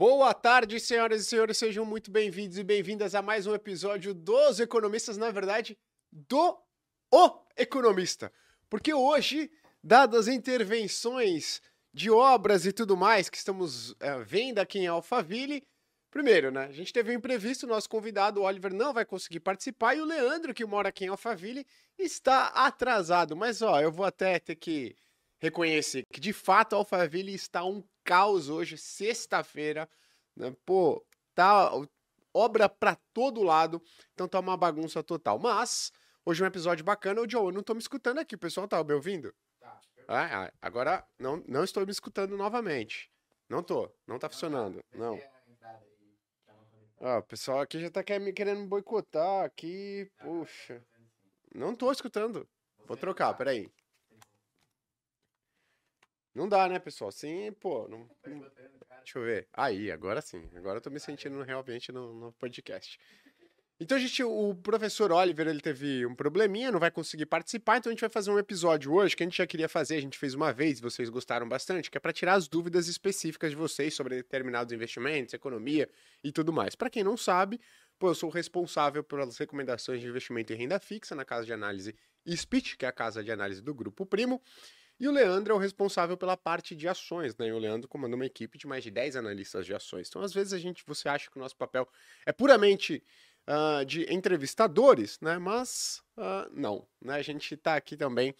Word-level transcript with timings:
Boa 0.00 0.32
tarde, 0.32 0.80
senhoras 0.80 1.20
e 1.20 1.24
senhores, 1.26 1.58
sejam 1.58 1.84
muito 1.84 2.10
bem-vindos 2.10 2.56
e 2.56 2.64
bem-vindas 2.64 3.14
a 3.14 3.20
mais 3.20 3.46
um 3.46 3.54
episódio 3.54 4.14
dos 4.14 4.58
Economistas, 4.58 5.18
na 5.18 5.30
verdade, 5.30 5.76
do 6.10 6.58
O 7.12 7.44
Economista. 7.54 8.32
Porque 8.70 8.94
hoje, 8.94 9.50
dadas 9.84 10.20
as 10.20 10.34
intervenções 10.34 11.60
de 11.92 12.10
obras 12.10 12.64
e 12.64 12.72
tudo 12.72 12.96
mais 12.96 13.28
que 13.28 13.36
estamos 13.36 13.94
é, 14.00 14.18
vendo 14.20 14.58
aqui 14.58 14.78
em 14.78 14.86
Alphaville, 14.86 15.62
primeiro, 16.10 16.50
né, 16.50 16.64
a 16.64 16.72
gente 16.72 16.94
teve 16.94 17.12
um 17.12 17.18
imprevisto, 17.18 17.66
nosso 17.66 17.90
convidado, 17.90 18.40
o 18.40 18.44
Oliver, 18.44 18.72
não 18.72 18.94
vai 18.94 19.04
conseguir 19.04 19.40
participar 19.40 19.96
e 19.96 20.00
o 20.00 20.06
Leandro, 20.06 20.54
que 20.54 20.64
mora 20.64 20.88
aqui 20.88 21.04
em 21.04 21.08
Alphaville, 21.08 21.66
está 21.98 22.46
atrasado. 22.46 23.36
Mas, 23.36 23.60
ó, 23.60 23.78
eu 23.78 23.92
vou 23.92 24.06
até 24.06 24.38
ter 24.38 24.56
que 24.56 24.96
reconhecer 25.38 26.06
que, 26.10 26.20
de 26.20 26.32
fato, 26.32 26.74
Alphaville 26.74 27.34
está 27.34 27.62
um 27.66 27.84
caos 28.10 28.48
hoje, 28.48 28.76
sexta-feira. 28.76 29.88
Né? 30.34 30.52
Pô, 30.66 31.06
tá 31.32 31.70
obra 32.34 32.68
pra 32.68 32.96
todo 33.14 33.40
lado, 33.40 33.80
então 34.12 34.26
tá 34.26 34.40
uma 34.40 34.56
bagunça 34.56 35.00
total. 35.00 35.38
Mas, 35.38 35.92
hoje 36.26 36.42
é 36.42 36.44
um 36.44 36.48
episódio 36.48 36.84
bacana. 36.84 37.20
Ô, 37.20 37.28
Joe, 37.28 37.44
eu 37.44 37.52
não 37.52 37.62
tô 37.62 37.72
me 37.72 37.78
escutando 37.78 38.18
aqui, 38.18 38.34
o 38.34 38.38
pessoal 38.38 38.66
tá 38.66 38.82
me 38.82 38.94
ouvindo? 38.94 39.32
Tá. 39.60 39.80
Ah, 40.08 40.46
ah, 40.46 40.52
agora 40.60 41.06
não, 41.20 41.36
não 41.46 41.62
estou 41.62 41.86
me 41.86 41.92
escutando 41.92 42.36
novamente. 42.36 43.08
Não 43.48 43.62
tô, 43.62 43.88
não 44.08 44.18
tá 44.18 44.28
funcionando, 44.28 44.82
não. 44.92 45.20
Ó, 46.98 47.18
o 47.18 47.22
pessoal 47.22 47.60
aqui 47.60 47.78
já 47.78 47.90
tá 47.92 48.02
querendo 48.02 48.60
me 48.60 48.66
boicotar 48.66 49.44
aqui, 49.44 50.10
puxa. 50.18 50.84
Não 51.54 51.76
tô 51.76 51.92
escutando. 51.92 52.48
Vou 52.86 52.96
trocar, 52.96 53.32
peraí. 53.34 53.70
Não 56.34 56.48
dá, 56.48 56.68
né, 56.68 56.78
pessoal? 56.78 57.10
Sim, 57.10 57.52
pô. 57.52 57.88
Não, 57.88 58.08
não... 58.26 58.46
Deixa 58.98 59.18
eu 59.18 59.24
ver. 59.24 59.48
Aí, 59.52 59.90
agora 59.90 60.20
sim. 60.20 60.48
Agora 60.54 60.78
eu 60.78 60.82
tô 60.82 60.90
me 60.90 61.00
sentindo 61.00 61.42
realmente 61.42 61.90
no, 61.90 62.12
no 62.12 62.32
podcast. 62.32 62.98
Então, 63.82 63.98
gente, 63.98 64.22
o 64.22 64.54
professor 64.54 65.10
Oliver, 65.10 65.48
ele 65.48 65.62
teve 65.62 66.04
um 66.04 66.14
probleminha, 66.14 66.70
não 66.70 66.78
vai 66.78 66.90
conseguir 66.90 67.24
participar, 67.24 67.78
então 67.78 67.88
a 67.88 67.94
gente 67.94 68.02
vai 68.02 68.10
fazer 68.10 68.30
um 68.30 68.38
episódio 68.38 68.92
hoje 68.92 69.16
que 69.16 69.22
a 69.22 69.26
gente 69.26 69.38
já 69.38 69.46
queria 69.46 69.70
fazer, 69.70 69.96
a 69.96 70.00
gente 70.02 70.18
fez 70.18 70.34
uma 70.34 70.52
vez, 70.52 70.78
e 70.78 70.82
vocês 70.82 71.08
gostaram 71.08 71.48
bastante, 71.48 71.90
que 71.90 71.96
é 71.96 72.00
para 72.00 72.12
tirar 72.12 72.34
as 72.34 72.46
dúvidas 72.46 72.88
específicas 72.88 73.52
de 73.52 73.56
vocês 73.56 73.94
sobre 73.94 74.16
determinados 74.16 74.70
investimentos, 74.74 75.32
economia 75.32 75.88
e 76.22 76.30
tudo 76.30 76.52
mais. 76.52 76.74
Para 76.74 76.90
quem 76.90 77.02
não 77.02 77.16
sabe, 77.16 77.58
pô, 77.98 78.10
eu 78.10 78.14
sou 78.14 78.28
responsável 78.28 79.02
pelas 79.02 79.38
recomendações 79.38 80.02
de 80.02 80.06
investimento 80.06 80.52
em 80.52 80.56
renda 80.56 80.78
fixa 80.78 81.14
na 81.14 81.24
casa 81.24 81.46
de 81.46 81.52
análise 81.54 81.96
SPIT, 82.26 82.76
que 82.76 82.84
é 82.84 82.88
a 82.88 82.92
casa 82.92 83.24
de 83.24 83.32
análise 83.32 83.62
do 83.62 83.72
Grupo 83.72 84.04
Primo. 84.04 84.42
E 85.00 85.08
o 85.08 85.10
Leandro 85.10 85.54
é 85.54 85.56
o 85.56 85.58
responsável 85.58 86.14
pela 86.14 86.36
parte 86.36 86.76
de 86.76 86.86
ações, 86.86 87.34
né? 87.38 87.48
E 87.48 87.52
o 87.52 87.58
Leandro 87.58 87.88
comanda 87.88 88.14
uma 88.14 88.26
equipe 88.26 88.58
de 88.58 88.66
mais 88.66 88.84
de 88.84 88.90
10 88.90 89.16
analistas 89.16 89.64
de 89.64 89.74
ações. 89.74 90.08
Então, 90.08 90.20
às 90.20 90.34
vezes, 90.34 90.52
a 90.52 90.58
gente, 90.58 90.84
você 90.86 91.08
acha 91.08 91.30
que 91.30 91.38
o 91.38 91.40
nosso 91.40 91.56
papel 91.56 91.88
é 92.26 92.32
puramente 92.32 93.02
uh, 93.48 93.82
de 93.86 94.12
entrevistadores, 94.12 95.18
né? 95.22 95.38
Mas 95.38 96.02
uh, 96.18 96.50
não, 96.52 96.86
né? 97.00 97.14
A 97.14 97.22
gente 97.22 97.54
está 97.54 97.76
aqui 97.76 97.96
também 97.96 98.34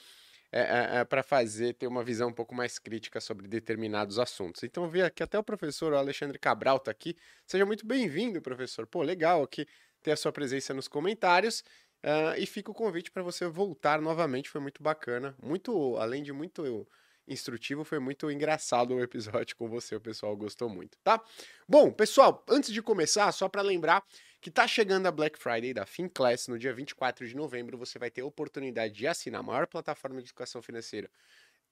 é, 0.52 0.60
é, 0.60 0.96
é 0.98 1.04
para 1.04 1.22
fazer, 1.22 1.72
ter 1.74 1.86
uma 1.86 2.04
visão 2.04 2.28
um 2.28 2.32
pouco 2.32 2.54
mais 2.54 2.78
crítica 2.78 3.22
sobre 3.22 3.48
determinados 3.48 4.18
assuntos. 4.18 4.62
Então, 4.62 4.84
eu 4.84 4.90
vi 4.90 5.00
aqui 5.00 5.22
até 5.22 5.38
o 5.38 5.42
professor 5.42 5.94
Alexandre 5.94 6.38
Cabral 6.38 6.76
está 6.76 6.90
aqui. 6.90 7.16
Seja 7.46 7.64
muito 7.64 7.86
bem-vindo, 7.86 8.42
professor. 8.42 8.86
Pô, 8.86 9.02
legal 9.02 9.42
aqui 9.42 9.66
ter 10.02 10.12
a 10.12 10.16
sua 10.16 10.30
presença 10.30 10.74
nos 10.74 10.88
comentários. 10.88 11.64
Uh, 12.02 12.38
e 12.38 12.46
fica 12.46 12.70
o 12.70 12.74
convite 12.74 13.10
para 13.10 13.22
você 13.22 13.46
voltar 13.46 14.00
novamente, 14.00 14.48
foi 14.48 14.60
muito 14.60 14.82
bacana. 14.82 15.34
Muito, 15.42 15.96
além 15.96 16.22
de 16.22 16.32
muito 16.32 16.86
instrutivo, 17.28 17.84
foi 17.84 17.98
muito 17.98 18.30
engraçado 18.30 18.94
o 18.94 19.02
episódio 19.02 19.54
com 19.56 19.68
você, 19.68 19.94
o 19.94 20.00
pessoal 20.00 20.36
gostou 20.36 20.68
muito, 20.68 20.98
tá? 21.02 21.22
Bom, 21.68 21.92
pessoal, 21.92 22.44
antes 22.48 22.72
de 22.72 22.82
começar, 22.82 23.30
só 23.32 23.48
para 23.48 23.62
lembrar 23.62 24.02
que 24.40 24.50
tá 24.50 24.66
chegando 24.66 25.06
a 25.06 25.12
Black 25.12 25.38
Friday 25.38 25.72
da 25.72 25.86
FinClass 25.86 26.48
no 26.48 26.58
dia 26.58 26.72
24 26.72 27.26
de 27.26 27.36
novembro, 27.36 27.78
você 27.78 27.98
vai 27.98 28.10
ter 28.10 28.22
a 28.22 28.26
oportunidade 28.26 28.94
de 28.94 29.06
assinar 29.06 29.40
a 29.40 29.44
maior 29.44 29.66
plataforma 29.66 30.20
de 30.20 30.28
educação 30.28 30.62
financeira 30.62 31.10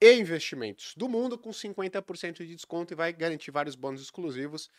e 0.00 0.14
investimentos 0.14 0.94
do 0.96 1.08
mundo 1.08 1.36
com 1.36 1.50
50% 1.50 2.36
de 2.38 2.54
desconto 2.54 2.92
e 2.92 2.96
vai 2.96 3.12
garantir 3.12 3.50
vários 3.50 3.74
bônus 3.74 4.02
exclusivos. 4.02 4.70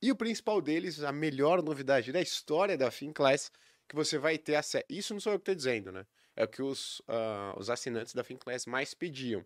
E 0.00 0.10
o 0.10 0.16
principal 0.16 0.60
deles, 0.60 1.02
a 1.02 1.12
melhor 1.12 1.62
novidade 1.62 2.12
da 2.12 2.20
história 2.20 2.76
da 2.76 2.90
FinClass, 2.90 3.50
que 3.88 3.94
você 3.94 4.18
vai 4.18 4.38
ter 4.38 4.56
acesso. 4.56 4.84
Isso 4.88 5.12
não 5.12 5.20
sou 5.20 5.32
eu 5.32 5.38
que 5.38 5.42
estou 5.42 5.54
dizendo, 5.54 5.92
né? 5.92 6.06
É 6.36 6.44
o 6.44 6.48
que 6.48 6.62
os, 6.62 7.00
uh, 7.00 7.58
os 7.58 7.70
assinantes 7.70 8.14
da 8.14 8.24
FinClass 8.24 8.66
mais 8.66 8.94
pediam. 8.94 9.44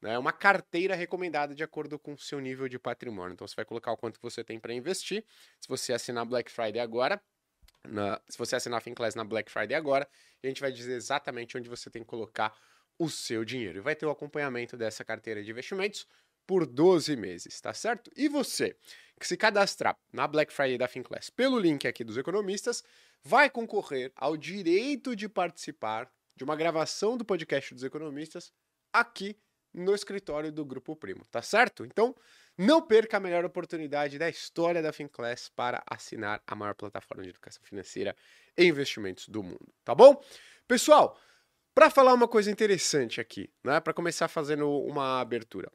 Né? 0.00 0.14
É 0.14 0.18
uma 0.18 0.32
carteira 0.32 0.94
recomendada 0.94 1.54
de 1.54 1.62
acordo 1.62 1.98
com 1.98 2.14
o 2.14 2.18
seu 2.18 2.40
nível 2.40 2.68
de 2.68 2.78
patrimônio. 2.78 3.34
Então 3.34 3.46
você 3.46 3.54
vai 3.54 3.64
colocar 3.64 3.92
o 3.92 3.96
quanto 3.96 4.18
você 4.20 4.42
tem 4.42 4.58
para 4.58 4.72
investir. 4.72 5.24
Se 5.60 5.68
você 5.68 5.92
assinar 5.92 6.24
Black 6.24 6.50
Friday 6.50 6.80
agora, 6.80 7.20
na, 7.86 8.20
se 8.28 8.38
você 8.38 8.56
assinar 8.56 8.78
a 8.78 8.80
FinClass 8.80 9.14
na 9.14 9.24
Black 9.24 9.50
Friday 9.50 9.74
agora, 9.74 10.08
a 10.42 10.46
gente 10.46 10.60
vai 10.60 10.72
dizer 10.72 10.94
exatamente 10.94 11.56
onde 11.56 11.68
você 11.68 11.90
tem 11.90 12.02
que 12.02 12.08
colocar 12.08 12.54
o 12.98 13.08
seu 13.08 13.44
dinheiro. 13.44 13.78
E 13.78 13.80
vai 13.80 13.94
ter 13.94 14.06
o 14.06 14.10
acompanhamento 14.10 14.76
dessa 14.76 15.04
carteira 15.04 15.42
de 15.42 15.50
investimentos 15.50 16.06
por 16.46 16.66
12 16.66 17.14
meses, 17.16 17.60
tá 17.60 17.72
certo? 17.72 18.10
E 18.16 18.28
você, 18.28 18.76
que 19.18 19.26
se 19.26 19.36
cadastrar 19.36 19.96
na 20.12 20.26
Black 20.26 20.52
Friday 20.52 20.78
da 20.78 20.88
FinClass 20.88 21.30
pelo 21.30 21.58
link 21.58 21.86
aqui 21.86 22.02
dos 22.02 22.16
economistas, 22.16 22.82
vai 23.22 23.50
concorrer 23.50 24.12
ao 24.16 24.36
direito 24.36 25.14
de 25.14 25.28
participar 25.28 26.10
de 26.34 26.44
uma 26.44 26.56
gravação 26.56 27.16
do 27.16 27.24
podcast 27.24 27.74
dos 27.74 27.84
economistas 27.84 28.52
aqui 28.92 29.36
no 29.72 29.94
escritório 29.94 30.50
do 30.50 30.64
Grupo 30.64 30.96
Primo, 30.96 31.24
tá 31.30 31.42
certo? 31.42 31.84
Então, 31.84 32.14
não 32.58 32.82
perca 32.82 33.16
a 33.16 33.20
melhor 33.20 33.44
oportunidade 33.44 34.18
da 34.18 34.28
história 34.28 34.82
da 34.82 34.92
FinClass 34.92 35.48
para 35.54 35.82
assinar 35.86 36.42
a 36.46 36.54
maior 36.54 36.74
plataforma 36.74 37.22
de 37.22 37.30
educação 37.30 37.62
financeira 37.62 38.16
e 38.56 38.64
investimentos 38.64 39.28
do 39.28 39.42
mundo, 39.42 39.72
tá 39.84 39.94
bom? 39.94 40.22
Pessoal, 40.66 41.18
para 41.74 41.88
falar 41.88 42.12
uma 42.14 42.28
coisa 42.28 42.50
interessante 42.50 43.20
aqui, 43.20 43.48
né, 43.64 43.80
para 43.80 43.94
começar 43.94 44.28
fazendo 44.28 44.68
uma 44.82 45.20
abertura. 45.20 45.70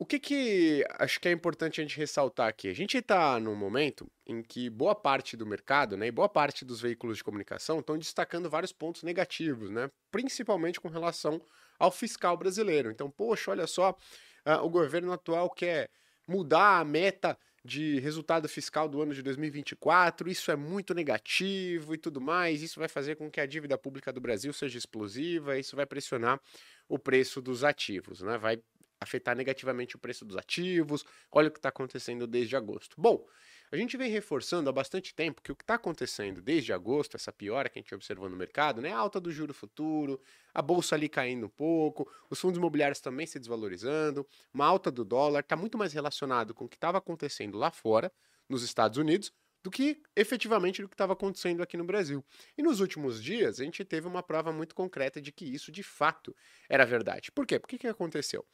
O 0.00 0.06
que, 0.06 0.20
que 0.20 0.84
acho 0.96 1.20
que 1.20 1.28
é 1.28 1.32
importante 1.32 1.80
a 1.80 1.84
gente 1.84 1.98
ressaltar 1.98 2.46
aqui? 2.46 2.68
A 2.68 2.72
gente 2.72 2.96
está 2.96 3.40
num 3.40 3.56
momento 3.56 4.08
em 4.24 4.44
que 4.44 4.70
boa 4.70 4.94
parte 4.94 5.36
do 5.36 5.44
mercado 5.44 5.96
né, 5.96 6.06
e 6.06 6.12
boa 6.12 6.28
parte 6.28 6.64
dos 6.64 6.80
veículos 6.80 7.16
de 7.16 7.24
comunicação 7.24 7.80
estão 7.80 7.98
destacando 7.98 8.48
vários 8.48 8.72
pontos 8.72 9.02
negativos, 9.02 9.70
né, 9.70 9.90
principalmente 10.08 10.80
com 10.80 10.88
relação 10.88 11.42
ao 11.80 11.90
fiscal 11.90 12.36
brasileiro. 12.36 12.92
Então, 12.92 13.10
poxa, 13.10 13.50
olha 13.50 13.66
só, 13.66 13.90
uh, 13.90 14.64
o 14.64 14.70
governo 14.70 15.12
atual 15.12 15.50
quer 15.50 15.90
mudar 16.28 16.78
a 16.78 16.84
meta 16.84 17.36
de 17.64 17.98
resultado 17.98 18.48
fiscal 18.48 18.88
do 18.88 19.02
ano 19.02 19.12
de 19.12 19.20
2024, 19.20 20.30
isso 20.30 20.52
é 20.52 20.56
muito 20.56 20.94
negativo 20.94 21.92
e 21.92 21.98
tudo 21.98 22.20
mais, 22.20 22.62
isso 22.62 22.78
vai 22.78 22.88
fazer 22.88 23.16
com 23.16 23.28
que 23.28 23.40
a 23.40 23.46
dívida 23.46 23.76
pública 23.76 24.12
do 24.12 24.20
Brasil 24.20 24.52
seja 24.52 24.78
explosiva, 24.78 25.58
isso 25.58 25.74
vai 25.74 25.86
pressionar 25.86 26.40
o 26.88 27.00
preço 27.00 27.42
dos 27.42 27.64
ativos, 27.64 28.22
né? 28.22 28.38
vai 28.38 28.62
afetar 29.00 29.36
negativamente 29.36 29.96
o 29.96 29.98
preço 29.98 30.24
dos 30.24 30.36
ativos. 30.36 31.04
Olha 31.30 31.48
o 31.48 31.50
que 31.50 31.58
está 31.58 31.68
acontecendo 31.68 32.26
desde 32.26 32.56
agosto. 32.56 32.94
Bom, 32.98 33.26
a 33.70 33.76
gente 33.76 33.96
vem 33.96 34.10
reforçando 34.10 34.70
há 34.70 34.72
bastante 34.72 35.14
tempo 35.14 35.42
que 35.42 35.52
o 35.52 35.56
que 35.56 35.62
está 35.62 35.74
acontecendo 35.74 36.40
desde 36.40 36.72
agosto, 36.72 37.16
essa 37.16 37.32
piora 37.32 37.68
que 37.68 37.78
a 37.78 37.82
gente 37.82 37.94
observou 37.94 38.28
no 38.28 38.36
mercado, 38.36 38.80
né? 38.80 38.92
A 38.92 38.98
alta 38.98 39.20
do 39.20 39.30
juro 39.30 39.52
futuro, 39.52 40.20
a 40.54 40.62
bolsa 40.62 40.94
ali 40.94 41.08
caindo 41.08 41.46
um 41.46 41.50
pouco, 41.50 42.10
os 42.30 42.40
fundos 42.40 42.58
imobiliários 42.58 43.00
também 43.00 43.26
se 43.26 43.38
desvalorizando, 43.38 44.26
uma 44.54 44.64
alta 44.64 44.90
do 44.90 45.04
dólar, 45.04 45.40
está 45.40 45.54
muito 45.54 45.76
mais 45.76 45.92
relacionado 45.92 46.54
com 46.54 46.64
o 46.64 46.68
que 46.68 46.76
estava 46.76 46.98
acontecendo 46.98 47.58
lá 47.58 47.70
fora, 47.70 48.10
nos 48.48 48.62
Estados 48.62 48.96
Unidos, 48.96 49.30
do 49.62 49.70
que 49.70 50.00
efetivamente 50.16 50.80
do 50.80 50.88
que 50.88 50.94
estava 50.94 51.12
acontecendo 51.12 51.62
aqui 51.62 51.76
no 51.76 51.84
Brasil. 51.84 52.24
E 52.56 52.62
nos 52.62 52.80
últimos 52.80 53.22
dias, 53.22 53.60
a 53.60 53.64
gente 53.64 53.84
teve 53.84 54.06
uma 54.06 54.22
prova 54.22 54.52
muito 54.52 54.74
concreta 54.74 55.20
de 55.20 55.30
que 55.30 55.44
isso 55.44 55.70
de 55.70 55.82
fato 55.82 56.34
era 56.68 56.86
verdade. 56.86 57.30
Por 57.32 57.46
quê? 57.46 57.58
Por 57.58 57.68
que, 57.68 57.76
que 57.76 57.86
aconteceu? 57.86 58.46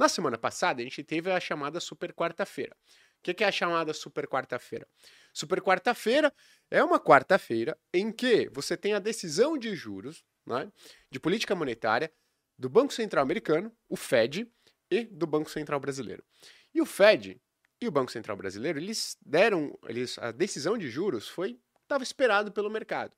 Na 0.00 0.08
semana 0.08 0.38
passada, 0.38 0.80
a 0.80 0.82
gente 0.82 1.04
teve 1.04 1.30
a 1.30 1.38
chamada 1.38 1.78
Super 1.78 2.14
Quarta-feira. 2.14 2.74
O 3.18 3.22
que 3.22 3.44
é 3.44 3.46
a 3.46 3.52
chamada 3.52 3.92
Super 3.92 4.26
Quarta-feira? 4.26 4.88
Super 5.30 5.60
Quarta-feira 5.60 6.32
é 6.70 6.82
uma 6.82 6.98
quarta-feira 6.98 7.78
em 7.92 8.10
que 8.10 8.48
você 8.48 8.78
tem 8.78 8.94
a 8.94 8.98
decisão 8.98 9.58
de 9.58 9.76
juros 9.76 10.24
né, 10.46 10.72
de 11.10 11.20
política 11.20 11.54
monetária 11.54 12.10
do 12.58 12.66
Banco 12.66 12.94
Central 12.94 13.22
Americano, 13.22 13.70
o 13.90 13.94
Fed, 13.94 14.50
e 14.90 15.04
do 15.04 15.26
Banco 15.26 15.50
Central 15.50 15.78
Brasileiro. 15.78 16.24
E 16.72 16.80
o 16.80 16.86
Fed 16.86 17.38
e 17.78 17.86
o 17.86 17.90
Banco 17.90 18.10
Central 18.10 18.38
Brasileiro, 18.38 18.78
eles 18.78 19.18
deram, 19.20 19.78
eles, 19.86 20.18
a 20.18 20.32
decisão 20.32 20.78
de 20.78 20.88
juros 20.88 21.28
foi 21.28 21.60
estava 21.82 22.02
esperado 22.02 22.50
pelo 22.50 22.70
mercado. 22.70 23.14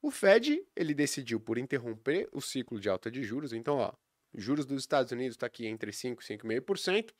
O 0.00 0.10
Fed, 0.10 0.66
ele 0.74 0.94
decidiu 0.94 1.38
por 1.38 1.58
interromper 1.58 2.26
o 2.32 2.40
ciclo 2.40 2.80
de 2.80 2.88
alta 2.88 3.10
de 3.10 3.22
juros, 3.22 3.52
então, 3.52 3.76
ó, 3.76 3.92
juros 4.34 4.66
dos 4.66 4.82
Estados 4.82 5.12
Unidos 5.12 5.36
está 5.36 5.46
aqui 5.46 5.66
entre 5.66 5.90
5% 5.90 6.18
e 6.20 6.38
5,5%. 6.38 7.10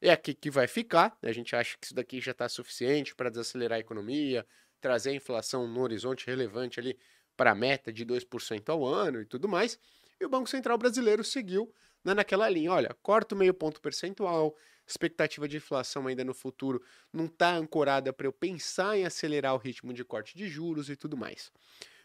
É 0.00 0.10
aqui 0.10 0.34
que 0.34 0.50
vai 0.50 0.66
ficar. 0.66 1.16
A 1.22 1.32
gente 1.32 1.54
acha 1.54 1.76
que 1.78 1.86
isso 1.86 1.94
daqui 1.94 2.20
já 2.20 2.32
está 2.32 2.48
suficiente 2.48 3.14
para 3.14 3.30
desacelerar 3.30 3.76
a 3.76 3.80
economia, 3.80 4.46
trazer 4.80 5.10
a 5.10 5.14
inflação 5.14 5.66
no 5.66 5.80
horizonte 5.80 6.26
relevante 6.26 6.80
ali 6.80 6.98
para 7.36 7.52
a 7.52 7.54
meta 7.54 7.92
de 7.92 8.04
2% 8.04 8.68
ao 8.68 8.84
ano 8.84 9.20
e 9.20 9.26
tudo 9.26 9.48
mais. 9.48 9.78
E 10.20 10.24
o 10.24 10.28
Banco 10.28 10.48
Central 10.48 10.78
brasileiro 10.78 11.24
seguiu 11.24 11.72
né, 12.04 12.14
naquela 12.14 12.48
linha. 12.48 12.72
Olha, 12.72 12.96
corta 13.02 13.34
o 13.34 13.38
meio 13.38 13.54
ponto 13.54 13.80
percentual, 13.80 14.56
expectativa 14.86 15.48
de 15.48 15.56
inflação 15.56 16.06
ainda 16.06 16.24
no 16.24 16.34
futuro 16.34 16.82
não 17.12 17.26
está 17.26 17.54
ancorada 17.54 18.12
para 18.12 18.26
eu 18.26 18.32
pensar 18.32 18.96
em 18.96 19.04
acelerar 19.04 19.54
o 19.54 19.58
ritmo 19.58 19.92
de 19.92 20.04
corte 20.04 20.36
de 20.36 20.48
juros 20.48 20.88
e 20.88 20.96
tudo 20.96 21.16
mais. 21.16 21.50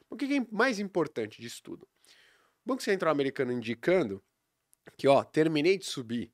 O 0.10 0.16
que 0.16 0.26
é 0.26 0.46
mais 0.52 0.80
importante 0.80 1.42
disso 1.42 1.62
tudo? 1.64 1.88
O 2.66 2.68
Banco 2.68 2.82
Central 2.82 3.12
americano 3.12 3.52
indicando 3.52 4.24
que, 4.98 5.08
ó, 5.08 5.24
terminei 5.24 5.78
de 5.78 5.86
subir 5.86 6.32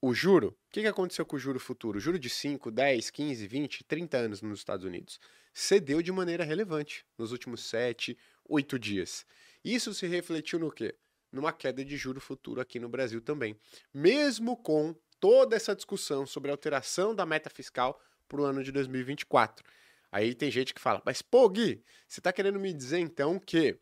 o 0.00 0.14
juro. 0.14 0.48
O 0.48 0.70
que 0.70 0.86
aconteceu 0.86 1.24
com 1.26 1.36
o 1.36 1.38
juro 1.38 1.58
futuro? 1.58 1.98
O 1.98 2.00
juro 2.00 2.18
de 2.18 2.30
5, 2.30 2.70
10, 2.70 3.10
15, 3.10 3.46
20, 3.46 3.84
30 3.84 4.16
anos 4.16 4.42
nos 4.42 4.60
Estados 4.60 4.84
Unidos 4.84 5.18
cedeu 5.52 6.00
de 6.00 6.12
maneira 6.12 6.44
relevante 6.44 7.04
nos 7.16 7.32
últimos 7.32 7.64
7, 7.64 8.16
8 8.44 8.78
dias. 8.78 9.26
Isso 9.64 9.92
se 9.92 10.06
refletiu 10.06 10.58
no 10.58 10.70
quê? 10.70 10.94
Numa 11.32 11.52
queda 11.52 11.84
de 11.84 11.96
juro 11.96 12.20
futuro 12.20 12.60
aqui 12.60 12.78
no 12.78 12.88
Brasil 12.88 13.20
também. 13.20 13.58
Mesmo 13.92 14.56
com 14.56 14.94
toda 15.18 15.56
essa 15.56 15.74
discussão 15.74 16.24
sobre 16.24 16.50
a 16.50 16.54
alteração 16.54 17.12
da 17.12 17.26
meta 17.26 17.50
fiscal 17.50 18.00
para 18.28 18.40
o 18.40 18.44
ano 18.44 18.62
de 18.62 18.70
2024. 18.70 19.64
Aí 20.12 20.34
tem 20.34 20.50
gente 20.50 20.72
que 20.72 20.80
fala, 20.80 21.02
mas 21.04 21.20
pô, 21.20 21.48
Gui, 21.48 21.82
você 22.06 22.20
está 22.20 22.32
querendo 22.32 22.60
me 22.60 22.72
dizer 22.72 22.98
então 22.98 23.38
que 23.38 23.78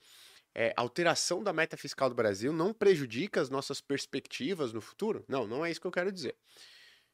é, 0.58 0.73
alteração 0.75 1.43
da 1.43 1.53
meta 1.53 1.76
fiscal 1.76 2.08
do 2.08 2.14
Brasil 2.14 2.50
não 2.50 2.73
prejudica 2.73 3.43
as 3.43 3.50
nossas 3.50 3.79
perspectivas 3.79 4.73
no 4.73 4.81
futuro? 4.81 5.23
Não, 5.29 5.47
não 5.47 5.64
é 5.64 5.70
isso 5.70 5.81
que 5.81 5.87
eu 5.87 5.93
quero 5.93 6.11
dizer. 6.11 6.35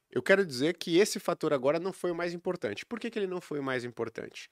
Eu 0.09 0.23
quero 0.23 0.45
dizer 0.45 0.77
que 0.77 0.97
esse 0.97 1.19
fator 1.19 1.51
agora 1.51 1.77
não 1.77 1.91
foi 1.91 2.11
o 2.11 2.15
mais 2.15 2.33
importante. 2.33 2.85
Por 2.85 3.01
que, 3.01 3.09
que 3.09 3.19
ele 3.19 3.27
não 3.27 3.41
foi 3.41 3.59
o 3.59 3.63
mais 3.63 3.83
importante? 3.83 4.49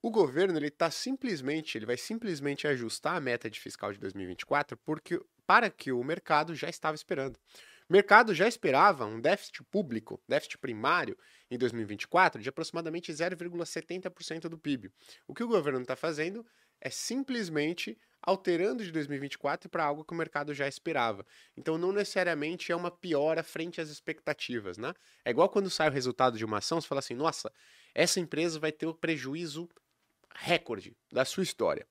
O 0.00 0.10
governo 0.10 0.58
ele 0.58 0.68
está 0.68 0.90
simplesmente, 0.90 1.76
ele 1.76 1.84
vai 1.84 1.98
simplesmente 1.98 2.66
ajustar 2.66 3.16
a 3.16 3.20
meta 3.20 3.50
de 3.50 3.60
fiscal 3.60 3.92
de 3.92 3.98
2024 3.98 4.78
porque 4.78 5.20
para 5.46 5.68
que 5.68 5.92
o 5.92 6.02
mercado 6.02 6.54
já 6.54 6.68
estava 6.70 6.94
esperando. 6.94 7.38
O 7.90 7.92
mercado 7.92 8.34
já 8.34 8.46
esperava 8.46 9.04
um 9.04 9.20
déficit 9.20 9.64
público, 9.64 10.22
déficit 10.28 10.58
primário, 10.58 11.18
em 11.50 11.58
2024 11.58 12.40
de 12.40 12.48
aproximadamente 12.48 13.12
0,70% 13.12 14.42
do 14.42 14.58
PIB. 14.58 14.90
O 15.26 15.34
que 15.34 15.42
o 15.42 15.48
governo 15.48 15.80
está 15.80 15.96
fazendo 15.96 16.46
é 16.80 16.90
simplesmente 16.90 17.98
alterando 18.20 18.84
de 18.84 18.90
2024 18.90 19.70
para 19.70 19.84
algo 19.84 20.04
que 20.04 20.12
o 20.12 20.16
mercado 20.16 20.52
já 20.52 20.66
esperava. 20.66 21.24
Então, 21.56 21.78
não 21.78 21.92
necessariamente 21.92 22.72
é 22.72 22.76
uma 22.76 22.90
piora 22.90 23.42
frente 23.42 23.80
às 23.80 23.88
expectativas, 23.88 24.76
né? 24.76 24.92
É 25.24 25.30
igual 25.30 25.48
quando 25.48 25.70
sai 25.70 25.88
o 25.88 25.92
resultado 25.92 26.36
de 26.36 26.44
uma 26.44 26.58
ação, 26.58 26.80
você 26.80 26.88
fala 26.88 26.98
assim: 26.98 27.14
nossa, 27.14 27.52
essa 27.94 28.20
empresa 28.20 28.58
vai 28.58 28.72
ter 28.72 28.86
o 28.86 28.94
prejuízo 28.94 29.68
recorde 30.34 30.96
da 31.12 31.24
sua 31.24 31.42
história. 31.42 31.86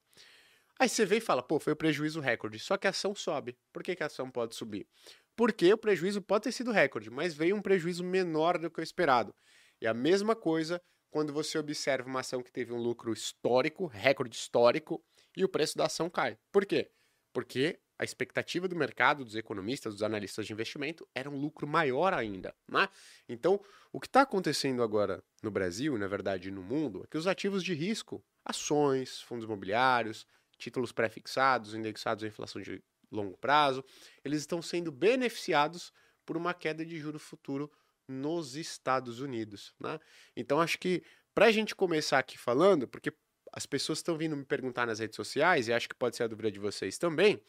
Aí 0.80 0.88
você 0.88 1.06
vê 1.06 1.18
e 1.18 1.22
fala, 1.22 1.42
pô, 1.42 1.60
foi 1.60 1.74
o 1.74 1.76
prejuízo 1.76 2.20
recorde. 2.20 2.60
Só 2.60 2.78
que 2.78 2.86
a 2.86 2.92
ação 2.92 3.16
sobe. 3.16 3.58
Por 3.74 3.82
que, 3.82 3.96
que 3.96 4.04
a 4.04 4.06
ação 4.06 4.30
pode 4.30 4.56
subir? 4.56 4.88
Porque 5.36 5.74
o 5.74 5.78
prejuízo 5.78 6.22
pode 6.22 6.44
ter 6.44 6.52
sido 6.52 6.72
recorde, 6.72 7.10
mas 7.10 7.34
veio 7.34 7.56
um 7.56 7.62
prejuízo 7.62 8.04
menor 8.04 8.60
do 8.60 8.70
que 8.70 8.80
o 8.80 8.84
esperado. 8.84 9.34
E 9.82 9.88
a 9.88 9.94
mesma 9.94 10.36
coisa 10.36 10.82
quando 11.10 11.34
você 11.34 11.58
observa 11.58 12.08
uma 12.08 12.20
ação 12.20 12.42
que 12.42 12.52
teve 12.52 12.74
um 12.74 12.78
lucro 12.78 13.14
histórico, 13.14 13.86
recorde 13.86 14.36
histórico, 14.36 15.04
e 15.36 15.44
o 15.44 15.50
preço 15.50 15.78
da 15.78 15.86
ação 15.86 16.10
cai. 16.10 16.38
Por 16.52 16.66
quê? 16.66 16.90
Porque 17.32 17.80
a 18.00 18.04
expectativa 18.04 18.68
do 18.68 18.76
mercado, 18.76 19.26
dos 19.26 19.36
economistas, 19.36 19.94
dos 19.94 20.04
analistas 20.04 20.46
de 20.46 20.54
investimento, 20.54 21.08
era 21.16 21.30
um 21.30 21.36
lucro 21.40 21.68
maior 21.68 22.14
ainda. 22.14 22.56
Né? 22.68 22.88
Então, 23.28 23.60
o 23.92 24.00
que 24.00 24.08
está 24.08 24.22
acontecendo 24.22 24.84
agora 24.84 25.24
no 25.42 25.50
Brasil, 25.50 25.98
na 25.98 26.08
verdade 26.08 26.52
no 26.52 26.62
mundo, 26.62 27.04
é 27.04 27.08
que 27.08 27.18
os 27.18 27.28
ativos 27.28 27.64
de 27.64 27.74
risco, 27.74 28.24
ações, 28.46 29.22
fundos 29.22 29.46
imobiliários, 29.46 30.28
títulos 30.58 30.92
pré-fixados, 30.92 31.74
indexados 31.74 32.24
à 32.24 32.28
inflação 32.28 32.62
de 32.62 32.84
longo 33.12 33.38
prazo, 33.38 33.84
eles 34.24 34.42
estão 34.42 34.62
sendo 34.62 34.92
beneficiados 34.92 35.92
por 36.26 36.36
uma 36.36 36.54
queda 36.54 36.86
de 36.86 37.00
juro 37.00 37.18
futuro 37.18 37.72
nos 38.08 38.56
Estados 38.56 39.20
Unidos. 39.20 39.74
Né? 39.80 40.00
Então, 40.36 40.62
acho 40.62 40.80
que 40.80 41.04
para 41.34 41.48
a 41.48 41.52
gente 41.52 41.76
começar 41.76 42.20
aqui 42.20 42.38
falando, 42.38 42.88
porque 42.88 43.14
as 43.54 43.66
pessoas 43.66 44.00
estão 44.00 44.18
vindo 44.18 44.36
me 44.36 44.46
perguntar 44.46 44.86
nas 44.86 45.00
redes 45.00 45.16
sociais, 45.16 45.68
e 45.68 45.74
acho 45.74 45.88
que 45.88 45.96
pode 45.96 46.16
ser 46.16 46.24
a 46.24 46.28
dúvida 46.28 46.52
de 46.52 46.60
vocês 46.60 46.98
também, 46.98 47.42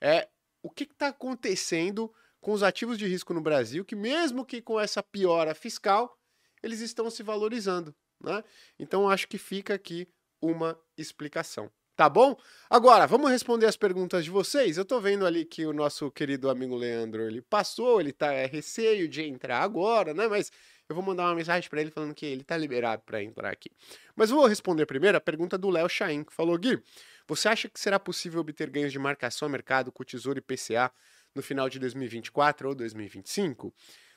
é 0.00 0.28
o 0.62 0.70
que 0.70 0.84
está 0.84 1.08
acontecendo 1.08 2.12
com 2.40 2.52
os 2.52 2.62
ativos 2.62 2.98
de 2.98 3.06
risco 3.06 3.32
no 3.34 3.40
Brasil, 3.40 3.84
que 3.84 3.96
mesmo 3.96 4.44
que 4.44 4.60
com 4.60 4.78
essa 4.78 5.02
piora 5.02 5.54
fiscal, 5.54 6.18
eles 6.62 6.80
estão 6.80 7.10
se 7.10 7.22
valorizando. 7.22 7.94
Né? 8.20 8.42
Então, 8.78 9.08
acho 9.08 9.28
que 9.28 9.38
fica 9.38 9.74
aqui 9.74 10.08
uma 10.40 10.78
explicação. 10.96 11.70
Tá 11.96 12.08
bom? 12.08 12.36
Agora, 12.68 13.06
vamos 13.06 13.30
responder 13.30 13.66
as 13.66 13.76
perguntas 13.76 14.24
de 14.24 14.30
vocês. 14.30 14.76
Eu 14.76 14.84
tô 14.84 15.00
vendo 15.00 15.24
ali 15.24 15.44
que 15.44 15.64
o 15.64 15.72
nosso 15.72 16.10
querido 16.10 16.50
amigo 16.50 16.74
Leandro, 16.74 17.22
ele 17.22 17.40
passou, 17.40 18.00
ele 18.00 18.12
tá 18.12 18.32
é, 18.32 18.46
receio 18.46 19.06
de 19.06 19.22
entrar 19.22 19.60
agora, 19.60 20.12
né? 20.12 20.26
Mas 20.26 20.50
eu 20.88 20.96
vou 20.96 21.04
mandar 21.04 21.26
uma 21.26 21.36
mensagem 21.36 21.70
para 21.70 21.80
ele 21.80 21.92
falando 21.92 22.12
que 22.12 22.26
ele 22.26 22.42
tá 22.42 22.56
liberado 22.56 23.02
para 23.06 23.22
entrar 23.22 23.48
aqui. 23.48 23.70
Mas 24.16 24.30
vou 24.30 24.44
responder 24.46 24.86
primeiro 24.86 25.16
a 25.16 25.20
pergunta 25.20 25.56
do 25.56 25.70
Léo 25.70 25.88
Chain, 25.88 26.24
que 26.24 26.34
falou: 26.34 26.58
Gui, 26.58 26.82
você 27.28 27.48
acha 27.48 27.68
que 27.68 27.78
será 27.78 28.00
possível 28.00 28.40
obter 28.40 28.68
ganhos 28.70 28.90
de 28.90 28.98
marcação 28.98 29.46
a 29.46 29.48
mercado 29.48 29.92
com 29.92 30.02
Tesouro 30.02 30.40
IPCA 30.40 30.90
no 31.32 31.42
final 31.42 31.68
de 31.68 31.78
2024 31.78 32.70
ou 32.70 32.74
2025? 32.74 33.72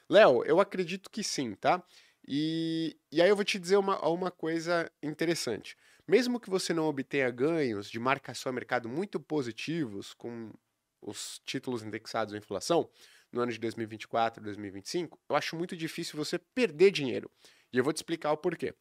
Léo, 0.10 0.44
eu 0.46 0.60
acredito 0.60 1.12
que 1.12 1.24
sim, 1.24 1.54
tá? 1.54 1.84
E, 2.28 2.98
e 3.12 3.22
aí 3.22 3.30
eu 3.30 3.36
vou 3.36 3.46
te 3.46 3.60
dizer 3.60 3.78
uma, 3.78 4.04
uma 4.08 4.32
coisa 4.32 4.92
interessante. 5.02 5.78
Mesmo 6.08 6.40
que 6.40 6.50
você 6.50 6.74
não 6.74 6.86
obtenha 6.86 7.30
ganhos 7.30 7.90
de 7.90 8.00
marcação 8.00 8.50
a 8.50 8.54
mercado 8.54 8.88
muito 8.88 9.20
positivos 9.20 10.14
com 10.14 10.54
os 11.02 11.42
títulos 11.46 11.84
indexados 11.84 12.34
à 12.34 12.38
inflação 12.38 12.90
no 13.32 13.42
ano 13.42 13.52
de 13.52 13.60
2024 13.60 14.42
e 14.42 14.46
2025, 14.46 15.20
eu 15.30 15.36
acho 15.36 15.56
muito 15.56 15.76
difícil 15.76 16.16
você 16.16 16.40
perder 16.40 16.92
dinheiro. 16.92 17.30
E 17.74 17.78
eu 17.78 17.84
vou 17.84 17.92
te 17.92 17.98
explicar 17.98 18.32
o 18.32 18.38
porquê. 18.38 18.74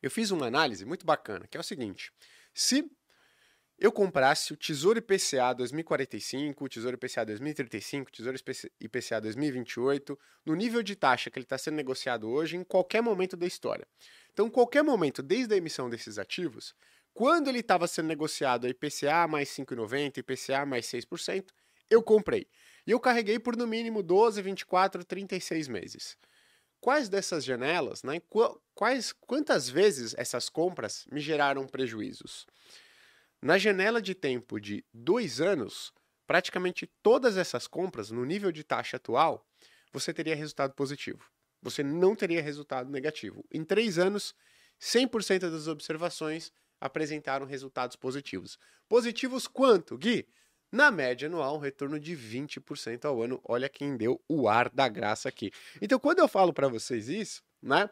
Eu 0.00 0.10
fiz 0.10 0.30
uma 0.30 0.46
análise 0.46 0.84
muito 0.86 1.04
bacana, 1.04 1.46
que 1.46 1.56
é 1.56 1.60
o 1.60 1.64
seguinte: 1.64 2.10
se 2.54 2.90
eu 3.82 3.90
comprasse 3.90 4.52
o 4.52 4.56
Tesouro 4.56 5.00
IPCA 5.00 5.52
2045, 5.52 6.64
o 6.64 6.68
Tesouro 6.68 6.94
IPCA 6.94 7.26
2035, 7.26 8.08
o 8.08 8.12
Tesouro 8.12 8.38
IPCA 8.80 9.20
2028, 9.20 10.16
no 10.46 10.54
nível 10.54 10.84
de 10.84 10.94
taxa 10.94 11.28
que 11.28 11.36
ele 11.36 11.44
está 11.44 11.58
sendo 11.58 11.74
negociado 11.74 12.28
hoje, 12.30 12.56
em 12.56 12.62
qualquer 12.62 13.02
momento 13.02 13.36
da 13.36 13.44
história. 13.44 13.84
Então, 14.32 14.48
qualquer 14.48 14.84
momento, 14.84 15.20
desde 15.20 15.54
a 15.54 15.56
emissão 15.56 15.90
desses 15.90 16.16
ativos, 16.16 16.76
quando 17.12 17.48
ele 17.48 17.58
estava 17.58 17.88
sendo 17.88 18.06
negociado 18.06 18.68
a 18.68 18.70
IPCA 18.70 19.26
mais 19.28 19.48
5,90, 19.48 20.18
IPCA 20.18 20.64
mais 20.64 20.86
6%, 20.86 21.46
eu 21.90 22.04
comprei. 22.04 22.46
E 22.86 22.92
eu 22.92 23.00
carreguei 23.00 23.40
por 23.40 23.56
no 23.56 23.66
mínimo 23.66 24.00
12, 24.00 24.40
24, 24.42 25.04
36 25.04 25.66
meses. 25.66 26.16
Quais 26.80 27.08
dessas 27.08 27.44
janelas, 27.44 28.04
né, 28.04 28.22
quais, 28.76 29.12
quantas 29.12 29.68
vezes 29.68 30.14
essas 30.16 30.48
compras 30.48 31.04
me 31.10 31.18
geraram 31.20 31.66
prejuízos? 31.66 32.46
Na 33.42 33.58
janela 33.58 34.00
de 34.00 34.14
tempo 34.14 34.60
de 34.60 34.84
dois 34.94 35.40
anos, 35.40 35.92
praticamente 36.26 36.90
todas 37.02 37.36
essas 37.36 37.66
compras, 37.66 38.10
no 38.10 38.24
nível 38.24 38.52
de 38.52 38.62
taxa 38.62 38.96
atual, 38.96 39.46
você 39.92 40.14
teria 40.14 40.36
resultado 40.36 40.74
positivo 40.74 41.32
você 41.62 41.82
não 41.82 42.16
teria 42.16 42.42
resultado 42.42 42.90
negativo. 42.90 43.44
Em 43.50 43.64
três 43.64 43.98
anos, 43.98 44.34
100% 44.80 45.50
das 45.50 45.68
observações 45.68 46.52
apresentaram 46.80 47.46
resultados 47.46 47.94
positivos. 47.94 48.58
Positivos 48.88 49.46
quanto, 49.46 49.96
Gui? 49.96 50.26
Na 50.72 50.90
média 50.90 51.28
anual, 51.28 51.56
um 51.56 51.60
retorno 51.60 52.00
de 52.00 52.16
20% 52.16 53.04
ao 53.04 53.22
ano. 53.22 53.40
Olha 53.44 53.68
quem 53.68 53.96
deu 53.96 54.20
o 54.28 54.48
ar 54.48 54.68
da 54.70 54.88
graça 54.88 55.28
aqui. 55.28 55.52
Então, 55.80 56.00
quando 56.00 56.18
eu 56.18 56.26
falo 56.26 56.52
para 56.52 56.66
vocês 56.66 57.08
isso, 57.08 57.42
né? 57.62 57.88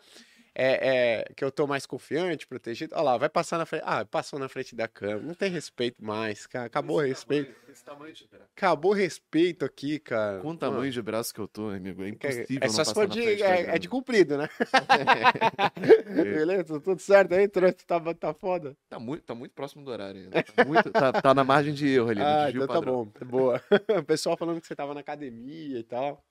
É, 0.54 1.20
é, 1.20 1.32
que 1.34 1.44
eu 1.44 1.50
tô 1.50 1.66
mais 1.66 1.86
confiante, 1.86 2.46
protegido. 2.46 2.94
Olha 2.94 3.02
lá, 3.02 3.18
vai 3.18 3.28
passar 3.28 3.58
na 3.58 3.66
frente. 3.66 3.82
Ah, 3.86 4.04
passou 4.04 4.38
na 4.38 4.48
frente 4.48 4.74
da 4.74 4.88
câmera. 4.88 5.20
Não 5.20 5.34
tem 5.34 5.50
respeito 5.50 6.04
mais, 6.04 6.46
cara. 6.46 6.66
Acabou 6.66 6.96
o 6.96 7.00
respeito. 7.00 7.52
Tamanho, 7.84 7.84
tamanho 7.84 8.14
de 8.14 8.28
Acabou 8.56 8.90
o 8.90 8.94
respeito 8.94 9.64
aqui, 9.64 9.98
cara. 9.98 10.40
Com 10.40 10.50
o 10.50 10.56
tamanho 10.56 10.80
Mano. 10.80 10.92
de 10.92 11.02
braço 11.02 11.32
que 11.32 11.40
eu 11.40 11.46
tô, 11.46 11.68
amigo, 11.68 12.02
é 12.02 12.08
impossível. 12.08 12.58
É, 12.60 12.66
é 12.66 12.68
só 12.68 12.84
se 12.84 12.92
for 12.92 13.06
de. 13.06 13.42
É, 13.42 13.76
é, 13.76 13.78
de 13.78 13.88
comprido, 13.88 14.36
né? 14.36 14.48
Beleza, 16.14 16.80
tudo 16.80 17.00
certo 17.00 17.34
aí, 17.34 17.48
tá, 17.48 18.14
tá 18.14 18.34
foda. 18.34 18.76
Tá 18.88 18.98
muito, 18.98 19.22
tá 19.22 19.34
muito 19.34 19.52
próximo 19.52 19.84
do 19.84 19.90
horário 19.90 20.22
ainda. 20.22 20.42
Tá, 20.42 20.64
muito, 20.64 20.90
tá, 20.90 21.12
tá 21.12 21.34
na 21.34 21.44
margem 21.44 21.72
de 21.72 21.88
erro 21.88 22.10
ali. 22.10 22.20
Ah, 22.20 22.50
então 22.50 22.66
tá 22.66 22.80
bom, 22.80 23.06
boa. 23.24 23.62
o 23.98 24.02
pessoal 24.02 24.36
falando 24.36 24.60
que 24.60 24.66
você 24.66 24.74
tava 24.74 24.94
na 24.94 25.00
academia 25.00 25.78
e 25.78 25.84
tal. 25.84 26.24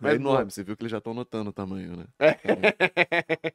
Mas 0.00 0.12
é 0.12 0.16
enorme, 0.16 0.50
você 0.50 0.64
viu 0.64 0.76
que 0.76 0.82
eles 0.82 0.90
já 0.90 0.98
estão 0.98 1.14
notando 1.14 1.50
o 1.50 1.52
tamanho, 1.52 1.96
né? 1.96 2.06
É. 2.18 2.36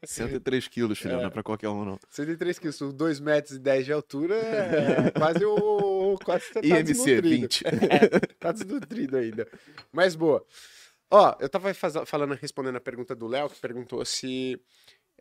103 0.06 0.68
quilos, 0.68 0.98
filho, 0.98 1.16
é. 1.16 1.18
não 1.18 1.26
é 1.26 1.30
pra 1.30 1.44
qualquer 1.44 1.70
um, 1.70 1.84
não. 1.84 2.00
103 2.10 2.60
quilos, 2.60 2.80
2 2.94 3.20
metros 3.20 3.58
e 3.58 3.60
10 3.60 3.86
de 3.86 3.94
altura, 3.94 4.36
é 4.36 5.12
quase 5.12 5.46
o. 5.46 6.18
Quase 6.24 6.52
tá 6.54 6.62
IMC 6.64 7.22
20. 7.22 7.64
É, 7.68 8.20
tá 8.40 8.52
desnutrido 8.52 9.18
ainda. 9.18 9.48
Mas 9.92 10.16
boa. 10.16 10.46
Ó, 11.12 11.36
eu 11.40 11.50
tava 11.50 11.74
falando, 11.74 12.36
respondendo 12.36 12.76
a 12.76 12.82
pergunta 12.82 13.16
do 13.16 13.28
Léo, 13.28 13.50
que 13.50 13.60
perguntou 13.60 14.04
se 14.06 14.62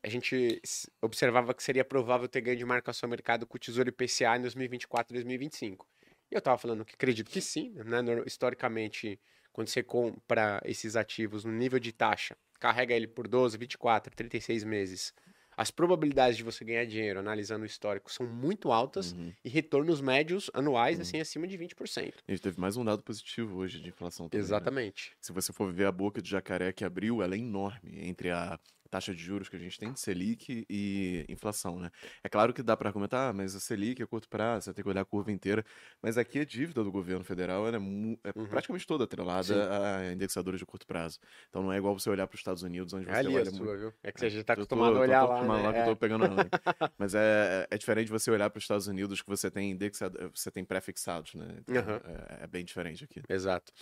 a 0.03 0.09
gente 0.09 0.61
observava 1.03 1.55
que 1.55 1.63
seria 1.63 1.85
provável 1.85 2.29
ter 2.29 2.41
ganho 2.41 2.57
de 2.57 2.65
marcação 2.65 3.07
ao 3.07 3.11
mercado 3.11 3.47
com 3.47 3.57
o 3.57 3.61
Tesouro 3.61 3.89
IPCA 3.89 4.37
em 4.37 4.43
2024 4.43 5.13
e 5.13 5.15
2025. 5.15 5.87
Eu 6.31 6.39
estava 6.39 6.59
falando 6.59 6.85
que 6.85 6.95
acredito 6.95 7.31
que 7.31 7.41
sim, 7.41 7.73
né? 7.85 8.01
Historicamente, 8.27 9.19
quando 9.59 9.67
você 9.67 9.83
compra 9.83 10.63
esses 10.65 10.95
ativos 10.95 11.45
no 11.45 11.51
nível 11.51 11.81
de 11.81 11.91
taxa, 11.91 12.37
carrega 12.61 12.95
ele 12.95 13.09
por 13.09 13.27
12, 13.27 13.59
24, 13.59 14.15
36 14.15 14.63
meses, 14.63 15.13
as 15.57 15.69
probabilidades 15.69 16.37
de 16.37 16.45
você 16.45 16.65
ganhar 16.65 16.85
dinheiro 16.85 17.19
analisando 17.19 17.65
o 17.65 17.67
histórico 17.67 18.13
são 18.13 18.25
muito 18.25 18.71
altas 18.71 19.11
uhum. 19.11 19.33
e 19.45 19.49
retornos 19.49 20.01
médios 20.01 20.49
anuais, 20.55 20.99
uhum. 20.99 21.03
assim, 21.03 21.19
acima 21.19 21.49
de 21.49 21.59
20%. 21.59 22.15
A 22.29 22.31
gente 22.31 22.41
teve 22.41 22.61
mais 22.61 22.77
um 22.77 22.85
dado 22.85 23.03
positivo 23.03 23.59
hoje 23.59 23.81
de 23.81 23.89
inflação 23.89 24.29
também, 24.29 24.41
né? 24.41 24.47
Exatamente. 24.47 25.11
Né? 25.11 25.17
Se 25.21 25.33
você 25.33 25.53
for 25.53 25.73
ver 25.73 25.87
a 25.87 25.93
boca 25.93 26.23
de 26.23 26.31
jacaré 26.31 26.73
que 26.73 26.85
abriu, 26.85 27.21
ela 27.21 27.35
é 27.35 27.39
enorme 27.39 27.99
entre 28.09 28.31
a 28.31 28.61
taxa 28.91 29.15
de 29.15 29.23
juros 29.23 29.49
que 29.49 29.57
a 29.57 29.59
gente 29.59 29.79
tem 29.79 29.95
Selic 29.95 30.67
e 30.69 31.25
inflação, 31.29 31.79
né? 31.79 31.91
É 32.23 32.29
claro 32.29 32.53
que 32.53 32.63
dá 32.63 32.77
para 32.77 32.89
argumentar, 32.89 33.29
ah, 33.29 33.33
mas 33.33 33.55
a 33.55 33.61
Selic 33.61 34.03
é 34.03 34.07
curto 34.07 34.29
prazo, 34.29 34.65
você 34.65 34.75
tem 34.75 34.83
que 34.83 34.89
olhar 34.89 35.03
a 35.03 35.05
curva 35.05 35.31
inteira, 35.31 35.65
mas 36.03 36.17
aqui 36.19 36.41
a 36.41 36.45
dívida 36.45 36.83
do 36.83 36.91
governo 36.91 37.25
federal 37.25 37.69
é, 37.69 37.77
é 37.77 37.79
uhum. 37.79 38.47
praticamente 38.49 38.87
toda 38.87 39.05
atrelada 39.05 39.43
Sim. 39.43 39.55
a 39.55 40.13
indexadores 40.13 40.61
de 40.61 40.67
curto 40.67 40.87
prazo. 40.87 41.19
Então 41.49 41.63
não 41.63 41.73
é 41.73 41.79
igual 41.79 41.99
você 41.99 42.09
olhar 42.11 42.27
para 42.27 42.35
os 42.35 42.41
Estados 42.41 42.63
Unidos, 42.63 42.93
onde 42.93 43.09
é 43.09 43.13
você 43.13 43.19
ali 43.19 43.35
olha 43.35 43.43
a 43.43 43.47
sua, 43.47 43.67
muito... 43.67 43.79
viu? 43.79 43.93
É 44.03 44.13
que 44.13 44.21
você 44.21 44.31
já 44.31 44.41
está 44.41 44.53
acostumado 44.55 44.93
tô, 44.93 44.99
a 44.99 45.03
olhar 45.03 45.27
tô, 45.27 45.33
lá, 45.33 45.43
né? 45.43 45.63
lá 45.63 45.73
que 45.73 45.79
eu 45.81 45.85
tô 45.85 45.97
pegando 45.97 46.25
é. 46.27 46.91
Mas 46.97 47.15
é, 47.15 47.67
é 47.71 47.79
diferente 47.79 48.11
você 48.11 48.31
olhar 48.31 48.51
para 48.51 48.59
os 48.59 48.65
Estados 48.65 48.87
Unidos 48.87 49.23
que 49.23 49.29
você 49.29 49.51
tem 49.51 49.71
indexado, 49.71 50.31
você 50.35 50.51
tem 50.51 50.65
pré-fixados, 50.65 51.35
né? 51.35 51.59
Então, 51.61 51.77
uhum. 51.77 52.01
é, 52.41 52.45
é 52.45 52.47
bem 52.47 52.65
diferente 52.65 53.05
aqui. 53.05 53.23
Exato. 53.29 53.73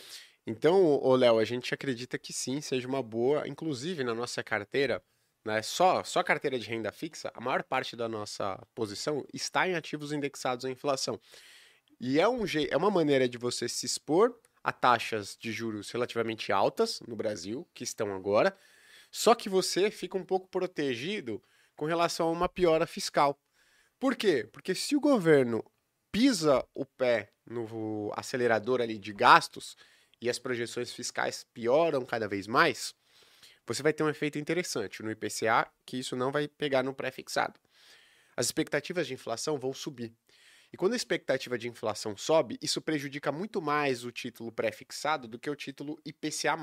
Então, 0.47 1.03
Léo, 1.15 1.39
a 1.39 1.45
gente 1.45 1.75
acredita 1.75 2.17
que 2.17 2.33
sim, 2.33 2.61
seja 2.61 2.87
uma 2.87 3.03
boa, 3.03 3.49
inclusive 3.49 4.05
na 4.05 4.15
nossa 4.15 4.45
carteira, 4.45 5.03
né, 5.45 5.61
só, 5.61 6.05
só 6.05 6.23
carteira 6.23 6.57
de 6.57 6.69
renda 6.69 6.93
fixa, 6.93 7.33
a 7.35 7.41
maior 7.41 7.65
parte 7.65 7.97
da 7.97 8.09
nossa 8.09 8.57
posição 8.73 9.27
está 9.35 9.69
em 9.69 9.75
ativos 9.75 10.13
indexados 10.13 10.65
à 10.65 10.71
inflação. 10.71 11.21
E 11.99 12.21
é, 12.21 12.29
um, 12.29 12.45
é 12.71 12.77
uma 12.77 12.91
maneira 12.91 13.29
de 13.29 13.37
você 13.37 13.69
se 13.69 13.87
expor 13.87 14.39
a 14.63 14.71
taxas 14.71 15.37
de 15.37 15.51
juros 15.51 15.91
relativamente 15.91 16.53
altas 16.53 17.01
no 17.09 17.17
Brasil, 17.17 17.67
que 17.75 17.83
estão 17.83 18.15
agora, 18.15 18.57
só 19.11 19.35
que 19.35 19.49
você 19.49 19.91
fica 19.91 20.17
um 20.17 20.25
pouco 20.25 20.47
protegido 20.49 21.43
com 21.75 21.87
relação 21.87 22.29
a 22.29 22.33
uma 22.33 22.49
piora 22.49 22.87
fiscal. 22.87 23.37
Por 23.99 24.15
quê? 24.15 24.49
Porque 24.53 24.75
se 24.77 24.95
o 24.95 25.01
governo 25.01 25.65
pisa 26.13 26.65
o 26.73 26.85
pé 26.85 27.33
no 27.45 28.13
acelerador 28.15 28.81
ali 28.81 28.99
de 28.99 29.13
gastos 29.13 29.77
e 30.27 30.31
as 30.31 30.39
projeções 30.39 30.93
fiscais 30.93 31.47
pioram 31.55 32.05
cada 32.05 32.27
vez 32.27 32.47
mais, 32.49 32.93
você 33.67 33.83
vai 33.83 33.93
ter 33.93 34.03
um 34.03 34.09
efeito 34.09 34.39
interessante 34.39 35.03
no 35.03 35.11
IPCA, 35.11 35.71
que 35.85 35.99
isso 35.99 36.17
não 36.17 36.33
vai 36.33 36.49
pegar 36.49 36.83
no 36.83 36.93
pré-fixado. 36.95 37.59
As 38.37 38.47
expectativas 38.47 39.07
de 39.07 39.15
inflação 39.15 39.59
vão 39.59 39.73
subir. 39.73 40.13
E 40.73 40.77
quando 40.77 40.95
a 40.95 40.97
expectativa 40.97 41.57
de 41.57 41.69
inflação 41.69 42.17
sobe, 42.17 42.59
isso 42.61 42.83
prejudica 42.83 43.31
muito 43.31 43.63
mais 43.63 44.05
o 44.05 44.11
título 44.11 44.51
pré-fixado 44.51 45.29
do 45.29 45.39
que 45.39 45.49
o 45.49 45.55
título 45.55 45.99
IPCA. 46.05 46.57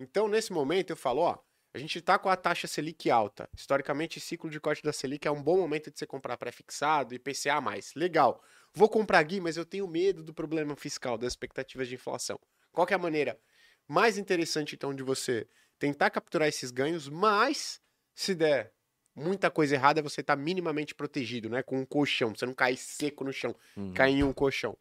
Então, 0.00 0.26
nesse 0.26 0.50
momento, 0.50 0.90
eu 0.90 0.96
falo, 0.96 1.20
ó, 1.20 1.38
a 1.72 1.78
gente 1.78 1.98
está 1.98 2.18
com 2.18 2.30
a 2.30 2.36
taxa 2.36 2.66
Selic 2.66 3.10
alta. 3.10 3.48
Historicamente, 3.54 4.18
ciclo 4.18 4.48
de 4.48 4.58
corte 4.58 4.82
da 4.82 4.92
Selic 4.92 5.28
é 5.28 5.30
um 5.30 5.42
bom 5.42 5.58
momento 5.58 5.90
de 5.90 5.98
você 5.98 6.06
comprar 6.06 6.38
pré-fixado, 6.38 7.14
IPCA. 7.14 7.60
Legal. 7.94 8.42
Vou 8.74 8.88
comprar 8.88 9.22
Gui, 9.22 9.40
mas 9.40 9.56
eu 9.56 9.64
tenho 9.64 9.86
medo 9.86 10.22
do 10.22 10.32
problema 10.32 10.74
fiscal, 10.74 11.18
das 11.18 11.32
expectativas 11.32 11.88
de 11.88 11.94
inflação. 11.94 12.40
Qual 12.72 12.86
é 12.90 12.94
a 12.94 12.98
maneira 12.98 13.38
mais 13.86 14.18
interessante, 14.18 14.74
então, 14.74 14.94
de 14.94 15.02
você 15.02 15.48
tentar 15.78 16.10
capturar 16.10 16.48
esses 16.48 16.70
ganhos, 16.70 17.08
mas 17.08 17.80
se 18.14 18.34
der 18.34 18.72
muita 19.14 19.50
coisa 19.50 19.74
errada, 19.74 20.02
você 20.02 20.22
tá 20.22 20.36
minimamente 20.36 20.94
protegido, 20.94 21.48
né? 21.48 21.62
Com 21.62 21.80
um 21.80 21.86
colchão, 21.86 22.34
você 22.34 22.46
não 22.46 22.54
cai 22.54 22.76
seco 22.76 23.24
no 23.24 23.32
chão, 23.32 23.54
uhum. 23.76 23.92
cai 23.94 24.10
em 24.10 24.22
um 24.22 24.32
colchão. 24.32 24.76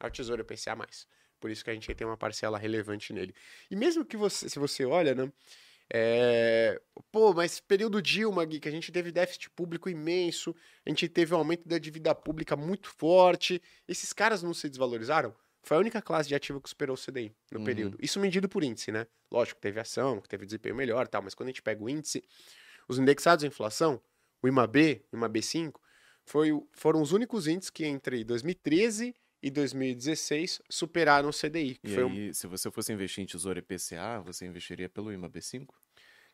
É 0.00 0.06
o 0.06 0.10
tesouro 0.10 0.42
IPCA 0.42 0.74
mais. 0.74 1.06
Por 1.38 1.50
isso 1.50 1.62
que 1.62 1.70
a 1.70 1.74
gente 1.74 1.94
tem 1.94 2.06
uma 2.06 2.16
parcela 2.16 2.58
relevante 2.58 3.12
nele. 3.12 3.34
E 3.70 3.76
mesmo 3.76 4.04
que 4.04 4.16
você, 4.16 4.48
se 4.48 4.58
você 4.58 4.84
olha, 4.84 5.14
né? 5.14 5.30
É... 5.92 6.80
Pô, 7.12 7.32
mas 7.32 7.60
período 7.60 8.02
Dilma, 8.02 8.44
Gui, 8.44 8.58
que 8.58 8.68
a 8.68 8.72
gente 8.72 8.90
teve 8.90 9.12
déficit 9.12 9.50
público 9.50 9.88
imenso, 9.88 10.54
a 10.84 10.88
gente 10.88 11.08
teve 11.08 11.34
um 11.34 11.38
aumento 11.38 11.68
da 11.68 11.78
dívida 11.78 12.14
pública 12.14 12.56
muito 12.56 12.88
forte. 12.88 13.62
Esses 13.86 14.12
caras 14.12 14.42
não 14.42 14.52
se 14.52 14.68
desvalorizaram? 14.68 15.34
Foi 15.66 15.76
a 15.76 15.80
única 15.80 16.00
classe 16.00 16.28
de 16.28 16.34
ativo 16.34 16.60
que 16.60 16.68
superou 16.68 16.94
o 16.94 16.98
CDI 16.98 17.34
no 17.50 17.58
uhum. 17.58 17.64
período. 17.64 17.98
Isso 18.00 18.20
medido 18.20 18.48
por 18.48 18.62
índice, 18.62 18.92
né? 18.92 19.04
Lógico, 19.32 19.60
teve 19.60 19.80
ação, 19.80 20.20
teve 20.20 20.46
desempenho 20.46 20.76
melhor 20.76 21.08
tal, 21.08 21.20
mas 21.22 21.34
quando 21.34 21.48
a 21.48 21.50
gente 21.50 21.60
pega 21.60 21.82
o 21.82 21.88
índice, 21.88 22.22
os 22.88 23.00
indexados 23.00 23.44
à 23.44 23.48
inflação, 23.48 24.00
o 24.40 24.46
IMAB, 24.46 25.04
o 25.10 25.16
IMAB5, 25.16 25.72
foi, 26.24 26.50
foram 26.72 27.02
os 27.02 27.10
únicos 27.10 27.48
índices 27.48 27.70
que 27.70 27.84
entre 27.84 28.22
2013 28.22 29.12
e 29.42 29.50
2016 29.50 30.62
superaram 30.70 31.30
o 31.30 31.32
CDI. 31.32 31.80
e 31.82 31.96
aí, 31.96 32.30
um... 32.30 32.32
se 32.32 32.46
você 32.46 32.70
fosse 32.70 32.92
investir 32.92 33.24
em 33.24 33.26
Tesouro 33.26 33.58
IPCA, 33.58 34.20
você 34.24 34.46
investiria 34.46 34.88
pelo 34.88 35.10
IMAB5? 35.10 35.66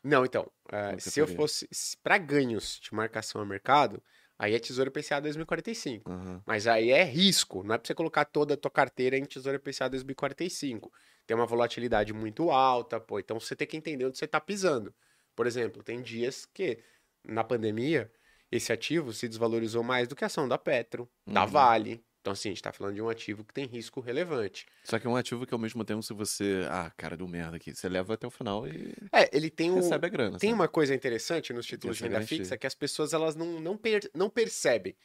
Não, 0.04 0.26
então, 0.26 0.50
uh, 0.66 1.00
se 1.00 1.18
eu 1.18 1.26
fosse 1.26 1.66
para 2.02 2.18
ganhos 2.18 2.78
de 2.82 2.94
marcação 2.94 3.40
a 3.40 3.46
mercado, 3.46 4.02
Aí 4.38 4.54
é 4.54 4.58
Tesouro 4.58 4.90
IPCA 4.90 5.20
2045. 5.20 6.10
Uhum. 6.10 6.40
Mas 6.46 6.66
aí 6.66 6.90
é 6.90 7.04
risco, 7.04 7.62
não 7.62 7.74
é 7.74 7.78
para 7.78 7.86
você 7.86 7.94
colocar 7.94 8.24
toda 8.24 8.54
a 8.54 8.56
tua 8.56 8.70
carteira 8.70 9.16
em 9.16 9.24
Tesouro 9.24 9.56
IPCA 9.56 9.88
2045. 9.88 10.92
Tem 11.26 11.36
uma 11.36 11.46
volatilidade 11.46 12.12
muito 12.12 12.50
alta, 12.50 12.98
pô, 12.98 13.18
então 13.18 13.38
você 13.38 13.54
tem 13.54 13.66
que 13.66 13.76
entender 13.76 14.04
onde 14.04 14.18
você 14.18 14.24
está 14.24 14.40
pisando. 14.40 14.92
Por 15.36 15.46
exemplo, 15.46 15.82
tem 15.82 16.02
dias 16.02 16.44
que 16.44 16.78
na 17.24 17.44
pandemia 17.44 18.10
esse 18.50 18.72
ativo 18.72 19.12
se 19.12 19.28
desvalorizou 19.28 19.82
mais 19.82 20.08
do 20.08 20.16
que 20.16 20.24
a 20.24 20.26
ação 20.26 20.46
da 20.46 20.58
Petro, 20.58 21.08
uhum. 21.26 21.32
da 21.32 21.44
Vale, 21.44 22.04
então, 22.22 22.32
assim, 22.32 22.50
a 22.50 22.52
gente 22.52 22.62
tá 22.62 22.72
falando 22.72 22.94
de 22.94 23.02
um 23.02 23.08
ativo 23.08 23.44
que 23.44 23.52
tem 23.52 23.66
risco 23.66 24.00
relevante. 24.00 24.64
Só 24.84 24.96
que 24.96 25.08
é 25.08 25.10
um 25.10 25.16
ativo 25.16 25.44
que, 25.44 25.52
ao 25.52 25.58
mesmo 25.58 25.84
tempo, 25.84 26.00
se 26.04 26.14
você. 26.14 26.64
Ah, 26.70 26.88
cara, 26.96 27.16
do 27.16 27.26
merda 27.26 27.56
aqui. 27.56 27.74
Você 27.74 27.88
leva 27.88 28.14
até 28.14 28.24
o 28.24 28.30
final 28.30 28.64
e. 28.64 28.94
É, 29.12 29.28
ele 29.36 29.50
tem 29.50 29.72
um. 29.72 29.74
Recebe 29.74 30.06
a 30.06 30.08
grana. 30.08 30.38
Tem 30.38 30.50
sabe? 30.50 30.60
uma 30.60 30.68
coisa 30.68 30.94
interessante 30.94 31.52
nos 31.52 31.66
títulos 31.66 31.96
de 31.96 32.04
renda 32.04 32.20
fixa 32.24 32.56
que 32.56 32.64
as 32.64 32.76
pessoas 32.76 33.12
elas 33.12 33.34
não, 33.34 33.58
não, 33.60 33.76
per, 33.76 34.08
não 34.14 34.30
percebem. 34.30 34.96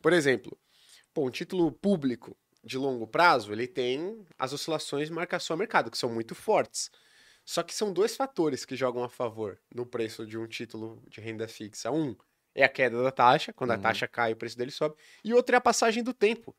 Por 0.00 0.14
exemplo, 0.14 0.58
pô, 1.12 1.26
um 1.26 1.30
título 1.30 1.70
público 1.70 2.34
de 2.64 2.78
longo 2.78 3.06
prazo, 3.06 3.52
ele 3.52 3.66
tem 3.66 4.24
as 4.38 4.54
oscilações 4.54 5.08
de 5.08 5.12
marcação 5.12 5.54
a 5.54 5.58
mercado, 5.58 5.90
que 5.90 5.98
são 5.98 6.08
muito 6.08 6.34
fortes. 6.34 6.90
Só 7.44 7.62
que 7.62 7.74
são 7.74 7.92
dois 7.92 8.16
fatores 8.16 8.64
que 8.64 8.74
jogam 8.74 9.04
a 9.04 9.10
favor 9.10 9.60
no 9.74 9.84
preço 9.84 10.26
de 10.26 10.38
um 10.38 10.46
título 10.46 11.02
de 11.06 11.20
renda 11.20 11.46
fixa. 11.46 11.90
Um 11.90 12.16
é 12.56 12.64
a 12.64 12.68
queda 12.68 13.02
da 13.02 13.12
taxa, 13.12 13.52
quando 13.52 13.70
uhum. 13.70 13.76
a 13.76 13.78
taxa 13.78 14.08
cai, 14.08 14.32
o 14.32 14.36
preço 14.36 14.56
dele 14.56 14.70
sobe, 14.70 14.96
e 15.22 15.34
outra 15.34 15.56
é 15.56 15.58
a 15.58 15.60
passagem 15.60 16.02
do 16.02 16.14
tempo. 16.14 16.56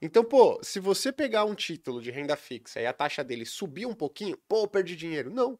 Então, 0.00 0.22
pô, 0.22 0.60
se 0.62 0.78
você 0.78 1.10
pegar 1.10 1.44
um 1.44 1.54
título 1.54 2.02
de 2.02 2.10
renda 2.10 2.36
fixa 2.36 2.80
e 2.80 2.86
a 2.86 2.92
taxa 2.92 3.24
dele 3.24 3.46
subir 3.46 3.86
um 3.86 3.94
pouquinho, 3.94 4.36
pô, 4.46 4.64
eu 4.64 4.68
perdi 4.68 4.94
dinheiro. 4.94 5.30
Não. 5.30 5.58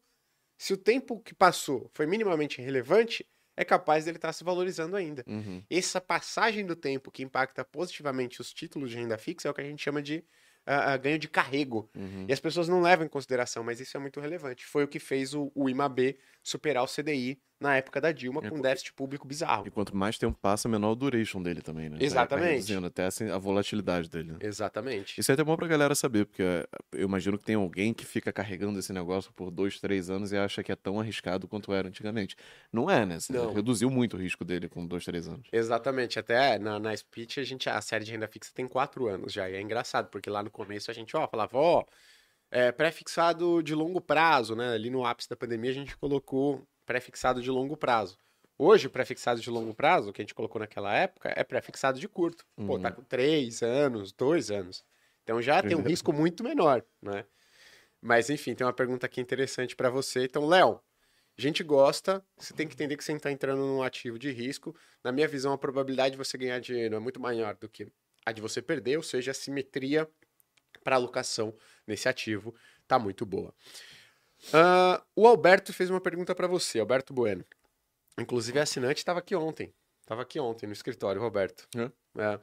Se 0.57 0.73
o 0.73 0.77
tempo 0.77 1.19
que 1.21 1.33
passou 1.33 1.89
foi 1.93 2.05
minimamente 2.05 2.61
relevante, 2.61 3.25
é 3.55 3.63
capaz 3.63 4.05
dele 4.05 4.17
estar 4.17 4.29
tá 4.29 4.33
se 4.33 4.43
valorizando 4.43 4.95
ainda. 4.95 5.23
Uhum. 5.25 5.63
Essa 5.69 5.99
passagem 5.99 6.65
do 6.65 6.75
tempo 6.75 7.11
que 7.11 7.23
impacta 7.23 7.63
positivamente 7.63 8.41
os 8.41 8.53
títulos 8.53 8.91
de 8.91 8.97
renda 8.97 9.17
fixa 9.17 9.47
é 9.47 9.51
o 9.51 9.53
que 9.53 9.61
a 9.61 9.65
gente 9.65 9.81
chama 9.81 10.01
de 10.01 10.23
uh, 10.67 10.99
ganho 11.01 11.19
de 11.19 11.27
carrego. 11.27 11.89
Uhum. 11.95 12.25
E 12.27 12.33
as 12.33 12.39
pessoas 12.39 12.67
não 12.67 12.81
levam 12.81 13.05
em 13.05 13.09
consideração, 13.09 13.63
mas 13.63 13.79
isso 13.79 13.95
é 13.95 13.99
muito 13.99 14.19
relevante. 14.19 14.65
Foi 14.65 14.83
o 14.83 14.87
que 14.87 14.99
fez 14.99 15.33
o, 15.33 15.51
o 15.55 15.69
IMAB 15.69 16.17
superar 16.41 16.83
o 16.83 16.87
CDI 16.87 17.41
na 17.63 17.77
época 17.77 18.01
da 18.01 18.11
Dilma, 18.11 18.41
é, 18.43 18.49
com 18.49 18.57
um 18.57 18.61
déficit 18.61 18.93
público 18.93 19.25
bizarro. 19.25 19.65
E 19.65 19.71
quanto 19.71 19.95
mais 19.95 20.17
tempo 20.17 20.37
passa, 20.39 20.67
menor 20.67 20.91
o 20.91 20.95
duration 20.95 21.41
dele 21.41 21.61
também, 21.61 21.89
né? 21.89 21.97
Exatamente. 22.01 22.43
Vai 22.43 22.53
reduzindo 22.55 22.85
até 22.85 23.05
assim, 23.05 23.29
a 23.29 23.37
volatilidade 23.37 24.09
dele. 24.09 24.33
Né? 24.33 24.39
Exatamente. 24.41 25.19
Isso 25.19 25.31
é 25.31 25.33
até 25.33 25.43
bom 25.43 25.55
pra 25.55 25.65
galera 25.65 25.95
saber, 25.95 26.25
porque 26.25 26.43
eu 26.91 27.07
imagino 27.07 27.37
que 27.37 27.45
tem 27.45 27.55
alguém 27.55 27.93
que 27.93 28.05
fica 28.05 28.33
carregando 28.33 28.77
esse 28.77 28.91
negócio 28.91 29.31
por 29.31 29.49
dois, 29.49 29.79
três 29.79 30.09
anos 30.09 30.33
e 30.33 30.37
acha 30.37 30.61
que 30.61 30.71
é 30.71 30.75
tão 30.75 30.99
arriscado 30.99 31.47
quanto 31.47 31.71
era 31.73 31.87
antigamente. 31.87 32.35
Não 32.71 32.91
é, 32.91 33.05
né? 33.05 33.19
Você 33.19 33.31
Não. 33.31 33.53
reduziu 33.53 33.89
muito 33.89 34.17
o 34.17 34.19
risco 34.19 34.43
dele 34.43 34.67
com 34.67 34.85
dois, 34.85 35.05
três 35.05 35.27
anos. 35.27 35.47
Exatamente. 35.51 36.19
Até 36.19 36.59
na, 36.59 36.77
na 36.79 36.95
Speech, 36.95 37.39
a, 37.39 37.43
gente, 37.43 37.69
a 37.69 37.79
série 37.79 38.03
de 38.03 38.11
renda 38.11 38.27
fixa 38.27 38.51
tem 38.53 38.67
quatro 38.67 39.07
anos 39.07 39.31
já. 39.31 39.49
E 39.49 39.55
é 39.55 39.61
engraçado, 39.61 40.09
porque 40.09 40.29
lá 40.29 40.43
no 40.43 40.51
começo 40.51 40.91
a 40.91 40.93
gente, 40.93 41.15
ó, 41.15 41.25
falava, 41.27 41.57
ó, 41.57 41.85
é, 42.51 42.71
pré-fixado 42.71 43.63
de 43.63 43.73
longo 43.73 43.99
prazo, 43.99 44.55
né? 44.55 44.73
Ali 44.73 44.89
no 44.89 45.05
ápice 45.05 45.29
da 45.29 45.35
pandemia 45.35 45.71
a 45.71 45.73
gente 45.73 45.97
colocou 45.97 46.67
pré-fixado 46.85 47.41
de 47.41 47.49
longo 47.49 47.75
prazo. 47.77 48.17
Hoje, 48.57 48.87
o 48.87 48.89
pré-fixado 48.89 49.41
de 49.41 49.49
longo 49.49 49.73
prazo, 49.73 50.13
que 50.13 50.21
a 50.21 50.23
gente 50.23 50.35
colocou 50.35 50.59
naquela 50.59 50.93
época, 50.93 51.33
é 51.35 51.43
pré-fixado 51.43 51.99
de 51.99 52.07
curto. 52.07 52.45
Uhum. 52.57 52.67
Pô, 52.67 52.79
tá 52.79 52.89
uhum. 52.89 52.95
com 52.95 53.03
três 53.03 53.63
anos, 53.63 54.11
dois 54.11 54.51
anos. 54.51 54.83
Então 55.23 55.41
já 55.41 55.61
tem 55.63 55.75
um 55.75 55.81
risco 55.81 56.11
muito 56.11 56.43
menor, 56.43 56.83
né? 57.01 57.25
Mas 58.01 58.29
enfim, 58.29 58.53
tem 58.53 58.67
uma 58.67 58.73
pergunta 58.73 59.05
aqui 59.05 59.21
interessante 59.21 59.75
para 59.75 59.89
você. 59.89 60.25
Então, 60.25 60.45
Léo, 60.45 60.81
a 61.37 61.41
gente 61.41 61.63
gosta, 61.63 62.23
você 62.37 62.53
tem 62.53 62.67
que 62.67 62.73
entender 62.73 62.97
que 62.97 63.03
você 63.03 63.13
está 63.13 63.31
entrando 63.31 63.59
num 63.59 63.81
ativo 63.81 64.19
de 64.19 64.31
risco. 64.31 64.75
Na 65.03 65.11
minha 65.11 65.27
visão, 65.27 65.53
a 65.53 65.57
probabilidade 65.57 66.11
de 66.11 66.17
você 66.17 66.37
ganhar 66.37 66.59
dinheiro 66.59 66.95
é 66.95 66.99
muito 66.99 67.19
maior 67.19 67.55
do 67.55 67.67
que 67.67 67.87
a 68.25 68.31
de 68.31 68.41
você 68.41 68.61
perder, 68.61 68.97
ou 68.97 69.03
seja, 69.03 69.31
a 69.31 69.33
simetria 69.33 70.07
para 70.83 70.95
alocação 70.95 71.55
nesse 71.87 72.07
ativo 72.07 72.53
está 72.81 72.99
muito 72.99 73.25
boa. 73.25 73.53
Uh, 74.49 75.01
o 75.15 75.27
Alberto 75.27 75.73
fez 75.73 75.89
uma 75.89 76.01
pergunta 76.01 76.35
para 76.35 76.47
você, 76.47 76.79
Alberto 76.79 77.13
Bueno. 77.13 77.45
Inclusive, 78.19 78.59
a 78.59 78.63
assinante 78.63 78.99
estava 78.99 79.19
aqui 79.19 79.35
ontem. 79.35 79.73
Estava 80.01 80.21
aqui 80.21 80.39
ontem 80.39 80.67
no 80.67 80.73
escritório, 80.73 81.21
Roberto. 81.21 81.67
É. 81.75 81.91
É. 82.21 82.39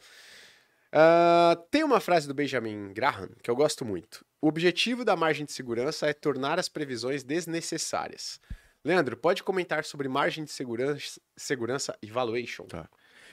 Uh, 0.93 1.57
tem 1.71 1.85
uma 1.85 2.01
frase 2.01 2.27
do 2.27 2.35
Benjamin 2.35 2.93
Graham 2.93 3.31
que 3.43 3.51
eu 3.51 3.55
gosto 3.55 3.85
muito. 3.85 4.25
O 4.41 4.49
objetivo 4.49 5.05
da 5.05 5.15
margem 5.15 5.47
de 5.47 5.53
segurança 5.53 6.07
é 6.07 6.13
tornar 6.13 6.59
as 6.59 6.69
previsões 6.69 7.23
desnecessárias. 7.23 8.41
Leandro, 8.85 9.17
pode 9.17 9.43
comentar 9.43 9.85
sobre 9.85 10.09
margem 10.09 10.43
de 10.45 10.51
segurança, 10.51 11.21
segurança 11.37 11.97
e 12.03 12.11
valuation? 12.11 12.65
Tá. 12.65 12.89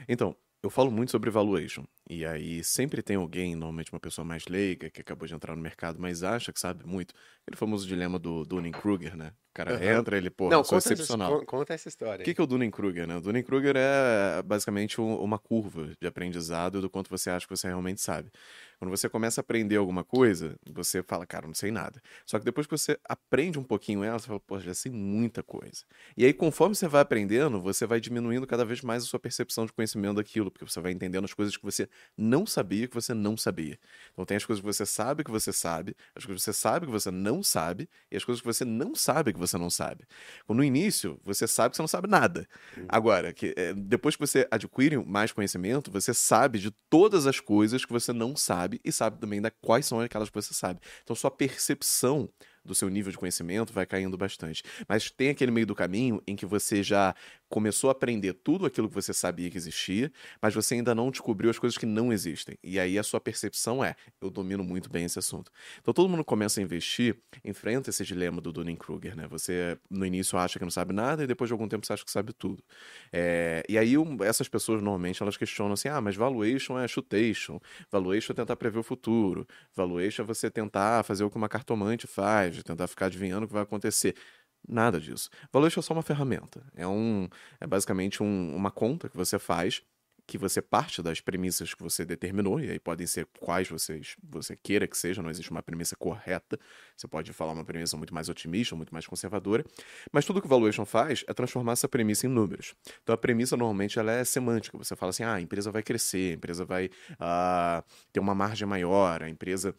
Então, 0.08 0.36
eu 0.62 0.70
falo 0.70 0.92
muito 0.92 1.12
sobre 1.12 1.30
valuation. 1.30 1.86
E 2.10 2.26
aí 2.26 2.64
sempre 2.64 3.02
tem 3.02 3.18
alguém, 3.18 3.54
normalmente 3.54 3.92
uma 3.92 4.00
pessoa 4.00 4.24
mais 4.24 4.46
leiga, 4.48 4.90
que 4.90 5.02
acabou 5.02 5.28
de 5.28 5.34
entrar 5.34 5.56
no 5.56 5.62
mercado, 5.62 6.00
mas 6.00 6.24
acha 6.24 6.54
que 6.54 6.60
sabe 6.60 6.86
muito. 6.86 7.14
Aquele 7.42 7.58
famoso 7.58 7.86
dilema 7.86 8.18
do 8.18 8.46
Dunning-Kruger, 8.46 9.16
né? 9.18 9.34
O 9.50 9.54
cara 9.58 9.74
uhum. 9.74 10.00
entra, 10.00 10.18
ele, 10.18 10.30
pô, 10.30 10.50
Não, 10.50 10.64
sou 10.64 10.78
conta 10.78 10.94
excepcional. 10.94 11.36
Essa, 11.38 11.46
conta 11.46 11.74
essa 11.74 11.88
história. 11.90 12.22
O 12.22 12.26
que, 12.26 12.34
que 12.34 12.40
é 12.40 12.44
o 12.44 12.48
Dunning-Kruger, 12.48 13.08
né? 13.08 13.18
O 13.18 13.22
Dunning-Kruger 13.22 13.74
é 13.76 14.42
basicamente 14.44 15.02
uma 15.02 15.40
curva 15.40 15.92
de 16.00 16.08
aprendizado 16.08 16.80
do 16.80 16.90
quanto 16.90 17.10
você 17.10 17.30
acha 17.30 17.46
que 17.46 17.56
você 17.56 17.68
realmente 17.68 18.00
sabe. 18.00 18.32
Quando 18.80 18.92
você 18.92 19.10
começa 19.10 19.42
a 19.42 19.44
aprender 19.44 19.76
alguma 19.78 20.04
coisa, 20.04 20.56
você 20.72 21.02
fala, 21.02 21.26
cara, 21.26 21.48
não 21.48 21.56
sei 21.56 21.72
nada. 21.72 22.00
Só 22.26 22.38
que 22.38 22.46
depois 22.46 22.68
que 22.68 22.78
você 22.78 23.00
aprende 23.04 23.58
um 23.58 23.64
pouquinho 23.64 24.04
ela, 24.04 24.20
você 24.20 24.28
fala, 24.28 24.40
pô, 24.40 24.60
já 24.60 24.74
sei 24.74 24.92
muita 24.92 25.42
coisa. 25.42 25.84
E 26.16 26.24
aí, 26.24 26.34
conforme 26.34 26.76
você 26.76 26.88
vai 26.88 27.02
aprendendo, 27.02 27.60
você 27.60 27.88
vai 27.88 28.00
diminuindo 28.00 28.46
cada 28.46 28.64
vez 28.64 28.82
mais 28.82 29.04
a 29.04 29.06
sua 29.08 29.20
percepção 29.20 29.66
de 29.66 29.74
conhecimento 29.74 30.18
daquilo, 30.18 30.52
porque 30.52 30.64
você 30.64 30.80
vai 30.80 30.92
entendendo 30.92 31.26
as 31.26 31.34
coisas 31.34 31.58
que 31.58 31.64
você 31.64 31.90
não 32.18 32.46
sabia 32.46 32.88
que 32.88 32.96
você 32.96 33.13
não 33.13 33.38
sabia. 33.38 33.80
Então 34.12 34.25
tem 34.25 34.38
as 34.38 34.46
coisas 34.46 34.62
que 34.62 34.66
você 34.66 34.86
sabe 34.86 35.24
que 35.24 35.32
você 35.32 35.54
sabe, 35.54 35.96
as 36.16 36.25
coisas 36.25 36.44
que 36.44 36.51
você 36.51 36.58
sabe 36.60 36.86
que 36.86 36.92
você 36.92 37.12
não 37.12 37.44
sabe, 37.44 37.89
e 38.12 38.18
as 38.18 38.24
coisas 38.24 38.42
que 38.42 38.48
você 38.48 38.66
não 38.66 38.96
sabe 38.96 39.34
que 39.34 39.39
você 39.39 39.58
não 39.58 39.70
sabe. 39.70 40.06
No 40.48 40.63
início, 40.63 41.20
você 41.24 41.48
sabe 41.48 41.72
que 41.72 41.77
você 41.77 41.84
não 41.84 41.88
sabe 41.88 42.08
nada. 42.08 42.48
Agora, 42.89 43.34
que, 43.34 43.54
é, 43.56 43.74
depois 43.74 44.16
que 44.16 44.25
você 44.25 44.48
adquire 44.50 44.98
mais 44.98 45.32
conhecimento, 45.32 45.92
você 45.92 46.13
sabe 46.13 46.60
de 46.60 46.72
todas 46.89 47.27
as 47.27 47.39
coisas 47.39 47.86
que 47.86 47.92
você 47.92 48.12
não 48.12 48.36
sabe 48.36 48.82
e 48.84 48.92
sabe 48.92 49.20
também 49.20 49.42
da 49.42 49.51
quais 49.51 49.86
são 49.86 50.00
aquelas 50.00 50.30
que 50.30 50.36
você 50.36 50.54
sabe. 50.54 50.80
Então 51.04 51.16
sua 51.16 51.32
percepção 51.32 52.30
do 52.68 52.76
seu 52.76 52.90
nível 52.90 53.12
de 53.12 53.18
conhecimento 53.18 53.74
vai 53.74 53.86
caindo 53.86 54.18
bastante. 54.18 54.64
Mas 54.88 55.10
tem 55.10 55.30
aquele 55.30 55.52
meio 55.52 55.66
do 55.66 55.74
caminho 55.74 56.22
em 56.28 56.36
que 56.36 56.46
você 56.46 56.84
já 56.84 57.16
começou 57.50 57.90
a 57.90 57.92
aprender 57.92 58.34
tudo 58.34 58.66
aquilo 58.66 58.90
que 58.90 58.96
você 58.96 59.14
sabia 59.14 59.50
que 59.50 59.58
existia, 59.58 60.12
mas 60.42 60.54
você 60.54 60.76
ainda 60.76 60.94
não 60.94 61.10
descobriu 61.10 61.50
as 61.50 61.58
coisas 61.58 61.78
que 61.78 61.86
não 61.86 62.12
existem. 62.12 62.58
E 62.64 62.80
aí 62.80 63.00
a 63.00 63.04
sua 63.04 63.20
percepção 63.20 63.84
é: 63.84 63.96
eu 64.22 64.30
domino 64.30 64.64
muito 64.64 64.90
bem 64.90 65.06
esse 65.06 65.18
assunto. 65.18 65.52
Então 65.80 65.94
todo 65.94 66.10
mundo 66.10 66.24
começa 66.24 66.60
a 66.60 66.64
investir, 66.64 67.18
enfrenta 67.44 67.90
esse 67.90 68.04
dilema 68.04 68.42
do 68.42 68.52
Dunning-Kruger, 68.52 69.16
né? 69.16 69.28
Você 69.28 69.78
no 69.90 70.06
início 70.06 70.38
acha 70.38 70.60
que 70.60 70.66
não 70.66 70.72
sabe 70.72 70.94
nada 70.94 71.24
e 71.24 71.28
depois 71.28 71.48
de 71.48 71.54
algum 71.54 71.68
tempo 71.68 71.86
você 71.86 71.94
acha 71.94 72.04
que 72.04 72.12
sabe 72.12 72.34
tudo. 72.34 72.64
É... 73.12 73.64
E 73.70 73.78
aí 73.78 73.94
essas 74.26 74.48
pessoas 74.48 74.82
normalmente 74.82 75.22
elas 75.22 75.38
questionam 75.38 75.74
assim: 75.74 75.88
ah, 75.88 76.02
mas 76.02 76.16
valuation 76.16 76.78
é 76.78 76.88
chutation, 76.88 77.60
valuation 77.90 78.34
é 78.34 78.36
tentar 78.36 78.56
prever 78.56 78.80
o 78.80 78.84
futuro, 78.84 79.48
valuation 79.74 80.24
é 80.24 80.26
você 80.26 80.50
tentar 80.50 81.04
fazer 81.04 81.24
o 81.24 81.30
que 81.30 81.38
uma 81.38 81.50
cartomante 81.50 82.08
faz, 82.08 82.57
de 82.58 82.64
tentar 82.64 82.88
ficar 82.88 83.08
adivinhando 83.08 83.46
o 83.46 83.48
que 83.48 83.54
vai 83.54 83.64
acontecer. 83.64 84.16
Nada 84.68 85.00
disso. 85.00 85.30
Valuation 85.52 85.80
é 85.80 85.84
só 85.84 85.94
uma 85.94 86.02
ferramenta. 86.02 86.62
É, 86.76 86.86
um, 86.86 87.28
é 87.60 87.66
basicamente 87.66 88.22
um, 88.22 88.56
uma 88.56 88.70
conta 88.70 89.08
que 89.08 89.16
você 89.16 89.40
faz, 89.40 89.82
que 90.26 90.38
você 90.38 90.62
parte 90.62 91.02
das 91.02 91.22
premissas 91.22 91.74
que 91.74 91.82
você 91.82 92.04
determinou, 92.04 92.60
e 92.60 92.70
aí 92.70 92.80
podem 92.80 93.08
ser 93.08 93.26
quais 93.40 93.70
vocês, 93.70 94.18
você 94.22 94.58
queira 94.58 94.86
que 94.86 94.98
seja, 94.98 95.22
não 95.22 95.30
existe 95.30 95.50
uma 95.50 95.64
premissa 95.64 95.96
correta. 95.96 96.60
Você 96.98 97.08
pode 97.08 97.32
falar 97.32 97.54
uma 97.54 97.64
premissa 97.64 97.96
muito 97.96 98.14
mais 98.14 98.28
otimista, 98.28 98.76
muito 98.76 98.94
mais 98.94 99.08
conservadora. 99.08 99.64
Mas 100.12 100.26
tudo 100.26 100.42
que 100.42 100.48
o 100.48 100.50
Valuation 100.50 100.86
faz 100.86 101.24
é 101.28 101.34
transformar 101.34 101.72
essa 101.74 101.88
premissa 101.88 102.28
em 102.28 102.30
números. 102.30 102.76
Então 103.02 103.16
a 103.16 103.18
premissa 103.18 103.56
normalmente 103.56 103.98
ela 103.98 104.12
é 104.12 104.26
semântica. 104.26 104.78
Você 104.78 104.98
fala 104.98 105.12
assim: 105.12 105.24
ah, 105.24 105.36
a 105.36 105.42
empresa 105.42 105.72
vai 105.72 105.82
crescer, 105.82 106.32
a 106.32 106.36
empresa 106.36 106.66
vai 106.66 106.88
uh, 106.88 107.82
ter 108.12 108.20
uma 108.20 108.36
margem 108.36 108.68
maior, 108.68 109.24
a 109.24 109.30
empresa 109.30 109.74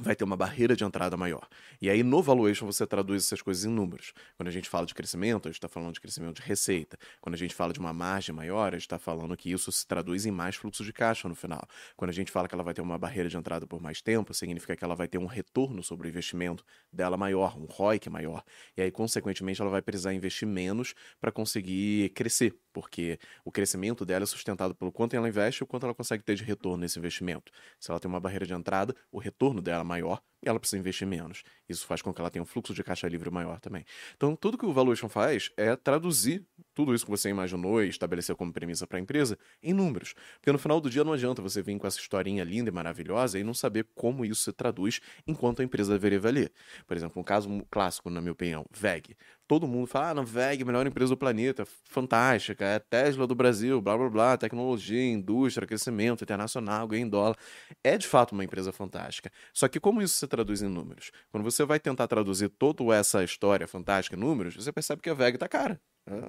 vai 0.00 0.16
ter 0.16 0.24
uma 0.24 0.36
barreira 0.36 0.74
de 0.74 0.84
entrada 0.84 1.16
maior. 1.16 1.46
E 1.80 1.88
aí 1.88 2.02
no 2.02 2.20
valuation 2.22 2.66
você 2.66 2.86
traduz 2.86 3.24
essas 3.24 3.40
coisas 3.40 3.64
em 3.64 3.68
números. 3.68 4.12
Quando 4.36 4.48
a 4.48 4.52
gente 4.52 4.68
fala 4.68 4.86
de 4.86 4.94
crescimento, 4.94 5.46
a 5.46 5.50
gente 5.50 5.58
está 5.58 5.68
falando 5.68 5.94
de 5.94 6.00
crescimento 6.00 6.40
de 6.40 6.42
receita. 6.42 6.98
Quando 7.20 7.34
a 7.34 7.38
gente 7.38 7.54
fala 7.54 7.72
de 7.72 7.78
uma 7.78 7.92
margem 7.92 8.34
maior, 8.34 8.68
a 8.68 8.76
gente 8.76 8.82
está 8.82 8.98
falando 8.98 9.36
que 9.36 9.50
isso 9.50 9.70
se 9.70 9.86
traduz 9.86 10.26
em 10.26 10.30
mais 10.30 10.56
fluxo 10.56 10.84
de 10.84 10.92
caixa 10.92 11.28
no 11.28 11.34
final. 11.34 11.64
Quando 11.96 12.10
a 12.10 12.12
gente 12.12 12.30
fala 12.30 12.48
que 12.48 12.54
ela 12.54 12.64
vai 12.64 12.74
ter 12.74 12.80
uma 12.80 12.98
barreira 12.98 13.28
de 13.28 13.36
entrada 13.36 13.66
por 13.66 13.80
mais 13.80 14.02
tempo, 14.02 14.34
significa 14.34 14.74
que 14.74 14.84
ela 14.84 14.96
vai 14.96 15.06
ter 15.06 15.18
um 15.18 15.26
retorno 15.26 15.82
sobre 15.82 16.08
o 16.08 16.10
investimento 16.10 16.64
dela 16.92 17.16
maior, 17.16 17.56
um 17.56 17.66
ROIC 17.66 18.10
maior. 18.10 18.42
E 18.76 18.82
aí, 18.82 18.90
consequentemente, 18.90 19.60
ela 19.60 19.70
vai 19.70 19.82
precisar 19.82 20.12
investir 20.12 20.48
menos 20.48 20.94
para 21.20 21.30
conseguir 21.30 22.10
crescer, 22.10 22.56
porque 22.72 23.18
o 23.44 23.52
crescimento 23.52 24.04
dela 24.04 24.24
é 24.24 24.26
sustentado 24.26 24.74
pelo 24.74 24.90
quanto 24.90 25.14
ela 25.14 25.28
investe 25.28 25.62
e 25.62 25.64
o 25.64 25.66
quanto 25.66 25.84
ela 25.84 25.94
consegue 25.94 26.24
ter 26.24 26.34
de 26.34 26.42
retorno 26.42 26.78
nesse 26.78 26.98
investimento. 26.98 27.52
Se 27.78 27.90
ela 27.90 28.00
tem 28.00 28.08
uma 28.08 28.20
barreira 28.20 28.46
de 28.46 28.52
entrada, 28.52 28.94
o 29.12 29.18
retorno 29.18 29.62
dela 29.62 29.83
maior 29.84 30.20
e 30.44 30.48
ela 30.48 30.60
precisa 30.60 30.78
investir 30.78 31.06
menos. 31.06 31.42
Isso 31.68 31.86
faz 31.86 32.02
com 32.02 32.12
que 32.12 32.20
ela 32.20 32.30
tenha 32.30 32.42
um 32.42 32.46
fluxo 32.46 32.74
de 32.74 32.84
caixa 32.84 33.08
livre 33.08 33.30
maior 33.30 33.58
também. 33.60 33.84
Então, 34.14 34.36
tudo 34.36 34.58
que 34.58 34.66
o 34.66 34.72
Valuation 34.72 35.08
faz 35.08 35.50
é 35.56 35.74
traduzir 35.74 36.46
tudo 36.74 36.94
isso 36.94 37.04
que 37.04 37.10
você 37.10 37.30
imaginou 37.30 37.82
e 37.82 37.88
estabeleceu 37.88 38.36
como 38.36 38.52
premissa 38.52 38.86
para 38.86 38.98
a 38.98 39.00
empresa 39.00 39.38
em 39.62 39.72
números. 39.72 40.14
Porque 40.34 40.52
no 40.52 40.58
final 40.58 40.80
do 40.80 40.90
dia 40.90 41.02
não 41.02 41.14
adianta 41.14 41.40
você 41.40 41.62
vir 41.62 41.78
com 41.78 41.86
essa 41.86 41.98
historinha 41.98 42.44
linda 42.44 42.68
e 42.68 42.72
maravilhosa 42.72 43.38
e 43.38 43.44
não 43.44 43.54
saber 43.54 43.86
como 43.94 44.24
isso 44.24 44.42
se 44.42 44.52
traduz 44.52 45.00
enquanto 45.26 45.62
a 45.62 45.64
empresa 45.64 45.92
deveria 45.92 46.20
valer. 46.20 46.52
Por 46.86 46.96
exemplo, 46.96 47.20
um 47.20 47.24
caso 47.24 47.48
clássico, 47.70 48.10
na 48.10 48.20
minha 48.20 48.32
opinião, 48.32 48.66
VEG. 48.70 49.16
Todo 49.46 49.68
mundo 49.68 49.86
fala, 49.86 50.10
ah, 50.10 50.14
não, 50.14 50.24
VEG, 50.24 50.64
melhor 50.64 50.86
empresa 50.86 51.10
do 51.10 51.16
planeta, 51.16 51.66
fantástica, 51.84 52.64
é 52.64 52.78
Tesla 52.78 53.26
do 53.26 53.34
Brasil, 53.34 53.80
blá 53.80 53.96
blá 53.96 54.08
blá, 54.08 54.36
tecnologia, 54.36 55.04
indústria, 55.04 55.66
crescimento 55.66 56.24
internacional, 56.24 56.88
ganho 56.88 57.06
em 57.06 57.08
dólar. 57.08 57.36
É 57.82 57.98
de 57.98 58.06
fato 58.06 58.32
uma 58.32 58.44
empresa 58.44 58.72
fantástica. 58.72 59.30
Só 59.52 59.68
que 59.68 59.78
como 59.78 60.00
isso 60.00 60.14
se 60.14 60.26
traduz 60.26 60.62
em 60.62 60.68
números? 60.68 61.10
Quando 61.30 61.44
você 61.44 61.64
vai 61.64 61.78
tentar 61.78 62.08
traduzir 62.08 62.48
toda 62.48 62.82
essa 62.94 63.22
história 63.22 63.68
fantástica 63.68 64.16
em 64.16 64.20
números, 64.20 64.56
você 64.56 64.72
percebe 64.72 65.02
que 65.02 65.10
a 65.10 65.14
VEG 65.14 65.36
tá 65.36 65.48
cara. 65.48 65.80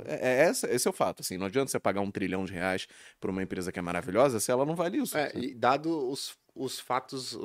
É, 0.05 0.45
é, 0.45 0.49
esse, 0.49 0.65
esse 0.67 0.87
é 0.87 0.91
o 0.91 0.93
fato. 0.93 1.21
Assim, 1.21 1.37
não 1.37 1.47
adianta 1.47 1.71
você 1.71 1.79
pagar 1.79 2.01
um 2.01 2.11
trilhão 2.11 2.45
de 2.45 2.53
reais 2.53 2.87
por 3.19 3.29
uma 3.29 3.43
empresa 3.43 3.71
que 3.71 3.79
é 3.79 3.81
maravilhosa 3.81 4.39
se 4.39 4.51
ela 4.51 4.65
não 4.65 4.75
vale 4.75 4.97
isso. 4.97 5.17
É, 5.17 5.31
e 5.35 5.53
dado 5.53 6.09
os, 6.09 6.37
os 6.55 6.79
fatos, 6.79 7.37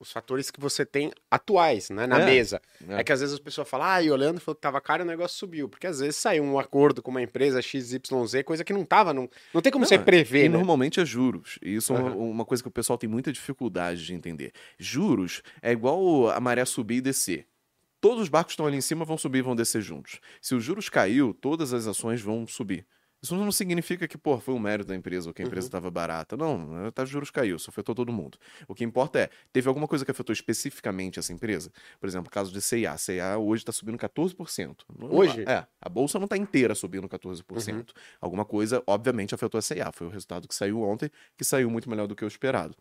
os 0.00 0.10
fatores 0.10 0.50
que 0.50 0.60
você 0.60 0.84
tem 0.84 1.12
atuais, 1.30 1.88
né, 1.90 2.06
na 2.06 2.20
é, 2.20 2.26
mesa. 2.26 2.60
É. 2.88 3.00
é. 3.00 3.04
que 3.04 3.12
às 3.12 3.20
vezes 3.20 3.34
as 3.34 3.40
pessoas 3.40 3.68
falam, 3.68 3.86
ah, 3.86 4.02
e 4.02 4.10
o 4.10 4.16
Leandro 4.16 4.40
falou 4.40 4.56
que 4.56 4.60
tava 4.60 4.80
caro 4.80 5.02
e 5.02 5.04
o 5.04 5.06
negócio 5.06 5.38
subiu. 5.38 5.68
Porque 5.68 5.86
às 5.86 6.00
vezes 6.00 6.16
saiu 6.16 6.42
um 6.42 6.58
acordo 6.58 7.02
com 7.02 7.10
uma 7.10 7.22
empresa 7.22 7.62
XYZ, 7.62 8.00
coisa 8.44 8.64
que 8.64 8.72
não 8.72 8.84
tava, 8.84 9.14
não, 9.14 9.28
não 9.54 9.62
tem 9.62 9.70
como 9.70 9.84
não, 9.84 9.88
você 9.88 9.98
prever, 9.98 10.46
e 10.46 10.48
né? 10.48 10.56
normalmente 10.56 11.00
é 11.00 11.04
juros. 11.04 11.58
E 11.62 11.76
isso 11.76 11.94
uhum. 11.94 12.08
é 12.08 12.10
uma 12.10 12.44
coisa 12.44 12.62
que 12.62 12.68
o 12.68 12.72
pessoal 12.72 12.98
tem 12.98 13.08
muita 13.08 13.32
dificuldade 13.32 14.04
de 14.04 14.12
entender. 14.12 14.52
Juros 14.78 15.42
é 15.62 15.70
igual 15.70 16.30
a 16.30 16.40
maré 16.40 16.64
subir 16.64 16.96
e 16.96 17.00
descer 17.00 17.46
todos 17.98 18.22
os 18.22 18.28
barcos 18.28 18.52
que 18.52 18.52
estão 18.52 18.66
ali 18.66 18.76
em 18.76 18.80
cima 18.80 19.04
vão 19.04 19.18
subir 19.18 19.38
e 19.38 19.42
vão 19.42 19.56
descer 19.56 19.82
juntos. 19.82 20.20
Se 20.40 20.54
os 20.54 20.62
juros 20.62 20.88
caiu, 20.88 21.34
todas 21.34 21.72
as 21.72 21.88
ações 21.88 22.20
vão 22.20 22.46
subir. 22.46 22.86
Isso 23.22 23.34
não 23.34 23.50
significa 23.50 24.06
que, 24.06 24.18
pô, 24.18 24.38
foi 24.38 24.54
um 24.54 24.58
mérito 24.58 24.88
da 24.88 24.94
empresa 24.94 25.28
ou 25.28 25.34
que 25.34 25.42
a 25.42 25.44
empresa 25.44 25.66
estava 25.66 25.86
uhum. 25.86 25.92
barata. 25.92 26.36
Não, 26.36 26.90
tá, 26.92 27.02
os 27.02 27.08
juros 27.08 27.30
caiu, 27.30 27.58
só 27.58 27.70
afetou 27.70 27.94
todo 27.94 28.12
mundo. 28.12 28.38
O 28.68 28.74
que 28.74 28.84
importa 28.84 29.18
é, 29.18 29.30
teve 29.52 29.68
alguma 29.68 29.88
coisa 29.88 30.04
que 30.04 30.10
afetou 30.10 30.32
especificamente 30.32 31.18
essa 31.18 31.32
empresa? 31.32 31.72
Por 31.98 32.06
exemplo, 32.06 32.28
o 32.28 32.30
caso 32.30 32.52
de 32.52 32.60
CIA. 32.60 32.96
CIA 32.98 33.38
hoje 33.38 33.62
está 33.62 33.72
subindo 33.72 33.98
14%. 33.98 34.76
Hoje? 35.10 35.44
É, 35.46 35.66
a 35.80 35.88
bolsa 35.88 36.18
não 36.18 36.26
está 36.26 36.36
inteira 36.36 36.74
subindo 36.74 37.08
14%. 37.08 37.74
Uhum. 37.74 37.84
Alguma 38.20 38.44
coisa, 38.44 38.82
obviamente, 38.86 39.34
afetou 39.34 39.58
a 39.58 39.62
CIA. 39.62 39.90
Foi 39.92 40.06
o 40.06 40.10
resultado 40.10 40.46
que 40.46 40.54
saiu 40.54 40.82
ontem, 40.82 41.10
que 41.36 41.44
saiu 41.44 41.70
muito 41.70 41.88
melhor 41.88 42.06
do 42.06 42.14
que 42.14 42.24
o 42.24 42.28
esperado. 42.28 42.76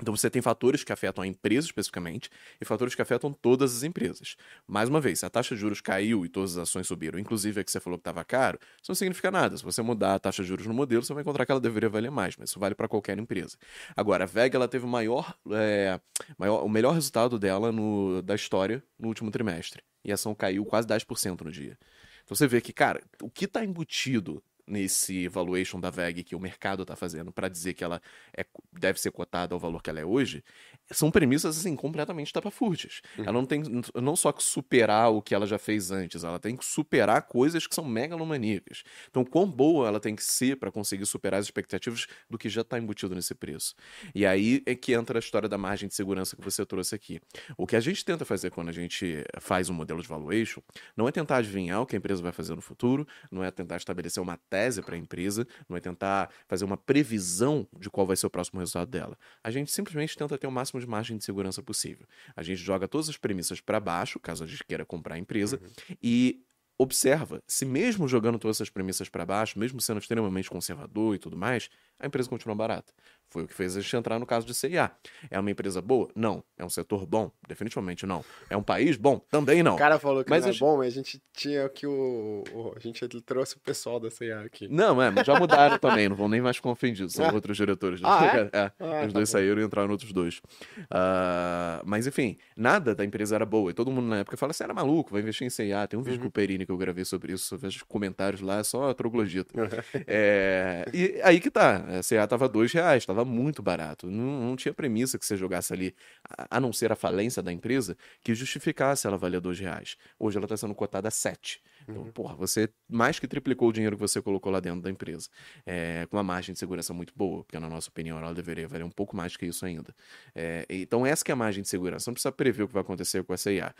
Então 0.00 0.14
você 0.14 0.28
tem 0.28 0.42
fatores 0.42 0.82
que 0.82 0.92
afetam 0.92 1.22
a 1.22 1.26
empresa 1.26 1.66
especificamente 1.66 2.28
e 2.60 2.64
fatores 2.64 2.94
que 2.94 3.02
afetam 3.02 3.32
todas 3.32 3.76
as 3.76 3.82
empresas. 3.84 4.36
Mais 4.66 4.88
uma 4.88 5.00
vez, 5.00 5.20
se 5.20 5.26
a 5.26 5.30
taxa 5.30 5.54
de 5.54 5.60
juros 5.60 5.80
caiu 5.80 6.24
e 6.26 6.28
todas 6.28 6.52
as 6.52 6.68
ações 6.68 6.86
subiram, 6.86 7.18
inclusive 7.18 7.60
a 7.60 7.64
que 7.64 7.70
você 7.70 7.78
falou 7.78 7.98
que 7.98 8.00
estava 8.00 8.24
caro, 8.24 8.58
isso 8.82 8.90
não 8.90 8.94
significa 8.94 9.30
nada. 9.30 9.56
Se 9.56 9.62
você 9.62 9.82
mudar 9.82 10.14
a 10.14 10.18
taxa 10.18 10.42
de 10.42 10.48
juros 10.48 10.66
no 10.66 10.74
modelo, 10.74 11.04
você 11.04 11.14
vai 11.14 11.22
encontrar 11.22 11.46
que 11.46 11.52
ela 11.52 11.60
deveria 11.60 11.88
valer 11.88 12.10
mais, 12.10 12.36
mas 12.36 12.50
isso 12.50 12.58
vale 12.58 12.74
para 12.74 12.88
qualquer 12.88 13.16
empresa. 13.18 13.56
Agora, 13.96 14.24
a 14.24 14.26
VEG 14.26 14.56
ela 14.56 14.66
teve 14.66 14.84
o 14.84 14.88
maior, 14.88 15.36
é, 15.52 16.00
maior, 16.36 16.64
o 16.64 16.68
melhor 16.68 16.92
resultado 16.92 17.38
dela 17.38 17.70
no, 17.70 18.20
da 18.20 18.34
história 18.34 18.82
no 18.98 19.08
último 19.08 19.30
trimestre. 19.30 19.82
E 20.04 20.10
a 20.10 20.14
ação 20.14 20.34
caiu 20.34 20.64
quase 20.64 20.88
10% 20.88 21.42
no 21.42 21.52
dia. 21.52 21.78
Então 22.24 22.34
você 22.34 22.46
vê 22.46 22.60
que, 22.60 22.72
cara, 22.72 23.02
o 23.22 23.30
que 23.30 23.44
está 23.44 23.64
embutido 23.64 24.42
nesse 24.66 25.28
valuation 25.28 25.78
da 25.80 25.90
VEG 25.90 26.24
que 26.24 26.34
o 26.34 26.40
mercado 26.40 26.82
está 26.82 26.96
fazendo 26.96 27.32
para 27.32 27.48
dizer 27.48 27.74
que 27.74 27.84
ela 27.84 28.00
é, 28.36 28.46
deve 28.72 29.00
ser 29.00 29.10
cotada 29.10 29.54
ao 29.54 29.60
valor 29.60 29.82
que 29.82 29.90
ela 29.90 30.00
é 30.00 30.04
hoje, 30.04 30.42
são 30.90 31.10
premissas 31.10 31.58
assim 31.58 31.74
completamente 31.74 32.32
tapafúrdias. 32.32 33.00
Uhum. 33.18 33.24
Ela 33.24 33.32
não 33.32 33.46
tem 33.46 33.62
não 33.94 34.16
só 34.16 34.32
que 34.32 34.42
superar 34.42 35.10
o 35.10 35.22
que 35.22 35.34
ela 35.34 35.46
já 35.46 35.58
fez 35.58 35.90
antes, 35.90 36.24
ela 36.24 36.38
tem 36.38 36.56
que 36.56 36.64
superar 36.64 37.22
coisas 37.22 37.66
que 37.66 37.74
são 37.74 37.84
megalomaníacas. 37.84 38.82
Então, 39.08 39.24
quão 39.24 39.50
boa 39.50 39.88
ela 39.88 40.00
tem 40.00 40.14
que 40.14 40.22
ser 40.22 40.56
para 40.56 40.70
conseguir 40.70 41.06
superar 41.06 41.40
as 41.40 41.46
expectativas 41.46 42.06
do 42.28 42.36
que 42.36 42.48
já 42.48 42.60
está 42.60 42.78
embutido 42.78 43.14
nesse 43.14 43.34
preço. 43.34 43.74
E 44.14 44.26
aí 44.26 44.62
é 44.66 44.74
que 44.74 44.92
entra 44.92 45.18
a 45.18 45.20
história 45.20 45.48
da 45.48 45.56
margem 45.56 45.88
de 45.88 45.94
segurança 45.94 46.36
que 46.36 46.42
você 46.42 46.64
trouxe 46.66 46.94
aqui. 46.94 47.20
O 47.56 47.66
que 47.66 47.76
a 47.76 47.80
gente 47.80 48.04
tenta 48.04 48.24
fazer 48.24 48.50
quando 48.50 48.68
a 48.68 48.72
gente 48.72 49.24
faz 49.40 49.70
um 49.70 49.74
modelo 49.74 50.02
de 50.02 50.08
valuation 50.08 50.60
não 50.96 51.08
é 51.08 51.12
tentar 51.12 51.38
adivinhar 51.38 51.80
o 51.80 51.86
que 51.86 51.96
a 51.96 51.98
empresa 51.98 52.22
vai 52.22 52.32
fazer 52.32 52.54
no 52.54 52.60
futuro, 52.60 53.06
não 53.30 53.42
é 53.42 53.50
tentar 53.50 53.76
estabelecer 53.76 54.22
uma 54.22 54.36
tese 54.36 54.82
para 54.82 54.94
a 54.94 54.98
empresa, 54.98 55.46
não 55.68 55.76
é 55.76 55.80
tentar 55.80 56.30
fazer 56.46 56.64
uma 56.64 56.76
previsão 56.76 57.66
de 57.78 57.88
qual 57.90 58.06
vai 58.06 58.16
ser 58.16 58.26
o 58.26 58.30
próximo 58.30 58.60
resultado 58.60 58.90
dela. 58.90 59.18
A 59.42 59.50
gente 59.50 59.70
simplesmente 59.70 60.16
tenta 60.16 60.36
ter 60.36 60.46
o 60.46 60.52
máximo 60.52 60.73
de 60.80 60.86
margem 60.86 61.16
de 61.16 61.24
segurança 61.24 61.62
possível. 61.62 62.06
A 62.34 62.42
gente 62.42 62.58
joga 62.58 62.88
todas 62.88 63.08
as 63.08 63.16
premissas 63.16 63.60
para 63.60 63.80
baixo, 63.80 64.18
caso 64.18 64.44
a 64.44 64.46
gente 64.46 64.64
queira 64.64 64.84
comprar 64.84 65.14
a 65.14 65.18
empresa, 65.18 65.60
uhum. 65.62 65.96
e 66.02 66.44
observa 66.76 67.42
se 67.46 67.64
mesmo 67.64 68.08
jogando 68.08 68.38
todas 68.38 68.56
essas 68.56 68.70
premissas 68.70 69.08
para 69.08 69.24
baixo, 69.24 69.58
mesmo 69.58 69.80
sendo 69.80 69.98
extremamente 69.98 70.50
conservador 70.50 71.14
e 71.14 71.18
tudo 71.18 71.36
mais, 71.36 71.70
a 71.98 72.06
empresa 72.06 72.28
continua 72.28 72.54
barata. 72.54 72.92
Foi 73.30 73.42
o 73.42 73.48
que 73.48 73.54
fez 73.54 73.76
a 73.76 73.80
gente 73.80 73.96
entrar 73.96 74.18
no 74.18 74.26
caso 74.26 74.46
de 74.46 74.54
CIA. 74.54 74.92
É 75.30 75.38
uma 75.40 75.50
empresa 75.50 75.82
boa? 75.82 76.08
Não. 76.14 76.42
É 76.56 76.64
um 76.64 76.68
setor 76.68 77.04
bom? 77.04 77.30
Definitivamente 77.48 78.06
não. 78.06 78.24
É 78.48 78.56
um 78.56 78.62
país 78.62 78.96
bom? 78.96 79.18
Também 79.18 79.62
não. 79.62 79.74
O 79.74 79.78
cara 79.78 79.98
falou 79.98 80.22
que 80.22 80.30
mas 80.30 80.44
não 80.44 80.52
é 80.52 80.56
bom, 80.56 80.78
mas 80.78 80.92
a 80.92 80.96
gente 80.96 81.20
tinha 81.32 81.68
que 81.68 81.86
o, 81.86 82.44
o, 82.52 82.72
A 82.76 82.78
gente 82.78 83.06
trouxe 83.22 83.56
o 83.56 83.60
pessoal 83.60 83.98
da 83.98 84.10
CIA 84.10 84.40
aqui. 84.40 84.68
Não, 84.68 85.02
é, 85.02 85.10
mas 85.10 85.26
já 85.26 85.38
mudaram 85.38 85.78
também, 85.80 86.08
não 86.08 86.14
vão 86.14 86.28
nem 86.28 86.40
mais 86.40 86.56
ficar 86.56 86.70
ofendidos. 86.70 87.14
São 87.14 87.28
ah. 87.28 87.32
outros 87.32 87.56
diretores. 87.56 88.00
Ah, 88.04 88.24
é? 88.24 88.50
é 88.56 88.60
ah, 88.60 88.70
os 88.70 88.78
tá 88.78 89.06
dois 89.06 89.28
bom. 89.28 89.32
saíram 89.32 89.60
e 89.60 89.64
entraram 89.64 89.90
outros 89.90 90.12
dois. 90.12 90.38
Uh, 90.78 91.82
mas 91.84 92.06
enfim, 92.06 92.36
nada 92.56 92.94
da 92.94 93.04
empresa 93.04 93.34
era 93.34 93.44
boa. 93.44 93.70
E 93.70 93.74
todo 93.74 93.90
mundo 93.90 94.06
na 94.06 94.18
época 94.18 94.36
fala: 94.36 94.52
você 94.52 94.62
era 94.62 94.72
maluco, 94.72 95.10
vai 95.10 95.22
investir 95.22 95.46
em 95.46 95.50
CIA. 95.50 95.86
Tem 95.88 95.98
um 95.98 96.02
vídeo 96.02 96.18
uhum. 96.18 96.22
com 96.22 96.28
o 96.28 96.32
Perini 96.32 96.64
que 96.64 96.72
eu 96.72 96.76
gravei 96.76 97.04
sobre 97.04 97.32
isso, 97.32 97.56
vejo 97.58 97.84
comentários 97.86 98.40
lá, 98.40 98.58
é 98.58 98.64
só 98.64 98.92
troglodita. 98.94 99.52
é, 100.06 100.84
e 100.92 101.20
aí 101.22 101.40
que 101.40 101.50
tá. 101.50 101.84
A 101.98 102.02
CIA 102.02 102.26
tava 102.26 102.48
dois 102.48 102.72
reais, 102.72 103.04
tava 103.14 103.24
muito 103.24 103.62
barato. 103.62 104.10
Não, 104.10 104.40
não 104.40 104.56
tinha 104.56 104.74
premissa 104.74 105.18
que 105.18 105.24
você 105.24 105.36
jogasse 105.36 105.72
ali, 105.72 105.94
a, 106.28 106.56
a, 106.56 106.60
não 106.60 106.72
ser 106.72 106.90
a 106.92 106.96
falência 106.96 107.42
da 107.42 107.52
empresa, 107.52 107.96
que 108.22 108.34
justificasse 108.34 109.06
ela 109.06 109.16
valer 109.16 109.40
dois 109.40 109.58
reais. 109.58 109.96
Hoje 110.18 110.36
ela 110.36 110.46
está 110.46 110.56
sendo 110.56 110.74
cotada 110.74 111.08
a 111.08 111.10
sete. 111.10 111.62
Então, 111.82 112.02
uhum. 112.02 112.12
porra, 112.12 112.34
você 112.34 112.68
mais 112.88 113.18
que 113.18 113.28
triplicou 113.28 113.68
o 113.68 113.72
dinheiro 113.72 113.96
que 113.96 114.00
você 114.00 114.20
colocou 114.20 114.50
lá 114.50 114.60
dentro 114.60 114.80
da 114.80 114.90
empresa. 114.90 115.28
É, 115.64 116.06
com 116.06 116.16
uma 116.16 116.22
margem 116.22 116.52
de 116.52 116.58
segurança 116.58 116.92
muito 116.92 117.12
boa, 117.14 117.44
porque 117.44 117.58
na 117.58 117.68
nossa 117.68 117.88
opinião 117.88 118.18
ela 118.18 118.34
deveria 118.34 118.66
valer 118.66 118.84
um 118.84 118.90
pouco 118.90 119.16
mais 119.16 119.36
que 119.36 119.46
isso 119.46 119.64
ainda. 119.64 119.94
É, 120.34 120.66
então, 120.68 121.06
essa 121.06 121.24
que 121.24 121.30
é 121.30 121.34
a 121.34 121.36
margem 121.36 121.62
de 121.62 121.68
segurança. 121.68 122.10
Não 122.10 122.14
precisa 122.14 122.32
prever 122.32 122.64
o 122.64 122.68
que 122.68 122.74
vai 122.74 122.82
acontecer 122.82 123.22
com 123.22 123.34
essa 123.34 123.52
IA. 123.52 123.74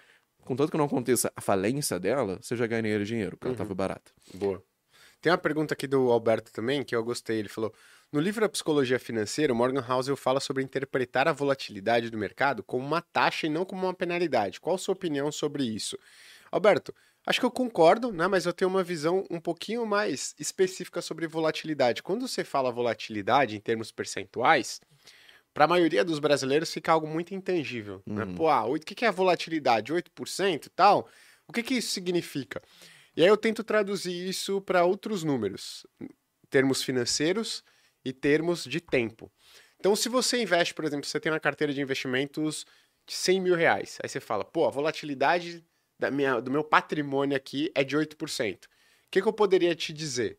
Contanto 0.44 0.70
que 0.70 0.76
não 0.76 0.84
aconteça 0.84 1.32
a 1.34 1.40
falência 1.40 1.98
dela, 1.98 2.38
você 2.40 2.54
já 2.54 2.66
ganharia 2.66 3.02
dinheiro, 3.04 3.36
porque 3.36 3.46
uhum. 3.46 3.54
ela 3.54 3.62
estava 3.62 3.74
barata. 3.74 4.12
Boa. 4.34 4.62
Tem 5.24 5.32
uma 5.32 5.38
pergunta 5.38 5.72
aqui 5.72 5.86
do 5.86 6.12
Alberto 6.12 6.52
também, 6.52 6.84
que 6.84 6.94
eu 6.94 7.02
gostei. 7.02 7.38
Ele 7.38 7.48
falou: 7.48 7.72
no 8.14 8.20
livro 8.20 8.44
A 8.44 8.48
Psicologia 8.48 8.96
Financeira, 8.96 9.52
Morgan 9.52 9.84
Housel 9.84 10.14
fala 10.14 10.38
sobre 10.38 10.62
interpretar 10.62 11.26
a 11.26 11.32
volatilidade 11.32 12.10
do 12.10 12.16
mercado 12.16 12.62
como 12.62 12.86
uma 12.86 13.00
taxa 13.00 13.48
e 13.48 13.50
não 13.50 13.64
como 13.64 13.82
uma 13.82 13.92
penalidade. 13.92 14.60
Qual 14.60 14.76
a 14.76 14.78
sua 14.78 14.92
opinião 14.92 15.32
sobre 15.32 15.64
isso? 15.64 15.98
Alberto, 16.48 16.94
acho 17.26 17.40
que 17.40 17.44
eu 17.44 17.50
concordo, 17.50 18.12
né? 18.12 18.28
mas 18.28 18.46
eu 18.46 18.52
tenho 18.52 18.70
uma 18.70 18.84
visão 18.84 19.26
um 19.28 19.40
pouquinho 19.40 19.84
mais 19.84 20.32
específica 20.38 21.02
sobre 21.02 21.26
volatilidade. 21.26 22.04
Quando 22.04 22.28
você 22.28 22.44
fala 22.44 22.70
volatilidade 22.70 23.56
em 23.56 23.60
termos 23.60 23.90
percentuais, 23.90 24.80
para 25.52 25.64
a 25.64 25.68
maioria 25.68 26.04
dos 26.04 26.20
brasileiros 26.20 26.72
fica 26.72 26.92
algo 26.92 27.08
muito 27.08 27.34
intangível. 27.34 28.00
Né? 28.06 28.22
Uhum. 28.22 28.34
Pô, 28.36 28.48
ah, 28.48 28.64
o 28.64 28.78
que 28.78 29.04
é 29.04 29.08
a 29.08 29.10
volatilidade? 29.10 29.92
8% 29.92 30.66
e 30.66 30.70
tal? 30.70 31.08
O 31.48 31.52
que, 31.52 31.64
que 31.64 31.74
isso 31.74 31.90
significa? 31.90 32.62
E 33.16 33.22
aí 33.22 33.28
eu 33.28 33.36
tento 33.36 33.64
traduzir 33.64 34.28
isso 34.28 34.60
para 34.60 34.84
outros 34.84 35.24
números, 35.24 35.84
termos 36.48 36.80
financeiros 36.80 37.64
e 38.04 38.12
termos 38.12 38.64
de 38.64 38.80
tempo. 38.80 39.30
Então, 39.78 39.94
se 39.94 40.08
você 40.08 40.40
investe, 40.40 40.74
por 40.74 40.84
exemplo, 40.84 41.06
você 41.06 41.20
tem 41.20 41.30
uma 41.30 41.40
carteira 41.40 41.72
de 41.72 41.80
investimentos 41.80 42.64
de 43.06 43.14
100 43.14 43.40
mil 43.40 43.54
reais, 43.54 43.98
aí 44.02 44.08
você 44.08 44.20
fala, 44.20 44.44
pô, 44.44 44.66
a 44.66 44.70
volatilidade 44.70 45.64
da 45.98 46.10
minha, 46.10 46.40
do 46.40 46.50
meu 46.50 46.64
patrimônio 46.64 47.36
aqui 47.36 47.70
é 47.74 47.84
de 47.84 47.96
8%. 47.96 48.64
O 48.64 48.68
que, 49.10 49.22
que 49.22 49.28
eu 49.28 49.32
poderia 49.32 49.74
te 49.74 49.92
dizer? 49.92 50.38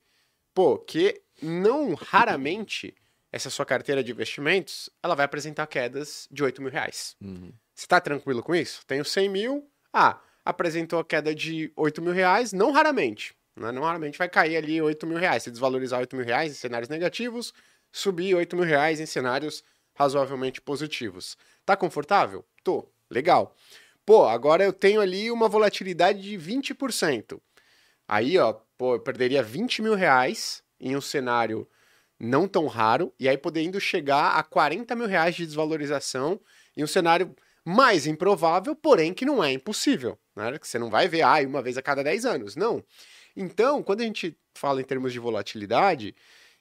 Pô, 0.54 0.78
que 0.78 1.22
não 1.42 1.94
raramente 1.94 2.96
essa 3.32 3.50
sua 3.50 3.66
carteira 3.66 4.04
de 4.04 4.12
investimentos 4.12 4.90
ela 5.04 5.14
vai 5.14 5.26
apresentar 5.26 5.68
quedas 5.68 6.28
de 6.32 6.44
8 6.44 6.62
mil 6.62 6.72
reais. 6.72 7.16
Uhum. 7.22 7.52
Você 7.74 7.86
está 7.86 8.00
tranquilo 8.00 8.42
com 8.42 8.56
isso? 8.56 8.86
Tenho 8.88 9.04
100 9.04 9.30
mil, 9.30 9.70
ah, 9.92 10.22
apresentou 10.44 11.00
a 11.00 11.06
queda 11.06 11.36
de 11.36 11.72
8 11.76 12.02
mil 12.02 12.14
reais, 12.14 12.54
não 12.54 12.72
raramente. 12.72 13.36
Né? 13.56 13.72
Normalmente 13.72 14.18
vai 14.18 14.30
cair 14.30 14.58
ali 14.58 14.82
8 14.82 15.06
mil 15.08 15.18
reais. 15.18 15.44
Se 15.44 15.52
desvalorizar 15.52 16.00
8 16.00 16.16
mil 16.16 16.26
reais 16.26 16.52
em 16.52 16.56
cenários 16.56 16.90
negativos, 16.90 17.54
subir 17.92 18.36
8 18.36 18.56
mil 18.56 18.66
reais 18.66 19.00
em 19.00 19.06
cenários 19.06 19.64
razoavelmente 19.94 20.62
positivos. 20.62 21.38
Tá 21.66 21.76
confortável? 21.76 22.46
Tô. 22.64 22.88
Legal. 23.10 23.56
Pô, 24.06 24.26
agora 24.26 24.64
eu 24.64 24.74
tenho 24.74 25.02
ali 25.02 25.32
uma 25.32 25.48
volatilidade 25.48 26.22
de 26.22 26.38
20%. 26.38 27.40
Aí, 28.08 28.38
ó, 28.38 28.54
pô, 28.78 28.96
eu 28.96 29.00
perderia 29.00 29.42
20 29.42 29.82
mil 29.82 29.96
reais 29.96 30.62
em 30.80 30.96
um 30.96 31.02
cenário 31.02 31.68
não 32.20 32.48
tão 32.48 32.68
raro, 32.68 33.14
e 33.20 33.28
aí 33.28 33.38
podendo 33.38 33.80
chegar 33.80 34.38
a 34.38 34.44
40 34.44 34.96
mil 34.96 35.08
reais 35.08 35.36
de 35.36 35.46
desvalorização 35.46 36.40
em 36.76 36.84
um 36.84 36.88
cenário 36.88 37.36
mais 37.64 38.06
improvável, 38.06 38.76
porém 38.76 39.14
que 39.14 39.26
não 39.26 39.44
é 39.44 39.52
impossível. 39.52 40.18
Né? 40.36 40.58
Que 40.58 40.68
você 40.68 40.78
não 40.78 40.90
vai 40.90 41.08
ver, 41.08 41.24
ah, 41.24 41.40
uma 41.46 41.62
vez 41.62 41.78
a 41.78 41.82
cada 41.82 42.04
10 42.04 42.26
anos. 42.26 42.56
Não. 42.56 42.84
Então, 43.36 43.84
quando 43.84 44.02
a 44.02 44.06
gente 44.06 44.38
fala 44.54 44.82
em 44.82 44.84
termos 44.84 45.12
de 45.12 45.20
volatilidade, 45.20 46.16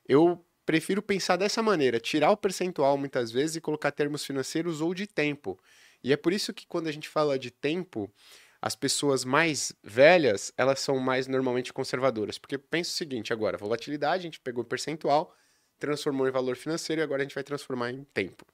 eu 0.07 0.45
prefiro 0.67 1.03
pensar 1.03 1.37
dessa 1.37 1.63
maneira, 1.63 2.01
tirar 2.01 2.31
o 2.31 2.37
percentual 2.37 2.97
muitas 2.97 3.31
vezes 3.31 3.57
e 3.57 3.61
colocar 3.61 3.91
termos 3.91 4.25
financeiros 4.25 4.81
ou 4.81 4.95
de 4.95 5.07
tempo. 5.07 5.59
E 6.03 6.13
é 6.13 6.17
por 6.17 6.33
isso 6.33 6.53
que 6.53 6.67
quando 6.67 6.89
a 6.89 6.93
gente 6.93 7.09
fala 7.09 7.39
de 7.39 7.51
tempo, 7.51 8.13
as 8.61 8.75
pessoas 8.75 9.25
mais 9.25 9.75
velhas, 9.83 10.53
elas 10.57 10.81
são 10.81 10.99
mais 10.99 11.27
normalmente 11.27 11.73
conservadoras. 11.73 12.39
Porque 12.39 12.59
pensa 12.59 12.91
o 12.91 12.95
seguinte 12.95 13.33
agora, 13.33 13.59
volatilidade, 13.59 14.21
a 14.21 14.25
gente 14.25 14.41
pegou 14.41 14.65
o 14.65 14.67
percentual, 14.67 15.35
transformou 15.79 16.27
em 16.27 16.31
valor 16.31 16.57
financeiro 16.57 17.01
e 17.01 17.05
agora 17.05 17.23
a 17.23 17.25
gente 17.25 17.35
vai 17.35 17.45
transformar 17.45 17.91
em 17.91 18.05
tempo. 18.05 18.45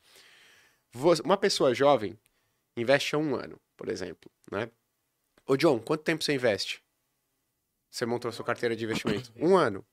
Uma 1.24 1.36
pessoa 1.36 1.74
jovem 1.74 2.18
investe 2.76 3.14
há 3.14 3.18
um 3.18 3.36
ano, 3.36 3.60
por 3.76 3.88
exemplo, 3.88 4.30
né? 4.50 4.68
Ô 5.46 5.56
John, 5.56 5.78
quanto 5.78 6.02
tempo 6.02 6.24
você 6.24 6.32
investe? 6.32 6.82
Você 7.90 8.06
montou 8.06 8.28
a 8.28 8.32
sua 8.32 8.44
carteira 8.44 8.76
de 8.76 8.84
investimento? 8.84 9.32
Um 9.36 9.56
ano. 9.56 9.84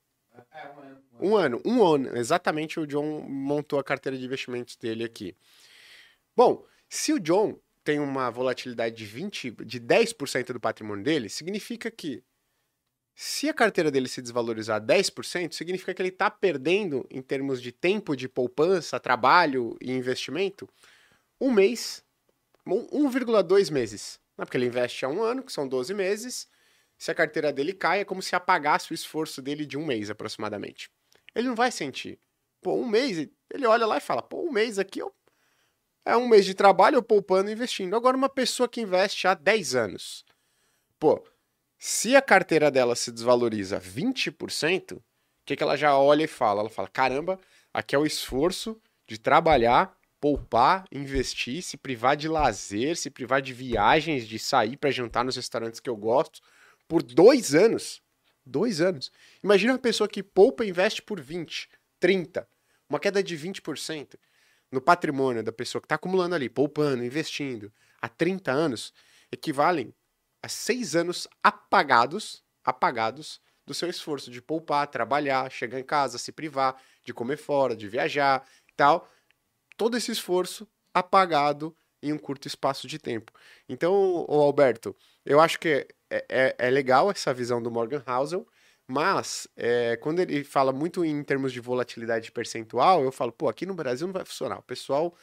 É, 0.52 0.68
um 0.70 0.80
ano. 0.80 1.02
Um 1.20 1.36
ano. 1.36 1.62
Um 1.66 1.86
ano. 1.86 2.18
Exatamente 2.18 2.80
o 2.80 2.86
John 2.86 3.22
montou 3.28 3.80
a 3.80 3.84
carteira 3.84 4.18
de 4.18 4.24
investimentos 4.24 4.76
dele 4.76 5.04
aqui. 5.04 5.36
Bom, 6.36 6.64
se 6.88 7.12
o 7.12 7.20
John 7.20 7.60
tem 7.84 8.00
uma 8.00 8.30
volatilidade 8.30 8.96
de 8.96 9.06
20, 9.06 9.52
de 9.66 9.80
10% 9.80 10.54
do 10.54 10.60
patrimônio 10.60 11.04
dele, 11.04 11.30
significa 11.30 11.90
que 11.90 12.24
se 13.16 13.50
a 13.50 13.54
carteira 13.54 13.90
dele 13.90 14.08
se 14.08 14.22
desvalorizar 14.22 14.80
10%, 14.80 15.54
significa 15.54 15.92
que 15.92 16.02
ele 16.02 16.10
está 16.10 16.30
perdendo, 16.30 17.04
em 17.10 17.20
termos 17.20 17.60
de 17.60 17.72
tempo 17.72 18.16
de 18.16 18.30
poupança, 18.30 19.00
trabalho 19.00 19.76
e 19.82 19.92
investimento, 19.92 20.70
um 21.42 21.52
mês, 21.52 22.04
1,2 22.68 23.72
meses. 23.72 24.20
Não 24.38 24.46
porque 24.46 24.56
ele 24.56 24.68
investe 24.68 25.04
há 25.04 25.10
um 25.10 25.24
ano, 25.24 25.42
que 25.42 25.52
são 25.52 25.68
12 25.68 25.96
meses, 25.96 26.48
se 26.98 27.12
a 27.12 27.16
carteira 27.16 27.54
dele 27.54 27.74
cai, 27.74 28.00
é 28.02 28.06
como 28.06 28.22
se 28.22 28.36
apagasse 28.36 28.92
o 28.92 28.96
esforço 28.96 29.42
dele 29.42 29.66
de 29.66 29.78
um 29.78 29.86
mês 29.86 30.10
aproximadamente. 30.10 30.90
Ele 31.36 31.48
não 31.48 31.56
vai 31.56 31.72
sentir. 31.72 32.20
Pô, 32.62 32.74
um 32.74 32.88
mês, 32.88 33.30
ele 33.54 33.68
olha 33.68 33.86
lá 33.86 33.98
e 33.98 34.02
fala: 34.02 34.22
pô, 34.22 34.42
um 34.42 34.52
mês 34.52 34.80
aqui 34.80 35.00
eu... 35.00 35.14
é 36.04 36.18
um 36.18 36.28
mês 36.28 36.46
de 36.46 36.56
trabalho 36.56 36.96
eu 36.96 37.04
poupando 37.04 37.50
e 37.50 37.54
investindo. 37.54 37.96
Agora, 37.96 38.18
uma 38.18 38.30
pessoa 38.30 38.68
que 38.68 38.82
investe 38.82 39.28
há 39.28 39.36
10 39.36 39.76
anos, 39.76 40.26
pô, 40.98 41.24
se 41.78 42.16
a 42.16 42.22
carteira 42.22 42.72
dela 42.72 42.96
se 42.96 43.12
desvaloriza 43.12 43.80
20%, 43.80 44.98
o 44.98 45.04
que, 45.46 45.56
que 45.56 45.64
ela 45.64 45.78
já 45.78 45.96
olha 45.96 46.24
e 46.24 46.28
fala? 46.28 46.62
Ela 46.62 46.70
fala: 46.70 46.88
caramba, 46.88 47.40
aqui 47.72 47.96
é 47.96 48.00
o 48.00 48.06
esforço 48.06 48.82
de 49.06 49.20
trabalhar, 49.20 49.96
poupar, 50.20 50.86
investir, 50.92 51.62
se 51.62 51.78
privar 51.78 52.18
de 52.18 52.28
lazer, 52.28 52.98
se 52.98 53.12
privar 53.12 53.40
de 53.40 53.54
viagens, 53.54 54.28
de 54.28 54.40
sair 54.40 54.76
para 54.76 54.90
jantar 54.90 55.24
nos 55.24 55.36
restaurantes 55.36 55.80
que 55.80 55.90
eu 55.90 55.96
gosto 55.96 56.42
por 56.88 57.04
dois 57.04 57.54
anos. 57.54 58.02
Dois 58.46 58.80
anos. 58.80 59.12
Imagina 59.44 59.74
uma 59.74 59.80
pessoa 59.80 60.08
que 60.08 60.24
poupa 60.24 60.64
e 60.64 60.70
investe 60.70 61.02
por 61.02 61.20
20, 61.20 61.70
30, 62.00 62.48
uma 62.90 63.00
queda 63.00 63.22
de 63.22 63.38
20% 63.38 64.16
no 64.72 64.82
patrimônio 64.82 65.44
da 65.44 65.52
pessoa 65.52 65.82
que 65.82 65.86
está 65.86 65.96
acumulando 65.96 66.36
ali, 66.36 66.50
poupando, 66.50 67.04
investindo, 67.04 67.72
há 68.02 68.08
30 68.08 68.52
anos, 68.52 68.94
equivalem 69.32 69.94
a 70.42 70.48
seis 70.48 70.96
anos 70.96 71.28
apagados, 71.44 72.44
apagados 72.64 73.42
do 73.66 73.74
seu 73.74 73.90
esforço 73.90 74.32
de 74.32 74.42
poupar, 74.42 74.88
trabalhar, 74.88 75.52
chegar 75.52 75.80
em 75.80 75.84
casa, 75.84 76.18
se 76.18 76.32
privar, 76.32 76.82
de 77.04 77.14
comer 77.14 77.38
fora, 77.38 77.76
de 77.76 77.88
viajar 77.88 78.48
tal. 78.76 79.10
Todo 79.76 79.98
esse 79.98 80.12
esforço 80.12 80.68
apagado 80.94 81.76
em 82.02 82.14
um 82.14 82.18
curto 82.18 82.48
espaço 82.48 82.88
de 82.88 83.00
tempo. 83.00 83.32
Então, 83.68 84.26
o 84.28 84.42
Alberto, 84.42 84.96
eu 85.26 85.40
acho 85.40 85.60
que 85.60 85.88
é, 86.10 86.26
é, 86.30 86.56
é 86.58 86.70
legal 86.70 87.10
essa 87.10 87.34
visão 87.34 87.62
do 87.62 87.72
Morgan 87.72 88.04
Housel, 88.06 88.48
mas 88.88 89.48
é, 89.58 89.98
quando 89.98 90.20
ele 90.20 90.44
fala 90.44 90.72
muito 90.72 91.04
em 91.04 91.22
termos 91.24 91.52
de 91.52 91.60
volatilidade 91.60 92.32
percentual, 92.32 93.04
eu 93.04 93.12
falo, 93.12 93.32
pô, 93.32 93.50
aqui 93.50 93.66
no 93.66 93.74
Brasil 93.74 94.08
não 94.08 94.14
vai 94.14 94.24
funcionar. 94.24 94.60
O 94.60 94.64
pessoal 94.64 95.14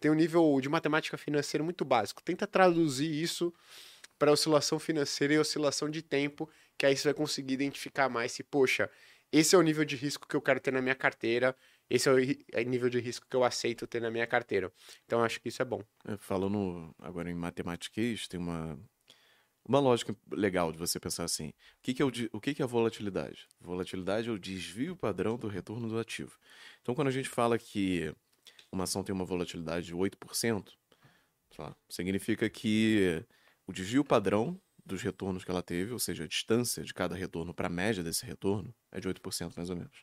tem 0.00 0.10
um 0.10 0.14
nível 0.14 0.58
de 0.60 0.68
matemática 0.68 1.18
financeira 1.18 1.62
muito 1.62 1.84
básico. 1.84 2.22
Tenta 2.22 2.46
traduzir 2.46 3.10
isso 3.10 3.52
para 4.18 4.32
oscilação 4.32 4.78
financeira 4.78 5.34
e 5.34 5.38
oscilação 5.38 5.90
de 5.90 6.00
tempo, 6.00 6.48
que 6.78 6.86
aí 6.86 6.96
você 6.96 7.08
vai 7.08 7.14
conseguir 7.14 7.54
identificar 7.54 8.08
mais 8.08 8.32
se, 8.32 8.42
poxa, 8.42 8.88
esse 9.30 9.54
é 9.54 9.58
o 9.58 9.62
nível 9.62 9.84
de 9.84 9.96
risco 9.96 10.26
que 10.26 10.36
eu 10.36 10.40
quero 10.40 10.60
ter 10.60 10.72
na 10.72 10.82
minha 10.82 10.94
carteira, 10.94 11.56
esse 11.94 12.08
é 12.08 12.12
o 12.12 12.16
é 12.52 12.64
nível 12.64 12.88
de 12.88 12.98
risco 12.98 13.26
que 13.28 13.36
eu 13.36 13.44
aceito 13.44 13.86
ter 13.86 14.00
na 14.00 14.10
minha 14.10 14.26
carteira. 14.26 14.72
Então, 15.04 15.22
acho 15.22 15.38
que 15.38 15.50
isso 15.50 15.60
é 15.60 15.64
bom. 15.64 15.84
É, 16.06 16.16
falando 16.16 16.94
agora 16.98 17.30
em 17.30 17.34
matemática, 17.34 18.00
tem 18.30 18.40
uma, 18.40 18.78
uma 19.62 19.78
lógica 19.78 20.16
legal 20.30 20.72
de 20.72 20.78
você 20.78 20.98
pensar 20.98 21.24
assim: 21.24 21.48
o 21.48 21.54
que, 21.82 21.92
que 21.92 22.00
é, 22.00 22.04
o, 22.06 22.10
o 22.32 22.40
que, 22.40 22.54
que 22.54 22.62
é 22.62 22.64
a 22.64 22.68
volatilidade? 22.68 23.46
Volatilidade 23.60 24.30
é 24.30 24.32
o 24.32 24.38
desvio 24.38 24.96
padrão 24.96 25.36
do 25.36 25.48
retorno 25.48 25.86
do 25.86 25.98
ativo. 25.98 26.38
Então, 26.80 26.94
quando 26.94 27.08
a 27.08 27.12
gente 27.12 27.28
fala 27.28 27.58
que 27.58 28.10
uma 28.72 28.84
ação 28.84 29.04
tem 29.04 29.14
uma 29.14 29.26
volatilidade 29.26 29.84
de 29.84 29.94
8%, 29.94 30.72
lá, 31.58 31.76
significa 31.90 32.48
que 32.48 33.22
o 33.66 33.72
desvio 33.72 34.02
padrão 34.02 34.58
dos 34.82 35.02
retornos 35.02 35.44
que 35.44 35.50
ela 35.50 35.62
teve, 35.62 35.92
ou 35.92 35.98
seja, 35.98 36.24
a 36.24 36.26
distância 36.26 36.82
de 36.82 36.94
cada 36.94 37.14
retorno 37.14 37.52
para 37.52 37.66
a 37.66 37.70
média 37.70 38.02
desse 38.02 38.24
retorno, 38.24 38.74
é 38.90 38.98
de 38.98 39.06
8% 39.06 39.52
mais 39.58 39.68
ou 39.68 39.76
menos. 39.76 40.02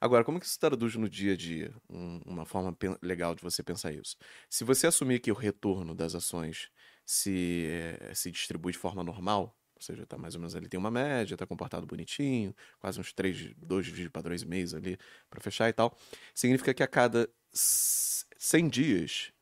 Agora, 0.00 0.24
como 0.24 0.38
que 0.38 0.46
isso 0.46 0.58
traduz 0.58 0.94
no 0.96 1.08
dia 1.08 1.32
a 1.32 1.36
dia? 1.36 1.74
Um, 1.88 2.20
uma 2.24 2.44
forma 2.44 2.76
legal 3.02 3.34
de 3.34 3.42
você 3.42 3.62
pensar 3.62 3.92
isso. 3.92 4.16
Se 4.48 4.64
você 4.64 4.86
assumir 4.86 5.20
que 5.20 5.30
o 5.30 5.34
retorno 5.34 5.94
das 5.94 6.14
ações 6.14 6.68
se, 7.04 7.66
é, 7.68 8.12
se 8.14 8.30
distribui 8.30 8.72
de 8.72 8.78
forma 8.78 9.02
normal, 9.02 9.56
ou 9.74 9.82
seja, 9.82 10.04
tá 10.06 10.18
mais 10.18 10.34
ou 10.34 10.40
menos 10.40 10.54
ali 10.56 10.68
tem 10.68 10.78
uma 10.78 10.90
média, 10.90 11.36
tá 11.36 11.46
comportado 11.46 11.86
bonitinho, 11.86 12.54
quase 12.80 13.00
uns 13.00 13.12
3, 13.12 13.54
2 13.56 14.08
padrões 14.08 14.42
e 14.42 14.46
meio 14.46 14.76
ali 14.76 14.98
para 15.30 15.40
fechar 15.40 15.68
e 15.68 15.72
tal, 15.72 15.96
significa 16.34 16.74
que 16.74 16.82
a 16.82 16.88
cada 16.88 17.28
100 17.52 18.68
dias 18.68 19.32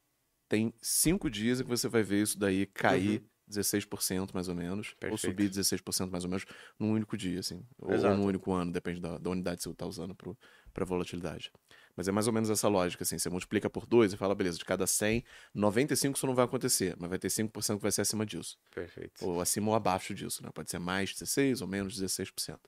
tem 0.48 0.72
5 0.80 1.30
dias 1.30 1.60
em 1.60 1.64
que 1.64 1.68
você 1.68 1.88
vai 1.88 2.02
ver 2.02 2.22
isso 2.22 2.38
daí 2.38 2.66
cair 2.66 3.20
uhum. 3.20 3.28
16% 3.50 4.30
mais 4.34 4.48
ou 4.48 4.54
menos, 4.54 4.94
Perfeito. 4.94 5.12
ou 5.12 5.18
subir 5.18 5.50
16% 5.50 6.10
mais 6.10 6.24
ou 6.24 6.30
menos 6.30 6.44
num 6.78 6.92
único 6.92 7.16
dia, 7.16 7.40
assim, 7.40 7.64
Exato. 7.88 8.12
ou 8.12 8.16
num 8.16 8.24
único 8.24 8.52
ano, 8.52 8.72
depende 8.72 9.00
da, 9.00 9.18
da 9.18 9.30
unidade 9.30 9.58
que 9.58 9.62
você 9.64 9.70
está 9.70 9.86
usando 9.86 10.14
para 10.14 10.84
volatilidade. 10.84 11.50
Mas 11.96 12.08
é 12.08 12.12
mais 12.12 12.26
ou 12.26 12.32
menos 12.32 12.50
essa 12.50 12.68
lógica, 12.68 13.04
assim, 13.04 13.18
você 13.18 13.30
multiplica 13.30 13.70
por 13.70 13.86
2 13.86 14.12
e 14.12 14.16
fala, 14.16 14.34
beleza, 14.34 14.58
de 14.58 14.64
cada 14.64 14.86
100, 14.86 15.24
95 15.54 16.16
isso 16.16 16.26
não 16.26 16.34
vai 16.34 16.44
acontecer, 16.44 16.94
mas 16.98 17.08
vai 17.08 17.18
ter 17.18 17.28
5% 17.28 17.76
que 17.76 17.82
vai 17.82 17.90
ser 17.90 18.02
acima 18.02 18.26
disso. 18.26 18.58
Perfeito. 18.74 19.24
Ou 19.24 19.40
acima 19.40 19.70
ou 19.70 19.74
abaixo 19.74 20.14
disso, 20.14 20.42
né? 20.42 20.50
Pode 20.52 20.70
ser 20.70 20.78
mais 20.78 21.14
16 21.14 21.62
ou 21.62 21.66
menos 21.68 21.98
16%. 21.98 22.58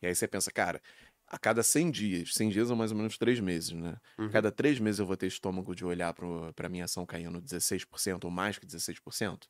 E 0.00 0.06
aí 0.06 0.14
você 0.14 0.26
pensa, 0.26 0.50
cara, 0.50 0.80
a 1.26 1.38
cada 1.38 1.62
100 1.62 1.90
dias, 1.90 2.34
100 2.34 2.48
dias 2.48 2.68
são 2.68 2.76
mais 2.76 2.90
ou 2.90 2.96
menos 2.96 3.18
3 3.18 3.40
meses, 3.40 3.72
né? 3.72 3.96
Uhum. 4.18 4.26
A 4.26 4.30
cada 4.30 4.50
3 4.50 4.80
meses 4.80 4.98
eu 4.98 5.06
vou 5.06 5.16
ter 5.16 5.26
estômago 5.26 5.74
de 5.74 5.84
olhar 5.84 6.14
para 6.54 6.68
minha 6.70 6.86
ação 6.86 7.04
caindo 7.04 7.42
16% 7.42 8.24
ou 8.24 8.30
mais 8.30 8.58
que 8.58 8.66
16%. 8.66 9.42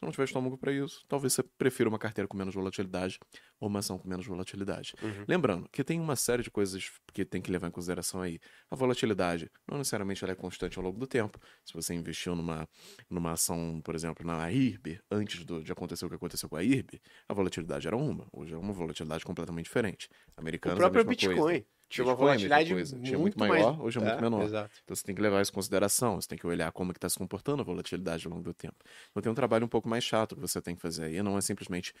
Se 0.00 0.04
não 0.06 0.10
tiver 0.10 0.24
estômago 0.24 0.56
para 0.56 0.72
isso, 0.72 1.04
talvez 1.06 1.34
você 1.34 1.42
prefira 1.42 1.86
uma 1.86 1.98
carteira 1.98 2.26
com 2.26 2.34
menos 2.34 2.54
volatilidade 2.54 3.18
ou 3.60 3.68
uma 3.68 3.80
ação 3.80 3.98
com 3.98 4.08
menos 4.08 4.26
volatilidade. 4.26 4.94
Uhum. 5.02 5.26
Lembrando 5.28 5.68
que 5.70 5.84
tem 5.84 6.00
uma 6.00 6.16
série 6.16 6.42
de 6.42 6.50
coisas 6.50 6.90
que 7.12 7.22
tem 7.22 7.42
que 7.42 7.52
levar 7.52 7.68
em 7.68 7.70
consideração 7.70 8.22
aí. 8.22 8.40
A 8.70 8.74
volatilidade, 8.74 9.50
não 9.70 9.76
necessariamente 9.76 10.24
ela 10.24 10.32
é 10.32 10.34
constante 10.34 10.78
ao 10.78 10.84
longo 10.84 10.98
do 10.98 11.06
tempo. 11.06 11.38
Se 11.66 11.74
você 11.74 11.92
investiu 11.92 12.34
numa, 12.34 12.66
numa 13.10 13.32
ação, 13.32 13.78
por 13.84 13.94
exemplo, 13.94 14.26
na 14.26 14.50
IRB, 14.50 14.98
antes 15.10 15.44
do, 15.44 15.62
de 15.62 15.70
acontecer 15.70 16.06
o 16.06 16.08
que 16.08 16.14
aconteceu 16.14 16.48
com 16.48 16.56
a 16.56 16.64
IRB, 16.64 16.98
a 17.28 17.34
volatilidade 17.34 17.86
era 17.86 17.94
uma. 17.94 18.26
Hoje 18.32 18.54
é 18.54 18.56
uma 18.56 18.72
volatilidade 18.72 19.22
completamente 19.22 19.66
diferente. 19.66 20.08
Americana, 20.34 20.76
o 20.76 20.78
próprio 20.78 21.04
Bitcoin. 21.04 21.36
Coisa. 21.36 21.79
Tinha 21.90 22.06
uma 22.06 22.14
volatilidade 22.14 22.72
muito, 22.72 23.00
Tinha 23.02 23.18
muito 23.18 23.38
maior, 23.38 23.72
mais... 23.72 23.80
hoje 23.80 23.98
é, 23.98 24.02
é 24.02 24.04
muito 24.06 24.20
menor. 24.22 24.44
Exato. 24.44 24.70
Então 24.84 24.94
você 24.94 25.02
tem 25.02 25.14
que 25.14 25.20
levar 25.20 25.42
isso 25.42 25.50
em 25.50 25.54
consideração, 25.54 26.20
você 26.20 26.28
tem 26.28 26.38
que 26.38 26.46
olhar 26.46 26.70
como 26.70 26.92
é 26.92 26.94
está 26.94 27.08
se 27.08 27.18
comportando 27.18 27.62
a 27.62 27.64
volatilidade 27.64 28.26
ao 28.26 28.32
longo 28.32 28.44
do 28.44 28.54
tempo. 28.54 28.76
Então 29.10 29.20
tem 29.20 29.32
um 29.32 29.34
trabalho 29.34 29.64
um 29.66 29.68
pouco 29.68 29.88
mais 29.88 30.04
chato 30.04 30.36
que 30.36 30.40
você 30.40 30.62
tem 30.62 30.76
que 30.76 30.80
fazer 30.80 31.04
aí, 31.04 31.22
não 31.22 31.36
é 31.36 31.40
simplesmente 31.40 31.92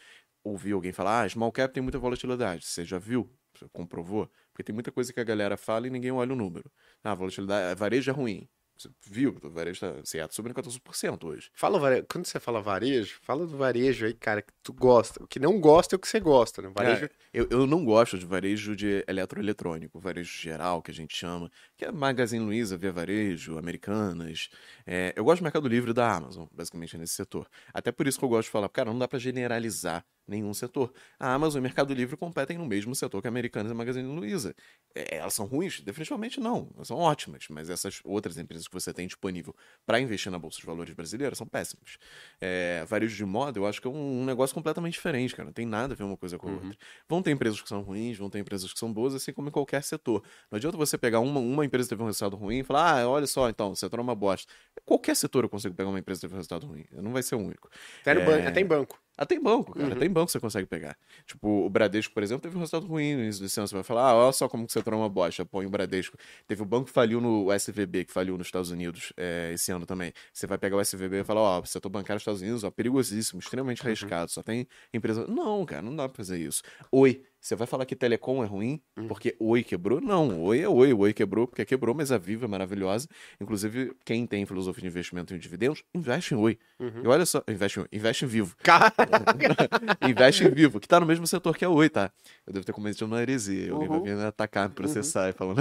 ouvir 0.44 0.72
alguém 0.72 0.92
falar, 0.92 1.22
ah, 1.22 1.28
small 1.28 1.50
cap 1.50 1.74
tem 1.74 1.82
muita 1.82 1.98
volatilidade. 1.98 2.64
Você 2.64 2.84
já 2.84 2.98
viu? 2.98 3.28
Você 3.52 3.68
comprovou? 3.72 4.30
Porque 4.52 4.62
tem 4.62 4.72
muita 4.72 4.92
coisa 4.92 5.12
que 5.12 5.18
a 5.18 5.24
galera 5.24 5.56
fala 5.56 5.88
e 5.88 5.90
ninguém 5.90 6.12
olha 6.12 6.32
o 6.32 6.36
número. 6.36 6.70
Ah, 7.02 7.14
volatilidade, 7.14 7.78
varejo 7.78 8.10
é 8.10 8.14
ruim. 8.14 8.48
Você 8.80 8.88
viu, 9.06 9.36
o 9.42 9.50
varejo 9.50 9.78
tá, 9.78 9.94
Seattle 10.04 10.34
subindo 10.34 10.54
14% 10.54 11.24
hoje. 11.24 11.50
Fala 11.52 11.78
varejo, 11.78 12.06
quando 12.10 12.24
você 12.24 12.40
fala 12.40 12.62
varejo, 12.62 13.18
fala 13.20 13.46
do 13.46 13.54
varejo 13.54 14.06
aí, 14.06 14.14
cara, 14.14 14.40
que 14.40 14.54
tu 14.62 14.72
gosta. 14.72 15.22
O 15.22 15.26
que 15.26 15.38
não 15.38 15.60
gosta 15.60 15.94
é 15.94 15.96
o 15.96 15.98
que 15.98 16.08
você 16.08 16.18
gosta, 16.18 16.62
né? 16.62 16.70
Varejo... 16.74 17.04
É, 17.04 17.10
eu, 17.30 17.46
eu 17.50 17.66
não 17.66 17.84
gosto 17.84 18.18
de 18.18 18.24
varejo 18.24 18.74
de 18.74 19.04
eletroeletrônico, 19.06 20.00
varejo 20.00 20.32
geral, 20.32 20.80
que 20.80 20.90
a 20.90 20.94
gente 20.94 21.14
chama, 21.14 21.50
que 21.76 21.84
é 21.84 21.92
Magazine 21.92 22.42
Luiza, 22.42 22.78
Via 22.78 22.90
Varejo, 22.90 23.58
Americanas. 23.58 24.48
É, 24.86 25.12
eu 25.14 25.24
gosto 25.24 25.40
do 25.40 25.44
Mercado 25.44 25.68
Livre 25.68 25.92
da 25.92 26.10
Amazon, 26.10 26.46
basicamente, 26.50 26.96
nesse 26.96 27.12
setor. 27.12 27.46
Até 27.74 27.92
por 27.92 28.06
isso 28.06 28.18
que 28.18 28.24
eu 28.24 28.30
gosto 28.30 28.46
de 28.46 28.52
falar, 28.52 28.70
cara, 28.70 28.90
não 28.90 28.98
dá 28.98 29.06
para 29.06 29.18
generalizar 29.18 30.02
nenhum 30.26 30.54
setor. 30.54 30.92
A 31.18 31.34
Amazon 31.34 31.58
e 31.58 31.60
o 31.60 31.62
Mercado 31.62 31.92
Livre 31.92 32.16
competem 32.16 32.56
no 32.56 32.66
mesmo 32.66 32.94
setor 32.94 33.20
que 33.20 33.28
a 33.28 33.30
Americanas 33.30 33.70
e 33.70 33.74
a 33.74 33.76
Magazine 33.76 34.06
Luiza. 34.08 34.54
É, 34.94 35.16
elas 35.16 35.34
são 35.34 35.46
ruins? 35.46 35.80
Definitivamente 35.80 36.40
não. 36.40 36.70
Elas 36.74 36.88
são 36.88 36.96
ótimas, 36.96 37.46
mas 37.50 37.70
essas 37.70 38.00
outras 38.04 38.38
empresas 38.38 38.66
que 38.66 38.74
você 38.74 38.92
tem 38.92 39.06
disponível 39.06 39.54
para 39.86 40.00
investir 40.00 40.30
na 40.30 40.38
Bolsa 40.38 40.58
de 40.60 40.66
Valores 40.66 40.94
brasileira 40.94 41.34
são 41.34 41.46
péssimas. 41.46 41.98
É, 42.40 42.84
varejo 42.86 43.16
de 43.16 43.24
moda, 43.24 43.58
eu 43.58 43.66
acho 43.66 43.80
que 43.80 43.86
é 43.86 43.90
um, 43.90 44.22
um, 44.22 44.24
negócio 44.24 44.54
completamente 44.54 44.94
diferente, 44.94 45.34
cara. 45.34 45.46
Não 45.46 45.52
tem 45.52 45.66
nada 45.66 45.94
a 45.94 45.96
ver 45.96 46.04
uma 46.04 46.16
coisa 46.16 46.38
com 46.38 46.48
a 46.48 46.50
uhum. 46.50 46.56
outra. 46.56 46.78
Vão 47.08 47.22
ter 47.22 47.30
empresas 47.30 47.60
que 47.60 47.68
são 47.68 47.82
ruins, 47.82 48.18
vão 48.18 48.30
ter 48.30 48.38
empresas 48.38 48.72
que 48.72 48.78
são 48.78 48.92
boas, 48.92 49.14
assim 49.14 49.32
como 49.32 49.48
em 49.48 49.52
qualquer 49.52 49.82
setor. 49.82 50.22
Não 50.50 50.56
adianta 50.56 50.76
você 50.76 50.96
pegar 50.96 51.20
uma, 51.20 51.40
uma 51.40 51.64
empresa 51.64 51.86
que 51.86 51.90
teve 51.90 52.02
um 52.02 52.06
resultado 52.06 52.36
ruim 52.36 52.58
e 52.58 52.64
falar, 52.64 53.00
ah, 53.00 53.08
olha 53.08 53.26
só, 53.26 53.48
então, 53.48 53.72
o 53.72 53.76
setor 53.76 53.98
é 53.98 54.02
uma 54.02 54.14
bosta. 54.14 54.52
Qualquer 54.84 55.16
setor 55.16 55.44
eu 55.44 55.48
consigo 55.48 55.74
pegar 55.74 55.88
uma 55.88 55.98
empresa 55.98 56.18
que 56.18 56.22
teve 56.22 56.34
um 56.34 56.36
resultado 56.36 56.66
ruim. 56.66 56.84
Não 56.92 57.12
vai 57.12 57.22
ser 57.22 57.34
o 57.34 57.38
único. 57.38 57.68
Até, 58.00 58.12
é... 58.12 58.46
até 58.46 58.60
em 58.60 58.66
banco. 58.66 59.00
Até 59.20 59.34
em 59.34 59.40
banco, 59.42 59.74
cara. 59.74 59.88
Uhum. 59.88 59.92
Até 59.92 60.06
em 60.06 60.10
banco 60.10 60.30
você 60.30 60.40
consegue 60.40 60.66
pegar. 60.66 60.96
Tipo, 61.26 61.66
o 61.66 61.68
Bradesco, 61.68 62.14
por 62.14 62.22
exemplo, 62.22 62.40
teve 62.40 62.56
um 62.56 62.60
resultado 62.60 62.86
ruim 62.86 63.16
no 63.16 63.22
início 63.22 63.46
do 63.46 63.60
ano. 63.60 63.68
Você 63.68 63.74
vai 63.74 63.84
falar, 63.84 64.08
ah, 64.08 64.14
olha 64.14 64.32
só 64.32 64.48
como 64.48 64.66
que 64.66 64.72
você 64.72 64.82
tornou 64.82 65.02
uma 65.02 65.10
bosta. 65.10 65.44
Põe 65.44 65.66
o 65.66 65.68
Bradesco. 65.68 66.16
Teve 66.48 66.62
o 66.62 66.64
banco 66.64 66.86
que 66.86 66.92
faliu 66.92 67.20
no 67.20 67.52
SVB, 67.52 68.06
que 68.06 68.12
faliu 68.14 68.38
nos 68.38 68.46
Estados 68.46 68.70
Unidos 68.70 69.12
é, 69.18 69.50
esse 69.52 69.70
ano 69.70 69.84
também. 69.84 70.10
Você 70.32 70.46
vai 70.46 70.56
pegar 70.56 70.78
o 70.78 70.80
SVB 70.80 71.20
e 71.20 71.24
falar, 71.24 71.42
ó, 71.42 71.60
oh, 71.60 71.66
setor 71.66 71.90
bancário 71.90 72.14
nos 72.14 72.22
Estados 72.22 72.40
Unidos, 72.40 72.64
ó, 72.64 72.70
perigosíssimo, 72.70 73.40
extremamente 73.40 73.82
uhum. 73.82 73.88
arriscado. 73.88 74.22
Uhum. 74.22 74.28
Só 74.28 74.42
tem 74.42 74.66
empresa. 74.90 75.26
Não, 75.26 75.66
cara, 75.66 75.82
não 75.82 75.94
dá 75.94 76.08
pra 76.08 76.16
fazer 76.16 76.38
isso. 76.38 76.62
Oi, 76.90 77.22
você 77.40 77.56
vai 77.56 77.66
falar 77.66 77.86
que 77.86 77.96
telecom 77.96 78.44
é 78.44 78.46
ruim 78.46 78.82
hum. 78.96 79.08
porque 79.08 79.34
Oi 79.40 79.62
quebrou? 79.62 79.98
Não, 80.00 80.42
Oi 80.42 80.60
é 80.60 80.68
Oi. 80.68 80.92
Oi 80.92 81.12
quebrou 81.14 81.46
porque 81.46 81.64
quebrou, 81.64 81.94
mas 81.94 82.12
a 82.12 82.18
Viva 82.18 82.44
é 82.44 82.48
maravilhosa. 82.48 83.08
Inclusive, 83.40 83.92
quem 84.04 84.26
tem 84.26 84.44
filosofia 84.44 84.82
de 84.82 84.88
investimento 84.88 85.34
em 85.34 85.38
dividendos, 85.38 85.82
investe 85.94 86.34
em 86.34 86.36
Oi. 86.36 86.58
Uhum. 86.78 87.02
E 87.02 87.06
olha 87.06 87.24
só, 87.24 87.42
investe, 87.48 87.82
investe 87.90 88.26
em 88.26 88.28
Vivo. 88.28 88.54
investe 90.06 90.44
em 90.44 90.50
Vivo, 90.50 90.78
que 90.78 90.86
tá 90.86 91.00
no 91.00 91.06
mesmo 91.06 91.26
setor 91.26 91.56
que 91.56 91.64
a 91.64 91.70
Oi, 91.70 91.88
tá? 91.88 92.12
Eu 92.46 92.52
devo 92.52 92.66
ter 92.66 92.72
cometido 92.72 93.06
uma 93.06 93.22
heresia. 93.22 93.72
Alguém 93.72 93.88
vai 93.88 94.00
vir 94.00 94.18
atacar, 94.20 94.68
me 94.68 94.74
processar 94.74 95.24
uhum. 95.24 95.30
e 95.30 95.32
falando. 95.32 95.56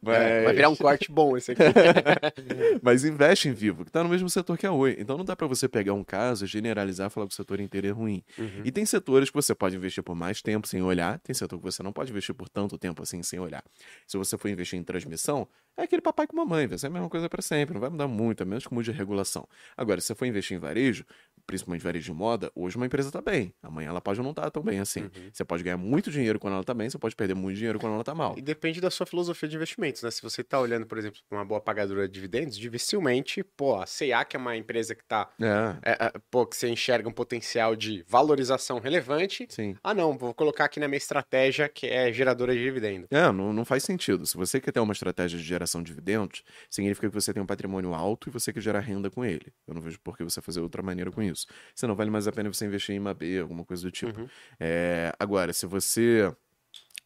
mas... 0.00 0.18
É, 0.18 0.44
vai 0.44 0.54
virar 0.54 0.68
um 0.68 0.76
corte 0.76 1.10
bom 1.10 1.36
esse 1.36 1.52
aqui. 1.52 1.62
mas 2.82 3.04
investe 3.04 3.48
em 3.48 3.52
Vivo, 3.52 3.84
que 3.84 3.90
tá 3.90 4.02
no 4.02 4.08
mesmo 4.08 4.28
setor 4.28 4.56
que 4.56 4.66
a 4.66 4.72
Oi. 4.72 4.96
Então 4.98 5.16
não 5.16 5.24
dá 5.24 5.34
para 5.34 5.46
você 5.46 5.68
pegar 5.68 5.94
um 5.94 6.04
caso, 6.04 6.46
generalizar 6.46 7.08
e 7.08 7.10
falar 7.10 7.26
que 7.26 7.32
o 7.32 7.36
setor 7.36 7.58
inteiro 7.60 7.86
é 7.86 7.90
ruim. 7.90 8.22
Uhum. 8.38 8.62
E 8.64 8.70
tem 8.70 8.84
setores 8.84 9.30
que 9.30 9.34
você 9.34 9.54
pode 9.54 9.76
investir 9.76 10.02
por 10.02 10.14
mais 10.14 10.42
tempo 10.42 10.66
sem 10.66 10.82
olhar 10.82 11.07
tem 11.16 11.32
setor 11.32 11.58
que 11.58 11.64
você 11.64 11.82
não 11.82 11.92
pode 11.92 12.10
investir 12.10 12.34
por 12.34 12.48
tanto 12.48 12.76
tempo 12.76 13.02
assim 13.02 13.22
sem 13.22 13.38
olhar. 13.38 13.64
Se 14.06 14.18
você 14.18 14.36
for 14.36 14.48
investir 14.48 14.78
em 14.78 14.82
transmissão, 14.82 15.48
é 15.78 15.84
aquele 15.84 16.02
papai 16.02 16.26
com 16.26 16.36
mamãe, 16.36 16.66
vai 16.66 16.76
ser 16.76 16.88
a 16.88 16.90
mesma 16.90 17.08
coisa 17.08 17.28
para 17.28 17.40
sempre, 17.40 17.74
não 17.74 17.80
vai 17.80 17.88
mudar 17.88 18.08
muito, 18.08 18.42
a 18.42 18.46
menos 18.46 18.66
que 18.66 18.74
mude 18.74 18.90
a 18.90 18.94
regulação. 18.94 19.48
Agora, 19.76 20.00
se 20.00 20.08
você 20.08 20.14
for 20.14 20.26
investir 20.26 20.56
em 20.56 20.60
varejo, 20.60 21.04
principalmente 21.46 21.82
varejo 21.82 22.12
de 22.12 22.12
moda, 22.12 22.50
hoje 22.54 22.76
uma 22.76 22.84
empresa 22.84 23.08
está 23.08 23.22
bem, 23.22 23.54
amanhã 23.62 23.88
ela 23.88 24.00
pode 24.00 24.20
não 24.20 24.30
estar 24.30 24.42
tá 24.42 24.50
tão 24.50 24.62
bem 24.62 24.80
assim. 24.80 25.02
Uhum. 25.02 25.30
Você 25.32 25.44
pode 25.44 25.62
ganhar 25.62 25.76
muito 25.76 26.10
dinheiro 26.10 26.38
quando 26.38 26.54
ela 26.54 26.60
está 26.60 26.74
bem, 26.74 26.90
você 26.90 26.98
pode 26.98 27.14
perder 27.14 27.34
muito 27.34 27.56
dinheiro 27.56 27.78
quando 27.78 27.92
ela 27.92 28.02
está 28.02 28.14
mal. 28.14 28.34
E 28.36 28.42
depende 28.42 28.80
da 28.80 28.90
sua 28.90 29.06
filosofia 29.06 29.48
de 29.48 29.56
investimentos, 29.56 30.02
né? 30.02 30.10
Se 30.10 30.20
você 30.20 30.40
está 30.40 30.60
olhando, 30.60 30.84
por 30.84 30.98
exemplo, 30.98 31.20
para 31.28 31.38
uma 31.38 31.44
boa 31.44 31.60
pagadora 31.60 32.08
de 32.08 32.12
dividendos, 32.12 32.58
dificilmente, 32.58 33.44
pô, 33.44 33.76
a 33.76 33.84
CA, 33.86 34.24
que 34.24 34.36
é 34.36 34.38
uma 34.38 34.56
empresa 34.56 34.94
que 34.94 35.02
está, 35.02 35.30
é. 35.40 35.92
é, 35.92 36.06
é, 36.06 36.12
pô, 36.30 36.44
que 36.44 36.56
você 36.56 36.68
enxerga 36.68 37.08
um 37.08 37.12
potencial 37.12 37.76
de 37.76 38.04
valorização 38.08 38.80
relevante. 38.80 39.46
Sim. 39.48 39.76
Ah, 39.82 39.94
não, 39.94 40.18
vou 40.18 40.34
colocar 40.34 40.64
aqui 40.64 40.80
na 40.80 40.88
minha 40.88 40.98
estratégia 40.98 41.68
que 41.68 41.86
é 41.86 42.12
geradora 42.12 42.52
de 42.52 42.62
dividendo. 42.62 43.06
É, 43.10 43.30
não, 43.32 43.52
não 43.52 43.64
faz 43.64 43.84
sentido. 43.84 44.26
Se 44.26 44.36
você 44.36 44.60
quer 44.60 44.72
ter 44.72 44.80
uma 44.80 44.92
estratégia 44.92 45.38
de 45.38 45.44
geração 45.44 45.67
de 45.76 45.88
dividendos, 45.88 46.42
significa 46.70 47.08
que 47.08 47.14
você 47.14 47.32
tem 47.32 47.42
um 47.42 47.46
patrimônio 47.46 47.92
alto 47.92 48.28
e 48.28 48.32
você 48.32 48.52
quer 48.52 48.60
gerar 48.60 48.80
renda 48.80 49.10
com 49.10 49.24
ele. 49.24 49.52
Eu 49.66 49.74
não 49.74 49.82
vejo 49.82 49.98
por 50.00 50.16
que 50.16 50.24
você 50.24 50.40
fazer 50.40 50.60
outra 50.60 50.82
maneira 50.82 51.10
com 51.10 51.22
isso. 51.22 51.46
Você 51.74 51.86
não 51.86 51.94
vale 51.94 52.10
mais 52.10 52.26
a 52.26 52.32
pena 52.32 52.52
você 52.52 52.64
investir 52.64 52.94
em 52.94 52.96
IMAB, 52.96 53.38
alguma 53.40 53.64
coisa 53.64 53.82
do 53.82 53.90
tipo. 53.90 54.20
Uhum. 54.20 54.28
É, 54.58 55.12
agora, 55.18 55.52
se 55.52 55.66
você 55.66 56.32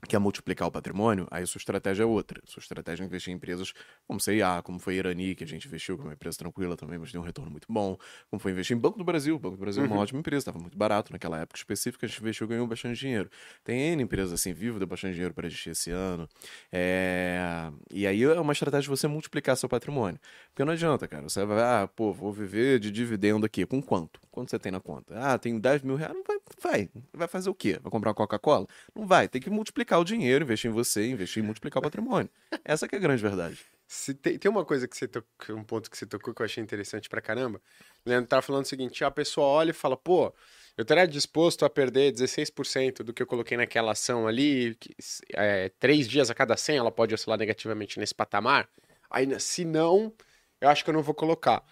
quer 0.09 0.19
multiplicar 0.19 0.67
o 0.69 0.71
patrimônio, 0.71 1.27
aí 1.31 1.47
sua 1.47 1.59
estratégia 1.59 2.03
é 2.03 2.07
outra. 2.07 2.41
Sua 2.45 2.61
estratégia 2.61 3.05
é 3.05 3.07
investir 3.07 3.33
em 3.33 3.37
empresas 3.37 3.73
como 4.07 4.19
CIA, 4.21 4.61
como 4.63 4.79
foi 4.79 4.95
a 4.95 4.97
Irani, 4.99 5.35
que 5.35 5.45
a 5.45 5.47
gente 5.47 5.67
investiu, 5.67 5.97
que 5.97 6.03
é 6.03 6.07
uma 6.07 6.13
empresa 6.15 6.37
tranquila 6.39 6.77
também, 6.77 6.99
mas 6.99 7.13
deu 7.13 7.21
um 7.21 7.25
retorno 7.25 7.51
muito 7.51 7.67
bom. 7.71 7.97
Como 8.31 8.41
foi 8.41 8.51
investir 8.53 8.77
em 8.77 8.81
Banco 8.81 8.99
do 8.99 9.05
Brasil. 9.05 9.39
Banco 9.39 9.57
do 9.57 9.61
Brasil 9.61 9.83
é 9.83 9.87
uma 9.87 9.95
Uhum. 9.95 10.03
ótima 10.03 10.19
empresa, 10.21 10.39
estava 10.43 10.59
muito 10.59 10.77
barato 10.77 11.13
naquela 11.13 11.39
época 11.41 11.57
específica, 11.59 12.05
a 12.05 12.09
gente 12.09 12.21
investiu 12.21 12.47
e 12.47 12.49
ganhou 12.49 12.67
bastante 12.67 12.99
dinheiro. 12.99 13.31
Tem 13.65 13.79
N 13.93 14.03
empresas 14.03 14.33
assim, 14.33 14.53
Vivo 14.53 14.79
deu 14.79 14.89
bastante 14.89 15.13
dinheiro 15.15 15.33
para 15.35 15.47
existir 15.47 15.71
esse 15.71 15.91
ano. 15.91 16.29
É, 16.71 17.71
E 17.91 18.07
aí 18.07 18.23
é 18.25 18.41
uma 18.41 18.53
estratégia 18.53 18.83
de 18.83 18.89
você 18.89 19.07
multiplicar 19.07 19.57
seu 19.57 19.69
patrimônio. 19.69 20.19
Porque 20.49 20.65
não 20.65 20.73
adianta, 20.73 21.07
cara. 21.07 21.23
Você 21.29 21.45
vai, 21.45 21.61
ah, 21.63 21.87
pô, 21.89 22.13
vou 22.13 22.33
viver 22.33 22.81
de 22.81 22.91
dividendo 22.91 23.47
aqui. 23.47 23.65
Com 23.67 23.81
quanto? 23.83 24.21
Quanto 24.31 24.51
você 24.51 24.59
tem 24.59 24.73
na 24.73 24.81
conta? 24.81 25.15
Ah, 25.17 25.39
tenho 25.39 25.61
10 25.61 25.83
mil 25.83 25.95
reais. 25.97 26.15
Não 26.15 26.23
vai, 26.25 26.39
vai. 26.61 26.91
Vai 27.13 27.29
fazer 27.29 27.51
o 27.51 27.55
quê? 27.55 27.79
Vai 27.83 27.91
comprar 27.91 28.11
uma 28.11 28.15
Coca-Cola? 28.15 28.67
Não 28.95 29.07
vai. 29.07 29.29
Tem 29.29 29.41
que 29.41 29.51
multiplicar 29.51 29.92
o 29.99 30.05
dinheiro, 30.05 30.45
investir 30.45 30.71
em 30.71 30.75
você, 30.75 31.07
investir 31.09 31.43
em 31.43 31.47
multiplicar 31.47 31.81
o 31.81 31.83
patrimônio. 31.83 32.31
Essa 32.65 32.89
que 32.89 32.95
é 32.95 32.99
a 32.99 33.01
grande 33.01 33.23
verdade. 33.23 33.59
Se 33.87 34.15
tem, 34.15 34.39
tem 34.39 34.51
uma 34.51 34.65
coisa 34.65 34.89
que 34.89 34.97
você 34.97 35.07
tocou, 35.07 35.57
um 35.57 35.63
ponto 35.63 35.91
que 35.91 35.99
você 35.99 36.07
tocou 36.07 36.33
que 36.33 36.41
eu 36.41 36.47
achei 36.47 36.63
interessante 36.63 37.09
pra 37.09 37.21
caramba. 37.21 37.61
Leandro 38.07 38.29
tava 38.29 38.43
falando 38.43 38.65
o 38.65 38.69
seguinte: 38.69 39.05
a 39.05 39.11
pessoa 39.11 39.47
olha 39.47 39.71
e 39.71 39.75
fala, 39.75 39.97
pô, 39.97 40.33
eu 40.77 40.83
estaria 40.83 41.07
disposto 41.07 41.65
a 41.65 41.71
perder 41.71 42.13
16% 42.13 43.03
do 43.03 43.13
que 43.13 43.23
eu 43.23 43.27
coloquei 43.27 43.57
naquela 43.57 43.93
ação 43.93 44.27
ali, 44.27 44.75
que, 44.77 44.95
é, 45.35 45.69
três 45.79 46.09
dias 46.09 46.31
a 46.31 46.35
cada 46.35 46.57
100 46.57 46.79
ela 46.79 46.91
pode 46.91 47.15
oscilar 47.15 47.39
negativamente 47.39 47.99
nesse 47.99 48.15
patamar. 48.15 48.69
Aí, 49.11 49.29
se 49.39 49.65
não, 49.65 50.13
eu 50.61 50.69
acho 50.71 50.83
que 50.83 50.91
eu 50.91 50.95
não 50.95 51.03
vou 51.03 51.15
colocar. 51.15 51.63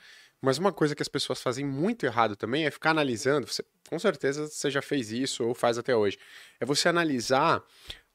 Mas 0.40 0.56
uma 0.56 0.72
coisa 0.72 0.94
que 0.94 1.02
as 1.02 1.08
pessoas 1.08 1.40
fazem 1.42 1.64
muito 1.64 2.06
errado 2.06 2.34
também 2.34 2.64
é 2.64 2.70
ficar 2.70 2.90
analisando. 2.90 3.46
Você, 3.46 3.64
com 3.88 3.98
certeza 3.98 4.46
você 4.46 4.70
já 4.70 4.80
fez 4.80 5.12
isso 5.12 5.44
ou 5.44 5.54
faz 5.54 5.76
até 5.76 5.94
hoje. 5.94 6.18
É 6.58 6.64
você 6.64 6.88
analisar 6.88 7.62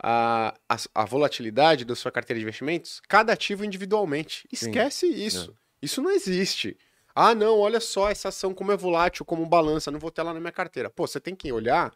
a, 0.01 0.55
a, 0.67 0.77
a 0.95 1.05
volatilidade 1.05 1.85
da 1.85 1.95
sua 1.95 2.11
carteira 2.11 2.39
de 2.39 2.43
investimentos, 2.43 3.01
cada 3.07 3.33
ativo 3.33 3.63
individualmente. 3.63 4.47
Esquece 4.51 5.07
isso. 5.07 5.55
Isso 5.81 6.01
não 6.01 6.11
existe. 6.11 6.77
Ah, 7.13 7.35
não, 7.35 7.59
olha 7.59 7.79
só 7.79 8.09
essa 8.09 8.29
ação 8.29 8.53
como 8.53 8.71
é 8.71 8.77
volátil, 8.77 9.23
como 9.23 9.45
balança, 9.45 9.91
não 9.91 9.99
vou 9.99 10.11
ter 10.11 10.23
lá 10.23 10.33
na 10.33 10.39
minha 10.39 10.51
carteira. 10.51 10.89
Pô, 10.89 11.07
você 11.07 11.19
tem 11.19 11.35
que 11.35 11.51
olhar 11.51 11.93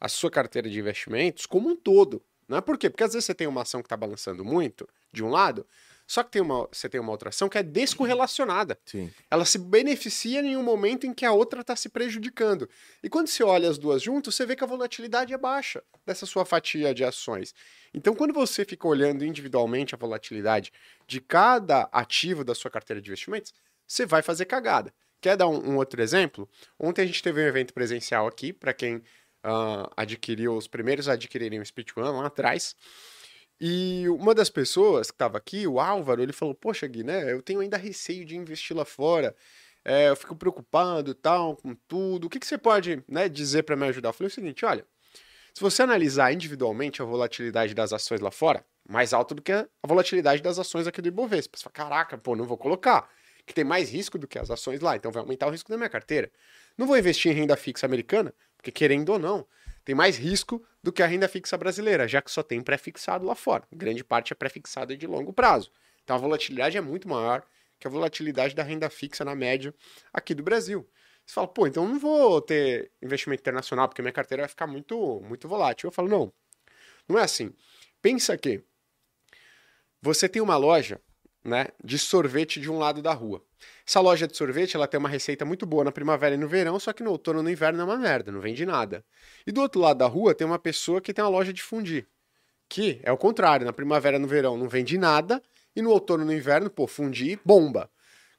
a 0.00 0.08
sua 0.08 0.30
carteira 0.30 0.70
de 0.70 0.78
investimentos 0.78 1.44
como 1.44 1.68
um 1.68 1.76
todo. 1.76 2.22
Não 2.48 2.58
é 2.58 2.60
por 2.60 2.78
quê? 2.78 2.88
Porque 2.88 3.04
às 3.04 3.12
vezes 3.12 3.26
você 3.26 3.34
tem 3.34 3.46
uma 3.46 3.62
ação 3.62 3.82
que 3.82 3.86
está 3.86 3.96
balançando 3.96 4.44
muito, 4.44 4.88
de 5.12 5.22
um 5.22 5.28
lado, 5.28 5.66
só 6.12 6.22
que 6.22 6.30
tem 6.30 6.42
uma, 6.42 6.68
você 6.70 6.90
tem 6.90 7.00
uma 7.00 7.10
outra 7.10 7.30
ação 7.30 7.48
que 7.48 7.56
é 7.56 7.62
descorrelacionada. 7.62 8.78
Sim. 8.84 9.10
Ela 9.30 9.46
se 9.46 9.56
beneficia 9.56 10.42
em 10.42 10.58
um 10.58 10.62
momento 10.62 11.06
em 11.06 11.14
que 11.14 11.24
a 11.24 11.32
outra 11.32 11.62
está 11.62 11.74
se 11.74 11.88
prejudicando. 11.88 12.68
E 13.02 13.08
quando 13.08 13.28
você 13.28 13.42
olha 13.42 13.66
as 13.66 13.78
duas 13.78 14.02
juntas, 14.02 14.34
você 14.34 14.44
vê 14.44 14.54
que 14.54 14.62
a 14.62 14.66
volatilidade 14.66 15.32
é 15.32 15.38
baixa 15.38 15.82
dessa 16.04 16.26
sua 16.26 16.44
fatia 16.44 16.92
de 16.92 17.02
ações. 17.02 17.54
Então, 17.94 18.14
quando 18.14 18.34
você 18.34 18.62
fica 18.62 18.86
olhando 18.86 19.24
individualmente 19.24 19.94
a 19.94 19.98
volatilidade 19.98 20.70
de 21.06 21.18
cada 21.18 21.88
ativo 21.90 22.44
da 22.44 22.54
sua 22.54 22.70
carteira 22.70 23.00
de 23.00 23.08
investimentos, 23.08 23.54
você 23.86 24.04
vai 24.04 24.20
fazer 24.20 24.44
cagada. 24.44 24.92
Quer 25.18 25.34
dar 25.34 25.48
um, 25.48 25.70
um 25.70 25.76
outro 25.78 26.02
exemplo? 26.02 26.46
Ontem 26.78 27.00
a 27.00 27.06
gente 27.06 27.22
teve 27.22 27.40
um 27.40 27.46
evento 27.46 27.72
presencial 27.72 28.26
aqui, 28.26 28.52
para 28.52 28.74
quem 28.74 29.02
ah, 29.42 29.90
adquiriu, 29.96 30.58
os 30.58 30.68
primeiros 30.68 31.08
a 31.08 31.14
adquirirem 31.14 31.58
o 31.58 31.64
Speed 31.64 31.88
One 31.96 32.18
lá 32.18 32.26
atrás. 32.26 32.76
E 33.64 34.08
uma 34.08 34.34
das 34.34 34.50
pessoas 34.50 35.08
que 35.08 35.14
estava 35.14 35.38
aqui, 35.38 35.68
o 35.68 35.78
Álvaro, 35.78 36.20
ele 36.20 36.32
falou: 36.32 36.52
Poxa, 36.52 36.84
Gui, 36.88 37.04
né? 37.04 37.32
Eu 37.32 37.40
tenho 37.40 37.60
ainda 37.60 37.76
receio 37.76 38.24
de 38.24 38.36
investir 38.36 38.76
lá 38.76 38.84
fora. 38.84 39.36
É, 39.84 40.08
eu 40.08 40.16
fico 40.16 40.34
preocupado 40.34 41.14
tal, 41.14 41.56
com 41.56 41.72
tudo. 41.86 42.26
O 42.26 42.30
que, 42.30 42.40
que 42.40 42.46
você 42.46 42.58
pode 42.58 43.04
né, 43.06 43.28
dizer 43.28 43.62
para 43.62 43.76
me 43.76 43.86
ajudar? 43.86 44.08
Eu 44.08 44.12
falei 44.14 44.26
o 44.26 44.34
seguinte: 44.34 44.64
olha, 44.64 44.84
se 45.54 45.60
você 45.60 45.80
analisar 45.80 46.32
individualmente 46.32 47.00
a 47.00 47.04
volatilidade 47.04 47.72
das 47.72 47.92
ações 47.92 48.20
lá 48.20 48.32
fora, 48.32 48.66
mais 48.88 49.12
alta 49.12 49.32
do 49.32 49.40
que 49.40 49.52
a 49.52 49.68
volatilidade 49.86 50.42
das 50.42 50.58
ações 50.58 50.88
aqui 50.88 51.00
do 51.00 51.06
Ibovespa. 51.06 51.56
Você 51.56 51.62
fala, 51.62 51.72
caraca, 51.72 52.18
pô, 52.18 52.34
não 52.34 52.44
vou 52.44 52.58
colocar. 52.58 53.08
Que 53.46 53.54
tem 53.54 53.62
mais 53.62 53.90
risco 53.90 54.18
do 54.18 54.26
que 54.26 54.40
as 54.40 54.50
ações 54.50 54.80
lá, 54.80 54.96
então 54.96 55.12
vai 55.12 55.22
aumentar 55.22 55.46
o 55.46 55.50
risco 55.50 55.70
da 55.70 55.76
minha 55.76 55.88
carteira. 55.88 56.32
Não 56.76 56.84
vou 56.84 56.98
investir 56.98 57.30
em 57.30 57.34
renda 57.36 57.56
fixa 57.56 57.86
americana, 57.86 58.34
porque 58.56 58.72
querendo 58.72 59.10
ou 59.10 59.20
não, 59.20 59.46
tem 59.84 59.94
mais 59.94 60.16
risco 60.16 60.64
do 60.82 60.92
que 60.92 61.02
a 61.02 61.06
renda 61.06 61.28
fixa 61.28 61.56
brasileira, 61.56 62.06
já 62.06 62.22
que 62.22 62.30
só 62.30 62.42
tem 62.42 62.62
pré-fixado 62.62 63.26
lá 63.26 63.34
fora. 63.34 63.64
Grande 63.72 64.04
parte 64.04 64.32
é 64.32 64.36
pré-fixada 64.36 64.96
de 64.96 65.06
longo 65.06 65.32
prazo. 65.32 65.70
Então 66.04 66.16
a 66.16 66.18
volatilidade 66.18 66.76
é 66.76 66.80
muito 66.80 67.08
maior 67.08 67.44
que 67.78 67.86
a 67.86 67.90
volatilidade 67.90 68.54
da 68.54 68.62
renda 68.62 68.88
fixa 68.88 69.24
na 69.24 69.34
média 69.34 69.74
aqui 70.12 70.34
do 70.34 70.42
Brasil. 70.42 70.88
Você 71.26 71.34
fala, 71.34 71.48
pô, 71.48 71.66
então 71.66 71.84
eu 71.84 71.88
não 71.88 71.98
vou 71.98 72.40
ter 72.40 72.90
investimento 73.00 73.40
internacional, 73.40 73.88
porque 73.88 74.02
minha 74.02 74.12
carteira 74.12 74.42
vai 74.42 74.48
ficar 74.48 74.66
muito, 74.66 75.20
muito 75.24 75.48
volátil. 75.48 75.88
Eu 75.88 75.92
falo, 75.92 76.08
não, 76.08 76.32
não 77.08 77.18
é 77.18 77.22
assim. 77.22 77.52
Pensa 78.00 78.36
que 78.36 78.62
você 80.00 80.28
tem 80.28 80.42
uma 80.42 80.56
loja 80.56 81.00
né, 81.44 81.68
de 81.82 81.98
sorvete 81.98 82.60
de 82.60 82.70
um 82.70 82.78
lado 82.78 83.02
da 83.02 83.12
rua. 83.12 83.42
Essa 83.86 84.00
loja 84.00 84.26
de 84.26 84.36
sorvete 84.36 84.76
ela 84.76 84.86
tem 84.86 84.98
uma 84.98 85.08
receita 85.08 85.44
muito 85.44 85.66
boa 85.66 85.84
na 85.84 85.92
primavera 85.92 86.34
e 86.34 86.38
no 86.38 86.48
verão, 86.48 86.78
só 86.78 86.92
que 86.92 87.02
no 87.02 87.10
outono 87.10 87.40
e 87.40 87.42
no 87.42 87.50
inverno 87.50 87.80
é 87.80 87.84
uma 87.84 87.96
merda, 87.96 88.30
não 88.30 88.40
vende 88.40 88.64
nada. 88.64 89.04
E 89.46 89.52
do 89.52 89.60
outro 89.60 89.80
lado 89.80 89.98
da 89.98 90.06
rua 90.06 90.34
tem 90.34 90.46
uma 90.46 90.58
pessoa 90.58 91.00
que 91.00 91.12
tem 91.12 91.24
uma 91.24 91.30
loja 91.30 91.52
de 91.52 91.62
fundir, 91.62 92.06
que 92.68 93.00
é 93.02 93.12
o 93.12 93.18
contrário, 93.18 93.66
na 93.66 93.72
primavera 93.72 94.16
e 94.16 94.20
no 94.20 94.28
verão 94.28 94.56
não 94.56 94.68
vende 94.68 94.96
nada, 94.96 95.42
e 95.74 95.82
no 95.82 95.90
outono 95.90 96.22
e 96.22 96.26
no 96.26 96.32
inverno, 96.32 96.70
pô, 96.70 96.86
fundir, 96.86 97.40
bomba. 97.44 97.90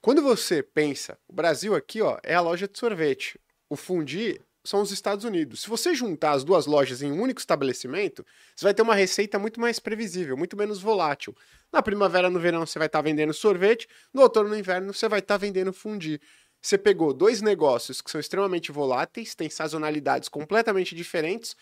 Quando 0.02 0.22
você 0.22 0.62
pensa, 0.62 1.18
o 1.28 1.34
Brasil 1.34 1.74
aqui, 1.76 2.02
ó, 2.02 2.20
é 2.24 2.36
a 2.36 2.42
loja 2.42 2.68
de 2.68 2.78
sorvete. 2.78 3.40
O 3.70 3.76
fundir 3.76 4.42
são 4.64 4.82
os 4.82 4.92
Estados 4.92 5.26
Unidos. 5.26 5.62
Se 5.62 5.70
você 5.70 5.94
juntar 5.94 6.32
as 6.32 6.44
duas 6.44 6.66
lojas 6.66 7.02
em 7.02 7.12
um 7.12 7.22
único 7.22 7.40
estabelecimento, 7.40 8.26
você 8.56 8.66
vai 8.66 8.74
ter 8.74 8.82
uma 8.82 8.96
receita 8.96 9.38
muito 9.38 9.60
mais 9.60 9.80
previsível, 9.80 10.38
muito 10.38 10.56
menos 10.56 10.80
volátil. 10.80 11.36
Na 11.72 11.82
primavera, 11.82 12.30
no 12.30 12.40
verão, 12.40 12.66
você 12.66 12.80
vai 12.80 12.88
estar 12.88 13.02
vendendo 13.02 13.34
sorvete, 13.34 13.88
no 14.14 14.22
outono, 14.22 14.50
no 14.50 14.58
inverno, 14.58 14.94
você 14.94 15.10
vai 15.10 15.20
estar 15.20 15.38
vendendo 15.38 15.74
fundir. 15.74 16.22
Você 16.62 16.78
pegou 16.78 17.14
dois 17.14 17.42
negócios 17.42 18.02
que 18.02 18.10
são 18.10 18.22
extremamente 18.22 18.72
voláteis, 18.72 19.36
têm 19.36 19.50
sazonalidades 19.50 20.30
completamente 20.30 20.96
diferentes. 20.96 21.58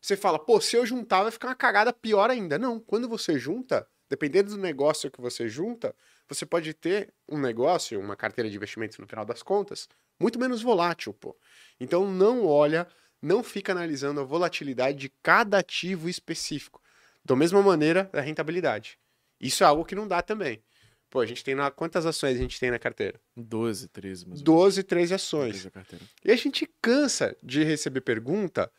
Você 0.00 0.16
fala, 0.16 0.38
pô, 0.38 0.60
se 0.60 0.76
eu 0.76 0.86
juntar 0.86 1.22
vai 1.24 1.32
ficar 1.32 1.48
uma 1.48 1.54
cagada 1.56 1.92
pior 1.92 2.30
ainda. 2.30 2.56
Não, 2.56 2.78
quando 2.78 3.08
você 3.08 3.40
junta, 3.40 3.84
dependendo 4.08 4.50
do 4.50 4.56
negócio 4.56 5.10
que 5.10 5.20
você 5.20 5.48
junta, 5.48 5.92
você 6.28 6.46
pode 6.46 6.72
ter 6.74 7.12
um 7.28 7.38
negócio, 7.38 7.98
uma 7.98 8.14
carteira 8.14 8.48
de 8.48 8.54
investimentos 8.56 8.98
no 8.98 9.06
final 9.08 9.24
das 9.24 9.42
contas, 9.42 9.88
muito 10.20 10.38
menos 10.38 10.62
volátil, 10.62 11.12
pô. 11.12 11.36
Então 11.78 12.10
não 12.10 12.46
olha, 12.46 12.86
não 13.20 13.42
fica 13.42 13.72
analisando 13.72 14.20
a 14.20 14.24
volatilidade 14.24 14.98
de 14.98 15.12
cada 15.22 15.58
ativo 15.58 16.08
específico. 16.08 16.82
Da 17.24 17.34
mesma 17.34 17.60
maneira 17.60 18.08
da 18.12 18.20
rentabilidade. 18.20 18.98
Isso 19.40 19.64
é 19.64 19.66
algo 19.66 19.84
que 19.84 19.94
não 19.94 20.06
dá 20.06 20.22
também. 20.22 20.62
Pô, 21.10 21.20
a 21.20 21.26
gente 21.26 21.44
tem 21.44 21.54
na. 21.54 21.70
Quantas 21.70 22.04
ações 22.06 22.36
a 22.36 22.40
gente 22.40 22.58
tem 22.58 22.70
na 22.70 22.78
carteira? 22.78 23.20
12, 23.36 23.88
13, 23.88 24.28
mais 24.28 24.40
ou 24.40 24.44
12, 24.44 24.82
13 24.82 25.10
menos. 25.10 25.22
ações. 25.22 25.50
13 25.52 25.68
a 25.68 25.70
carteira. 25.70 26.04
E 26.24 26.30
a 26.30 26.36
gente 26.36 26.68
cansa 26.80 27.36
de 27.42 27.62
receber 27.62 28.00
pergunta 28.00 28.70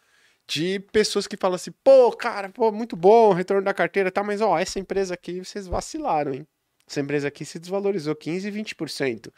de 0.47 0.79
pessoas 0.91 1.27
que 1.27 1.35
falam 1.35 1.55
assim, 1.55 1.71
pô, 1.83 2.11
cara, 2.11 2.49
pô, 2.49 2.71
muito 2.71 2.95
bom 2.95 3.33
retorno 3.33 3.63
da 3.63 3.73
carteira, 3.73 4.09
tá, 4.09 4.23
mas 4.23 4.39
ó, 4.39 4.57
essa 4.57 4.79
empresa 4.79 5.13
aqui 5.13 5.43
vocês 5.43 5.67
vacilaram, 5.67 6.33
hein? 6.33 6.47
Essa 6.89 7.01
empresa 7.01 7.27
aqui 7.27 7.43
se 7.43 7.59
desvalorizou 7.59 8.15
15, 8.15 8.49
20%. 8.49 9.31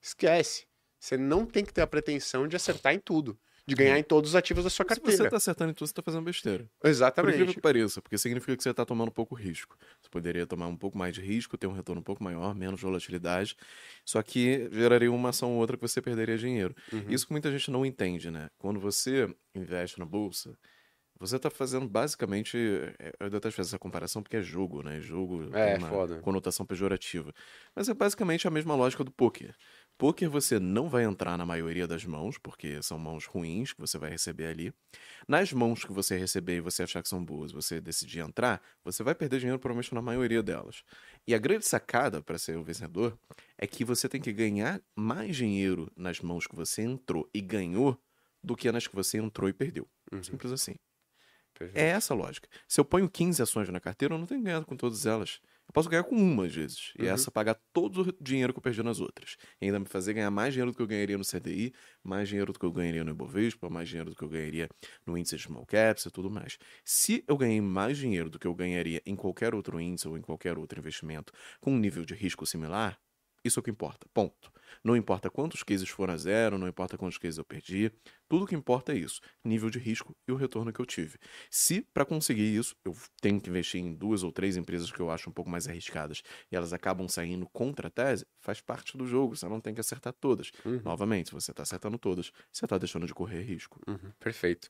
Esquece. 0.00 0.64
Você 1.04 1.18
não 1.18 1.44
tem 1.44 1.62
que 1.62 1.70
ter 1.70 1.82
a 1.82 1.86
pretensão 1.86 2.48
de 2.48 2.56
acertar 2.56 2.94
em 2.94 2.98
tudo, 2.98 3.38
de 3.66 3.74
ganhar 3.74 3.98
em 3.98 4.02
todos 4.02 4.30
os 4.30 4.36
ativos 4.36 4.64
da 4.64 4.70
sua 4.70 4.86
Se 4.88 4.88
você 4.94 5.00
carteira. 5.02 5.28
tá 5.30 5.36
acertando 5.36 5.70
em 5.70 5.74
tudo, 5.74 5.86
você 5.86 5.92
tá 5.92 6.00
fazendo 6.00 6.24
besteira. 6.24 6.66
Por 6.80 6.88
Exatamente. 6.88 7.34
incrível 7.34 7.52
que 7.52 7.60
pareça, 7.60 8.00
porque 8.00 8.16
significa 8.16 8.56
que 8.56 8.62
você 8.62 8.70
está 8.70 8.86
tomando 8.86 9.10
pouco 9.12 9.34
risco. 9.34 9.76
Você 10.00 10.08
poderia 10.08 10.46
tomar 10.46 10.66
um 10.66 10.76
pouco 10.78 10.96
mais 10.96 11.12
de 11.14 11.20
risco, 11.20 11.58
ter 11.58 11.66
um 11.66 11.72
retorno 11.74 12.00
um 12.00 12.02
pouco 12.02 12.24
maior, 12.24 12.54
menos 12.54 12.80
volatilidade, 12.80 13.54
só 14.02 14.22
que 14.22 14.66
geraria 14.72 15.12
uma 15.12 15.28
ação 15.28 15.52
ou 15.52 15.58
outra 15.58 15.76
que 15.76 15.82
você 15.82 16.00
perderia 16.00 16.38
dinheiro. 16.38 16.74
Uhum. 16.90 17.04
Isso 17.10 17.26
que 17.26 17.32
muita 17.32 17.50
gente 17.52 17.70
não 17.70 17.84
entende, 17.84 18.30
né? 18.30 18.48
Quando 18.56 18.80
você 18.80 19.28
investe 19.54 19.98
na 19.98 20.06
bolsa, 20.06 20.56
você 21.20 21.36
está 21.36 21.48
fazendo 21.50 21.86
basicamente. 21.86 22.56
é, 22.98 23.12
Eu 23.20 23.30
detesto 23.30 23.56
fazer 23.56 23.68
essa 23.68 23.78
comparação 23.78 24.22
porque 24.22 24.36
é 24.36 24.42
jogo, 24.42 24.82
né? 24.82 25.00
Jogo 25.00 25.48
É, 25.54 25.76
tem 25.76 25.78
uma 25.84 25.88
foda. 25.88 26.18
conotação 26.20 26.66
pejorativa. 26.66 27.32
Mas 27.74 27.88
é 27.88 27.94
basicamente 27.94 28.48
a 28.48 28.50
mesma 28.50 28.74
lógica 28.74 29.04
do 29.04 29.12
poker. 29.12 29.54
Poker 30.04 30.28
você 30.28 30.60
não 30.60 30.86
vai 30.86 31.04
entrar 31.04 31.38
na 31.38 31.46
maioria 31.46 31.86
das 31.86 32.04
mãos, 32.04 32.36
porque 32.36 32.82
são 32.82 32.98
mãos 32.98 33.24
ruins 33.24 33.72
que 33.72 33.80
você 33.80 33.96
vai 33.96 34.10
receber 34.10 34.48
ali. 34.48 34.70
Nas 35.26 35.50
mãos 35.50 35.82
que 35.82 35.94
você 35.94 36.18
receber 36.18 36.56
e 36.58 36.60
você 36.60 36.82
achar 36.82 37.02
que 37.02 37.08
são 37.08 37.24
boas, 37.24 37.52
você 37.52 37.80
decidir 37.80 38.18
entrar, 38.18 38.60
você 38.84 39.02
vai 39.02 39.14
perder 39.14 39.38
dinheiro 39.38 39.58
provavelmente 39.58 39.94
na 39.94 40.02
maioria 40.02 40.42
delas. 40.42 40.82
E 41.26 41.34
a 41.34 41.38
grande 41.38 41.66
sacada 41.66 42.20
para 42.20 42.36
ser 42.36 42.58
o 42.58 42.62
vencedor 42.62 43.18
é 43.56 43.66
que 43.66 43.82
você 43.82 44.06
tem 44.06 44.20
que 44.20 44.30
ganhar 44.30 44.78
mais 44.94 45.34
dinheiro 45.36 45.90
nas 45.96 46.20
mãos 46.20 46.46
que 46.46 46.54
você 46.54 46.82
entrou 46.82 47.26
e 47.32 47.40
ganhou 47.40 47.98
do 48.42 48.54
que 48.54 48.70
nas 48.70 48.86
que 48.86 48.94
você 48.94 49.16
entrou 49.16 49.48
e 49.48 49.54
perdeu. 49.54 49.88
Uhum. 50.12 50.22
Simples 50.22 50.52
assim. 50.52 50.74
Perfeito. 51.58 51.82
É 51.82 51.88
essa 51.88 52.12
a 52.12 52.16
lógica. 52.16 52.46
Se 52.68 52.78
eu 52.78 52.84
ponho 52.84 53.08
15 53.08 53.42
ações 53.42 53.70
na 53.70 53.80
carteira, 53.80 54.14
eu 54.14 54.18
não 54.18 54.26
tenho 54.26 54.42
ganhado 54.42 54.66
com 54.66 54.76
todas 54.76 55.06
elas. 55.06 55.40
Posso 55.74 55.88
ganhar 55.90 56.04
com 56.04 56.16
uma 56.16 56.46
às 56.46 56.54
vezes. 56.54 56.92
E 56.98 57.06
Uhum. 57.06 57.08
essa 57.08 57.30
pagar 57.30 57.56
todo 57.72 58.02
o 58.02 58.12
dinheiro 58.24 58.52
que 58.54 58.58
eu 58.58 58.62
perdi 58.62 58.82
nas 58.82 59.00
outras. 59.00 59.36
E 59.60 59.66
ainda 59.66 59.78
me 59.80 59.86
fazer 59.86 60.14
ganhar 60.14 60.30
mais 60.30 60.54
dinheiro 60.54 60.70
do 60.72 60.76
que 60.76 60.82
eu 60.82 60.86
ganharia 60.86 61.18
no 61.18 61.24
CDI, 61.24 61.72
mais 62.02 62.28
dinheiro 62.28 62.52
do 62.52 62.58
que 62.58 62.64
eu 62.64 62.72
ganharia 62.72 63.04
no 63.04 63.10
Ibovespa, 63.10 63.68
mais 63.68 63.88
dinheiro 63.88 64.10
do 64.10 64.16
que 64.16 64.22
eu 64.24 64.28
ganharia 64.28 64.68
no 65.06 65.18
índice 65.18 65.36
de 65.36 65.42
small 65.42 65.66
caps 65.66 66.06
e 66.06 66.10
tudo 66.10 66.30
mais. 66.30 66.56
Se 66.84 67.24
eu 67.28 67.36
ganhei 67.36 67.60
mais 67.60 67.98
dinheiro 67.98 68.30
do 68.30 68.38
que 68.38 68.46
eu 68.46 68.54
ganharia 68.54 69.02
em 69.04 69.16
qualquer 69.16 69.54
outro 69.54 69.80
índice 69.80 70.08
ou 70.08 70.16
em 70.16 70.22
qualquer 70.22 70.56
outro 70.58 70.78
investimento 70.78 71.32
com 71.60 71.72
um 71.72 71.78
nível 71.78 72.04
de 72.04 72.14
risco 72.14 72.46
similar, 72.46 72.98
isso 73.44 73.58
é 73.58 73.60
o 73.60 73.62
que 73.62 73.70
importa. 73.70 74.06
Ponto. 74.12 74.52
Não 74.82 74.96
importa 74.96 75.30
quantos 75.30 75.62
cases 75.62 75.88
foram 75.88 76.14
a 76.14 76.16
zero, 76.16 76.58
não 76.58 76.68
importa 76.68 76.96
quantos 76.96 77.18
cases 77.18 77.38
eu 77.38 77.44
perdi. 77.44 77.92
Tudo 78.28 78.46
que 78.46 78.54
importa 78.54 78.92
é 78.92 78.96
isso: 78.96 79.20
nível 79.44 79.70
de 79.70 79.78
risco 79.78 80.14
e 80.26 80.32
o 80.32 80.36
retorno 80.36 80.72
que 80.72 80.80
eu 80.80 80.86
tive. 80.86 81.18
Se 81.50 81.86
para 81.92 82.04
conseguir 82.04 82.56
isso 82.56 82.74
eu 82.84 82.94
tenho 83.20 83.40
que 83.40 83.48
investir 83.48 83.80
em 83.80 83.94
duas 83.94 84.22
ou 84.22 84.32
três 84.32 84.56
empresas 84.56 84.90
que 84.90 85.00
eu 85.00 85.10
acho 85.10 85.28
um 85.30 85.32
pouco 85.32 85.50
mais 85.50 85.68
arriscadas 85.68 86.22
e 86.50 86.56
elas 86.56 86.72
acabam 86.72 87.08
saindo 87.08 87.46
contra 87.52 87.88
a 87.88 87.90
tese, 87.90 88.26
faz 88.40 88.60
parte 88.60 88.96
do 88.96 89.06
jogo. 89.06 89.36
Você 89.36 89.48
não 89.48 89.60
tem 89.60 89.74
que 89.74 89.80
acertar 89.80 90.12
todas. 90.12 90.50
Uhum. 90.64 90.80
Novamente, 90.84 91.28
se 91.28 91.34
você 91.34 91.50
está 91.50 91.62
acertando 91.62 91.98
todas, 91.98 92.32
você 92.50 92.64
está 92.64 92.78
deixando 92.78 93.06
de 93.06 93.14
correr 93.14 93.42
risco. 93.42 93.80
Uhum, 93.86 94.10
perfeito. 94.18 94.68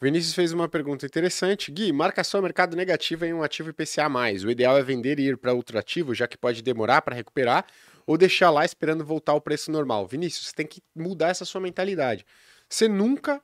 O 0.00 0.04
Vinícius 0.04 0.34
fez 0.34 0.52
uma 0.52 0.68
pergunta 0.68 1.06
interessante. 1.06 1.70
Gui, 1.70 1.92
marcação 1.92 2.40
a 2.40 2.42
mercado 2.42 2.76
negativa 2.76 3.26
em 3.26 3.32
um 3.32 3.42
ativo 3.42 3.70
IPCA+. 3.70 4.08
O 4.44 4.50
ideal 4.50 4.76
é 4.76 4.82
vender 4.82 5.18
e 5.18 5.28
ir 5.28 5.36
para 5.36 5.52
outro 5.52 5.78
ativo, 5.78 6.14
já 6.14 6.28
que 6.28 6.36
pode 6.36 6.62
demorar 6.62 7.02
para 7.02 7.14
recuperar, 7.14 7.66
ou 8.06 8.16
deixar 8.16 8.50
lá 8.50 8.64
esperando 8.64 9.04
voltar 9.04 9.32
ao 9.32 9.40
preço 9.40 9.70
normal. 9.70 10.06
Vinícius, 10.06 10.48
você 10.48 10.54
tem 10.54 10.66
que 10.66 10.82
mudar 10.94 11.28
essa 11.28 11.44
sua 11.44 11.60
mentalidade. 11.60 12.24
Você 12.68 12.88
nunca 12.88 13.42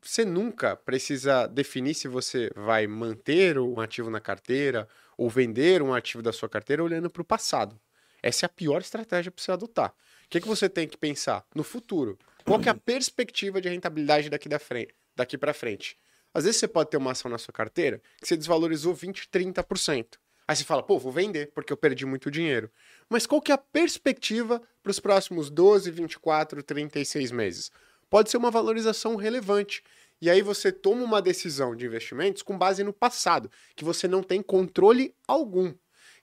você 0.00 0.24
nunca 0.24 0.76
precisa 0.76 1.48
definir 1.48 1.94
se 1.94 2.06
você 2.06 2.50
vai 2.54 2.86
manter 2.86 3.58
um 3.58 3.80
ativo 3.80 4.08
na 4.08 4.20
carteira 4.20 4.88
ou 5.16 5.28
vender 5.28 5.82
um 5.82 5.92
ativo 5.92 6.22
da 6.22 6.32
sua 6.32 6.48
carteira 6.48 6.84
olhando 6.84 7.10
para 7.10 7.22
o 7.22 7.24
passado. 7.24 7.78
Essa 8.22 8.44
é 8.44 8.46
a 8.46 8.50
pior 8.50 8.80
estratégia 8.80 9.32
para 9.32 9.42
você 9.42 9.50
adotar. 9.50 9.90
O 9.90 10.28
que, 10.28 10.40
que 10.40 10.46
você 10.48 10.68
tem 10.68 10.86
que 10.86 10.96
pensar? 10.96 11.44
No 11.54 11.64
futuro. 11.64 12.16
Qual 12.44 12.60
é 12.60 12.68
a 12.68 12.74
perspectiva 12.74 13.60
de 13.60 13.68
rentabilidade 13.68 14.30
daqui, 14.30 14.48
da 14.48 14.58
frente, 14.58 14.94
daqui 15.14 15.36
para 15.36 15.52
frente? 15.52 15.98
Às 16.32 16.44
vezes 16.44 16.60
você 16.60 16.68
pode 16.68 16.90
ter 16.90 16.96
uma 16.96 17.12
ação 17.12 17.30
na 17.30 17.38
sua 17.38 17.52
carteira 17.52 18.00
que 18.20 18.28
você 18.28 18.36
desvalorizou 18.36 18.94
20, 18.94 19.28
30%. 19.28 20.18
Aí 20.46 20.56
você 20.56 20.64
fala, 20.64 20.82
pô, 20.82 20.98
vou 20.98 21.12
vender 21.12 21.52
porque 21.52 21.72
eu 21.72 21.76
perdi 21.76 22.06
muito 22.06 22.30
dinheiro. 22.30 22.70
Mas 23.08 23.26
qual 23.26 23.40
que 23.40 23.50
é 23.50 23.54
a 23.54 23.58
perspectiva 23.58 24.60
para 24.82 24.90
os 24.90 25.00
próximos 25.00 25.50
12, 25.50 25.90
24, 25.90 26.62
36 26.62 27.30
meses? 27.32 27.70
Pode 28.10 28.30
ser 28.30 28.36
uma 28.36 28.50
valorização 28.50 29.16
relevante. 29.16 29.82
E 30.20 30.28
aí 30.28 30.42
você 30.42 30.72
toma 30.72 31.04
uma 31.04 31.22
decisão 31.22 31.76
de 31.76 31.86
investimentos 31.86 32.42
com 32.42 32.58
base 32.58 32.82
no 32.82 32.92
passado, 32.92 33.50
que 33.76 33.84
você 33.84 34.08
não 34.08 34.22
tem 34.22 34.42
controle 34.42 35.14
algum. 35.26 35.72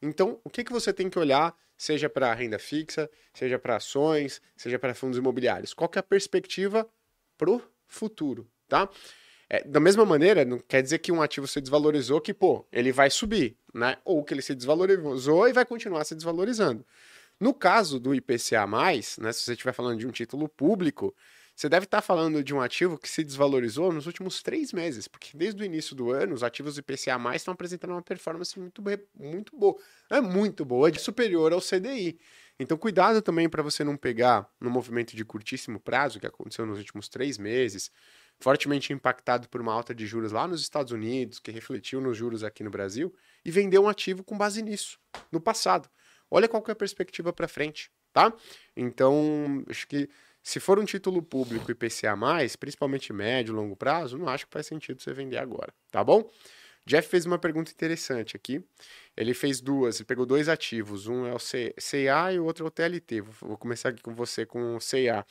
Então, 0.01 0.39
o 0.43 0.49
que, 0.49 0.63
que 0.63 0.73
você 0.73 0.91
tem 0.91 1.09
que 1.09 1.17
olhar, 1.17 1.55
seja 1.77 2.09
para 2.09 2.33
renda 2.33 2.59
fixa, 2.59 3.09
seja 3.33 3.57
para 3.57 3.77
ações, 3.77 4.41
seja 4.55 4.77
para 4.77 4.93
fundos 4.93 5.17
imobiliários? 5.17 5.73
Qual 5.73 5.89
que 5.89 5.97
é 5.97 6.01
a 6.01 6.03
perspectiva 6.03 6.87
para 7.37 7.49
o 7.49 7.61
futuro, 7.87 8.49
tá? 8.67 8.89
É, 9.49 9.63
da 9.63 9.79
mesma 9.79 10.05
maneira, 10.05 10.43
não 10.43 10.59
quer 10.59 10.81
dizer 10.81 10.99
que 10.99 11.11
um 11.11 11.21
ativo 11.21 11.47
se 11.47 11.61
desvalorizou 11.61 12.19
que, 12.19 12.33
pô, 12.33 12.65
ele 12.71 12.91
vai 12.91 13.09
subir, 13.09 13.57
né? 13.73 13.97
Ou 14.03 14.23
que 14.23 14.33
ele 14.33 14.41
se 14.41 14.55
desvalorizou 14.55 15.47
e 15.47 15.53
vai 15.53 15.65
continuar 15.65 16.03
se 16.03 16.15
desvalorizando. 16.15 16.85
No 17.39 17.53
caso 17.53 17.99
do 17.99 18.15
IPCA+, 18.15 18.65
né, 19.19 19.31
se 19.33 19.41
você 19.41 19.51
estiver 19.51 19.73
falando 19.73 19.99
de 19.99 20.07
um 20.07 20.11
título 20.11 20.47
público, 20.47 21.13
você 21.55 21.69
deve 21.69 21.85
estar 21.85 22.01
falando 22.01 22.43
de 22.43 22.53
um 22.53 22.59
ativo 22.61 22.97
que 22.97 23.07
se 23.07 23.23
desvalorizou 23.23 23.91
nos 23.91 24.07
últimos 24.07 24.41
três 24.41 24.73
meses, 24.73 25.07
porque 25.07 25.29
desde 25.33 25.61
o 25.61 25.65
início 25.65 25.95
do 25.95 26.11
ano, 26.11 26.33
os 26.33 26.43
ativos 26.43 26.77
IPCA+, 26.77 27.17
estão 27.33 27.53
apresentando 27.53 27.91
uma 27.91 28.01
performance 28.01 28.59
muito, 28.59 28.83
muito 29.17 29.57
boa. 29.57 29.77
É 30.09 30.19
muito 30.19 30.65
boa, 30.65 30.89
é 30.89 30.93
superior 30.93 31.53
ao 31.53 31.61
CDI. 31.61 32.19
Então, 32.59 32.77
cuidado 32.77 33.21
também 33.21 33.49
para 33.49 33.63
você 33.63 33.83
não 33.83 33.95
pegar 33.95 34.49
no 34.59 34.69
movimento 34.69 35.15
de 35.15 35.23
curtíssimo 35.23 35.79
prazo, 35.79 36.19
que 36.19 36.27
aconteceu 36.27 36.65
nos 36.65 36.77
últimos 36.77 37.07
três 37.07 37.37
meses, 37.37 37.91
fortemente 38.39 38.93
impactado 38.93 39.47
por 39.49 39.61
uma 39.61 39.73
alta 39.73 39.93
de 39.93 40.05
juros 40.05 40.31
lá 40.31 40.47
nos 40.47 40.61
Estados 40.61 40.91
Unidos, 40.91 41.39
que 41.39 41.51
refletiu 41.51 42.01
nos 42.01 42.17
juros 42.17 42.43
aqui 42.43 42.63
no 42.63 42.69
Brasil, 42.69 43.13
e 43.43 43.51
vender 43.51 43.79
um 43.79 43.87
ativo 43.87 44.23
com 44.23 44.37
base 44.37 44.61
nisso, 44.61 44.99
no 45.31 45.39
passado. 45.39 45.89
Olha 46.29 46.47
qual 46.47 46.61
que 46.61 46.71
é 46.71 46.73
a 46.73 46.75
perspectiva 46.75 47.31
para 47.31 47.47
frente, 47.47 47.91
tá? 48.11 48.33
Então, 48.75 49.63
acho 49.69 49.87
que 49.87 50.09
se 50.43 50.59
for 50.59 50.77
um 50.79 50.85
título 50.85 51.23
público 51.23 51.71
IPCA+, 51.71 52.15
principalmente 52.59 53.11
médio 53.11 53.51
e 53.51 53.55
longo 53.55 53.75
prazo, 53.75 54.17
não 54.17 54.27
acho 54.27 54.45
que 54.45 54.53
faz 54.53 54.67
sentido 54.67 55.01
você 55.01 55.13
vender 55.13 55.37
agora, 55.37 55.73
tá 55.91 56.03
bom? 56.03 56.29
Jeff 56.85 57.07
fez 57.09 57.25
uma 57.25 57.39
pergunta 57.39 57.71
interessante 57.71 58.35
aqui. 58.35 58.63
Ele 59.17 59.33
fez 59.33 59.59
duas, 59.59 59.95
ele 59.95 60.05
pegou 60.05 60.23
dois 60.25 60.47
ativos. 60.47 61.07
Um 61.07 61.25
é 61.25 61.33
o 61.33 61.39
CA 61.39 62.31
e 62.31 62.39
o 62.39 62.45
outro 62.45 62.63
é 62.63 62.67
o 62.67 62.71
TLT. 62.71 63.21
Vou 63.21 63.57
começar 63.57 63.89
aqui 63.89 64.03
com 64.03 64.13
você 64.13 64.45
com 64.45 64.75
o 64.75 64.79
CA. 64.79 65.25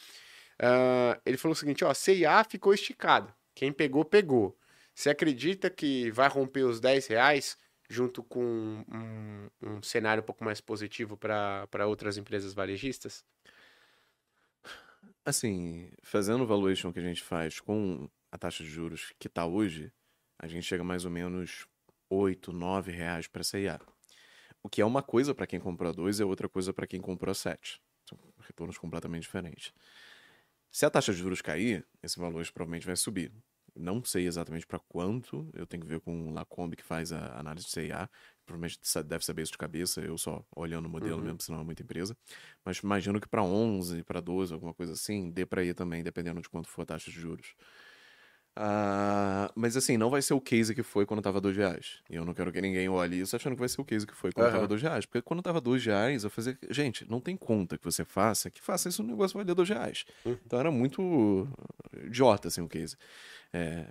Uh, 0.61 1.21
ele 1.25 1.37
falou 1.37 1.53
o 1.53 1.57
seguinte, 1.57 1.85
ó, 1.85 1.93
CIA 1.93 2.45
ficou 2.45 2.73
esticada. 2.73 3.35
Quem 3.55 3.73
pegou, 3.73 4.05
pegou. 4.05 4.57
Você 4.95 5.11
acredita 5.11 5.69
que 5.69 6.11
vai 6.11 6.29
romper 6.29 6.63
os 6.63 6.81
10 6.81 7.09
reais 7.09 7.57
junto 7.89 8.23
com 8.23 8.85
um, 8.89 9.49
um 9.63 9.83
cenário 9.83 10.23
um 10.23 10.27
pouco 10.27 10.45
mais 10.45 10.61
positivo 10.61 11.17
para 11.17 11.87
outras 11.87 12.17
empresas 12.17 12.55
varejistas? 12.55 13.25
Assim, 15.25 15.91
fazendo 16.03 16.45
o 16.45 16.47
valuation 16.47 16.93
que 16.93 16.99
a 16.99 17.03
gente 17.03 17.23
faz 17.23 17.61
com 17.61 18.09
a 18.31 18.39
taxa 18.39 18.63
de 18.63 18.71
juros 18.71 19.13
que 19.19 19.27
está 19.27 19.47
hoje, 19.47 19.93
a 20.39 20.47
gente 20.47 20.65
chega 20.65 20.85
mais 20.85 21.05
ou 21.05 21.11
menos 21.11 21.67
8, 22.11 22.53
9 22.53 22.93
reais 22.93 23.27
para 23.27 23.43
CIA. 23.43 23.81
O 24.63 24.69
que 24.69 24.81
é 24.81 24.85
uma 24.85 25.03
coisa 25.03 25.35
para 25.35 25.47
quem 25.47 25.61
comprou 25.61 25.91
a 25.91 25.95
2 25.95 26.21
e 26.21 26.25
outra 26.25 26.49
coisa 26.49 26.73
para 26.73 26.87
quem 26.87 27.01
comprou 27.01 27.31
a 27.31 27.35
7. 27.35 27.81
São 28.09 28.19
retornos 28.41 28.79
completamente 28.79 29.23
diferentes. 29.23 29.73
Se 30.75 30.85
a 30.85 30.91
taxa 30.91 31.13
de 31.13 31.21
juros 31.21 31.41
cair, 31.41 31.87
esse 32.03 32.19
valor 32.19 32.45
provavelmente 32.53 32.85
vai 32.85 32.97
subir. 32.97 33.31
Não 33.77 34.03
sei 34.03 34.27
exatamente 34.27 34.67
para 34.67 34.81
quanto, 34.81 35.49
eu 35.55 35.65
tenho 35.69 35.85
que 35.85 35.89
ver 35.89 36.01
com 36.01 36.29
o 36.29 36.33
Lacombe 36.33 36.75
que 36.75 36.83
faz 36.83 37.13
a 37.13 37.39
análise 37.39 37.67
de 37.67 37.71
CIA. 37.71 38.11
Provavelmente 38.45 38.81
deve 39.05 39.25
saber 39.25 39.43
isso 39.43 39.53
de 39.53 39.59
cabeça, 39.59 40.01
eu 40.01 40.19
só 40.19 40.45
olhando 40.51 40.87
o 40.87 40.89
modelo 40.89 41.19
uhum. 41.19 41.27
mesmo, 41.27 41.41
senão 41.41 41.61
é 41.61 41.65
muita 41.65 41.85
empresa. 41.85 42.17
Mas 42.65 42.79
imagino 42.79 43.21
que 43.21 43.29
para 43.29 43.41
11, 43.41 44.03
para 44.03 44.19
12, 44.19 44.53
alguma 44.53 44.75
coisa 44.75 44.95
assim, 44.95 45.31
dê 45.31 45.47
para 45.47 45.63
ir 45.63 45.75
também, 45.75 46.03
dependendo 46.03 46.41
de 46.41 46.49
quanto 46.49 46.69
for 46.69 46.83
a 46.83 46.87
taxa 46.87 47.09
de 47.09 47.21
juros. 47.21 47.55
Uh, 48.57 49.51
mas 49.57 49.77
assim, 49.77 49.97
não 49.97 50.09
vai 50.09 50.23
ser 50.23 50.33
o 50.33 50.41
case 50.41 50.75
que 50.75 50.83
foi 50.83 51.05
quando 51.05 51.21
tava 51.21 51.41
dois 51.41 51.57
reais. 51.57 51.99
E 52.09 52.15
eu 52.15 52.25
não 52.25 52.33
quero 52.33 52.53
que 52.53 52.61
ninguém 52.61 52.89
olhe 52.89 53.21
isso 53.21 53.35
achando 53.35 53.55
que 53.55 53.59
vai 53.59 53.69
ser 53.69 53.81
o 53.81 53.85
case 53.85 54.07
que 54.07 54.15
foi 54.15 54.31
quando 54.31 54.47
uhum. 54.47 54.53
tava 54.53 54.69
dois 54.69 54.81
reais. 54.81 55.05
Porque 55.05 55.21
quando 55.23 55.43
tava 55.43 55.61
dois 55.61 55.85
reais, 55.85 56.23
eu 56.23 56.31
fazia. 56.31 56.57
Gente, 56.71 57.09
não 57.11 57.21
tem 57.21 57.37
conta 57.37 57.77
que 57.77 57.85
você 57.85 58.05
faça 58.05 58.51
que 58.51 58.63
faça 58.63 58.89
isso, 58.89 59.03
o 59.03 59.07
negócio 59.07 59.37
vai 59.37 59.45
dar 59.45 59.55
dois 59.55 59.69
reais. 59.69 60.05
Uhum. 60.25 60.37
Então 60.47 60.61
era 60.61 60.71
muito 60.71 61.49
idiota, 62.05 62.49
assim, 62.49 62.61
o 62.61 62.69
case. 62.69 62.97
É... 63.53 63.85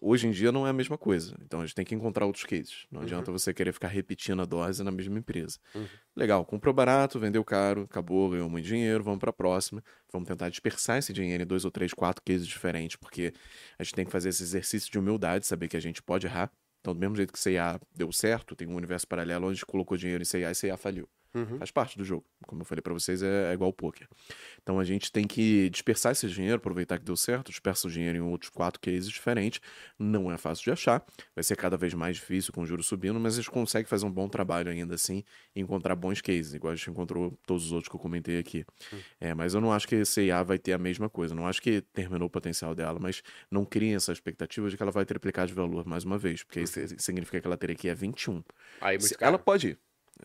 Hoje 0.00 0.26
em 0.26 0.30
dia 0.30 0.52
não 0.52 0.66
é 0.66 0.70
a 0.70 0.72
mesma 0.74 0.98
coisa. 0.98 1.34
Então 1.42 1.60
a 1.60 1.66
gente 1.66 1.74
tem 1.74 1.84
que 1.84 1.94
encontrar 1.94 2.26
outros 2.26 2.44
cases. 2.44 2.86
Não 2.90 3.00
adianta 3.00 3.32
você 3.32 3.54
querer 3.54 3.72
ficar 3.72 3.88
repetindo 3.88 4.42
a 4.42 4.44
dose 4.44 4.82
na 4.82 4.90
mesma 4.90 5.18
empresa. 5.18 5.58
Uhum. 5.74 5.86
Legal, 6.14 6.44
comprou 6.44 6.74
barato, 6.74 7.18
vendeu 7.18 7.42
caro, 7.42 7.82
acabou, 7.82 8.30
ganhou 8.30 8.48
muito 8.48 8.66
dinheiro, 8.66 9.02
vamos 9.02 9.20
para 9.20 9.30
a 9.30 9.32
próxima. 9.32 9.82
Vamos 10.12 10.28
tentar 10.28 10.50
dispersar 10.50 10.98
esse 10.98 11.12
dinheiro 11.12 11.42
em 11.42 11.46
dois 11.46 11.64
ou 11.64 11.70
três, 11.70 11.94
quatro 11.94 12.22
cases 12.22 12.46
diferentes, 12.46 12.96
porque 12.96 13.32
a 13.78 13.82
gente 13.82 13.94
tem 13.94 14.04
que 14.04 14.12
fazer 14.12 14.28
esse 14.28 14.42
exercício 14.42 14.90
de 14.90 14.98
humildade, 14.98 15.46
saber 15.46 15.68
que 15.68 15.76
a 15.76 15.80
gente 15.80 16.02
pode 16.02 16.26
errar. 16.26 16.52
Então, 16.80 16.94
do 16.94 17.00
mesmo 17.00 17.16
jeito 17.16 17.32
que 17.32 17.38
CIA 17.38 17.80
deu 17.94 18.12
certo, 18.12 18.54
tem 18.54 18.68
um 18.68 18.76
universo 18.76 19.08
paralelo 19.08 19.46
onde 19.46 19.52
a 19.52 19.54
gente 19.54 19.66
colocou 19.66 19.96
dinheiro 19.96 20.22
em 20.22 20.26
CIA 20.26 20.50
e 20.50 20.54
CIA 20.54 20.76
faliu. 20.76 21.08
Uhum. 21.36 21.58
Faz 21.58 21.70
parte 21.70 21.98
do 21.98 22.04
jogo. 22.04 22.24
Como 22.46 22.62
eu 22.62 22.64
falei 22.64 22.80
para 22.80 22.94
vocês, 22.94 23.22
é, 23.22 23.50
é 23.50 23.52
igual 23.52 23.70
poker. 23.70 24.08
Então 24.62 24.80
a 24.80 24.84
gente 24.84 25.12
tem 25.12 25.26
que 25.26 25.68
dispersar 25.68 26.12
esse 26.12 26.26
dinheiro, 26.28 26.56
aproveitar 26.56 26.98
que 26.98 27.04
deu 27.04 27.16
certo, 27.16 27.50
dispersa 27.50 27.86
o 27.86 27.90
dinheiro 27.90 28.16
em 28.16 28.20
outros 28.22 28.50
quatro 28.50 28.80
cases 28.80 29.10
diferentes. 29.10 29.60
Não 29.98 30.32
é 30.32 30.38
fácil 30.38 30.64
de 30.64 30.70
achar, 30.70 31.04
vai 31.34 31.44
ser 31.44 31.54
cada 31.56 31.76
vez 31.76 31.92
mais 31.92 32.16
difícil 32.16 32.54
com 32.54 32.62
o 32.62 32.66
juros 32.66 32.86
subindo, 32.86 33.20
mas 33.20 33.34
a 33.34 33.36
gente 33.36 33.50
consegue 33.50 33.86
fazer 33.86 34.06
um 34.06 34.10
bom 34.10 34.28
trabalho 34.28 34.70
ainda 34.70 34.94
assim 34.94 35.22
e 35.54 35.60
encontrar 35.60 35.94
bons 35.94 36.22
cases, 36.22 36.54
igual 36.54 36.72
a 36.72 36.76
gente 36.76 36.88
encontrou 36.88 37.38
todos 37.46 37.66
os 37.66 37.72
outros 37.72 37.90
que 37.90 37.96
eu 37.96 38.00
comentei 38.00 38.38
aqui. 38.38 38.64
Uhum. 38.90 38.98
É, 39.20 39.34
mas 39.34 39.52
eu 39.52 39.60
não 39.60 39.72
acho 39.72 39.86
que 39.86 39.96
a 39.96 40.04
CIA 40.06 40.42
vai 40.42 40.58
ter 40.58 40.72
a 40.72 40.78
mesma 40.78 41.10
coisa. 41.10 41.34
Não 41.34 41.46
acho 41.46 41.60
que 41.60 41.82
terminou 41.92 42.28
o 42.28 42.30
potencial 42.30 42.74
dela, 42.74 42.98
mas 42.98 43.22
não 43.50 43.64
crie 43.64 43.94
essa 43.94 44.10
expectativa 44.10 44.70
de 44.70 44.76
que 44.76 44.82
ela 44.82 44.92
vai 44.92 45.04
triplicar 45.04 45.46
de 45.46 45.52
valor 45.52 45.86
mais 45.86 46.04
uma 46.04 46.16
vez, 46.16 46.42
porque 46.42 46.60
isso 46.60 46.80
significa 46.96 47.40
que 47.40 47.46
ela 47.46 47.56
teria 47.56 47.76
que 47.76 47.88
ir 47.88 47.90
a 47.90 47.94
21. 47.94 48.42
Aí, 48.80 48.98
muito 48.98 49.16
ela 49.20 49.38
pode 49.38 49.68
ir. 49.68 49.78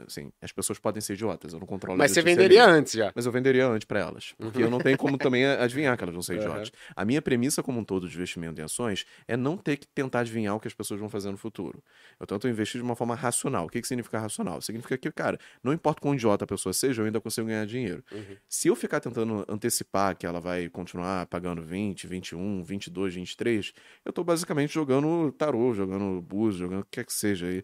Assim, 0.05 0.31
as 0.41 0.51
pessoas 0.51 0.79
podem 0.79 1.01
ser 1.01 1.13
idiotas, 1.13 1.53
eu 1.53 1.59
não 1.59 1.67
controlo 1.67 1.97
Mas 1.97 2.11
você 2.11 2.21
venderia 2.21 2.65
antes 2.65 2.93
já. 2.93 3.11
Mas 3.13 3.25
eu 3.25 3.31
venderia 3.31 3.67
antes 3.67 3.85
para 3.85 3.99
elas. 3.99 4.33
Porque 4.37 4.59
uhum. 4.59 4.65
eu 4.65 4.69
não 4.69 4.79
tenho 4.79 4.97
como 4.97 5.17
também 5.19 5.45
adivinhar 5.45 5.97
que 5.97 6.03
elas 6.03 6.13
vão 6.13 6.21
ser 6.21 6.31
Uhum. 6.37 6.43
idiotas. 6.43 6.71
A 6.95 7.03
minha 7.03 7.21
premissa 7.21 7.61
como 7.61 7.79
um 7.79 7.83
todo 7.83 8.07
de 8.07 8.15
investimento 8.15 8.59
em 8.61 8.63
ações 8.63 9.05
é 9.27 9.35
não 9.35 9.57
ter 9.57 9.77
que 9.77 9.87
tentar 9.87 10.21
adivinhar 10.21 10.55
o 10.55 10.59
que 10.59 10.67
as 10.67 10.73
pessoas 10.73 10.99
vão 10.99 11.09
fazer 11.09 11.29
no 11.29 11.37
futuro. 11.37 11.83
Eu 12.19 12.25
tento 12.25 12.47
investir 12.47 12.79
de 12.79 12.85
uma 12.85 12.95
forma 12.95 13.15
racional. 13.15 13.65
O 13.65 13.69
que, 13.69 13.81
que 13.81 13.87
significa 13.87 14.19
racional? 14.19 14.61
Significa 14.61 14.97
que, 14.97 15.11
cara, 15.11 15.37
não 15.63 15.73
importa 15.73 15.99
quão 16.01 16.15
idiota 16.15 16.45
a 16.45 16.47
pessoa 16.47 16.71
seja, 16.71 17.01
eu 17.01 17.05
ainda 17.05 17.19
consigo 17.19 17.47
ganhar 17.47 17.65
dinheiro. 17.65 18.03
Uhum. 18.11 18.37
Se 18.47 18.67
eu 18.69 18.75
ficar 18.75 18.99
tentando 18.99 19.45
antecipar 19.49 20.15
que 20.15 20.25
ela 20.25 20.39
vai 20.39 20.69
continuar 20.69 21.25
pagando 21.25 21.61
20, 21.61 22.07
21, 22.07 22.63
22, 22.63 23.15
23, 23.15 23.73
eu 24.05 24.13
tô 24.13 24.23
basicamente 24.23 24.73
jogando 24.73 25.31
tarô, 25.33 25.73
jogando 25.73 26.21
búzios, 26.21 26.59
jogando 26.59 26.81
o 26.81 26.85
que 26.85 26.91
quer 26.91 27.05
que 27.05 27.13
seja 27.13 27.47
aí. 27.47 27.63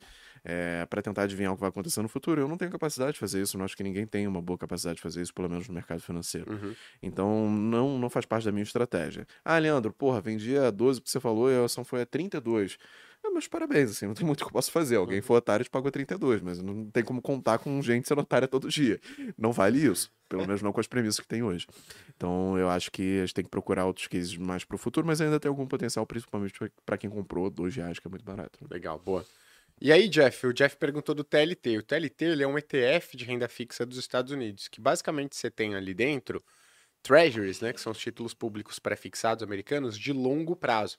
É, 0.49 0.85
para 0.85 1.01
tentar 1.01 1.23
adivinhar 1.23 1.51
o 1.51 1.55
que 1.55 1.59
vai 1.59 1.69
acontecer 1.69 2.01
no 2.01 2.07
futuro. 2.07 2.39
Eu 2.39 2.47
não 2.47 2.57
tenho 2.57 2.71
capacidade 2.71 3.13
de 3.13 3.19
fazer 3.19 3.41
isso, 3.41 3.57
não 3.57 3.65
acho 3.65 3.75
que 3.75 3.83
ninguém 3.83 4.07
tem 4.07 4.25
uma 4.25 4.41
boa 4.41 4.57
capacidade 4.57 4.95
de 4.95 5.01
fazer 5.01 5.21
isso, 5.21 5.33
pelo 5.33 5.49
menos 5.49 5.67
no 5.67 5.73
mercado 5.73 6.01
financeiro. 6.01 6.49
Uhum. 6.49 6.73
Então, 7.03 7.51
não, 7.51 7.99
não 7.99 8.09
faz 8.09 8.25
parte 8.25 8.45
da 8.45 8.51
minha 8.51 8.63
estratégia. 8.63 9.27
Ah, 9.43 9.57
Leandro, 9.57 9.91
porra, 9.91 10.21
vendi 10.21 10.57
a 10.57 10.71
12 10.71 11.01
que 11.01 11.09
você 11.09 11.19
falou 11.19 11.51
e 11.51 11.55
a 11.57 11.65
ação 11.65 11.83
foi 11.83 12.01
a 12.01 12.05
32. 12.05 12.77
Ah, 13.25 13.29
mas 13.33 13.45
parabéns, 13.45 13.91
assim, 13.91 14.07
não 14.07 14.13
tem 14.13 14.23
muito 14.25 14.39
que 14.39 14.47
eu 14.47 14.53
possa 14.53 14.71
fazer. 14.71 14.95
Alguém 14.95 15.21
foi 15.21 15.35
otário 15.35 15.65
e 15.65 15.69
pagou 15.69 15.91
32, 15.91 16.41
mas 16.41 16.61
não 16.61 16.89
tem 16.89 17.03
como 17.03 17.21
contar 17.21 17.57
com 17.57 17.81
gente 17.81 18.07
sendo 18.07 18.21
otária 18.21 18.47
todo 18.47 18.69
dia. 18.69 19.01
Não 19.37 19.51
vale 19.51 19.85
isso. 19.85 20.09
Pelo 20.29 20.45
menos 20.45 20.61
não 20.61 20.71
com 20.71 20.79
as 20.79 20.87
premissas 20.87 21.19
que 21.19 21.27
tem 21.27 21.43
hoje. 21.43 21.67
Então, 22.15 22.57
eu 22.57 22.69
acho 22.69 22.89
que 22.89 23.17
a 23.17 23.21
gente 23.25 23.33
tem 23.33 23.43
que 23.43 23.49
procurar 23.49 23.85
outros 23.85 24.07
cases 24.07 24.35
mais 24.37 24.63
pro 24.63 24.77
futuro, 24.77 25.05
mas 25.05 25.19
ainda 25.19 25.39
tem 25.39 25.49
algum 25.49 25.65
potencial, 25.65 26.05
principalmente 26.05 26.53
para 26.85 26.97
quem 26.97 27.09
comprou 27.09 27.49
dois 27.49 27.75
reais, 27.75 27.99
que 27.99 28.07
é 28.07 28.09
muito 28.09 28.25
barato. 28.25 28.59
né? 28.61 28.67
Legal, 28.71 28.97
boa. 28.99 29.25
E 29.79 29.91
aí, 29.91 30.09
Jeff, 30.09 30.47
o 30.47 30.53
Jeff 30.53 30.75
perguntou 30.77 31.13
do 31.13 31.23
TLT. 31.23 31.77
O 31.77 31.83
TLT 31.83 32.25
ele 32.25 32.43
é 32.43 32.47
um 32.47 32.57
ETF 32.57 33.15
de 33.15 33.25
renda 33.25 33.47
fixa 33.47 33.85
dos 33.85 33.97
Estados 33.97 34.31
Unidos, 34.31 34.67
que 34.67 34.81
basicamente 34.81 35.35
você 35.35 35.51
tem 35.51 35.75
ali 35.75 35.93
dentro 35.93 36.43
treasuries, 37.03 37.61
né, 37.61 37.71
que 37.71 37.79
são 37.79 37.91
os 37.91 37.99
títulos 37.99 38.33
públicos 38.33 38.79
pré-fixados 38.79 39.43
americanos 39.43 39.97
de 39.97 40.11
longo 40.11 40.55
prazo. 40.55 40.97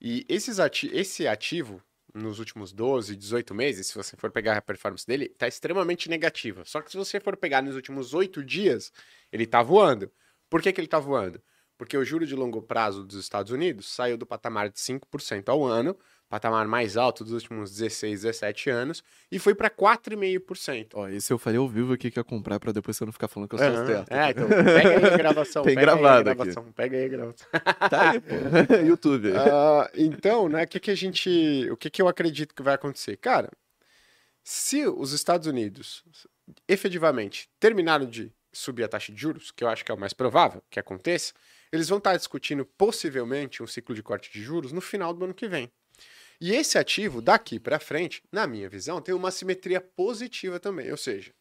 E 0.00 0.24
esses 0.28 0.58
ati 0.58 0.90
esse 0.92 1.28
ativo, 1.28 1.82
nos 2.14 2.38
últimos 2.38 2.72
12, 2.72 3.14
18 3.14 3.54
meses, 3.54 3.88
se 3.88 3.94
você 3.94 4.16
for 4.16 4.30
pegar 4.30 4.56
a 4.56 4.62
performance 4.62 5.06
dele, 5.06 5.26
está 5.26 5.46
extremamente 5.46 6.08
negativa. 6.08 6.64
Só 6.64 6.80
que 6.80 6.90
se 6.90 6.96
você 6.96 7.20
for 7.20 7.36
pegar 7.36 7.62
nos 7.62 7.76
últimos 7.76 8.14
8 8.14 8.42
dias, 8.42 8.90
ele 9.30 9.44
está 9.44 9.62
voando. 9.62 10.10
Por 10.48 10.62
que, 10.62 10.72
que 10.72 10.80
ele 10.80 10.86
está 10.86 10.98
voando? 10.98 11.42
Porque 11.76 11.96
o 11.96 12.04
juro 12.04 12.26
de 12.26 12.34
longo 12.34 12.62
prazo 12.62 13.04
dos 13.04 13.16
Estados 13.16 13.52
Unidos 13.52 13.86
saiu 13.88 14.16
do 14.16 14.26
patamar 14.26 14.70
de 14.70 14.80
5% 14.80 15.48
ao 15.50 15.64
ano, 15.64 15.96
patamar 16.28 16.66
mais 16.68 16.96
alto 16.96 17.24
dos 17.24 17.32
últimos 17.32 17.70
16, 17.70 18.22
17 18.22 18.70
anos, 18.70 19.02
e 19.32 19.38
foi 19.38 19.54
para 19.54 19.70
4,5%. 19.70 20.88
Ó, 20.94 21.08
esse 21.08 21.32
eu 21.32 21.38
falei 21.38 21.58
ao 21.58 21.68
vivo 21.68 21.92
aqui 21.94 22.10
que 22.10 22.18
ia 22.18 22.24
comprar 22.24 22.60
para 22.60 22.72
depois 22.72 22.96
você 22.96 23.04
não 23.04 23.12
ficar 23.12 23.28
falando 23.28 23.48
que 23.48 23.54
eu 23.54 23.58
sou 23.58 23.68
Aham. 23.68 23.86
certo. 23.86 24.12
É, 24.12 24.30
então 24.30 24.48
pega 24.48 24.88
aí 24.90 25.14
a 25.14 25.16
gravação. 25.16 25.62
Tem 25.64 25.74
pega 25.74 25.92
aí 25.92 25.98
a 25.98 26.00
gravado 26.00 26.30
aqui. 26.30 26.36
gravação, 26.36 26.72
Pega 26.72 26.96
aí 26.96 27.04
a 27.04 27.08
gravação. 27.08 27.46
Tá 27.90 28.10
aí, 28.10 28.20
pô. 28.20 28.74
YouTube. 28.86 29.32
Ah, 29.36 29.90
então, 29.94 30.48
né, 30.48 30.64
o 30.64 30.68
que, 30.68 30.78
que 30.80 30.90
a 30.90 30.94
gente. 30.94 31.68
O 31.70 31.76
que, 31.76 31.88
que 31.90 32.02
eu 32.02 32.08
acredito 32.08 32.54
que 32.54 32.62
vai 32.62 32.74
acontecer? 32.74 33.16
Cara, 33.16 33.50
se 34.44 34.86
os 34.86 35.12
Estados 35.12 35.46
Unidos 35.46 36.04
efetivamente 36.66 37.48
terminaram 37.58 38.06
de 38.06 38.32
subir 38.52 38.84
a 38.84 38.88
taxa 38.88 39.12
de 39.12 39.20
juros, 39.20 39.50
que 39.50 39.62
eu 39.62 39.68
acho 39.68 39.84
que 39.84 39.92
é 39.92 39.94
o 39.94 39.98
mais 39.98 40.12
provável 40.12 40.62
que 40.70 40.80
aconteça, 40.80 41.32
eles 41.70 41.88
vão 41.88 41.98
estar 41.98 42.16
discutindo 42.16 42.64
possivelmente 42.64 43.62
um 43.62 43.66
ciclo 43.66 43.94
de 43.94 44.02
corte 44.02 44.32
de 44.32 44.42
juros 44.42 44.72
no 44.72 44.80
final 44.80 45.12
do 45.12 45.24
ano 45.24 45.34
que 45.34 45.46
vem. 45.48 45.70
E 46.40 46.52
esse 46.54 46.78
ativo, 46.78 47.20
daqui 47.20 47.58
para 47.58 47.80
frente, 47.80 48.22
na 48.30 48.46
minha 48.46 48.68
visão, 48.68 49.00
tem 49.00 49.14
uma 49.14 49.30
simetria 49.30 49.80
positiva 49.80 50.60
também. 50.60 50.90
Ou 50.90 50.96
seja, 50.96 51.32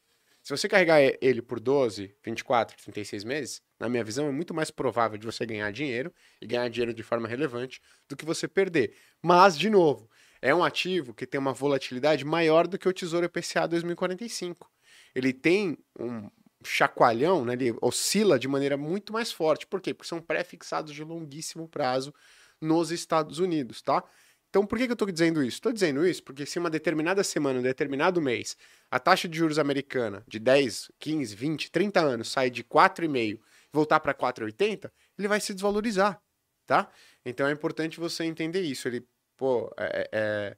se 0.41 0.55
você 0.55 0.67
carregar 0.67 0.99
ele 1.21 1.41
por 1.41 1.59
12, 1.59 2.15
24, 2.23 2.77
36 2.83 3.23
meses, 3.23 3.61
na 3.79 3.87
minha 3.89 4.03
visão, 4.03 4.27
é 4.27 4.31
muito 4.31 4.53
mais 4.53 4.71
provável 4.71 5.17
de 5.17 5.25
você 5.25 5.45
ganhar 5.45 5.69
dinheiro 5.71 6.11
e 6.41 6.47
ganhar 6.47 6.69
dinheiro 6.69 6.93
de 6.93 7.03
forma 7.03 7.27
relevante 7.27 7.81
do 8.07 8.15
que 8.15 8.25
você 8.25 8.47
perder. 8.47 8.95
Mas, 9.21 9.57
de 9.57 9.69
novo, 9.69 10.09
é 10.41 10.55
um 10.55 10.63
ativo 10.63 11.13
que 11.13 11.27
tem 11.27 11.39
uma 11.39 11.53
volatilidade 11.53 12.23
maior 12.23 12.65
do 12.65 12.77
que 12.77 12.87
o 12.87 12.93
Tesouro 12.93 13.25
IPCA 13.25 13.67
2045. 13.67 14.71
Ele 15.13 15.33
tem 15.33 15.77
um 15.99 16.29
chacoalhão, 16.65 17.45
né? 17.45 17.53
ele 17.53 17.75
oscila 17.81 18.39
de 18.39 18.47
maneira 18.47 18.77
muito 18.77 19.13
mais 19.13 19.31
forte. 19.31 19.67
Por 19.67 19.81
quê? 19.81 19.93
Porque 19.93 20.07
são 20.07 20.21
pré-fixados 20.21 20.93
de 20.93 21.03
longuíssimo 21.03 21.67
prazo 21.67 22.13
nos 22.61 22.91
Estados 22.91 23.39
Unidos, 23.39 23.81
tá? 23.81 24.03
Então, 24.49 24.65
por 24.65 24.77
que, 24.77 24.85
eu 24.85 24.93
estou 24.93 25.11
dizendo 25.11 25.43
isso? 25.43 25.57
Estou 25.57 25.73
dizendo 25.73 26.05
isso 26.07 26.23
porque 26.23 26.45
se 26.45 26.57
uma 26.57 26.69
determinada 26.69 27.23
semana, 27.23 27.59
um 27.59 27.63
determinado 27.63 28.21
mês, 28.21 28.55
a 28.89 28.99
taxa 28.99 29.27
de 29.27 29.37
juros 29.37 29.59
americana 29.59 30.23
de 30.27 30.39
10, 30.39 30.91
15, 30.99 31.35
20, 31.35 31.71
30 31.71 31.99
anos 31.99 32.29
sai 32.31 32.49
de 32.49 32.63
4,5 32.63 33.35
e 33.35 33.39
voltar 33.73 33.99
para 33.99 34.13
4,80, 34.13 34.91
ele 35.17 35.27
vai 35.27 35.39
se 35.41 35.53
desvalorizar, 35.53 36.21
tá? 36.65 36.89
Então 37.25 37.47
é 37.47 37.51
importante 37.51 37.99
você 37.99 38.23
entender 38.23 38.61
isso. 38.61 38.87
Ele, 38.87 39.05
pô, 39.35 39.71
é- 39.77 40.09
é- 40.11 40.57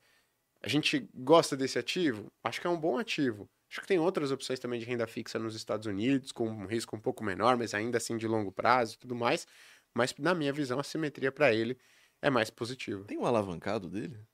a 0.62 0.68
gente 0.68 1.10
gosta 1.14 1.58
desse 1.58 1.80
ativo? 1.80 2.32
Acho 2.44 2.62
que 2.62 2.68
é 2.68 2.70
um 2.70 2.80
bom 2.80 2.98
ativo. 3.00 3.50
Acho 3.70 3.82
que 3.82 3.88
tem 3.88 4.00
outras 4.00 4.32
opções 4.32 4.60
também 4.60 4.80
de 4.80 4.86
renda 4.86 5.08
fixa 5.08 5.40
nos 5.40 5.56
Estados 5.56 5.86
Unidos, 5.88 6.32
com 6.32 6.48
um 6.50 6.66
risco 6.66 6.96
um 6.96 7.00
pouco 7.00 7.24
menor, 7.24 7.56
mas 7.58 7.74
ainda 7.74 7.98
assim 7.98 8.18
de 8.18 8.28
longo 8.28 8.52
prazo 8.52 8.96
e 8.96 8.98
tudo 8.98 9.16
mais. 9.16 9.48
Mas, 9.94 10.14
na 10.18 10.34
minha 10.36 10.52
visão, 10.54 10.80
a 10.80 10.84
simetria 10.84 11.32
para 11.32 11.54
ele 11.54 11.78
é 12.22 12.30
mais 12.30 12.50
positiva. 12.50 13.06
Tem 13.06 13.18
um 13.18 13.26
alavancado 13.26 13.90
dele? 13.90 14.26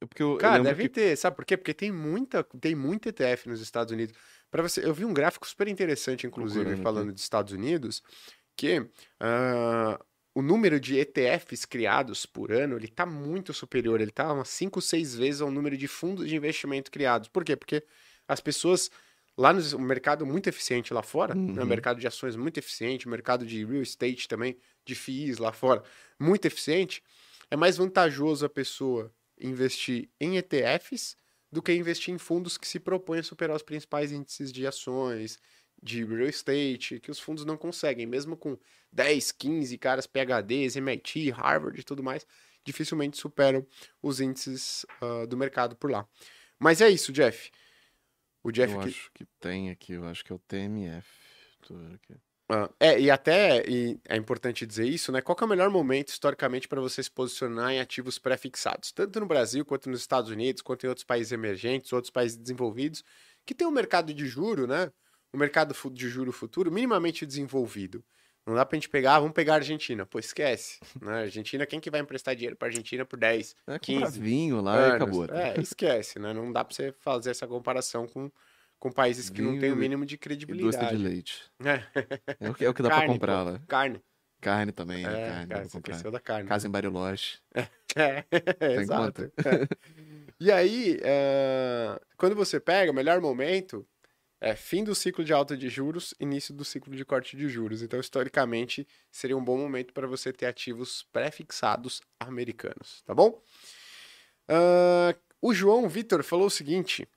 Eu- 0.00 0.08
Porque 0.08 0.22
eu, 0.22 0.40
eu 0.40 0.48
Cara, 0.48 0.58
lembro 0.60 0.74
deve 0.74 0.88
que 0.88 0.88
ter, 0.88 1.16
sabe 1.16 1.36
por 1.36 1.44
quê? 1.44 1.56
Porque 1.56 1.72
tem 1.74 1.90
muita, 1.90 2.44
tem 2.60 2.74
muito 2.74 3.08
ETF 3.08 3.48
nos 3.48 3.60
Estados 3.60 3.92
Unidos. 3.92 4.14
Para 4.50 4.62
você, 4.62 4.84
eu 4.84 4.92
vi 4.94 5.04
um 5.04 5.14
gráfico 5.14 5.46
super 5.46 5.66
interessante, 5.68 6.26
inclusive, 6.26 6.76
Procurando 6.76 6.82
aqui. 6.82 7.02
falando 7.02 7.12
dos 7.12 7.22
Estados 7.22 7.52
Unidos, 7.52 8.02
que 8.56 8.90
ah, 9.20 9.98
o 10.34 10.42
número 10.42 10.80
de 10.80 10.98
ETFs 10.98 11.64
criados 11.66 12.26
por 12.26 12.52
ano, 12.52 12.76
ele 12.76 12.88
tá 12.88 13.06
muito 13.06 13.52
superior, 13.54 14.00
ele 14.00 14.10
tá 14.12 14.32
umas 14.32 14.48
5, 14.50 14.82
6 14.82 15.14
vezes 15.14 15.40
ao 15.42 15.50
número 15.50 15.76
de 15.76 15.88
fundos 15.88 16.28
de 16.28 16.36
investimento 16.36 16.90
criados. 16.90 17.28
Por 17.28 17.44
quê? 17.44 17.56
Porque 17.56 17.84
as 18.28 18.40
pessoas 18.40 18.90
lá 19.38 19.52
no 19.52 19.60
um 19.76 19.80
mercado 19.82 20.24
muito 20.26 20.48
eficiente 20.48 20.94
lá 20.94 21.02
fora, 21.02 21.42
né, 21.54 21.64
Uhum. 21.64 21.66
mercado 21.66 22.00
de 22.00 22.06
ações 22.06 22.36
muito 22.36 22.58
eficiente, 22.58 23.08
mercado 23.08 23.46
de 23.46 23.64
real 23.64 23.82
estate 23.82 24.28
também, 24.28 24.58
de 24.84 24.94
FIIs 24.94 25.38
lá 25.38 25.52
fora, 25.52 25.82
muito 26.18 26.46
eficiente, 26.46 27.02
é 27.50 27.56
mais 27.56 27.76
vantajoso 27.76 28.44
a 28.44 28.48
pessoa 28.48 29.12
investir 29.38 30.08
em 30.20 30.36
ETFs 30.36 31.16
do 31.52 31.62
que 31.62 31.72
investir 31.72 32.12
em 32.12 32.18
fundos 32.18 32.58
que 32.58 32.66
se 32.66 32.80
propõem 32.80 33.20
a 33.20 33.22
superar 33.22 33.56
os 33.56 33.62
principais 33.62 34.10
índices 34.12 34.52
de 34.52 34.66
ações, 34.66 35.38
de 35.82 36.04
real 36.04 36.26
estate, 36.28 36.98
que 37.00 37.10
os 37.10 37.20
fundos 37.20 37.44
não 37.44 37.56
conseguem, 37.56 38.06
mesmo 38.06 38.36
com 38.36 38.58
10, 38.92 39.30
15 39.32 39.76
caras 39.78 40.06
PHDs, 40.06 40.76
MIT, 40.76 41.30
Harvard 41.30 41.78
e 41.78 41.84
tudo 41.84 42.02
mais, 42.02 42.26
dificilmente 42.64 43.16
superam 43.18 43.64
os 44.02 44.20
índices 44.20 44.84
ah, 45.00 45.26
do 45.26 45.36
mercado 45.36 45.76
por 45.76 45.90
lá. 45.90 46.08
Mas 46.58 46.80
é 46.80 46.88
isso, 46.88 47.12
Jeff. 47.12 47.50
O 48.42 48.50
Jeff 48.50 48.72
eu 48.72 48.80
que- 48.80 48.88
acho 48.88 49.10
que 49.12 49.24
tem 49.38 49.70
aqui, 49.70 49.92
eu 49.92 50.04
acho 50.06 50.24
que 50.24 50.32
é 50.32 50.34
o 50.34 50.38
TMF. 50.38 51.06
Tô 51.66 51.74
vendo 51.76 51.94
aqui. 51.94 52.14
Ah, 52.48 52.70
é, 52.78 53.00
e 53.00 53.10
até 53.10 53.64
e 53.68 53.98
é 54.08 54.16
importante 54.16 54.64
dizer 54.64 54.86
isso, 54.86 55.10
né? 55.10 55.20
Qual 55.20 55.36
é 55.40 55.44
o 55.44 55.48
melhor 55.48 55.68
momento 55.68 56.08
historicamente 56.08 56.68
para 56.68 56.80
você 56.80 57.02
se 57.02 57.10
posicionar 57.10 57.72
em 57.72 57.80
ativos 57.80 58.18
pré-fixados? 58.20 58.92
Tanto 58.92 59.18
no 59.18 59.26
Brasil, 59.26 59.64
quanto 59.64 59.90
nos 59.90 60.00
Estados 60.00 60.30
Unidos, 60.30 60.62
quanto 60.62 60.84
em 60.86 60.88
outros 60.88 61.04
países 61.04 61.32
emergentes, 61.32 61.92
outros 61.92 62.10
países 62.10 62.36
desenvolvidos, 62.36 63.02
que 63.44 63.52
tem 63.54 63.66
um 63.66 63.70
mercado 63.72 64.14
de 64.14 64.26
juro, 64.26 64.66
né? 64.66 64.92
Um 65.34 65.38
mercado 65.38 65.74
de 65.92 66.08
juro 66.08 66.30
futuro 66.32 66.70
minimamente 66.70 67.26
desenvolvido. 67.26 68.04
Não 68.46 68.54
dá 68.54 68.64
pra 68.64 68.76
gente 68.76 68.88
pegar, 68.88 69.16
ah, 69.16 69.20
vamos 69.20 69.34
pegar 69.34 69.54
a 69.54 69.56
Argentina. 69.56 70.06
Pô, 70.06 70.20
esquece. 70.20 70.78
Né? 71.00 71.22
Argentina, 71.22 71.66
quem 71.66 71.80
que 71.80 71.90
vai 71.90 72.00
emprestar 72.00 72.34
dinheiro 72.36 72.56
pra 72.56 72.68
Argentina 72.68 73.04
por 73.04 73.18
10, 73.18 73.56
É, 73.66 73.78
compra 73.78 74.08
15 74.08 74.20
vinho 74.20 74.60
lá 74.60 74.80
e 74.80 74.86
anos? 74.94 74.94
acabou. 74.94 75.24
É, 75.24 75.60
esquece, 75.60 76.18
né? 76.20 76.32
Não 76.32 76.52
dá 76.52 76.64
pra 76.64 76.74
você 76.74 76.92
fazer 76.92 77.30
essa 77.30 77.46
comparação 77.46 78.06
com, 78.06 78.30
com 78.78 78.90
países 78.90 79.30
que 79.30 79.40
não 79.42 79.58
têm 79.58 79.70
o 79.70 79.74
Vinho 79.74 79.76
mínimo 79.76 80.06
de 80.06 80.14
E 80.14 80.18
doce 80.18 80.18
de 80.18 80.46
credibilidade. 80.46 80.96
leite. 80.96 81.50
É. 81.64 81.82
É 82.40 82.50
o 82.50 82.54
que, 82.54 82.64
é 82.64 82.68
o 82.68 82.74
que 82.74 82.82
dá 82.82 82.88
pra 82.88 82.98
Carne, 82.98 83.14
comprar 83.14 83.44
pô, 83.44 83.50
lá. 83.50 83.60
Carne. 83.66 84.02
Carne 84.40 84.72
também, 84.72 85.04
né? 85.04 85.12
É, 85.12 85.28
Carne, 85.30 85.46
dá 85.46 85.54
cara, 85.54 85.68
pra 85.68 85.70
comprar. 85.70 86.10
da 86.10 86.20
carne. 86.20 86.48
Casa 86.48 86.68
em 86.68 86.70
Bariloche. 86.70 87.38
É, 87.96 88.22
Tem 88.58 88.80
exato. 88.80 89.32
E 90.38 90.52
aí, 90.52 90.98
eh, 91.02 91.98
quando 92.18 92.36
você 92.36 92.60
pega, 92.60 92.92
o 92.92 92.94
melhor 92.94 93.22
momento 93.22 93.86
é 94.38 94.54
fim 94.54 94.84
do 94.84 94.94
ciclo 94.94 95.24
de 95.24 95.32
alta 95.32 95.56
de 95.56 95.70
juros, 95.70 96.14
início 96.20 96.52
do 96.52 96.62
ciclo 96.62 96.94
de 96.94 97.06
corte 97.06 97.38
de 97.38 97.48
juros. 97.48 97.80
Então, 97.82 97.98
historicamente, 97.98 98.86
seria 99.10 99.36
um 99.36 99.42
bom 99.42 99.56
momento 99.56 99.94
para 99.94 100.06
você 100.06 100.34
ter 100.34 100.44
ativos 100.44 101.06
pré-fixados 101.10 102.02
americanos, 102.20 103.02
tá 103.06 103.14
bom? 103.14 103.40
Ah, 104.48 105.14
o 105.40 105.54
João 105.54 105.88
Vitor 105.88 106.22
falou 106.22 106.46
o 106.46 106.50
seguinte. 106.50 107.08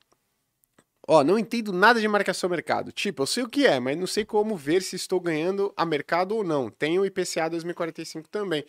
Ó, 1.08 1.24
não 1.24 1.38
entendo 1.38 1.72
nada 1.72 2.00
de 2.00 2.06
marcação 2.06 2.48
mercado. 2.48 2.92
Tipo, 2.92 3.22
eu 3.22 3.26
sei 3.26 3.42
o 3.42 3.48
que 3.48 3.66
é, 3.66 3.80
mas 3.80 3.96
não 3.96 4.06
sei 4.06 4.24
como 4.24 4.56
ver 4.56 4.82
se 4.82 4.96
estou 4.96 5.20
ganhando 5.20 5.72
a 5.76 5.84
mercado 5.84 6.36
ou 6.36 6.44
não. 6.44 6.70
Tem 6.70 6.98
o 6.98 7.04
IPCA 7.04 7.48
2045 7.48 8.28
também. 8.28 8.64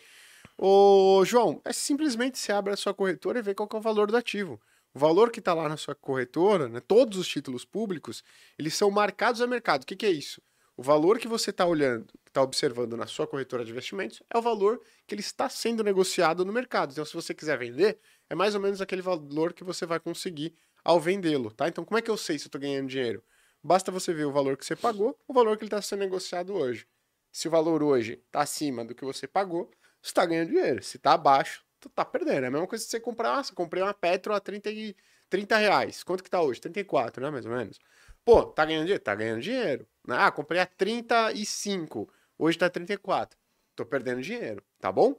Ô, 0.57 1.23
João, 1.25 1.61
é 1.65 1.73
simplesmente 1.73 2.37
você 2.37 2.51
abre 2.51 2.73
a 2.73 2.77
sua 2.77 2.93
corretora 2.93 3.39
e 3.39 3.41
vê 3.41 3.53
qual 3.53 3.69
é 3.71 3.75
o 3.75 3.81
valor 3.81 4.09
do 4.09 4.17
ativo. 4.17 4.59
O 4.93 4.99
valor 4.99 5.31
que 5.31 5.39
está 5.39 5.53
lá 5.53 5.69
na 5.69 5.77
sua 5.77 5.95
corretora, 5.95 6.67
né, 6.67 6.79
todos 6.81 7.17
os 7.17 7.27
títulos 7.27 7.63
públicos, 7.63 8.23
eles 8.59 8.73
são 8.73 8.91
marcados 8.91 9.41
a 9.41 9.47
mercado. 9.47 9.83
O 9.83 9.85
que, 9.85 9.95
que 9.95 10.05
é 10.05 10.11
isso? 10.11 10.41
O 10.75 10.83
valor 10.83 11.19
que 11.19 11.27
você 11.27 11.51
está 11.51 11.65
olhando, 11.65 12.07
está 12.25 12.41
observando 12.41 12.97
na 12.97 13.05
sua 13.05 13.27
corretora 13.27 13.63
de 13.63 13.71
investimentos, 13.71 14.21
é 14.33 14.37
o 14.37 14.41
valor 14.41 14.81
que 15.05 15.13
ele 15.13 15.21
está 15.21 15.47
sendo 15.47 15.83
negociado 15.83 16.43
no 16.43 16.51
mercado. 16.51 16.91
Então, 16.91 17.05
se 17.05 17.13
você 17.13 17.33
quiser 17.33 17.57
vender, 17.57 17.99
é 18.29 18.35
mais 18.35 18.55
ou 18.55 18.61
menos 18.61 18.81
aquele 18.81 19.01
valor 19.01 19.53
que 19.53 19.63
você 19.63 19.85
vai 19.85 19.99
conseguir 19.99 20.55
ao 20.83 20.99
vendê-lo, 20.99 21.51
tá? 21.51 21.67
Então, 21.67 21.85
como 21.85 21.97
é 21.97 22.01
que 22.01 22.11
eu 22.11 22.17
sei 22.17 22.37
se 22.37 22.45
eu 22.45 22.47
estou 22.47 22.61
ganhando 22.61 22.87
dinheiro? 22.87 23.23
Basta 23.63 23.91
você 23.91 24.13
ver 24.13 24.25
o 24.25 24.31
valor 24.31 24.57
que 24.57 24.65
você 24.65 24.75
pagou, 24.75 25.17
o 25.27 25.33
valor 25.33 25.57
que 25.57 25.63
ele 25.63 25.67
está 25.67 25.81
sendo 25.81 25.99
negociado 25.99 26.53
hoje. 26.53 26.87
Se 27.31 27.47
o 27.47 27.51
valor 27.51 27.83
hoje 27.83 28.21
está 28.25 28.41
acima 28.41 28.83
do 28.83 28.95
que 28.95 29.05
você 29.05 29.27
pagou, 29.27 29.69
você 30.01 30.09
está 30.09 30.25
ganhando 30.25 30.49
dinheiro. 30.49 30.83
Se 30.83 30.97
está 30.97 31.13
abaixo, 31.13 31.63
tu 31.79 31.89
tá 31.89 32.03
perdendo. 32.03 32.43
É 32.43 32.47
a 32.47 32.51
mesma 32.51 32.67
coisa 32.67 32.83
que 32.83 32.89
você 32.89 32.99
comprar, 32.99 33.37
ah, 33.37 33.43
você 33.43 33.53
comprei 33.53 33.83
uma 33.83 33.93
Petro 33.93 34.33
a 34.33 34.39
30 34.39 34.69
e 34.71 34.95
30 35.29 35.57
reais. 35.57 36.03
Quanto 36.03 36.23
que 36.23 36.29
tá 36.29 36.41
hoje? 36.41 36.59
34, 36.59 37.23
né? 37.23 37.29
Mais 37.29 37.45
ou 37.45 37.51
menos. 37.51 37.79
Pô, 38.25 38.43
tá 38.45 38.65
ganhando 38.65 38.83
dinheiro? 38.83 39.03
Tá 39.03 39.15
ganhando 39.15 39.41
dinheiro. 39.41 39.87
Ah, 40.07 40.31
comprei 40.31 40.59
a 40.59 40.65
35. 40.65 42.11
Hoje 42.37 42.57
tá 42.57 42.69
34. 42.69 43.37
Tô 43.75 43.85
perdendo 43.85 44.21
dinheiro, 44.21 44.63
tá 44.79 44.91
bom? 44.91 45.15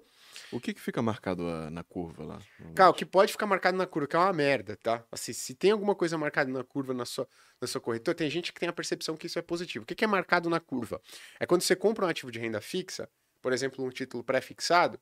O 0.50 0.60
que, 0.60 0.74
que 0.74 0.80
fica 0.80 1.00
marcado 1.02 1.46
ah, 1.46 1.70
na 1.70 1.82
curva 1.82 2.24
lá? 2.24 2.38
Cara, 2.74 2.90
o 2.90 2.94
que 2.94 3.04
pode 3.04 3.32
ficar 3.32 3.46
marcado 3.46 3.76
na 3.76 3.86
curva, 3.86 4.08
que 4.08 4.16
é 4.16 4.18
uma 4.18 4.32
merda, 4.32 4.76
tá? 4.82 5.04
Assim, 5.10 5.32
se 5.32 5.54
tem 5.54 5.70
alguma 5.70 5.94
coisa 5.94 6.16
marcada 6.18 6.50
na 6.50 6.64
curva 6.64 6.94
na 6.94 7.04
sua, 7.04 7.28
na 7.60 7.66
sua 7.66 7.80
corretora, 7.80 8.16
tem 8.16 8.30
gente 8.30 8.52
que 8.52 8.60
tem 8.60 8.68
a 8.68 8.72
percepção 8.72 9.16
que 9.16 9.26
isso 9.26 9.38
é 9.38 9.42
positivo. 9.42 9.82
O 9.84 9.86
que, 9.86 9.94
que 9.94 10.04
é 10.04 10.06
marcado 10.06 10.48
na 10.48 10.60
curva? 10.60 11.00
É 11.38 11.46
quando 11.46 11.62
você 11.62 11.76
compra 11.76 12.06
um 12.06 12.08
ativo 12.08 12.30
de 12.30 12.38
renda 12.38 12.60
fixa, 12.60 13.08
por 13.40 13.52
exemplo, 13.52 13.84
um 13.84 13.90
título 13.90 14.22
pré-fixado, 14.22 14.98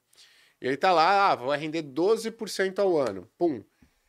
e 0.61 0.67
ele 0.67 0.77
tá 0.77 0.93
lá, 0.93 1.31
ah, 1.31 1.35
vai 1.35 1.59
render 1.59 1.83
12% 1.83 2.79
ao 2.79 2.99
ano. 2.99 3.29
Pum. 3.39 3.65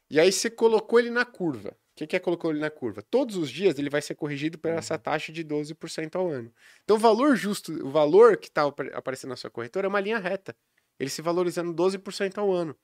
E 0.09 0.19
aí 0.19 0.31
você 0.31 0.49
colocou 0.49 0.99
ele 0.99 1.09
na 1.09 1.23
curva. 1.23 1.69
O 1.69 1.95
que, 1.95 2.07
que 2.07 2.15
é 2.15 2.19
colocou 2.19 2.51
ele 2.51 2.59
na 2.59 2.69
curva? 2.69 3.01
Todos 3.01 3.35
os 3.35 3.49
dias 3.49 3.77
ele 3.77 3.89
vai 3.89 4.01
ser 4.01 4.15
corrigido 4.15 4.57
por 4.57 4.71
essa 4.71 4.97
taxa 4.97 5.31
de 5.31 5.43
12% 5.43 6.15
ao 6.15 6.29
ano. 6.29 6.51
Então 6.83 6.97
o 6.97 6.99
valor 6.99 7.35
justo, 7.35 7.71
o 7.85 7.89
valor 7.89 8.37
que 8.37 8.47
está 8.47 8.63
aparecendo 8.93 9.29
na 9.29 9.35
sua 9.35 9.49
corretora 9.49 9.87
é 9.87 9.89
uma 9.89 9.99
linha 9.99 10.17
reta. 10.17 10.55
Ele 11.01 11.09
se 11.09 11.21
valorizando 11.21 11.73
12% 11.73 12.37
ao 12.37 12.51
ano. 12.51 12.75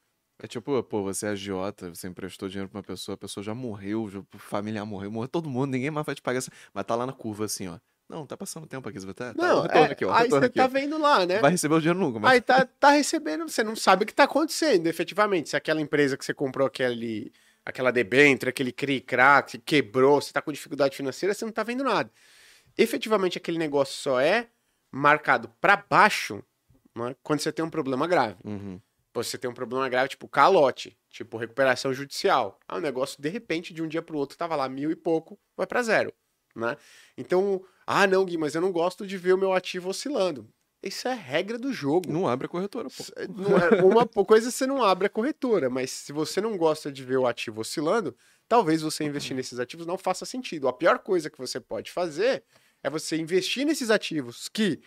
É 0.42 0.48
tipo, 0.48 0.82
pô, 0.84 1.04
você 1.04 1.28
é 1.28 1.30
agiota, 1.30 1.94
você 1.94 2.08
emprestou 2.08 2.50
dinheiro 2.50 2.68
pra 2.70 2.78
uma 2.80 2.84
pessoa, 2.84 3.14
a 3.14 3.18
pessoa 3.18 3.44
já 3.44 3.54
morreu, 3.54 4.10
já, 4.10 4.20
o 4.20 4.26
familiar 4.40 4.86
morreu, 4.86 5.12
morreu 5.12 5.28
todo 5.28 5.48
mundo, 5.50 5.72
ninguém 5.72 5.92
mais 5.92 6.06
vai 6.06 6.16
te 6.16 6.22
pagar. 6.22 6.40
essa- 6.40 6.52
Mas 6.74 6.84
tá 6.86 6.96
lá 6.96 7.06
na 7.06 7.14
curva 7.14 7.46
assim, 7.46 7.68
ó. 7.68 7.78
Não, 8.10 8.26
tá 8.26 8.36
passando 8.38 8.66
tempo 8.66 8.88
aqui, 8.90 9.00
você 9.00 9.06
vai 9.06 9.14
tá, 9.14 9.34
tá, 9.34 9.48
Não, 9.48 9.62
retorno 9.62 9.88
é, 9.88 9.92
aqui, 9.92 10.06
ó, 10.06 10.14
aí 10.14 10.30
você 10.30 10.46
aqui. 10.46 10.56
tá 10.56 10.66
vendo 10.68 10.98
lá, 10.98 11.26
né? 11.26 11.40
Vai 11.40 11.52
receber 11.52 11.76
o 11.76 11.80
dinheiro 11.80 12.00
nunca, 12.00 12.20
mas 12.20 12.32
Aí 12.32 12.42
tá, 12.42 12.66
tá 12.66 12.92
recebendo, 12.92 13.48
você 13.50 13.64
não 13.64 13.76
sabe 13.76 14.04
o 14.04 14.08
que 14.08 14.14
tá 14.14 14.24
acontecendo, 14.24 14.88
efetivamente. 14.88 15.50
Se 15.50 15.56
aquela 15.58 15.82
empresa 15.82 16.16
que 16.18 16.24
você 16.26 16.34
comprou 16.34 16.66
aquele, 16.68 17.32
aquela 17.66 17.92
debênture, 17.92 18.50
aquele 18.50 18.72
CRI-CRA, 18.72 19.44
que 19.44 19.58
quebrou, 19.58 20.22
você 20.22 20.32
tá 20.32 20.42
com 20.42 20.52
dificuldade 20.52 20.96
financeira, 20.96 21.34
você 21.36 21.46
não 21.46 21.52
tá 21.52 21.64
vendo 21.64 21.84
nada. 21.84 22.10
Efetivamente, 22.78 23.38
aquele 23.38 23.58
negócio 23.58 23.96
só 23.96 24.20
é 24.22 24.48
marcado 24.92 25.50
para 25.60 25.76
baixo 25.76 26.44
né, 26.98 27.16
quando 27.24 27.40
você 27.40 27.52
tem 27.52 27.64
um 27.64 27.70
problema 27.70 28.08
grave. 28.08 28.38
Uhum. 28.44 28.80
Pô, 29.14 29.24
você 29.24 29.38
tem 29.38 29.50
um 29.50 29.54
problema 29.54 29.88
grave, 29.90 30.10
tipo 30.10 30.28
calote, 30.28 30.98
tipo 31.10 31.38
recuperação 31.38 31.94
judicial. 31.94 32.60
Ah, 32.68 32.78
o 32.78 32.82
negócio, 32.82 33.22
de 33.22 33.30
repente, 33.30 33.74
de 33.74 33.82
um 33.82 33.88
dia 33.88 34.02
pro 34.02 34.18
outro, 34.18 34.38
tava 34.38 34.56
lá 34.56 34.70
mil 34.70 34.92
e 34.92 34.96
pouco, 34.96 35.40
vai 35.56 35.66
para 35.66 35.82
zero, 35.82 36.14
né? 36.56 36.78
Então, 37.18 37.64
ah, 37.86 38.06
não, 38.06 38.24
Gui, 38.26 38.38
mas 38.38 38.54
eu 38.54 38.62
não 38.62 38.72
gosto 38.72 39.08
de 39.08 39.18
ver 39.18 39.34
o 39.34 39.38
meu 39.38 39.54
ativo 39.54 39.90
oscilando. 39.90 40.48
Isso 40.84 41.08
é 41.08 41.14
regra 41.14 41.58
do 41.58 41.74
jogo. 41.74 42.12
não 42.12 42.28
abre 42.28 42.46
a 42.46 42.50
corretora, 42.50 42.88
pô. 42.90 43.04
Não 43.36 43.58
é- 43.58 43.84
uma 43.84 44.06
coisa 44.26 44.50
é 44.50 44.52
você 44.52 44.68
não 44.68 44.84
abre 44.84 45.08
a 45.08 45.10
corretora, 45.10 45.70
mas 45.70 45.90
se 45.90 46.14
você 46.14 46.40
não 46.40 46.56
gosta 46.56 46.92
de 46.92 47.04
ver 47.04 47.18
o 47.18 47.26
ativo 47.26 47.62
oscilando, 47.62 48.16
talvez 48.48 48.82
você 48.82 49.04
investir 49.04 49.36
nesses 49.36 49.60
ativos 49.60 49.88
não 49.88 49.98
faça 49.98 50.26
sentido. 50.26 50.68
A 50.68 50.74
pior 50.74 51.00
coisa 51.00 51.30
que 51.30 51.38
você 51.38 51.60
pode 51.60 51.92
fazer 51.92 52.44
é 52.84 52.90
você 52.90 53.18
investir 53.18 53.66
nesses 53.66 53.90
ativos 53.90 54.48
que 54.48 54.80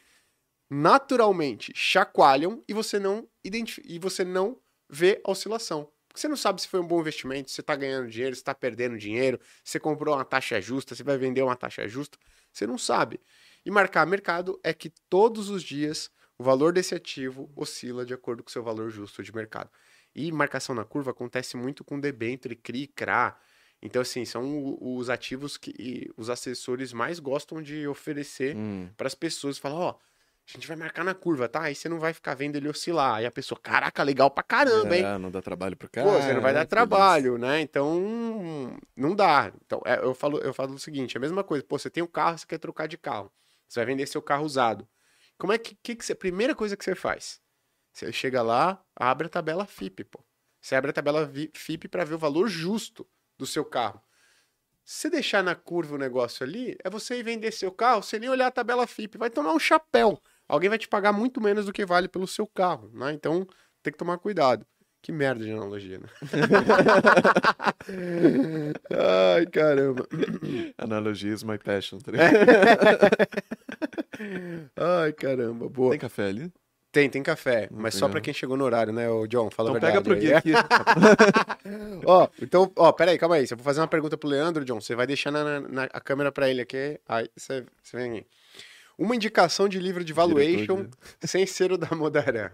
naturalmente 0.70 1.72
chacoalham 1.74 2.62
e 2.68 2.72
você 2.72 2.98
não 2.98 3.28
e 3.44 3.98
você 3.98 4.24
não 4.24 4.56
vê 4.88 5.20
a 5.24 5.30
oscilação. 5.32 5.90
Porque 6.08 6.20
você 6.20 6.28
não 6.28 6.36
sabe 6.36 6.60
se 6.62 6.68
foi 6.68 6.80
um 6.80 6.86
bom 6.86 7.00
investimento, 7.00 7.50
se 7.50 7.56
você 7.56 7.60
está 7.60 7.76
ganhando 7.76 8.08
dinheiro, 8.08 8.34
se 8.34 8.40
está 8.40 8.54
perdendo 8.54 8.96
dinheiro, 8.98 9.38
se 9.64 9.72
você 9.72 9.80
comprou 9.80 10.14
uma 10.14 10.24
taxa 10.24 10.60
justa, 10.60 10.94
se 10.94 11.02
vai 11.02 11.16
vender 11.18 11.42
uma 11.42 11.54
taxa 11.56 11.86
justa. 11.86 12.18
Você 12.52 12.66
não 12.66 12.78
sabe. 12.78 13.20
E 13.64 13.70
marcar 13.70 14.06
mercado 14.06 14.58
é 14.64 14.72
que 14.72 14.90
todos 15.08 15.50
os 15.50 15.62
dias 15.62 16.10
o 16.38 16.42
valor 16.42 16.72
desse 16.72 16.94
ativo 16.94 17.52
oscila 17.54 18.04
de 18.04 18.14
acordo 18.14 18.42
com 18.42 18.48
o 18.48 18.52
seu 18.52 18.62
valor 18.62 18.90
justo 18.90 19.22
de 19.22 19.34
mercado. 19.34 19.70
E 20.14 20.32
marcação 20.32 20.74
na 20.74 20.84
curva 20.84 21.10
acontece 21.10 21.56
muito 21.56 21.84
com 21.84 22.00
debênture, 22.00 22.56
CRI, 22.56 22.86
CRA. 22.88 23.36
Então, 23.82 24.02
assim, 24.02 24.24
são 24.24 24.76
os 24.80 25.08
ativos 25.10 25.56
que 25.56 26.10
os 26.16 26.28
assessores 26.30 26.92
mais 26.92 27.18
gostam 27.20 27.62
de 27.62 27.86
oferecer 27.86 28.56
Hum. 28.56 28.88
para 28.96 29.06
as 29.06 29.14
pessoas. 29.14 29.58
Falar, 29.58 29.76
ó, 29.78 29.98
a 30.53 30.59
gente 30.59 30.66
vai 30.66 30.76
marcar 30.76 31.05
na 31.05 31.14
curva, 31.14 31.48
tá? 31.48 31.62
Aí 31.62 31.74
você 31.74 31.88
não 31.88 31.98
vai 31.98 32.12
ficar 32.12 32.34
vendo 32.34 32.57
ele 32.57 32.68
oscilar. 32.68 33.16
Aí 33.16 33.26
a 33.26 33.30
pessoa, 33.30 33.59
caraca, 33.61 34.03
legal 34.03 34.30
pra 34.30 34.42
caramba, 34.42 34.96
hein? 34.96 35.05
É, 35.05 35.18
não 35.18 35.30
dá 35.30 35.40
trabalho 35.40 35.76
pro 35.76 35.88
cara. 35.88 36.09
Pô, 36.09 36.20
você 36.20 36.32
não 36.32 36.40
vai 36.40 36.53
dar 36.53 36.66
trabalho, 36.66 37.38
né? 37.38 37.61
Então, 37.61 38.76
não 38.96 39.14
dá. 39.14 39.53
Então, 39.64 39.80
é, 39.84 39.98
eu, 39.98 40.14
falo, 40.14 40.38
eu 40.38 40.53
falo 40.53 40.74
o 40.74 40.78
seguinte, 40.78 41.16
é 41.16 41.18
a 41.18 41.20
mesma 41.20 41.44
coisa. 41.44 41.64
Pô, 41.64 41.78
você 41.78 41.88
tem 41.88 42.03
um 42.03 42.09
carro, 42.09 42.38
você 42.38 42.46
quer 42.46 42.59
trocar 42.59 42.88
de 42.88 42.98
carro. 42.98 43.32
Você 43.68 43.80
vai 43.80 43.86
vender 43.86 44.07
seu 44.07 44.20
carro 44.20 44.44
usado. 44.44 44.88
Como 45.38 45.53
é 45.53 45.59
que, 45.59 45.76
que, 45.82 45.94
que 45.94 46.05
você... 46.05 46.14
Primeira 46.14 46.55
coisa 46.55 46.76
que 46.76 46.84
você 46.84 46.94
faz? 46.94 47.40
Você 47.92 48.12
chega 48.12 48.42
lá, 48.42 48.82
abre 48.96 49.26
a 49.26 49.30
tabela 49.30 49.64
FIP, 49.66 50.05
pô. 50.05 50.24
Você 50.61 50.74
abre 50.74 50.90
a 50.90 50.92
tabela 50.92 51.30
FIP 51.55 51.88
para 51.88 52.05
ver 52.05 52.14
o 52.14 52.18
valor 52.18 52.48
justo 52.48 53.07
do 53.38 53.46
seu 53.46 53.64
carro. 53.64 54.03
Se 54.84 55.03
você 55.03 55.11
deixar 55.11 55.42
na 55.42 55.55
curva 55.55 55.94
o 55.94 55.98
negócio 55.98 56.44
ali, 56.44 56.76
é 56.82 56.90
você 56.90 57.18
ir 57.18 57.22
vender 57.22 57.53
seu 57.53 57.70
carro 57.70 58.03
sem 58.03 58.18
nem 58.18 58.28
olhar 58.28 58.48
a 58.48 58.51
tabela 58.51 58.86
FIP. 58.86 59.16
Vai 59.16 59.30
tomar 59.30 59.53
um 59.53 59.59
chapéu. 59.59 60.20
Alguém 60.51 60.68
vai 60.68 60.78
te 60.78 60.88
pagar 60.88 61.12
muito 61.12 61.40
menos 61.40 61.66
do 61.66 61.72
que 61.72 61.86
vale 61.86 62.09
pelo 62.09 62.26
seu 62.26 62.46
carro, 62.46 62.90
né? 62.92 63.12
Então, 63.12 63.46
tem 63.82 63.92
que 63.92 63.98
tomar 63.98 64.18
cuidado. 64.18 64.66
Que 65.03 65.12
merda 65.12 65.42
de 65.44 65.51
analogia, 65.51 65.98
né? 65.98 66.09
Ai, 68.90 69.46
caramba. 69.46 70.07
Analogia 70.78 71.32
is 71.32 71.42
my 71.42 71.59
passion. 71.59 71.98
tá 72.01 72.12
ligado? 72.12 72.34
Ai, 74.76 75.12
caramba. 75.12 75.68
Boa. 75.68 75.90
Tem 75.90 75.98
café 76.01 76.24
ali? 76.28 76.53
Tem, 76.92 77.09
tem 77.09 77.22
café. 77.22 77.68
Não 77.70 77.80
mas 77.80 77.94
tem, 77.94 78.01
só 78.01 78.07
não. 78.07 78.12
pra 78.12 78.20
quem 78.20 78.34
chegou 78.34 78.57
no 78.57 78.64
horário, 78.64 78.92
né, 78.92 79.09
o 79.09 79.24
John? 79.26 79.48
Fala 79.51 79.70
Então 79.70 79.88
a 79.88 79.92
verdade. 79.92 80.05
pega 80.05 80.12
pro. 80.14 80.20
Gui 80.20 80.34
aqui. 80.34 80.51
Ó, 82.05 82.28
então, 82.42 82.70
ó, 82.76 82.90
peraí, 82.92 83.16
calma 83.16 83.36
aí. 83.36 83.46
Se 83.46 83.55
eu 83.55 83.59
vou 83.59 83.64
fazer 83.64 83.80
uma 83.80 83.86
pergunta 83.88 84.18
pro 84.18 84.28
Leandro, 84.28 84.64
John, 84.64 84.80
você 84.80 84.94
vai 84.96 85.07
deixar 85.07 85.30
na, 85.30 85.61
na- 85.61 85.88
a 85.92 86.01
câmera 86.01 86.32
pra 86.32 86.51
ele 86.51 86.61
aqui. 86.61 86.98
Aí 87.09 87.28
você 87.36 87.64
vem 87.94 88.18
aqui. 88.18 88.26
Uma 89.01 89.16
indicação 89.16 89.66
de 89.66 89.80
livro 89.80 90.05
de 90.05 90.12
valuation 90.12 90.76
Diretor 90.76 90.98
sem 91.24 91.46
ser 91.46 91.72
o 91.72 91.78
da 91.78 91.96
Modaran. 91.96 92.51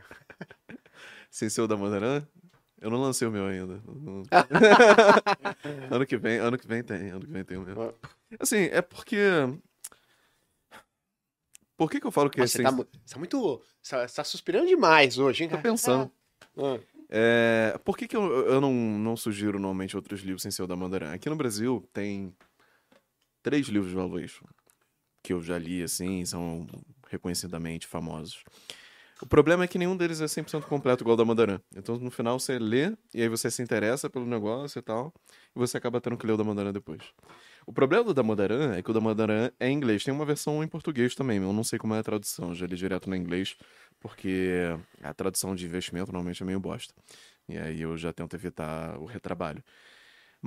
Sem 1.28 1.50
ser 1.50 1.62
o 1.62 1.66
da 1.66 1.76
Mandarã? 1.76 2.24
Eu 2.80 2.88
não 2.88 3.00
lancei 3.00 3.26
o 3.26 3.32
meu 3.32 3.46
ainda. 3.46 3.82
Não- 3.84 4.22
ano 5.90 6.06
que 6.06 6.16
vem, 6.16 6.38
ano 6.38 6.56
que 6.56 6.68
vem 6.68 6.84
tem, 6.84 7.10
ano 7.10 7.26
que 7.26 7.32
vem 7.32 7.44
tem 7.44 7.56
o 7.56 7.62
meu. 7.62 7.92
Assim, 8.38 8.68
é 8.70 8.80
porque. 8.80 9.16
Por 11.76 11.90
que 11.90 12.00
que 12.00 12.06
eu 12.06 12.12
falo 12.12 12.30
que 12.30 12.38
é 12.38 12.42
Nossa, 12.44 12.52
você, 12.52 12.56
sem... 12.58 12.64
tá, 12.64 12.70
você 12.70 13.14
tá 13.14 13.18
muito. 13.18 13.60
Você 13.82 14.06
tá 14.06 14.22
suspirando 14.22 14.68
demais 14.68 15.18
hoje, 15.18 15.42
hein? 15.42 15.50
Tô 15.50 15.58
pensando. 15.58 16.10
Ah, 16.56 16.78
É, 17.10 17.78
por 17.84 17.98
que, 17.98 18.06
que 18.06 18.16
eu, 18.16 18.22
eu 18.46 18.60
não, 18.60 18.72
não 18.72 19.16
sugiro 19.16 19.58
normalmente 19.58 19.96
outros 19.96 20.20
livros 20.20 20.42
sem 20.42 20.52
ser 20.52 20.62
o 20.62 20.66
da 20.68 20.76
Mandaran? 20.76 21.12
Aqui 21.12 21.28
no 21.28 21.36
Brasil 21.36 21.86
tem 21.92 22.32
três 23.42 23.66
livros 23.66 23.90
de 23.90 23.96
valuation 23.96 24.46
que 25.26 25.32
eu 25.32 25.42
já 25.42 25.58
li, 25.58 25.82
assim, 25.82 26.24
são 26.24 26.64
reconhecidamente 27.10 27.84
famosos. 27.84 28.44
O 29.20 29.26
problema 29.26 29.64
é 29.64 29.66
que 29.66 29.76
nenhum 29.76 29.96
deles 29.96 30.20
é 30.20 30.26
100% 30.26 30.62
completo 30.66 31.02
igual 31.02 31.14
o 31.14 31.16
da 31.16 31.24
Mandaran. 31.24 31.60
Então, 31.74 31.96
no 31.96 32.12
final, 32.12 32.38
você 32.38 32.60
lê 32.60 32.92
e 33.12 33.22
aí 33.22 33.28
você 33.28 33.50
se 33.50 33.60
interessa 33.60 34.08
pelo 34.08 34.24
negócio 34.24 34.78
e 34.78 34.82
tal, 34.82 35.12
e 35.54 35.58
você 35.58 35.78
acaba 35.78 36.00
tendo 36.00 36.16
que 36.16 36.24
ler 36.24 36.34
o 36.34 36.36
da 36.36 36.44
Mandaran 36.44 36.72
depois. 36.72 37.02
O 37.66 37.72
problema 37.72 38.04
do 38.04 38.14
da 38.14 38.22
Mandaran 38.22 38.76
é 38.76 38.82
que 38.82 38.90
o 38.90 38.94
da 38.94 39.00
Mandaran 39.00 39.50
é 39.58 39.68
em 39.68 39.72
inglês. 39.72 40.04
Tem 40.04 40.14
uma 40.14 40.24
versão 40.24 40.62
em 40.62 40.68
português 40.68 41.16
também, 41.16 41.38
eu 41.42 41.52
não 41.52 41.64
sei 41.64 41.76
como 41.76 41.92
é 41.92 41.98
a 41.98 42.04
tradução. 42.04 42.54
Já 42.54 42.66
li 42.66 42.76
direto 42.76 43.10
no 43.10 43.16
inglês, 43.16 43.56
porque 43.98 44.78
a 45.02 45.12
tradução 45.12 45.56
de 45.56 45.66
investimento 45.66 46.12
normalmente 46.12 46.40
é 46.40 46.46
meio 46.46 46.60
bosta. 46.60 46.94
E 47.48 47.58
aí 47.58 47.82
eu 47.82 47.96
já 47.96 48.12
tento 48.12 48.36
evitar 48.36 48.96
o 48.98 49.06
retrabalho. 49.06 49.64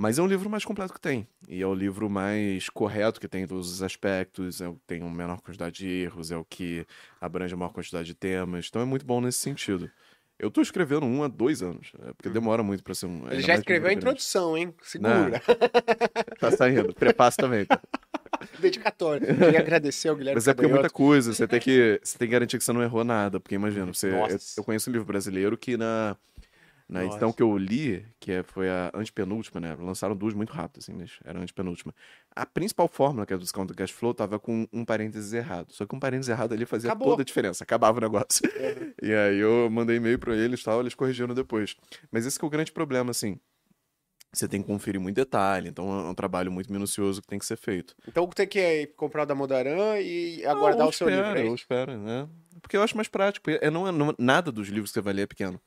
Mas 0.00 0.18
é 0.18 0.22
um 0.22 0.26
livro 0.26 0.48
mais 0.48 0.64
completo 0.64 0.94
que 0.94 1.00
tem. 1.00 1.28
E 1.46 1.60
é 1.60 1.66
o 1.66 1.74
livro 1.74 2.08
mais 2.08 2.70
correto 2.70 3.20
que 3.20 3.28
tem 3.28 3.46
todos 3.46 3.70
os 3.70 3.82
aspectos, 3.82 4.62
é 4.62 4.66
o 4.66 4.72
que 4.72 4.80
tem 4.86 5.02
uma 5.02 5.14
menor 5.14 5.42
quantidade 5.42 5.76
de 5.76 5.86
erros, 5.86 6.30
é 6.30 6.36
o 6.38 6.44
que 6.44 6.86
abrange 7.20 7.52
a 7.52 7.56
maior 7.58 7.70
quantidade 7.70 8.06
de 8.06 8.14
temas. 8.14 8.66
Então 8.70 8.80
é 8.80 8.86
muito 8.86 9.04
bom 9.04 9.20
nesse 9.20 9.40
sentido. 9.40 9.90
Eu 10.38 10.50
tô 10.50 10.62
escrevendo 10.62 11.04
um 11.04 11.22
há 11.22 11.28
dois 11.28 11.62
anos, 11.62 11.92
é 12.02 12.14
porque 12.14 12.30
demora 12.30 12.62
muito 12.62 12.82
pra 12.82 12.94
ser 12.94 13.04
um. 13.04 13.30
Ele 13.30 13.42
já 13.42 13.56
escreveu 13.56 13.90
a 13.90 13.92
introdução, 13.92 14.56
hein? 14.56 14.74
Segura. 14.80 15.42
Tá 16.40 16.50
saindo. 16.50 16.94
Prepassa 16.94 17.36
também. 17.36 17.66
tá? 17.66 17.78
Dedicatório. 18.58 19.26
Queria 19.26 19.60
agradecer 19.60 20.08
ao 20.08 20.16
Guilherme 20.16 20.36
Mas 20.36 20.48
é 20.48 20.54
porque 20.54 20.70
é 20.70 20.72
muita 20.72 20.88
coisa, 20.88 21.34
você 21.34 21.46
tem 21.46 21.60
que, 21.60 22.00
você 22.02 22.16
tem 22.16 22.26
que 22.26 22.32
garantir 22.32 22.56
que 22.56 22.64
você 22.64 22.72
não 22.72 22.82
errou 22.82 23.04
nada, 23.04 23.38
porque 23.38 23.54
imagina, 23.54 23.92
você, 23.92 24.08
eu, 24.08 24.38
eu 24.56 24.64
conheço 24.64 24.88
um 24.88 24.94
livro 24.94 25.06
brasileiro 25.06 25.58
que 25.58 25.76
na, 25.76 26.16
na 26.90 27.04
edição 27.04 27.28
Nossa. 27.28 27.36
que 27.36 27.42
eu 27.42 27.56
li, 27.56 28.04
que 28.18 28.32
é- 28.32 28.42
foi 28.42 28.68
a 28.68 28.90
antepenúltima, 28.94 29.60
né, 29.60 29.76
lançaram 29.78 30.16
duas 30.16 30.34
muito 30.34 30.52
rápido, 30.52 30.78
assim, 30.78 30.92
mas 30.92 31.18
era 31.24 31.38
a 31.38 31.42
antepenúltima. 31.42 31.94
A 32.34 32.44
principal 32.44 32.88
fórmula, 32.88 33.24
que 33.24 33.32
é 33.32 33.36
do 33.36 33.42
discount 33.42 33.68
do 33.68 33.74
cash 33.74 33.90
flow, 33.92 34.12
tava 34.12 34.38
com 34.38 34.66
um 34.72 34.84
parênteses 34.84 35.32
errado, 35.32 35.72
só 35.72 35.86
que 35.86 35.94
um 35.94 36.00
parênteses 36.00 36.28
errado 36.30 36.52
ali 36.52 36.66
fazia 36.66 36.90
Acabou. 36.90 37.10
toda 37.10 37.22
a 37.22 37.24
diferença, 37.24 37.62
acabava 37.64 37.98
o 37.98 38.00
negócio. 38.00 38.42
É. 38.56 38.90
E 39.02 39.14
aí 39.14 39.38
eu 39.38 39.70
mandei 39.70 39.96
e-mail 39.96 40.18
pra 40.18 40.36
eles 40.36 40.60
e 40.60 40.64
tal, 40.64 40.80
eles 40.80 40.94
corrigiram 40.94 41.34
depois. 41.34 41.74
Mas 42.10 42.26
esse 42.26 42.38
que 42.38 42.44
é 42.44 42.48
o 42.48 42.50
grande 42.50 42.70
problema, 42.72 43.10
assim, 43.12 43.38
você 44.32 44.46
tem 44.46 44.60
que 44.60 44.66
conferir 44.68 45.00
muito 45.00 45.16
detalhe, 45.16 45.68
então 45.70 45.90
é 46.06 46.10
um 46.10 46.14
trabalho 46.14 46.52
muito 46.52 46.70
minucioso 46.72 47.20
que 47.22 47.26
tem 47.26 47.38
que 47.38 47.46
ser 47.46 47.56
feito. 47.56 47.96
Então 48.06 48.26
tem 48.28 48.46
que 48.46 48.58
ir 48.60 48.86
comprar 48.94 49.24
da 49.24 49.34
Modaran 49.34 49.98
e 50.00 50.44
Ah, 50.44 50.52
aguardar 50.52 50.86
o 50.88 50.92
seu 50.92 51.08
espera, 51.08 51.26
livro. 51.28 51.38
é 51.38 51.42
Ou 51.42 51.46
isso? 51.54 51.62
espera, 51.62 51.96
né? 51.96 52.28
Porque 52.60 52.76
eu 52.76 52.82
acho 52.82 52.94
mais 52.96 53.08
prático. 53.08 53.50
É, 53.50 53.70
não 53.70 53.88
é, 53.88 53.92
não- 53.92 54.14
nada 54.18 54.52
dos 54.52 54.68
livros 54.68 54.90
que 54.90 54.94
você 54.94 55.00
vai 55.00 55.14
ler 55.14 55.22
é 55.22 55.26
pequeno. 55.26 55.60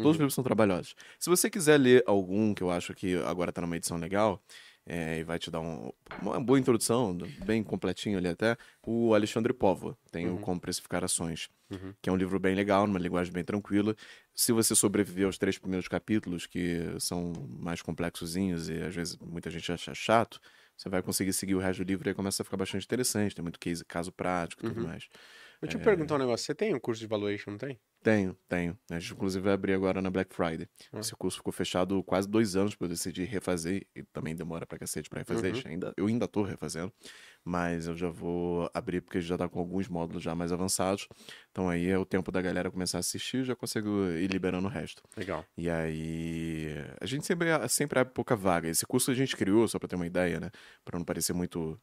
Todos 0.00 0.16
os 0.16 0.18
Uhum. 0.18 0.20
livros 0.20 0.34
são 0.34 0.44
trabalhosos. 0.44 0.94
Se 1.18 1.28
você 1.30 1.50
quiser 1.50 1.78
ler 1.78 2.02
algum, 2.06 2.54
que 2.54 2.62
eu 2.62 2.70
acho 2.70 2.94
que 2.94 3.16
agora 3.24 3.52
tá 3.52 3.60
numa 3.60 3.76
edição 3.76 3.96
legal, 3.98 4.42
é, 4.86 5.18
e 5.18 5.24
vai 5.24 5.38
te 5.38 5.50
dar 5.50 5.60
um- 5.60 5.90
uma 6.20 6.40
boa 6.40 6.58
introdução, 6.58 7.16
bem 7.38 7.62
completinho 7.62 8.18
ali 8.18 8.28
até, 8.28 8.56
o 8.86 9.14
Alexandre 9.14 9.52
Póvoa. 9.52 9.96
Tem 10.10 10.28
o 10.30 10.38
Uhum. 10.38 10.40
Como 10.40 10.60
Precificar 10.60 11.04
Ações, 11.04 11.48
Uhum. 11.70 11.96
que 12.02 12.08
é 12.10 12.12
um 12.12 12.16
livro 12.16 12.40
bem 12.40 12.54
legal, 12.54 12.86
numa 12.86 12.98
linguagem 12.98 13.32
bem 13.32 13.44
tranquila. 13.44 13.94
Se 14.34 14.52
você 14.52 14.74
sobreviver 14.74 15.26
aos 15.26 15.38
três 15.38 15.58
primeiros 15.58 15.88
capítulos, 15.88 16.46
que 16.46 16.78
são 17.00 17.32
mais 17.48 17.82
complexozinhos 17.82 18.68
e 18.70 18.74
às 18.82 18.94
vezes 18.94 19.16
muita 19.18 19.50
gente 19.50 19.70
acha 19.72 19.94
chato, 19.94 20.40
você 20.76 20.88
vai 20.88 21.02
conseguir 21.02 21.32
seguir 21.34 21.54
o 21.54 21.58
resto 21.58 21.84
do 21.84 21.88
livro 21.88 22.08
e 22.08 22.10
aí 22.10 22.14
começa 22.14 22.42
a 22.42 22.44
ficar 22.44 22.56
bastante 22.56 22.84
interessante. 22.86 23.34
Tem 23.34 23.42
muito 23.42 23.58
case, 23.60 23.84
caso 23.84 24.10
prático 24.12 24.62
e 24.62 24.64
tudo 24.64 24.80
Uhum. 24.80 24.82
mais. 24.82 25.08
Deixa 25.62 25.78
eu 25.78 25.80
É. 25.80 25.82
perguntar 25.82 26.16
um 26.16 26.18
negócio. 26.18 26.46
Você 26.46 26.54
tem 26.54 26.74
um 26.74 26.80
curso 26.80 27.00
de 27.00 27.06
valuation, 27.08 27.52
não 27.52 27.58
tem? 27.58 27.80
Tenho, 28.02 28.34
tenho. 28.48 28.78
A 28.90 28.98
gente, 28.98 29.12
inclusive, 29.12 29.44
vai 29.44 29.52
abrir 29.52 29.74
agora 29.74 30.00
na 30.00 30.10
Black 30.10 30.34
Friday. 30.34 30.66
Ah. 30.90 31.00
Esse 31.00 31.14
curso 31.14 31.36
ficou 31.36 31.52
fechado 31.52 32.02
quase 32.02 32.26
dois 32.26 32.56
anos 32.56 32.74
para 32.74 32.86
eu 32.86 32.88
decidir 32.88 33.24
refazer, 33.24 33.86
e 33.94 34.02
também 34.04 34.34
demora 34.34 34.64
pra 34.66 34.78
cacete 34.78 35.10
pra 35.10 35.18
refazer. 35.18 35.54
Uhum. 35.54 35.62
Ainda, 35.66 35.92
eu 35.96 36.06
ainda 36.06 36.26
tô 36.26 36.42
refazendo, 36.42 36.90
mas 37.44 37.86
eu 37.86 37.96
já 37.96 38.08
vou 38.08 38.70
abrir 38.72 39.02
porque 39.02 39.20
já 39.20 39.36
tá 39.36 39.48
com 39.48 39.58
alguns 39.58 39.86
módulos 39.86 40.22
já 40.22 40.34
mais 40.34 40.50
avançados. 40.50 41.06
Então 41.50 41.68
aí 41.68 41.88
é 41.88 41.98
o 41.98 42.06
tempo 42.06 42.32
da 42.32 42.40
galera 42.40 42.70
começar 42.70 42.98
a 42.98 43.00
assistir, 43.00 43.44
já 43.44 43.54
consigo 43.54 44.06
ir 44.12 44.30
liberando 44.30 44.66
o 44.66 44.70
resto. 44.70 45.02
Legal. 45.14 45.44
E 45.56 45.68
aí, 45.68 46.74
a 47.00 47.04
gente 47.04 47.26
sempre, 47.26 47.48
sempre 47.68 47.98
abre 47.98 48.14
pouca 48.14 48.34
vaga. 48.34 48.68
Esse 48.68 48.86
curso 48.86 49.10
a 49.10 49.14
gente 49.14 49.36
criou, 49.36 49.68
só 49.68 49.78
pra 49.78 49.88
ter 49.88 49.96
uma 49.96 50.06
ideia, 50.06 50.40
né? 50.40 50.50
Pra 50.84 50.98
não 50.98 51.04
parecer 51.04 51.34
muito 51.34 51.78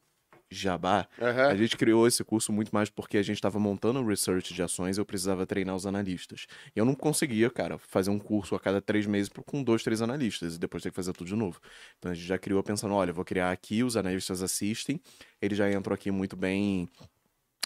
jabá, 0.50 1.08
Aham. 1.22 1.48
a 1.48 1.56
gente 1.56 1.76
criou 1.76 2.08
esse 2.08 2.24
curso 2.24 2.52
muito 2.52 2.72
mais 2.72 2.89
porque 2.89 3.18
a 3.18 3.22
gente 3.22 3.36
estava 3.36 3.60
montando 3.60 4.00
um 4.00 4.06
research 4.06 4.54
de 4.54 4.62
ações 4.64 4.98
e 4.98 5.02
eu 5.02 5.06
precisava 5.06 5.45
treinar 5.45 5.76
os 5.76 5.86
analistas. 5.86 6.48
E 6.76 6.80
eu 6.80 6.86
não 6.86 6.95
conseguia, 6.95 7.50
cara, 7.50 7.78
fazer 7.78 8.10
um 8.10 8.20
curso 8.20 8.56
a 8.56 8.60
cada 8.60 8.82
três 8.82 9.06
meses 9.06 9.32
com 9.45 9.64
dois, 9.64 9.84
três 9.84 10.02
analistas 10.02 10.56
e 10.56 10.60
depois 10.60 10.84
ter 10.84 10.89
que 10.89 10.95
fazer 10.95 11.14
tudo 11.14 11.28
de 11.28 11.36
novo. 11.36 11.60
Então 11.98 12.12
a 12.12 12.16
gente 12.16 12.28
já 12.28 12.38
criou 12.38 12.64
pensando, 12.64 12.93
olha, 12.93 13.12
eu 13.12 13.16
vou 13.16 13.26
criar 13.26 13.52
aqui, 13.52 13.84
os 13.84 13.98
analistas 13.98 14.41
assistem, 14.41 15.02
eles 15.41 15.58
já 15.58 15.72
entram 15.72 15.93
aqui 15.93 16.12
muito 16.12 16.36
bem 16.36 16.89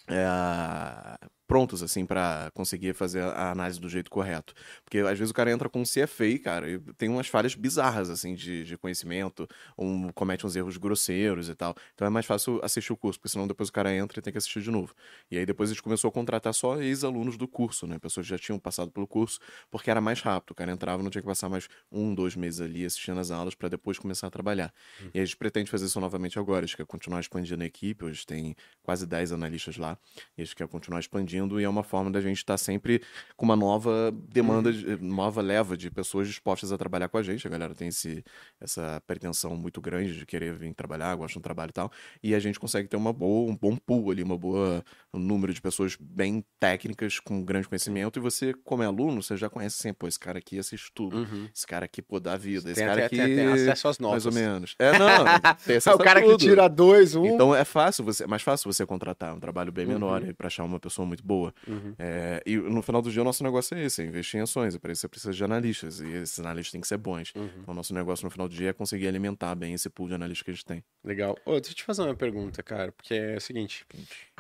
é, 0.08 1.28
prontos, 1.52 1.84
assim, 1.84 2.06
para 2.06 2.50
conseguir 2.54 2.94
fazer 2.94 3.22
a 3.24 3.52
análise 3.52 3.78
do 3.78 3.90
jeito 3.90 4.10
correto. 4.10 4.54
Porque 4.86 5.00
às 5.00 5.20
vezes 5.20 5.32
o 5.32 5.34
cara 5.34 5.52
entra 5.52 5.68
com 5.68 5.82
um 5.82 5.84
CFA, 5.84 6.40
cara, 6.42 6.70
e 6.72 6.80
tem 6.94 7.10
umas 7.10 7.28
falhas 7.28 7.56
bizarras, 7.56 8.10
assim, 8.10 8.36
de, 8.36 8.64
de 8.64 8.78
conhecimento, 8.78 9.46
ou 9.76 10.14
comete 10.14 10.46
uns 10.46 10.56
erros 10.56 10.78
grosseiros 10.78 11.50
e 11.50 11.54
tal. 11.54 11.76
Então 11.94 12.08
é 12.08 12.10
mais 12.10 12.26
fácil 12.26 12.62
assistir 12.64 12.94
o 12.94 12.96
curso, 12.96 13.20
porque 13.20 13.28
senão 13.28 13.50
depois 13.50 13.68
o 13.68 13.74
cara 13.74 13.94
entra 13.94 14.20
e 14.20 14.22
tem 14.22 14.32
que 14.32 14.38
assistir 14.38 14.62
de 14.62 14.72
novo. 14.72 14.96
E 15.30 15.38
aí 15.38 15.46
depois 15.46 15.70
a 15.70 15.74
gente 15.74 15.84
começou 15.84 16.08
a 16.08 16.12
contratar 16.14 16.54
só 16.54 16.82
ex-alunos 16.82 17.36
do 17.36 17.50
curso, 17.50 17.86
né? 17.86 18.00
Pessoas 18.00 18.28
que 18.28 18.30
já 18.30 18.40
tinham 18.40 18.58
passado 18.58 18.90
pelo 18.90 19.06
curso, 19.06 19.38
porque 19.70 19.92
era 19.92 20.00
mais 20.00 20.22
rápido. 20.22 20.52
O 20.52 20.56
cara 20.56 20.72
entrava, 20.72 21.04
não 21.04 21.10
tinha 21.10 21.22
que 21.22 21.28
passar 21.28 21.50
mais 21.50 21.68
um, 21.92 22.16
dois 22.16 22.34
meses 22.34 22.62
ali 22.62 22.86
assistindo 22.86 23.20
as 23.20 23.30
aulas 23.30 23.56
para 23.56 23.68
depois 23.68 24.00
começar 24.00 24.28
a 24.28 24.32
trabalhar. 24.32 24.74
E 25.14 25.20
a 25.20 25.26
gente 25.26 25.36
pretende 25.36 25.70
fazer 25.70 25.88
isso 25.88 26.00
novamente 26.00 26.40
agora. 26.40 26.64
A 26.64 26.66
gente 26.66 26.78
quer 26.78 26.86
continuar 26.86 27.20
expandindo 27.20 27.62
a 27.62 27.66
equipe. 27.66 28.06
Hoje 28.06 28.26
tem 28.26 28.56
quase 28.82 29.06
10 29.06 29.34
analistas 29.34 29.76
lá. 29.76 29.98
E 30.38 30.42
a 30.42 30.46
gente 30.46 30.56
quer 30.56 30.66
continuar 30.70 31.02
expandindo. 31.02 31.41
E 31.60 31.64
é 31.64 31.70
uma 31.70 31.84
forma 31.84 32.10
da 32.12 32.20
gente 32.22 32.38
estar 32.38 32.58
sempre 32.58 33.02
com 33.36 33.46
uma 33.46 33.56
nova 33.56 34.14
demanda, 34.30 34.72
de- 34.72 34.98
nova 35.02 35.42
leva 35.42 35.76
de 35.78 35.90
pessoas 35.90 36.28
dispostas 36.28 36.72
a 36.72 36.78
trabalhar 36.78 37.08
com 37.10 37.18
a 37.18 37.24
gente. 37.24 37.46
A 37.48 37.50
galera 37.50 37.74
tem 37.74 37.88
esse, 37.88 38.24
essa 38.60 39.02
pretensão 39.08 39.56
muito 39.56 39.80
grande 39.82 40.18
de 40.18 40.26
querer 40.26 40.54
vir 40.54 40.74
trabalhar, 40.74 41.16
gosta 41.16 41.40
do 41.40 41.44
trabalho 41.44 41.70
e 41.70 41.74
tal. 41.74 41.92
E 42.24 42.36
a 42.36 42.40
gente 42.40 42.60
consegue 42.60 42.88
ter 42.88 42.98
uma 42.98 43.14
boa, 43.14 43.50
um 43.52 43.56
bom 43.56 43.76
pool 43.76 44.12
ali, 44.12 44.24
uma 44.24 44.38
boa 44.38 44.84
um 45.14 45.20
número 45.20 45.54
de 45.54 45.62
pessoas 45.62 45.98
bem 46.00 46.44
técnicas, 46.60 47.20
com 47.20 47.44
grande 47.44 47.68
conhecimento. 47.68 48.18
E 48.18 48.22
você, 48.22 48.54
como 48.64 48.82
é 48.84 48.86
aluno, 48.86 49.22
você 49.22 49.36
já 49.36 49.50
conhece 49.50 49.78
assim, 49.80 49.94
pô, 49.94 50.08
esse 50.08 50.20
cara 50.20 50.40
aqui 50.40 50.58
assiste 50.58 50.92
tudo. 50.94 51.18
Uhum. 51.18 51.48
Esse 51.54 51.68
cara 51.68 51.86
aqui, 51.86 52.02
pô, 52.02 52.20
dá 52.20 52.38
vida. 52.38 52.72
Esse 52.72 52.76
Tem, 52.80 52.86
cara 52.88 53.06
até- 53.06 53.06
aqui. 53.08 53.18
tem- 53.18 53.36
tem 53.36 53.48
acesso 53.48 53.88
às 53.88 54.00
notas. 54.00 54.24
Mais 54.24 54.26
ou 54.26 54.42
menos. 54.42 54.76
É, 54.80 54.98
não. 54.98 55.02
Tem 55.66 55.76
acesso 55.78 55.90
Ah, 55.92 55.96
o 55.96 55.98
cara 56.00 56.22
que 56.22 56.28
tudo. 56.28 56.40
tira 56.40 56.68
dois, 56.70 57.16
um. 57.16 57.26
Então 57.26 57.54
é 57.54 57.64
fácil 57.66 58.04
você, 58.04 58.24
é 58.24 58.28
mais 58.28 58.42
fácil 58.42 58.72
você 58.72 58.86
contratar 58.86 59.32
é 59.32 59.34
um 59.34 59.40
trabalho 59.40 59.72
bem 59.72 59.86
Uhum. 59.86 59.94
menor 59.94 60.24
e 60.28 60.34
para 60.34 60.48
achar 60.48 60.64
uma 60.64 60.80
pessoa 60.80 61.06
muito 61.06 61.24
boa. 61.24 61.31
Uhum. 61.68 61.96
É, 61.98 62.42
e 62.46 62.58
no 62.58 62.82
final 62.82 63.02
do 63.02 63.12
dia 63.12 63.22
o 63.22 63.26
nosso 63.26 63.44
negócio 63.44 63.76
é 63.78 63.84
esse, 63.86 64.02
é 64.02 64.06
investir 64.06 64.40
em 64.40 64.44
ações. 64.44 64.76
E 64.76 64.80
para 64.80 64.92
isso 64.92 65.02
você 65.02 65.08
precisa 65.08 65.34
de 65.34 65.44
analistas 65.44 66.00
e 66.00 66.08
esses 66.08 66.40
analistas 66.40 66.72
têm 66.72 66.82
que 66.82 66.88
ser 66.88 66.98
bons. 66.98 67.34
Uhum. 67.36 67.46
Então 67.46 67.74
o 67.74 67.74
nosso 67.74 67.94
negócio 67.94 68.26
no 68.26 68.30
final 68.32 68.48
do 68.48 68.56
dia 68.56 68.70
é 68.70 68.74
conseguir 68.74 69.08
alimentar 69.08 69.54
bem 69.56 69.74
esse 69.74 69.90
pool 69.90 70.08
de 70.08 70.14
analistas 70.16 70.44
que 70.44 70.52
a 70.52 70.54
gente 70.54 70.66
tem. 70.66 70.84
Legal. 71.04 71.38
Ô, 71.46 71.54
deixa 71.54 71.72
eu 71.72 71.76
te 71.76 71.84
fazer 71.84 72.02
uma 72.04 72.16
pergunta, 72.16 72.62
cara, 72.64 72.92
porque 72.92 73.14
é 73.14 73.38
o 73.38 73.42
seguinte. 73.42 73.86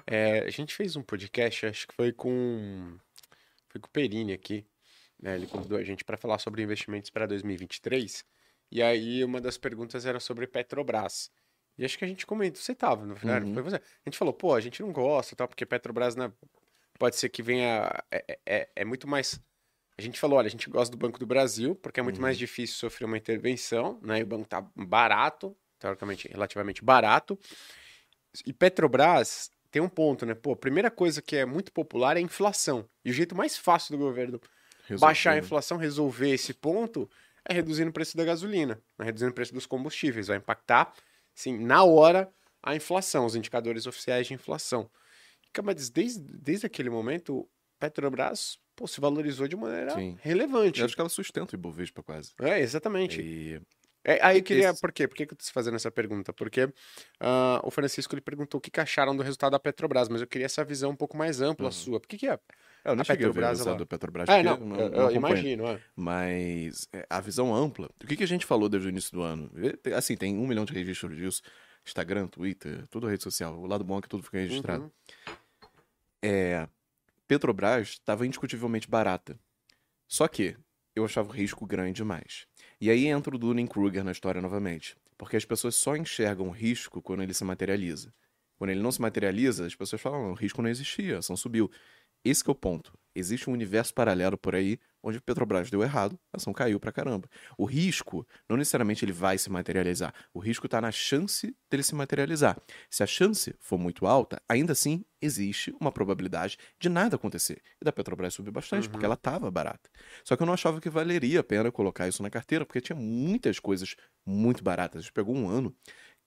é, 0.08 0.39
a 0.39 0.50
gente 0.50 0.74
fez 0.76 0.96
um 0.96 1.02
podcast, 1.02 1.66
acho 1.66 1.88
que 1.88 1.94
foi 1.96 2.12
com. 2.12 2.98
Foi 3.70 3.80
com 3.80 3.88
o 3.88 3.92
Perini 3.92 4.34
aqui. 4.34 4.66
Né? 5.22 5.36
Ele 5.36 5.48
convidou 5.48 5.78
a 5.78 5.84
gente 5.84 6.04
para 6.04 6.18
falar 6.18 6.39
sobre 6.39 6.62
investimentos 6.64 7.10
para 7.10 7.26
2023. 7.28 8.26
E 8.72 8.82
aí 8.82 9.24
uma 9.24 9.39
das 9.39 9.58
perguntas 9.58 10.06
era 10.06 10.20
sobre 10.20 10.48
Petrobras. 10.48 11.30
E 11.78 11.86
acho 11.86 11.98
que 11.98 12.04
a 12.06 12.08
gente 12.08 12.26
comentou, 12.26 12.62
você 12.62 12.76
tava, 12.76 13.06
no 13.06 13.16
final, 13.16 13.42
Uhum. 13.42 13.54
foi 13.54 13.64
você. 13.64 13.76
A 13.78 13.82
gente 14.10 14.18
falou, 14.18 14.34
pô, 14.34 14.54
a 14.54 14.60
gente 14.60 14.82
não 14.82 14.92
gosta, 14.92 15.36
tal, 15.36 15.48
porque 15.48 15.66
Petrobras 15.66 16.16
né, 16.16 16.32
pode 17.02 17.16
ser 17.16 17.30
que 17.30 17.41
venha. 17.41 17.91
É, 18.12 18.39
é, 18.45 18.70
é 18.76 18.86
muito 18.86 19.08
mais. 19.08 19.41
A 19.97 20.02
gente 20.04 20.20
falou, 20.20 20.38
olha, 20.38 20.45
a 20.45 20.49
gente 20.52 20.70
gosta 20.70 20.91
do 20.95 20.97
Banco 20.99 21.18
do 21.18 21.26
Brasil, 21.26 21.76
porque 21.76 21.99
é 21.99 22.04
muito 22.04 22.18
Uhum. 22.18 22.22
mais 22.22 22.38
difícil 22.38 22.76
sofrer 22.78 23.06
uma 23.06 23.18
intervenção, 23.18 23.99
né? 24.04 24.20
E 24.20 24.24
o 24.24 24.26
banco 24.28 24.47
tá 24.47 24.62
barato, 24.76 25.58
teoricamente, 25.80 26.28
relativamente 26.28 26.84
barato. 26.84 27.38
E 28.45 28.54
Petrobras 28.54 29.49
tem 29.72 29.82
um 29.82 29.89
ponto, 29.89 30.26
né? 30.28 30.36
Pô, 30.36 30.54
a 30.54 30.56
primeira 30.56 30.91
coisa 30.91 31.22
que 31.24 31.36
é 31.36 31.45
muito 31.45 31.72
popular 31.72 32.18
é 32.18 32.20
a 32.20 32.24
inflação. 32.24 32.88
E 33.04 33.10
o 33.10 33.14
jeito 33.14 33.36
mais 33.36 33.58
fácil 33.58 33.97
do 33.97 34.04
governo 34.04 34.39
baixar 34.99 35.32
a 35.32 35.34
Resolver. 35.34 35.45
inflação, 35.47 35.78
resolver 35.78 36.30
esse 36.30 36.54
ponto, 36.54 37.10
é 37.47 37.54
reduzindo 37.54 37.89
o 37.89 37.93
preço 37.93 38.16
da 38.16 38.24
gasolina, 38.24 38.82
né? 38.97 39.06
reduzindo 39.06 39.32
o 39.32 39.34
preço 39.34 39.54
dos 39.54 39.66
combustíveis. 39.66 40.28
Vai 40.28 40.38
impactar, 40.38 40.93
sim, 41.34 41.58
na 41.58 41.84
hora, 41.84 42.32
a 42.62 42.76
inflação, 42.76 43.26
os 43.26 43.36
indicadores 43.36 43.88
oficiais 43.88 44.28
de 44.28 44.34
inflação. 44.36 44.89
Mas 45.64 45.89
desde, 45.89 46.20
desde 46.22 46.66
aquele 46.66 46.89
momento, 46.89 47.47
Petrobras 47.80 48.58
pô, 48.76 48.88
se 48.88 49.02
valorizou 49.02 49.47
de 49.47 49.56
maneira 49.56 49.95
Sim. 49.95 50.18
relevante. 50.22 50.80
Eu 50.80 50.86
acho 50.86 50.95
que 50.95 51.02
ela 51.02 51.10
sustenta 51.10 51.56
o 51.56 51.60
Ibovespa 51.60 52.02
quase. 52.04 52.32
É, 52.39 52.60
exatamente. 52.60 53.20
E 53.22 53.62
É, 54.04 54.20
aí 54.26 54.38
eu 54.39 54.43
queria. 54.43 54.70
Esse- 54.70 54.82
Por 54.82 54.91
quê? 54.91 55.08
Por 55.08 55.16
que 55.16 55.26
que 55.28 55.34
eu 55.34 55.38
tô 55.38 55.43
fazendo 55.52 55.76
essa 55.76 55.91
pergunta? 55.91 56.32
Porque 56.34 56.72
ah, 57.20 57.60
o 57.64 57.70
Francisco 57.70 58.14
ele 58.16 58.22
perguntou 58.22 58.58
o 58.58 58.62
que, 58.62 58.72
que 58.72 58.80
acharam 58.80 59.16
do 59.16 59.22
resultado 59.24 59.52
da 59.52 59.60
Petrobras, 59.60 60.10
mas 60.10 60.22
eu 60.22 60.28
queria 60.28 60.45
essa 60.45 60.64
visão 60.64 60.91
um 60.91 60.95
pouco 60.95 61.16
mais 61.18 61.41
ampla 61.41 61.66
Uhum. 61.68 61.72
sua. 61.72 61.99
Por 61.99 62.08
que, 62.08 62.18
que 62.18 62.28
é? 62.28 62.39
eu 62.84 62.95
não 62.95 63.02
A 63.02 63.06
cheguei 63.06 63.26
a 63.26 63.30
ver 63.30 63.32
o 63.32 63.34
Petrobras, 63.34 63.58
resultado 63.60 63.78
do 63.78 63.86
Petrobras. 63.88 64.30
É, 64.30 64.43
porque 64.43 64.64
não, 64.66 64.76
eu 64.80 64.91
eu, 64.91 65.12
imagino. 65.12 65.68
É. 65.68 65.80
Mas 65.95 66.88
é, 66.93 67.06
a 67.10 67.20
visão 67.22 67.54
ampla, 67.54 67.89
o 68.04 68.08
que, 68.08 68.16
que 68.16 68.24
a 68.24 68.28
gente 68.28 68.43
falou 68.45 68.68
desde 68.68 68.88
o 68.88 68.89
início 68.89 69.12
do 69.12 69.22
ano? 69.22 69.52
Assim, 69.95 70.18
tem 70.18 70.36
um 70.36 70.47
milhão 70.47 70.66
de 70.66 70.74
registros 70.74 71.16
disso. 71.16 71.41
Instagram, 71.86 72.28
Twitter, 72.28 72.88
tudo 72.89 73.08
rede 73.08 73.22
social. 73.24 73.56
O 73.60 73.66
lado 73.68 73.84
bom 73.84 73.97
é 73.99 74.02
que 74.02 74.10
tudo 74.10 74.24
fica 74.24 74.38
registrado. 74.39 74.84
Uhum. 74.84 74.91
É, 76.22 76.67
Petrobras 77.28 77.89
estava 77.89 78.26
indiscutivelmente 78.26 78.89
barata. 78.89 79.39
Só 80.07 80.28
que 80.28 80.55
eu 80.95 81.05
achava 81.05 81.30
o 81.30 81.32
risco 81.32 81.65
grande 81.65 81.93
demais. 81.93 82.45
E 82.80 82.89
aí 82.89 83.07
entra 83.07 83.36
o 83.36 83.39
Dunning-Kruger 83.39 84.03
na 84.03 84.11
história 84.11 84.41
novamente. 84.41 84.95
Porque 85.17 85.38
as 85.38 85.45
pessoas 85.45 85.76
só 85.76 85.95
enxergam 85.95 86.47
o 86.47 86.51
risco 86.51 87.01
quando 87.01 87.24
ele 87.24 87.34
se 87.34 87.43
materializa. 87.43 88.13
Quando 88.57 88.72
ele 88.72 88.82
não 88.82 88.91
se 88.91 89.01
materializa, 89.01 89.65
as 89.65 89.76
pessoas 89.76 90.01
falam, 90.01 90.24
"Não, 90.24 90.32
o 90.32 90.36
risco 90.36 90.61
não 90.61 90.69
existia, 90.69 91.15
a 91.15 91.19
ação 91.19 91.36
subiu. 91.38 91.72
Esse 92.24 92.43
que 92.43 92.49
é 92.49 92.53
o 92.53 92.55
ponto. 92.55 92.93
Existe 93.13 93.49
um 93.49 93.53
universo 93.53 93.93
paralelo 93.93 94.38
por 94.38 94.55
aí, 94.55 94.80
onde 95.03 95.17
a 95.17 95.22
Petrobras 95.22 95.69
deu 95.69 95.84
errado, 95.84 96.17
a 96.32 96.38
ação 96.38 96.53
caiu 96.53 96.80
pra 96.80 96.93
caramba. 96.93 97.28
O 97.57 97.65
risco, 97.65 98.26
não 98.47 98.55
necessariamente 98.55 99.03
ele 99.03 99.11
vai 99.11 99.38
se 99.38 99.49
materializar. 99.49 100.13
O 100.34 100.39
risco 100.39 100.65
está 100.65 100.80
na 100.80 100.91
chance 100.93 101.53
dele 101.69 101.84
se 101.84 101.93
materializar. 101.93 102.57
Se 102.89 103.03
a 103.03 103.05
chance 103.07 103.53
for 103.59 103.78
muito 103.78 104.05
alta, 104.07 104.41
ainda 104.47 104.72
assim 104.72 105.03
existe 105.22 105.76
uma 105.82 105.91
probabilidade 105.91 106.57
de 106.80 106.88
nada 106.88 107.17
acontecer. 107.17 107.61
E 107.82 107.84
da 107.84 107.91
Petrobras 107.91 108.34
subir 108.34 108.51
bastante, 108.51 108.86
Uhum. 108.86 108.91
porque 108.93 109.05
ela 109.05 109.15
estava 109.15 109.51
barata. 109.51 109.89
Só 110.24 110.38
que 110.38 110.43
eu 110.43 110.47
não 110.47 110.53
achava 110.53 110.80
que 110.80 110.89
valeria 110.89 111.41
a 111.41 111.43
pena 111.43 111.69
colocar 111.69 112.07
isso 112.07 112.24
na 112.24 112.30
carteira, 112.30 112.65
porque 112.65 112.80
tinha 112.80 112.95
muitas 112.97 113.59
coisas 113.59 113.95
muito 114.26 114.63
baratas. 114.63 114.99
A 114.99 115.01
gente 115.01 115.11
pegou 115.13 115.36
um 115.36 115.49
ano 115.49 115.76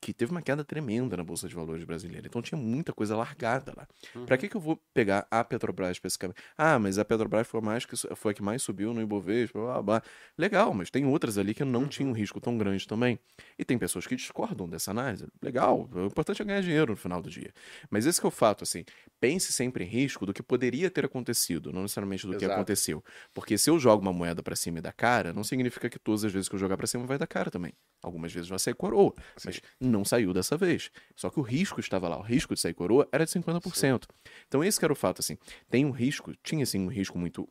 que 0.04 0.12
teve 0.12 0.30
uma 0.32 0.42
queda 0.42 0.62
tremenda 0.62 1.16
na 1.16 1.24
Bolsa 1.24 1.48
de 1.48 1.54
Valores 1.54 1.82
brasileira. 1.84 2.26
Então 2.26 2.42
tinha 2.42 2.58
muita 2.60 2.92
coisa 2.92 3.16
largada 3.16 3.72
lá. 3.74 3.88
Uhum. 4.14 4.26
Pra 4.26 4.36
que, 4.36 4.48
que 4.50 4.54
eu 4.56 4.60
vou 4.60 4.76
pegar 4.92 5.26
a 5.30 5.42
Petrobras 5.42 5.92
especificamente? 5.92 6.36
Ah, 6.58 6.78
mas 6.78 6.98
a 6.98 7.04
Petrobras 7.06 7.46
foi, 7.46 7.62
mais 7.62 7.86
que, 7.86 7.96
foi 8.14 8.32
a 8.32 8.34
que 8.34 8.42
mais 8.42 8.60
subiu 8.62 8.92
no 8.92 9.00
Ibovespa, 9.00 9.58
blá, 9.58 9.72
blá, 9.74 9.82
blá. 9.82 10.02
Legal, 10.36 10.74
mas 10.74 10.90
tem 10.90 11.06
outras 11.06 11.38
ali 11.38 11.54
que 11.54 11.64
não 11.64 11.80
Uhum. 11.82 11.88
tinham 11.88 12.10
um 12.10 12.12
risco 12.12 12.38
tão 12.40 12.58
grande 12.58 12.86
também. 12.86 13.18
E 13.58 13.64
tem 13.64 13.78
pessoas 13.78 14.06
que 14.06 14.14
discordam 14.14 14.68
dessa 14.68 14.90
análise. 14.90 15.26
Legal, 15.42 15.88
o 15.90 16.04
importante 16.06 16.42
é 16.42 16.44
ganhar 16.44 16.60
dinheiro 16.60 16.90
no 16.92 16.96
final 16.96 17.22
do 17.22 17.30
dia. 17.30 17.50
Mas 17.90 18.04
esse 18.04 18.20
que 18.20 18.26
é 18.26 18.28
o 18.28 18.30
fato, 18.30 18.62
assim, 18.62 18.84
pense 19.18 19.52
sempre 19.54 19.84
em 19.84 19.86
risco 19.88 20.26
do 20.26 20.34
que 20.34 20.42
poderia 20.42 20.90
ter 20.90 21.06
acontecido, 21.06 21.72
não 21.72 21.82
necessariamente 21.82 22.26
do 22.26 22.36
que 22.36 22.44
Exato. 22.44 22.52
aconteceu. 22.60 23.02
Porque 23.32 23.56
se 23.56 23.70
eu 23.70 23.78
jogo 23.78 24.02
uma 24.02 24.12
moeda 24.12 24.42
pra 24.42 24.54
cima 24.54 24.80
e 24.80 24.82
dá 24.82 24.92
cara, 24.92 25.32
não 25.32 25.42
significa 25.44 25.88
que 25.88 25.98
todas 25.98 26.24
as 26.24 26.32
vezes 26.32 26.48
que 26.48 26.54
eu 26.54 26.58
jogar 26.58 26.76
pra 26.76 26.86
cima 26.86 27.06
vai 27.06 27.16
dar 27.16 27.26
cara 27.26 27.50
também. 27.50 27.72
Algumas 28.02 28.30
vezes 28.34 28.50
vai 28.50 28.58
sair 28.58 28.74
coroa, 28.74 29.14
mas 29.42 29.62
não 29.94 30.04
saiu 30.04 30.34
dessa 30.34 30.56
vez. 30.56 30.90
Só 31.16 31.30
que 31.30 31.40
o 31.40 31.42
risco 31.42 31.80
estava 31.80 32.08
lá, 32.08 32.18
o 32.18 32.22
risco 32.22 32.54
de 32.54 32.60
sair 32.60 32.74
coroa 32.74 33.08
era 33.10 33.24
de 33.24 33.30
50%. 33.30 34.04
Então 34.46 34.62
esse 34.62 34.78
que 34.78 34.84
era 34.84 34.92
o 34.92 34.96
fato, 34.96 35.20
assim. 35.20 35.38
Tem 35.70 35.84
um 35.84 35.90
risco, 35.90 36.34
tinha 36.42 36.64
assim 36.64 36.80
um 36.80 36.88
risco 36.88 37.18
muito 37.18 37.48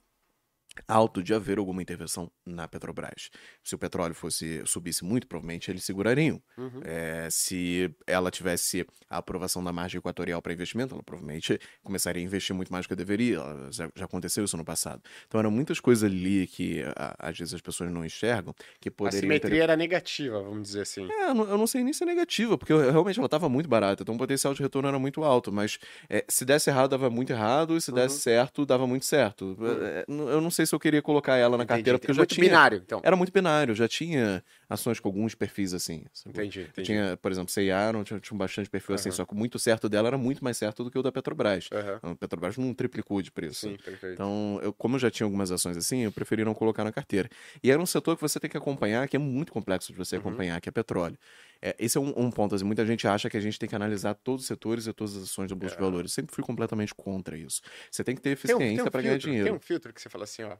alto 0.87 1.21
de 1.21 1.33
haver 1.33 1.57
alguma 1.57 1.81
intervenção 1.81 2.31
na 2.45 2.67
Petrobras. 2.67 3.29
Se 3.63 3.75
o 3.75 3.77
petróleo 3.77 4.13
fosse 4.13 4.61
subisse 4.65 5.03
muito, 5.03 5.27
provavelmente 5.27 5.69
eles 5.69 5.83
segurariam. 5.83 6.41
Uhum. 6.57 6.81
É, 6.83 7.27
se 7.29 7.93
ela 8.07 8.31
tivesse 8.31 8.85
a 9.09 9.17
aprovação 9.17 9.63
da 9.63 9.71
margem 9.71 9.99
equatorial 9.99 10.41
para 10.41 10.53
investimento, 10.53 10.93
ela 10.93 11.03
provavelmente 11.03 11.59
começaria 11.83 12.21
a 12.21 12.25
investir 12.25 12.55
muito 12.55 12.71
mais 12.71 12.85
do 12.85 12.89
que 12.89 12.95
deveria. 12.95 13.39
Já, 13.71 13.89
já, 13.95 14.05
aconteceu 14.05 14.43
isso 14.43 14.57
no 14.57 14.65
passado. 14.65 15.01
Então 15.27 15.39
eram 15.39 15.51
muitas 15.51 15.79
coisas 15.79 16.03
ali 16.03 16.47
que 16.47 16.83
a, 16.95 17.29
às 17.29 17.37
vezes 17.37 17.53
as 17.53 17.61
pessoas 17.61 17.91
não 17.91 18.05
enxergam 18.05 18.53
que 18.79 18.89
poderiam. 18.89 19.19
A 19.19 19.21
simetria 19.21 19.51
ter... 19.51 19.63
era 19.63 19.75
negativa, 19.75 20.41
vamos 20.41 20.63
dizer 20.63 20.81
assim. 20.81 21.07
É, 21.11 21.29
eu 21.29 21.33
não, 21.33 21.49
eu 21.49 21.57
não 21.57 21.67
sei 21.67 21.83
nem 21.83 21.93
se 21.93 22.03
é 22.03 22.05
negativa, 22.05 22.57
porque 22.57 22.73
realmente 22.73 23.19
ela 23.19 23.27
estava 23.27 23.47
muito 23.47 23.69
barata, 23.69 24.03
então 24.03 24.15
o 24.15 24.17
potencial 24.17 24.53
de 24.53 24.61
retorno 24.61 24.87
era 24.87 24.99
muito 24.99 25.23
alto. 25.23 25.51
Mas 25.51 25.79
é, 26.09 26.25
se 26.27 26.45
desse 26.45 26.69
errado, 26.69 26.91
dava 26.91 27.09
muito 27.09 27.31
errado, 27.31 27.77
e 27.77 27.81
se 27.81 27.91
desse 27.91 28.15
uhum. 28.15 28.21
certo, 28.21 28.65
dava 28.65 28.87
muito 28.87 29.05
certo. 29.05 29.55
Uhum. 29.59 29.85
É, 29.85 30.05
eu 30.07 30.41
não 30.41 30.51
sei 30.51 30.62
se 30.65 30.75
eu 30.75 30.79
queria 30.79 31.01
colocar 31.01 31.35
ela 31.35 31.57
na 31.57 31.63
entendi, 31.63 31.77
carteira, 31.77 31.99
porque 31.99 32.11
eu 32.11 32.15
já 32.15 32.21
muito 32.21 32.35
tinha. 32.35 32.47
binário, 32.47 32.81
então. 32.83 33.01
Era 33.03 33.15
muito 33.15 33.31
binário, 33.31 33.75
já 33.75 33.87
tinha 33.87 34.43
ações 34.69 34.99
com 34.99 35.07
alguns 35.07 35.35
perfis 35.35 35.73
assim. 35.73 36.05
Entendi. 36.25 36.61
entendi. 36.61 36.85
Tinha, 36.85 37.17
por 37.17 37.31
exemplo, 37.31 37.51
CIA, 37.51 37.93
não 37.93 38.03
tinha, 38.03 38.19
tinha 38.19 38.37
bastante 38.37 38.69
perfil 38.69 38.93
uhum. 38.93 38.95
assim, 38.95 39.11
só 39.11 39.25
que 39.25 39.35
muito 39.35 39.59
certo 39.59 39.87
dela 39.87 40.07
era 40.07 40.17
muito 40.17 40.43
mais 40.43 40.57
certo 40.57 40.83
do 40.83 40.91
que 40.91 40.97
o 40.97 41.03
da 41.03 41.11
Petrobras. 41.11 41.69
Uhum. 41.71 42.11
A 42.11 42.15
Petrobras 42.15 42.57
não 42.57 42.73
triplicou 42.73 43.21
de 43.21 43.31
preço. 43.31 43.67
Sim, 43.67 43.77
perfeito. 43.77 44.13
Então, 44.13 44.59
eu, 44.61 44.73
como 44.73 44.95
eu 44.95 44.99
já 44.99 45.11
tinha 45.11 45.25
algumas 45.25 45.51
ações 45.51 45.77
assim, 45.77 45.99
eu 45.99 46.11
preferi 46.11 46.43
não 46.43 46.53
colocar 46.53 46.83
na 46.83 46.91
carteira. 46.91 47.29
E 47.63 47.71
era 47.71 47.81
um 47.81 47.85
setor 47.85 48.15
que 48.15 48.21
você 48.21 48.39
tem 48.39 48.49
que 48.49 48.57
acompanhar, 48.57 49.07
que 49.07 49.15
é 49.15 49.19
muito 49.19 49.51
complexo 49.51 49.91
de 49.91 49.97
você 49.97 50.15
uhum. 50.15 50.21
acompanhar, 50.21 50.59
que 50.61 50.69
é 50.69 50.71
petróleo. 50.71 51.17
É, 51.65 51.73
esse 51.79 51.97
é 51.97 52.01
um, 52.01 52.13
um, 52.17 52.29
ponto. 52.29 52.53
Assim, 52.53 52.65
muita 52.65 52.85
gente 52.85 53.07
acha 53.07 53.29
que 53.29 53.37
a 53.37 53.39
gente 53.39 53.57
tem 53.57 53.69
que 53.69 53.75
analisar 53.75 54.13
todos 54.15 54.41
os 54.41 54.47
setores 54.47 54.85
e 54.85 54.91
todas 54.91 55.15
as 55.15 55.23
ações 55.23 55.49
da 55.49 55.55
Bolsa 55.55 55.75
é. 55.75 55.77
de 55.77 55.81
Valores. 55.81 56.11
Eu 56.11 56.15
sempre 56.15 56.35
fui 56.35 56.43
completamente 56.43 56.93
contra 56.93 57.37
isso. 57.37 57.61
Você 57.89 58.03
tem 58.03 58.13
que 58.13 58.21
ter 58.21 58.31
eficiência 58.31 58.83
um, 58.83 58.87
um 58.87 58.91
para 58.91 59.01
ganhar 59.01 59.17
dinheiro. 59.17 59.45
Tem 59.45 59.53
um 59.53 59.59
filtro 59.61 59.93
que 59.93 60.01
você 60.01 60.09
fala 60.09 60.25
assim, 60.25 60.43
ó. 60.43 60.57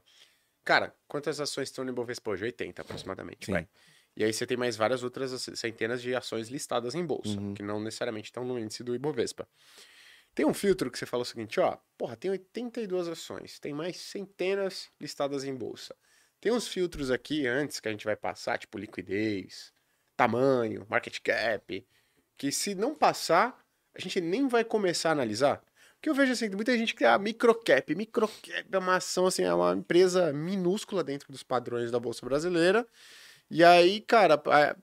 Cara, 0.64 0.94
quantas 1.06 1.38
ações 1.40 1.68
estão 1.68 1.84
no 1.84 1.90
Ibovespa 1.90 2.30
hoje? 2.30 2.44
80 2.44 2.80
aproximadamente, 2.80 3.44
Sim. 3.44 3.52
vai. 3.52 3.68
E 4.16 4.24
aí 4.24 4.32
você 4.32 4.46
tem 4.46 4.56
mais 4.56 4.76
várias 4.76 5.02
outras 5.02 5.42
centenas 5.54 6.00
de 6.00 6.14
ações 6.14 6.48
listadas 6.48 6.94
em 6.94 7.04
bolsa, 7.04 7.38
uhum. 7.38 7.52
que 7.52 7.62
não 7.62 7.78
necessariamente 7.80 8.28
estão 8.28 8.42
no 8.42 8.58
índice 8.58 8.82
do 8.82 8.94
Ibovespa. 8.94 9.46
Tem 10.34 10.46
um 10.46 10.54
filtro 10.54 10.90
que 10.90 10.98
você 10.98 11.04
fala 11.04 11.22
o 11.22 11.26
seguinte, 11.26 11.60
ó, 11.60 11.76
porra, 11.98 12.16
tem 12.16 12.30
82 12.30 13.08
ações, 13.08 13.58
tem 13.58 13.74
mais 13.74 13.98
centenas 13.98 14.88
listadas 14.98 15.44
em 15.44 15.54
bolsa. 15.54 15.94
Tem 16.40 16.50
uns 16.50 16.66
filtros 16.66 17.10
aqui 17.10 17.46
antes 17.46 17.78
que 17.78 17.88
a 17.88 17.90
gente 17.90 18.06
vai 18.06 18.16
passar, 18.16 18.58
tipo 18.58 18.78
liquidez, 18.78 19.73
tamanho, 20.16 20.86
market 20.88 21.18
cap, 21.20 21.86
que 22.36 22.52
se 22.52 22.74
não 22.74 22.94
passar, 22.94 23.58
a 23.94 24.00
gente 24.00 24.20
nem 24.20 24.48
vai 24.48 24.64
começar 24.64 25.10
a 25.10 25.12
analisar. 25.12 25.62
Que 26.00 26.10
eu 26.10 26.14
vejo 26.14 26.32
assim, 26.32 26.50
muita 26.50 26.76
gente 26.76 26.94
que 26.94 27.04
é 27.04 27.08
a 27.08 27.18
microcap. 27.18 27.94
Microcap 27.94 28.66
é 28.70 28.78
uma 28.78 28.96
ação, 28.96 29.26
assim, 29.26 29.42
é 29.42 29.54
uma 29.54 29.72
empresa 29.72 30.32
minúscula 30.32 31.02
dentro 31.02 31.32
dos 31.32 31.42
padrões 31.42 31.90
da 31.90 31.98
Bolsa 31.98 32.26
Brasileira. 32.26 32.86
E 33.50 33.64
aí, 33.64 34.00
cara, 34.00 34.42
a, 34.46 34.76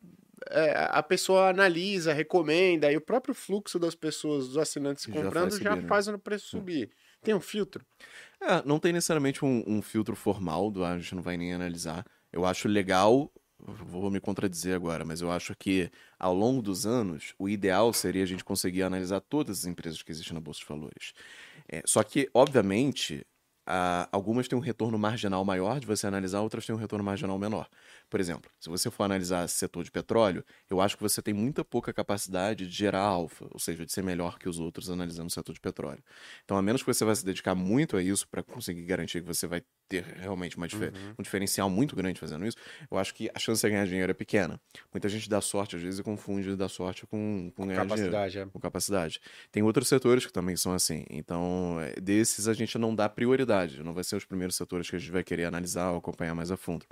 é, 0.50 0.88
a 0.90 1.04
pessoa 1.04 1.50
analisa, 1.50 2.14
recomenda, 2.14 2.92
e 2.92 2.98
o 2.98 3.02
próprio 3.02 3.36
fluxo 3.36 3.78
das 3.78 3.94
pessoas, 3.94 4.48
dos 4.48 4.58
assinantes 4.58 5.04
já 5.04 5.14
comprando, 5.14 5.52
faz 5.52 5.62
já 5.62 5.76
subir, 5.76 5.88
faz 5.88 6.08
né? 6.08 6.14
o 6.14 6.20
preço 6.20 6.48
subir. 6.48 6.92
Tem 7.22 7.36
um 7.36 7.40
filtro? 7.40 7.86
É, 8.42 8.64
não 8.66 8.80
tem 8.80 8.92
necessariamente 8.92 9.46
um, 9.46 9.64
um 9.68 9.82
filtro 9.82 10.16
formal, 10.16 10.72
do, 10.72 10.84
a 10.84 10.98
gente 10.98 11.14
não 11.14 11.22
vai 11.22 11.38
nem 11.38 11.54
analisar. 11.54 12.06
Eu 12.34 12.46
acho 12.46 12.68
legal 12.68 13.32
vou 13.66 14.10
me 14.10 14.20
contradizer 14.20 14.76
agora, 14.76 15.06
mas 15.06 15.22
eu 15.22 15.32
acho 15.32 15.56
que 15.56 15.92
ao 16.20 16.34
longo 16.34 16.62
dos 16.62 16.86
anos, 16.86 17.34
o 17.38 17.48
ideal 17.48 17.94
seria 17.94 18.24
a 18.24 18.26
gente 18.26 18.44
conseguir 18.44 18.84
analisar 18.84 19.22
todas 19.22 19.60
as 19.60 19.66
empresas 19.66 20.02
que 20.02 20.12
existem 20.12 20.34
na 20.34 20.40
Bolsa 20.40 20.60
de 20.60 20.66
Valores. 20.66 21.14
É, 21.68 21.82
só 21.86 22.04
que, 22.04 22.30
obviamente, 22.34 23.26
a, 23.66 24.10
algumas 24.12 24.48
têm 24.48 24.58
um 24.58 24.62
retorno 24.62 24.98
marginal 24.98 25.46
maior 25.46 25.80
de 25.80 25.86
você 25.86 26.08
analisar, 26.08 26.42
outras 26.42 26.66
têm 26.66 26.76
um 26.76 26.78
retorno 26.78 27.06
marginal 27.06 27.38
menor. 27.38 27.70
Por 28.10 28.20
exemplo, 28.20 28.52
se 28.60 28.70
você 28.70 28.90
for 28.90 29.04
analisar 29.04 29.48
setor 29.48 29.84
de 29.84 29.92
petróleo, 29.92 30.44
eu 30.70 30.82
acho 30.82 30.98
que 30.98 31.04
você 31.04 31.22
tem 31.22 31.34
muita 31.34 31.64
pouca 31.64 31.94
capacidade 31.94 32.68
de 32.68 32.74
gerar 32.74 33.02
alfa, 33.02 33.48
ou 33.52 33.60
seja, 33.60 33.86
de 33.86 33.92
ser 33.92 34.04
melhor 34.04 34.40
que 34.40 34.50
os 34.50 34.60
outros 34.60 34.90
analisando 34.90 35.28
o 35.28 35.32
setor 35.32 35.54
de 35.54 35.60
petróleo. 35.62 36.04
Então, 36.44 36.58
a 36.58 36.62
menos 36.62 36.82
que 36.82 36.94
você 36.94 37.06
vá 37.06 37.14
se 37.16 37.26
dedicar 37.26 37.56
muito 37.56 37.96
a 37.96 38.02
isso 38.02 38.28
para 38.28 38.44
conseguir 38.44 38.84
garantir 38.84 39.22
que 39.22 39.28
você 39.28 39.48
vai 39.48 39.62
ter 39.92 40.06
realmente 40.22 40.56
uma 40.56 40.68
uhum. 40.72 41.16
um 41.20 41.22
diferencial 41.22 41.70
muito 41.70 41.98
grande 41.98 42.18
fazendo 42.18 42.46
isso, 42.46 42.56
eu 42.90 42.98
acho 42.98 43.14
que 43.14 43.30
a 43.36 43.40
chance 43.40 43.62
de 43.62 43.70
ganhar 43.70 43.86
dinheiro 43.86 44.10
é 44.10 44.14
pequena. 44.14 44.60
Muita 44.94 45.10
gente 45.10 45.30
dá 45.30 45.42
sorte, 45.42 45.76
às 45.76 45.82
vezes, 45.82 46.00
e 46.00 46.04
confunde 46.04 46.56
dar 46.56 46.70
sorte 46.70 47.06
com, 47.06 47.52
com, 47.56 47.64
com 47.64 47.68
ganhar 47.68 47.82
capacidade, 47.82 48.32
dinheiro. 48.32 48.50
É. 48.50 48.54
Com 48.54 48.60
capacidade. 48.60 49.20
Tem 49.52 49.62
outros 49.62 49.90
setores 49.90 50.26
que 50.26 50.32
também 50.32 50.56
são 50.56 50.74
assim. 50.74 51.04
Então, 51.10 51.78
é, 51.82 52.00
desses 52.00 52.48
a 52.48 52.54
gente 52.54 52.78
não 52.78 52.96
dá 52.96 53.10
prioridade. 53.10 53.84
Não 53.84 53.94
vai 53.94 54.04
ser 54.04 54.16
os 54.16 54.24
primeiros 54.24 54.56
setores 54.56 54.90
que 54.90 54.96
a 54.96 55.00
gente 55.00 55.12
vai 55.12 55.24
querer 55.24 55.46
analisar 55.46 55.92
ou 55.92 55.98
acompanhar 55.98 56.34
mais 56.34 56.52
a 56.52 56.58
fundo. 56.58 56.86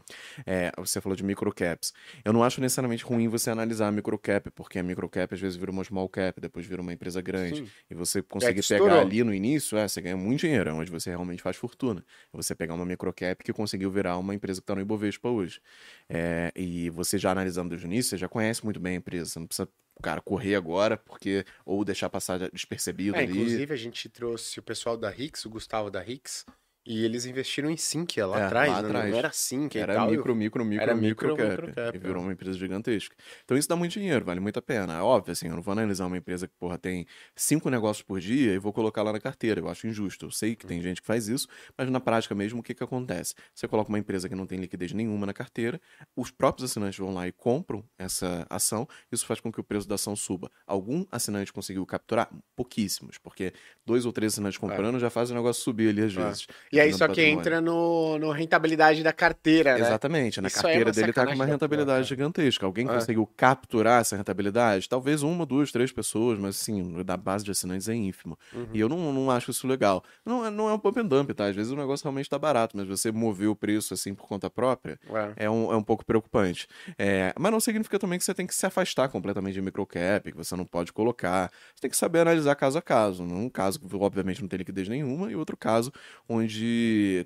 É, 0.46 0.72
você 0.78 1.00
falou 1.00 1.16
de 1.16 1.24
microcaps. 1.24 1.94
Eu 2.26 2.34
não 2.34 2.44
acho 2.44 2.60
necessariamente 2.60 3.06
ruim 3.06 3.30
você 3.30 3.50
analisar 3.50 3.88
a 3.88 3.92
microcap, 3.92 4.52
porque 4.52 4.78
a 4.78 4.84
microcap 4.84 5.34
às 5.34 5.40
vezes 5.40 5.56
vira 5.56 5.72
uma 5.72 5.84
small 5.86 6.10
cap, 6.10 6.42
depois 6.42 6.66
vira 6.66 6.82
uma 6.82 6.92
empresa 6.92 7.22
grande. 7.22 7.62
Sim. 7.62 7.70
E 7.90 7.96
você 7.96 8.22
consegue 8.22 8.60
é 8.60 8.78
pegar 8.78 9.00
ali 9.00 9.24
no 9.24 9.34
início, 9.34 9.78
é, 9.78 9.88
você 9.88 10.02
ganha 10.02 10.18
muito 10.18 10.42
dinheiro, 10.42 10.70
é 10.70 10.74
onde 10.74 10.92
você 10.92 11.10
realmente 11.10 11.42
faz 11.42 11.56
fortuna. 11.56 12.04
É 12.34 12.38
você 12.38 12.54
pegar 12.54 12.74
uma 12.74 12.86
microcap 12.90 13.44
que 13.44 13.54
conseguiu 13.54 13.90
virar 13.90 14.18
uma 14.18 14.36
empresa 14.36 14.60
que 14.60 14.64
está 14.64 14.76
no 14.76 14.82
Ibovespa 14.82 15.30
hoje. 15.30 15.62
É, 16.10 16.52
e 16.56 16.90
você 16.90 17.18
já 17.18 17.32
analisando 17.32 17.70
desde 17.70 17.86
o 17.86 17.88
início, 17.88 18.12
você 18.12 18.18
já 18.18 18.28
conhece 18.28 18.64
muito 18.64 18.80
bem 18.80 18.94
a 18.94 18.98
empresa, 18.98 19.30
você 19.30 19.40
não 19.40 19.48
precisa 19.48 19.70
cara, 20.02 20.22
correr 20.22 20.56
agora, 20.56 20.98
porque 20.98 21.46
ou 21.66 21.84
deixar 21.84 22.10
passar 22.10 22.50
despercebido 22.52 23.16
é, 23.16 23.24
ali. 23.24 23.32
Inclusive, 23.32 23.74
a 23.74 23.78
gente 23.78 24.10
trouxe 24.10 24.60
o 24.60 24.64
pessoal 24.64 24.98
da 24.98 25.10
Rix, 25.10 25.46
o 25.46 25.50
Gustavo 25.50 25.90
da 25.92 26.02
Rix, 26.02 26.46
e 26.90 27.06
eles 27.06 27.28
investiram 27.28 27.70
em 27.70 27.78
Sinqia 27.78 28.26
lá 28.26 28.40
é, 28.40 28.44
atrás, 28.46 28.72
lá 28.72 28.82
né? 28.82 28.88
atrás. 28.88 29.12
Não 29.12 29.20
era 29.20 29.32
Sinqia 29.32 29.82
Era 29.84 29.94
tal, 29.94 30.10
micro, 30.10 30.36
micro, 30.36 30.66
micro, 30.66 30.84
era 30.84 30.96
micro, 30.96 31.30
micro, 31.30 31.36
cap, 31.36 31.50
micro 31.52 31.76
cap, 31.76 31.96
E 31.96 32.00
virou 32.00 32.24
é. 32.24 32.26
uma 32.26 32.34
empresa 32.34 32.58
gigantesca. 32.58 33.16
Então 33.46 33.56
isso 33.56 33.70
dá 33.70 33.76
muito 33.76 33.92
dinheiro, 33.92 34.26
vale 34.26 34.40
muito 34.40 34.58
a 34.58 34.62
pena. 34.62 34.98
É 34.98 35.02
óbvio, 35.02 35.32
assim, 35.32 35.50
eu 35.50 35.56
não 35.56 35.62
vou 35.62 35.72
analisar 35.72 36.08
uma 36.08 36.18
empresa 36.18 36.48
que, 36.48 36.54
porra, 36.56 36.80
tem 36.80 37.06
cinco 37.36 37.70
negócios 37.70 38.02
por 38.02 38.20
dia 38.20 38.56
e 38.56 38.58
vou 38.58 38.74
colocar 38.74 39.04
lá 39.04 39.14
na 39.14 39.20
carteira. 39.20 39.62
Eu 39.62 39.70
acho 39.70 39.86
injusto. 39.86 40.26
Eu 40.26 40.32
sei 40.32 40.56
que 40.56 40.66
tem 40.66 40.82
gente 40.82 41.00
que 41.00 41.06
faz 41.06 41.28
isso, 41.28 41.48
mas 41.78 41.88
na 41.92 42.00
prática 42.00 42.34
mesmo, 42.34 42.62
o 42.62 42.64
que 42.64 42.74
que 42.74 42.84
acontece? 42.84 43.36
Você 43.54 43.68
coloca 43.68 43.90
uma 43.90 44.00
empresa 44.00 44.28
que 44.28 44.34
não 44.34 44.48
tem 44.48 44.58
liquidez 44.58 44.92
nenhuma 44.92 45.28
na 45.28 45.34
carteira, 45.34 45.80
os 46.16 46.32
próprios 46.32 46.72
assinantes 46.72 46.98
vão 46.98 47.14
lá 47.14 47.28
e 47.28 47.32
compram 47.32 47.84
essa 48.00 48.48
ação, 48.50 48.88
isso 49.12 49.28
faz 49.28 49.40
com 49.40 49.52
que 49.52 49.60
o 49.60 49.64
preço 49.64 49.88
da 49.88 49.94
ação 49.94 50.16
suba. 50.16 50.50
Algum 50.66 51.06
assinante 51.12 51.54
conseguiu 51.54 51.86
capturar? 51.86 52.32
Pouquíssimos, 52.56 53.20
porque 53.20 53.54
dois 53.86 54.08
ou 54.08 54.12
três 54.12 54.34
assinantes 54.34 54.58
comprando 54.58 54.96
é. 54.96 55.00
já 55.00 55.12
faz 55.12 55.30
o 55.30 55.36
negócio 55.36 55.62
subir 55.62 55.90
ali 55.90 56.02
às 56.02 56.18
é. 56.18 56.26
vezes. 56.26 56.48
E 56.74 56.79
aí 56.80 56.94
só 56.94 57.08
que 57.08 57.22
entra 57.22 57.62
no, 57.62 58.18
no 58.18 58.32
rentabilidade 58.32 59.04
da 59.04 59.14
carteira, 59.14 59.74
né? 59.74 59.82
Exatamente. 59.82 60.42
Na 60.42 60.48
Isso 60.48 60.62
carteira 60.62 60.90
é 60.90 60.94
dele 60.94 61.14
tá 61.14 61.26
com 61.26 61.34
uma 61.34 61.46
rentabilidade 61.46 62.08
gigantesca. 62.08 62.66
Alguém 62.66 62.88
é. 62.88 62.94
conseguiu 62.94 63.30
capturar 63.38 64.02
essa 64.02 64.16
rentabilidade? 64.16 64.88
Talvez 64.88 65.24
uma, 65.24 65.46
duas, 65.46 65.72
três 65.72 65.92
pessoas, 65.92 66.40
mas 66.40 66.60
assim, 66.60 67.04
da 67.04 67.18
base 67.18 67.44
de 67.44 67.52
assinantes 67.52 67.90
é 67.90 67.96
ínfimo. 67.96 68.38
Uhum. 68.54 68.68
E 68.74 68.80
eu 68.80 68.90
não, 68.90 69.12
não 69.14 69.32
acho 69.32 69.52
isso 69.52 69.68
legal. 69.68 70.04
Não, 70.26 70.46
é, 70.46 70.50
não 70.50 70.70
é 70.70 70.74
um 70.74 70.80
pump 70.80 71.00
and 71.00 71.06
dump, 71.06 71.32
tá? 71.34 71.46
Às 71.46 71.56
vezes 71.56 71.72
o 71.72 71.76
negócio 71.76 72.04
realmente 72.04 72.30
tá 72.30 72.38
barato, 72.38 72.76
mas 72.78 72.88
você 72.88 73.12
mover 73.12 73.50
o 73.50 73.56
preço 73.56 73.94
assim 73.94 74.14
por 74.14 74.28
conta 74.28 74.50
própria 74.50 75.00
é, 75.36 75.46
é 75.46 75.50
um, 75.50 75.72
é 75.72 75.76
um 75.76 75.84
pouco 75.84 76.06
preocupante. 76.06 76.68
É, 76.98 77.34
mas 77.38 77.52
não 77.52 77.60
significa 77.60 78.00
também 78.00 78.18
que 78.18 78.26
você 78.26 78.34
tem 78.34 78.48
que 78.48 78.56
se 78.56 78.66
afastar 78.66 79.10
completamente 79.10 79.54
de 79.54 79.62
microcap, 79.62 80.32
que 80.32 80.38
você 80.38 80.56
não 80.56 80.66
pode 80.66 80.92
colocar. 80.94 81.52
Você 81.74 81.82
tem 81.82 81.90
que 81.90 81.98
saber 81.98 82.20
analisar 82.20 82.56
caso 82.56 82.78
a 82.78 82.82
caso. 82.82 83.24
Um 83.24 83.50
caso 83.50 83.80
que 83.80 83.96
obviamente 83.96 84.42
não 84.42 84.48
tem 84.48 84.58
liquidez 84.58 84.88
nenhuma, 84.88 85.32
e 85.32 85.36
outro 85.36 85.58
caso 85.58 85.92
onde 86.28 86.59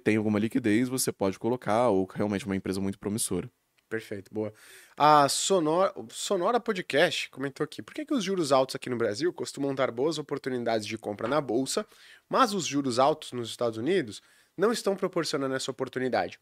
tem 0.03 0.17
alguma 0.17 0.39
liquidez, 0.39 0.89
você 0.89 1.11
pode 1.11 1.37
colocar, 1.39 1.89
ou 1.89 2.05
realmente 2.05 2.45
uma 2.45 2.55
empresa 2.55 2.79
muito 2.81 2.99
promissora. 2.99 3.49
Perfeito, 3.93 4.33
boa. 4.33 4.51
A 4.97 5.29
Sonora, 5.29 5.93
Sonora 6.09 6.59
Podcast 6.59 7.29
comentou 7.29 7.63
aqui: 7.63 7.81
por 7.81 7.93
que, 7.93 8.03
que 8.03 8.13
os 8.13 8.23
juros 8.23 8.51
altos 8.51 8.75
aqui 8.75 8.89
no 8.89 8.97
Brasil 8.97 9.31
costumam 9.31 9.75
dar 9.75 9.91
boas 9.91 10.17
oportunidades 10.17 10.87
de 10.87 10.97
compra 10.97 11.27
na 11.27 11.39
bolsa, 11.39 11.85
mas 12.27 12.55
os 12.55 12.65
juros 12.65 12.97
altos 12.97 13.31
nos 13.33 13.49
Estados 13.51 13.77
Unidos 13.77 14.19
não 14.57 14.71
estão 14.71 14.95
proporcionando 14.95 15.53
essa 15.53 15.69
oportunidade? 15.69 16.39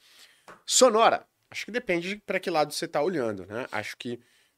Sonora, 0.65 1.27
acho 1.49 1.65
que 1.65 1.71
depende 1.71 2.15
para 2.25 2.39
que 2.39 2.49
lado 2.49 2.71
você 2.73 2.85
está 2.85 3.01
olhando, 3.01 3.45
né? 3.45 3.67
Acho 3.69 3.97
que, 3.97 4.17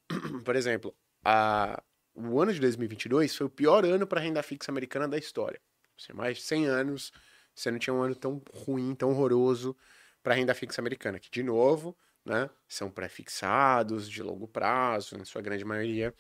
por 0.46 0.56
exemplo, 0.56 0.96
a, 1.26 1.82
o 2.14 2.40
ano 2.40 2.54
de 2.54 2.60
2022 2.60 3.36
foi 3.36 3.48
o 3.48 3.50
pior 3.50 3.86
ano 3.86 4.06
para 4.06 4.20
a 4.20 4.24
renda 4.24 4.44
fixa 4.44 4.72
americana 4.72 5.08
da 5.08 5.18
história. 5.18 5.60
Assim, 6.00 6.14
mais 6.14 6.38
de 6.38 6.44
100 6.44 6.68
anos 6.68 7.12
você 7.56 7.72
não 7.72 7.80
tinha 7.80 7.94
um 7.94 8.02
ano 8.02 8.16
tão 8.16 8.42
ruim, 8.54 8.96
tão 8.96 9.10
horroroso 9.10 9.76
para 10.22 10.36
renda 10.36 10.54
fixa 10.54 10.82
americana, 10.82 11.20
que, 11.20 11.30
de 11.30 11.44
novo, 11.44 11.96
né, 12.26 12.50
são 12.68 12.90
pré-fixados, 12.90 14.10
de 14.10 14.24
longo 14.24 14.48
prazo, 14.48 15.18
na 15.18 15.26
sua 15.26 15.42
grande 15.42 15.66
maioria, 15.66 16.14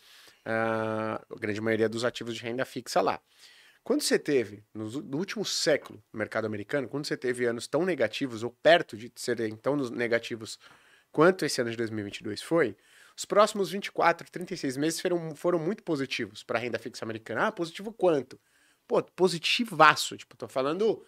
uh, 0.45 1.33
a 1.33 1.39
grande 1.39 1.61
maioria 1.61 1.87
dos 1.87 2.03
ativos 2.03 2.35
de 2.35 2.41
renda 2.41 2.65
fixa 2.65 3.01
lá. 3.01 3.21
Quando 3.83 4.01
você 4.01 4.17
teve, 4.17 4.63
no, 4.73 4.89
no, 5.01 5.17
último 5.17 5.43
século, 5.43 6.01
no 6.11 6.17
mercado 6.17 6.45
americano, 6.45 6.87
quando 6.87 7.05
você 7.05 7.17
teve 7.17 7.45
anos 7.45 7.67
tão 7.67 7.85
negativos, 7.85 8.43
ou 8.43 8.49
perto 8.49 8.95
de 8.95 9.11
serem 9.15 9.55
tão 9.57 9.75
negativos 9.75 10.57
quanto 11.11 11.45
esse 11.45 11.59
ano 11.59 11.69
de 11.69 11.77
2022 11.77 12.41
foi, 12.41 12.77
os 13.15 13.25
próximos 13.25 13.71
24, 13.71 14.29
36 14.31 14.77
meses 14.77 14.99
foram, 14.99 15.35
foram 15.35 15.59
muito 15.59 15.83
positivos 15.83 16.43
para 16.43 16.57
a 16.57 16.61
renda 16.61 16.79
fixa 16.79 17.03
americana. 17.05 17.47
Ah, 17.47 17.51
positivo 17.51 17.91
quanto? 17.91 18.39
Pô, 18.87 19.03
positivaço. 19.03 20.17
Tipo, 20.17 20.35
tô 20.35 20.47
falando 20.47 21.05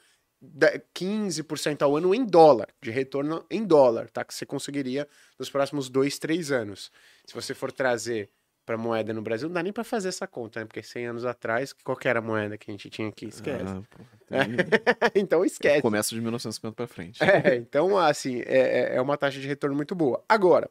15% 0.93 1.81
ao 1.81 1.95
ano 1.95 2.13
em 2.13 2.25
dólar, 2.25 2.67
de 2.81 2.91
retorno 2.91 3.45
em 3.49 3.63
dólar, 3.65 4.09
tá? 4.09 4.23
Que 4.23 4.33
você 4.33 4.45
conseguiria 4.45 5.07
nos 5.39 5.49
próximos 5.49 5.89
dois, 5.89 6.17
três 6.19 6.51
anos. 6.51 6.91
Se 7.25 7.33
você 7.33 7.53
for 7.53 7.71
trazer 7.71 8.29
para 8.65 8.77
moeda 8.77 9.13
no 9.13 9.21
Brasil, 9.21 9.47
não 9.47 9.53
dá 9.53 9.61
nem 9.61 9.71
para 9.71 9.83
fazer 9.83 10.09
essa 10.09 10.25
conta, 10.25 10.59
né? 10.59 10.65
Porque 10.65 10.81
100 10.81 11.05
anos 11.07 11.25
atrás, 11.25 11.71
qual 11.71 11.95
que 11.95 12.07
era 12.07 12.17
a 12.19 12.21
moeda 12.21 12.57
que 12.57 12.69
a 12.69 12.73
gente 12.73 12.89
tinha 12.89 13.07
aqui? 13.09 13.27
Esquece. 13.27 13.63
Ah, 13.63 13.81
pô, 13.91 14.03
tem- 14.27 14.39
então 15.21 15.45
esquece. 15.45 15.81
Começa 15.83 16.15
de 16.15 16.19
1950 16.21 16.75
pra 16.75 16.87
frente. 16.87 17.23
É, 17.23 17.55
então, 17.57 17.95
assim, 17.97 18.39
é, 18.45 18.93
é- 18.93 18.95
é 18.95 19.01
uma 19.01 19.17
taxa 19.17 19.39
de 19.39 19.47
retorno 19.47 19.75
muito 19.75 19.93
boa. 19.93 20.23
Agora, 20.27 20.69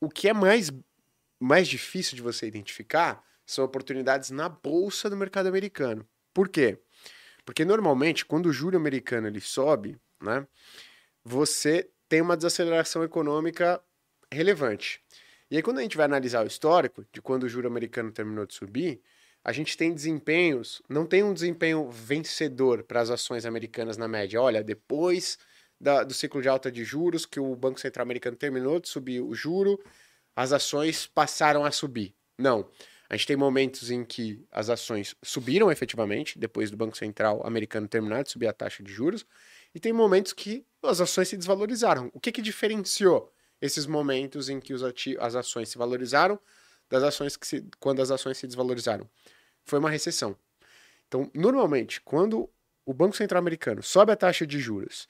o 0.00 0.08
que 0.10 0.28
é 0.28 0.34
mais, 0.34 0.70
mais 1.40 1.66
difícil 1.66 2.14
de 2.14 2.20
você 2.22 2.46
identificar 2.46 3.24
são 3.46 3.64
oportunidades 3.64 4.30
na 4.30 4.48
bolsa 4.50 5.08
do 5.08 5.16
mercado 5.16 5.46
americano. 5.46 6.06
Por 6.34 6.50
quê? 6.50 6.78
Porque 7.48 7.64
normalmente, 7.64 8.26
quando 8.26 8.44
o 8.44 8.52
juro 8.52 8.76
americano 8.76 9.26
ele 9.26 9.40
sobe, 9.40 9.96
né, 10.22 10.46
você 11.24 11.88
tem 12.06 12.20
uma 12.20 12.36
desaceleração 12.36 13.02
econômica 13.02 13.82
relevante. 14.30 15.00
E 15.50 15.56
aí, 15.56 15.62
quando 15.62 15.78
a 15.78 15.82
gente 15.82 15.96
vai 15.96 16.04
analisar 16.04 16.44
o 16.44 16.46
histórico 16.46 17.06
de 17.10 17.22
quando 17.22 17.44
o 17.44 17.48
juro 17.48 17.66
americano 17.66 18.12
terminou 18.12 18.44
de 18.44 18.52
subir, 18.52 19.00
a 19.42 19.50
gente 19.50 19.78
tem 19.78 19.94
desempenhos, 19.94 20.82
não 20.90 21.06
tem 21.06 21.22
um 21.22 21.32
desempenho 21.32 21.90
vencedor 21.90 22.82
para 22.82 23.00
as 23.00 23.08
ações 23.08 23.46
americanas 23.46 23.96
na 23.96 24.06
média. 24.06 24.42
Olha, 24.42 24.62
depois 24.62 25.38
da- 25.80 26.04
do 26.04 26.12
ciclo 26.12 26.42
de 26.42 26.50
alta 26.50 26.70
de 26.70 26.84
juros, 26.84 27.24
que 27.24 27.40
o 27.40 27.56
Banco 27.56 27.80
Central 27.80 28.02
americano 28.04 28.36
terminou 28.36 28.78
de 28.78 28.90
subir 28.90 29.22
o 29.22 29.32
juro, 29.34 29.82
as 30.36 30.52
ações 30.52 31.06
passaram 31.06 31.64
a 31.64 31.70
subir. 31.70 32.14
Não. 32.38 32.68
A 33.08 33.16
gente 33.16 33.26
tem 33.26 33.36
momentos 33.36 33.90
em 33.90 34.04
que 34.04 34.44
as 34.52 34.68
ações 34.68 35.14
subiram 35.22 35.72
efetivamente, 35.72 36.38
depois 36.38 36.70
do 36.70 36.76
Banco 36.76 36.96
Central 36.96 37.40
americano 37.46 37.88
terminar 37.88 38.22
de 38.22 38.30
subir 38.30 38.46
a 38.46 38.52
taxa 38.52 38.82
de 38.82 38.92
juros, 38.92 39.24
e 39.74 39.80
tem 39.80 39.92
momentos 39.92 40.32
que 40.32 40.66
as 40.82 41.00
ações 41.00 41.28
se 41.28 41.36
desvalorizaram. 41.36 42.10
O 42.12 42.20
que, 42.20 42.30
que 42.30 42.42
diferenciou 42.42 43.32
esses 43.60 43.86
momentos 43.86 44.48
em 44.48 44.60
que 44.60 44.74
as 45.18 45.34
ações 45.34 45.70
se 45.70 45.78
valorizaram 45.78 46.38
das 46.88 47.02
ações 47.02 47.36
que 47.36 47.46
se, 47.46 47.64
quando 47.80 48.02
as 48.02 48.10
ações 48.10 48.36
se 48.36 48.46
desvalorizaram? 48.46 49.08
Foi 49.64 49.78
uma 49.78 49.90
recessão. 49.90 50.36
Então, 51.06 51.30
normalmente, 51.34 52.02
quando 52.02 52.48
o 52.84 52.92
Banco 52.92 53.16
Central 53.16 53.38
americano 53.38 53.82
sobe 53.82 54.12
a 54.12 54.16
taxa 54.16 54.46
de 54.46 54.58
juros 54.58 55.08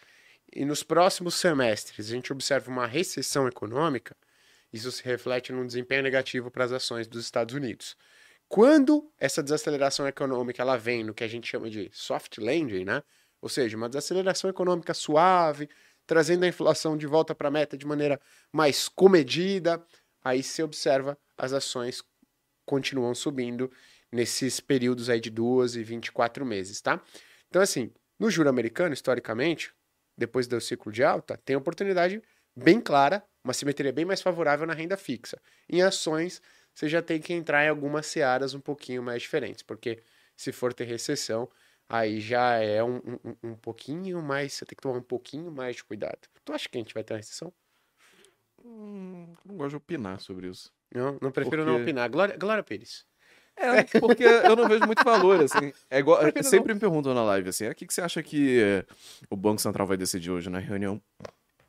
e 0.53 0.65
nos 0.65 0.83
próximos 0.83 1.35
semestres 1.35 2.09
a 2.09 2.15
gente 2.15 2.33
observa 2.33 2.71
uma 2.71 2.87
recessão 2.87 3.49
econômica, 3.49 4.17
isso 4.73 4.91
se 4.93 5.03
reflete 5.05 5.53
num 5.53 5.67
desempenho 5.67 6.03
negativo 6.03 6.51
para 6.51 6.65
as 6.65 6.73
ações 6.73 7.07
dos 7.07 7.25
Estados 7.25 7.55
Unidos. 7.55 7.97
Quando 8.49 9.13
essa 9.19 9.43
desaceleração 9.43 10.07
econômica 10.09 10.63
ela 10.63 10.77
vem 10.77 11.05
no 11.05 11.15
que 11.15 11.25
a 11.25 11.29
gente 11.29 11.49
chama 11.49 11.69
de 11.69 11.91
soft 11.93 12.39
landing, 12.39 12.85
né? 12.85 13.03
Ou 13.41 13.49
seja, 13.49 13.77
uma 13.77 13.89
desaceleração 13.89 14.49
econômica 14.49 14.95
suave, 14.95 15.69
trazendo 16.07 16.45
a 16.45 16.49
inflação 16.49 16.97
de 16.97 17.07
volta 17.07 17.35
para 17.35 17.49
a 17.49 17.51
meta 17.51 17.77
de 17.77 17.87
maneira 17.87 18.21
mais 18.53 18.89
comedida, 18.89 19.85
aí 20.25 20.43
se 20.43 20.63
observa 20.63 21.17
as 21.37 21.53
ações 21.53 22.03
continuam 22.65 23.15
subindo 23.15 23.71
nesses 24.13 24.61
períodos 24.61 25.09
aí 25.09 25.21
de 25.21 25.31
12 25.31 25.81
e 25.81 25.85
24 25.85 26.45
meses, 26.45 26.81
tá? 26.81 27.01
Então, 27.49 27.63
assim, 27.63 27.91
no 28.19 28.31
juro 28.31 28.49
americano, 28.49 28.93
historicamente, 28.93 29.73
depois 30.17 30.47
do 30.47 30.61
ciclo 30.61 30.91
de 30.91 31.05
alta, 31.05 31.39
tem 31.45 31.57
oportunidade 31.57 32.23
bem 32.57 32.81
clara, 32.81 33.23
uma 33.49 33.55
simetria 33.55 33.93
bem 33.93 34.05
mais 34.05 34.21
favorável 34.21 34.67
na 34.67 34.75
renda 34.75 34.97
fixa. 34.97 35.41
Em 35.69 35.81
ações, 35.83 36.41
você 36.75 36.89
já 36.89 37.01
tem 37.03 37.21
que 37.21 37.33
entrar 37.33 37.65
em 37.65 37.69
algumas 37.69 38.07
searas 38.07 38.53
um 38.55 38.61
pouquinho 38.61 39.03
mais 39.03 39.23
diferentes, 39.23 39.63
porque 39.63 40.03
se 40.37 40.53
for 40.53 40.73
ter 40.75 40.85
recessão, 40.85 41.49
aí 41.89 42.21
já 42.21 42.57
é 42.59 42.85
um, 42.85 42.97
um, 43.25 43.37
um 43.51 43.55
pouquinho 43.57 44.23
mais, 44.23 44.53
você 44.53 44.65
tem 44.67 44.77
que 44.77 44.83
tomar 44.83 44.99
um 44.99 45.03
pouquinho 45.03 45.51
mais 45.51 45.77
de 45.77 45.85
cuidado. 45.85 46.19
Tu 46.45 46.53
acha 46.53 46.69
que 46.69 46.77
a 46.77 46.81
gente 46.81 46.93
vai 46.95 47.03
ter 47.03 47.15
uma 47.15 47.19
recessão? 47.19 47.53
Hum, 48.65 49.35
não 49.45 49.57
gosto 49.57 49.71
de 49.71 49.77
opinar 49.77 50.21
sobre 50.21 50.49
isso. 50.49 50.73
Não, 50.95 51.19
não 51.21 51.31
prefiro 51.31 51.65
não 51.65 51.73
Porque- 51.75 51.83
opinar. 51.85 52.09
Glória, 52.11 52.37
Glória 52.37 52.63
Pires. 52.63 53.07
É, 53.57 53.83
porque 53.99 54.23
eu 54.23 54.55
não 54.55 54.69
vejo 54.69 54.87
muito 54.87 55.03
valor, 55.03 55.43
assim. 55.43 55.73
É 55.91 55.99
igual, 55.99 56.19
Prefiro 56.21 56.45
não. 56.45 56.51
sempre 56.51 56.75
me 56.75 56.79
perguntam 56.81 57.13
na 57.13 57.25
live, 57.25 57.49
assim, 57.49 57.67
"Ah, 57.67 57.73
o 57.73 57.75
que, 57.75 57.87
que 57.87 57.93
você 57.93 58.01
acha 58.01 58.23
que 58.23 58.61
eh, 58.61 58.85
o 59.29 59.37
Banco 59.37 59.61
Central 59.61 59.85
vai 59.85 59.97
decidir 59.97 60.31
hoje 60.31 60.49
na 60.49 60.61
reunião? 60.61 61.03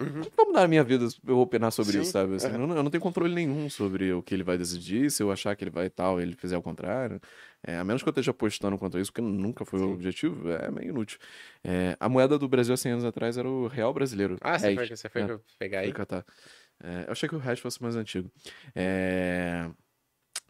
Uhum. 0.01 0.21
Não 0.21 0.31
vai 0.35 0.45
mudar 0.45 0.63
a 0.63 0.67
minha 0.67 0.83
vida 0.83 1.05
eu 1.27 1.39
opinar 1.39 1.71
sobre 1.71 1.93
Sim, 1.93 1.99
isso, 2.01 2.11
sabe? 2.11 2.35
Assim, 2.35 2.47
aham. 2.47 2.61
eu, 2.61 2.67
não, 2.67 2.75
eu 2.77 2.83
não 2.83 2.89
tenho 2.89 3.01
controle 3.01 3.33
nenhum 3.35 3.69
sobre 3.69 4.13
o 4.13 4.23
que 4.23 4.33
ele 4.33 4.43
vai 4.43 4.57
decidir, 4.57 5.11
se 5.11 5.21
eu 5.21 5.29
achar 5.29 5.55
que 5.55 5.63
ele 5.63 5.71
vai 5.71 5.89
tal, 5.89 6.21
ele 6.21 6.35
fizer 6.35 6.57
o 6.57 6.61
contrário. 6.61 7.19
É, 7.61 7.77
a 7.77 7.83
menos 7.83 8.01
que 8.01 8.07
eu 8.07 8.11
esteja 8.11 8.31
apostando 8.31 8.77
quanto 8.77 8.97
a 8.97 9.01
isso, 9.01 9.11
porque 9.11 9.21
nunca 9.21 9.65
foi 9.65 9.79
o 9.79 9.87
Sim. 9.87 9.93
objetivo, 9.93 10.49
é 10.51 10.71
meio 10.71 10.89
inútil. 10.89 11.19
É, 11.63 11.97
a 11.99 12.07
moeda 12.07 12.39
do 12.39 12.47
Brasil 12.47 12.73
há 12.73 12.77
100 12.77 12.93
anos 12.93 13.05
atrás 13.05 13.37
era 13.37 13.49
o 13.49 13.67
real 13.67 13.93
brasileiro. 13.93 14.37
Ah, 14.41 14.57
você 14.57 14.73
foi, 14.75 14.87
você 14.87 15.09
foi 15.09 15.23
né? 15.23 15.39
pegar 15.57 15.79
aí? 15.79 15.91
catar. 15.91 16.25
É, 16.81 17.05
eu 17.07 17.11
achei 17.11 17.27
que 17.27 17.35
o 17.35 17.39
resto 17.39 17.61
fosse 17.63 17.81
mais 17.83 17.97
antigo. 17.97 18.31
É, 18.73 19.69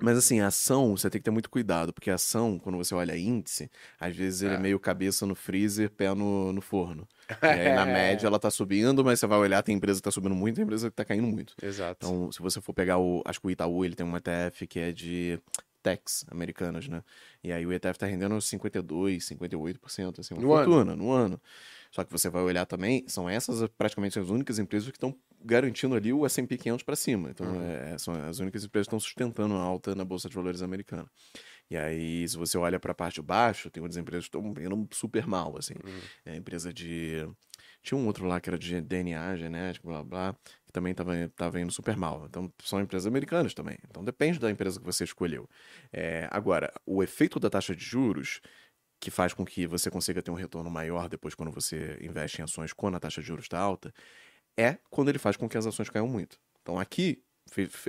Mas 0.02 0.18
assim, 0.18 0.40
a 0.40 0.48
ação, 0.48 0.96
você 0.96 1.10
tem 1.10 1.20
que 1.20 1.26
ter 1.26 1.32
muito 1.32 1.50
cuidado, 1.50 1.92
porque 1.94 2.10
a 2.10 2.16
ação, 2.16 2.58
quando 2.58 2.78
você 2.78 2.96
olha 2.96 3.18
índice, 3.18 3.70
às 4.00 4.16
vezes 4.16 4.42
ele 4.42 4.54
é, 4.54 4.58
É. 4.58 4.60
meio 4.60 4.80
cabeça 4.80 5.26
no 5.26 5.36
freezer, 5.36 5.90
pé 5.90 6.14
no, 6.14 6.54
no 6.54 6.62
forno. 6.62 7.08
E 7.42 7.46
aí, 7.46 7.74
na 7.76 7.86
média, 7.86 8.26
ela 8.28 8.40
tá 8.40 8.50
subindo, 8.50 9.04
mas 9.04 9.20
você 9.20 9.28
vai 9.28 9.38
olhar, 9.40 9.62
tem 9.62 9.76
empresa 9.76 10.00
que 10.00 10.04
tá 10.04 10.12
subindo 10.12 10.34
muito, 10.36 10.56
tem 10.56 10.64
empresa 10.64 10.90
que 10.90 10.96
tá 10.96 11.04
caindo 11.06 11.28
muito. 11.28 11.54
Exato. 11.62 12.06
Então, 12.08 12.32
se 12.32 12.40
você 12.42 12.62
for 12.62 12.74
pegar 12.74 12.98
o. 12.98 13.22
Acho 13.26 13.42
que 13.42 13.48
o 13.48 13.52
Itaú, 13.52 13.84
ele 13.84 13.96
tem 13.96 14.06
um 14.06 14.16
ETF 14.16 14.66
que 14.68 14.80
é 14.80 14.92
de 14.92 15.40
techs 15.84 16.26
americanas, 16.30 16.88
né? 16.88 17.02
E 17.44 17.52
aí 17.52 17.66
o 17.66 17.72
ETF 17.72 17.98
tá 17.98 18.06
rendendo 18.06 18.40
52, 18.42 19.24
58%, 19.26 20.20
assim, 20.20 20.34
uma 20.34 20.44
No 20.44 20.54
ano. 20.54 20.66
fortuna 20.66 20.96
no 20.96 21.12
ano. 21.12 21.42
Só 21.92 22.04
que 22.04 22.12
você 22.12 22.30
vai 22.30 22.42
olhar 22.44 22.66
também, 22.66 23.04
são 23.08 23.30
essas 23.30 23.68
praticamente 23.78 24.20
as 24.20 24.30
únicas 24.30 24.60
empresas 24.60 24.90
que 24.90 24.98
estão 24.98 25.16
garantindo 25.42 25.96
ali 25.96 26.12
o 26.12 26.26
S&P 26.26 26.58
500 26.58 26.84
para 26.84 26.96
cima. 26.96 27.30
Então, 27.30 27.48
Uhum. 27.48 27.62
é, 27.62 27.98
são 27.98 28.14
as 28.26 28.40
únicas 28.40 28.64
empresas 28.64 28.88
que 28.88 28.90
estão 28.90 29.00
sustentando 29.00 29.56
a 29.56 29.62
alta 29.62 29.96
na 29.96 30.04
Bolsa 30.06 30.30
de 30.30 30.36
Valores 30.36 30.62
americana. 30.62 31.10
E 31.70 31.78
aí, 31.78 32.28
se 32.28 32.36
você 32.36 32.58
olha 32.58 32.80
para 32.80 32.92
a 32.92 32.96
parte 32.96 33.16
de 33.16 33.22
baixo, 33.22 33.70
tem 33.70 33.82
outras 33.82 33.98
empresas 33.98 34.28
que 34.28 34.36
estão 34.36 34.54
indo 34.64 34.88
super 34.92 35.28
mal, 35.28 35.56
assim. 35.58 35.76
Uhum. 35.84 36.00
É 36.26 36.32
a 36.32 36.36
empresa 36.36 36.74
de... 36.74 37.28
Tinha 37.82 37.98
um 37.98 38.06
outro 38.08 38.26
lá 38.26 38.42
que 38.42 38.50
era 38.50 38.58
de 38.58 38.82
DNA 38.82 39.38
genético, 39.38 39.88
blá, 39.88 40.04
blá, 40.04 40.36
que 40.66 40.72
também 40.74 40.92
estava 40.92 41.14
tava 41.36 41.60
indo 41.62 41.72
super 41.72 41.96
mal. 41.96 42.26
Então, 42.28 42.52
são 42.64 42.82
empresas 42.82 43.06
americanas 43.08 43.54
também. 43.54 43.78
Então, 43.90 44.04
depende 44.04 44.38
da 44.40 44.50
empresa 44.52 44.80
que 44.80 44.86
você 44.86 45.04
escolheu. 45.04 45.48
É, 45.94 46.28
agora, 46.32 46.74
o 46.86 47.02
efeito 47.04 47.40
da 47.40 47.50
taxa 47.50 47.74
de 47.76 47.84
juros, 47.84 48.42
que 49.00 49.10
faz 49.10 49.34
com 49.34 49.46
que 49.46 49.66
você 49.66 49.90
consiga 49.90 50.22
ter 50.22 50.30
um 50.32 50.36
retorno 50.36 50.70
maior 50.70 51.08
depois 51.08 51.34
quando 51.34 51.52
você 51.52 51.98
investe 52.02 52.42
em 52.42 52.44
ações 52.44 52.74
quando 52.74 52.96
a 52.96 53.00
taxa 53.00 53.22
de 53.22 53.28
juros 53.28 53.46
está 53.46 53.58
alta, 53.58 53.94
é 54.60 54.78
quando 54.90 55.10
ele 55.10 55.20
faz 55.20 55.38
com 55.38 55.48
que 55.48 55.58
as 55.58 55.66
ações 55.66 55.90
caiam 55.90 56.08
muito. 56.08 56.38
Então, 56.62 56.80
aqui, 56.80 57.24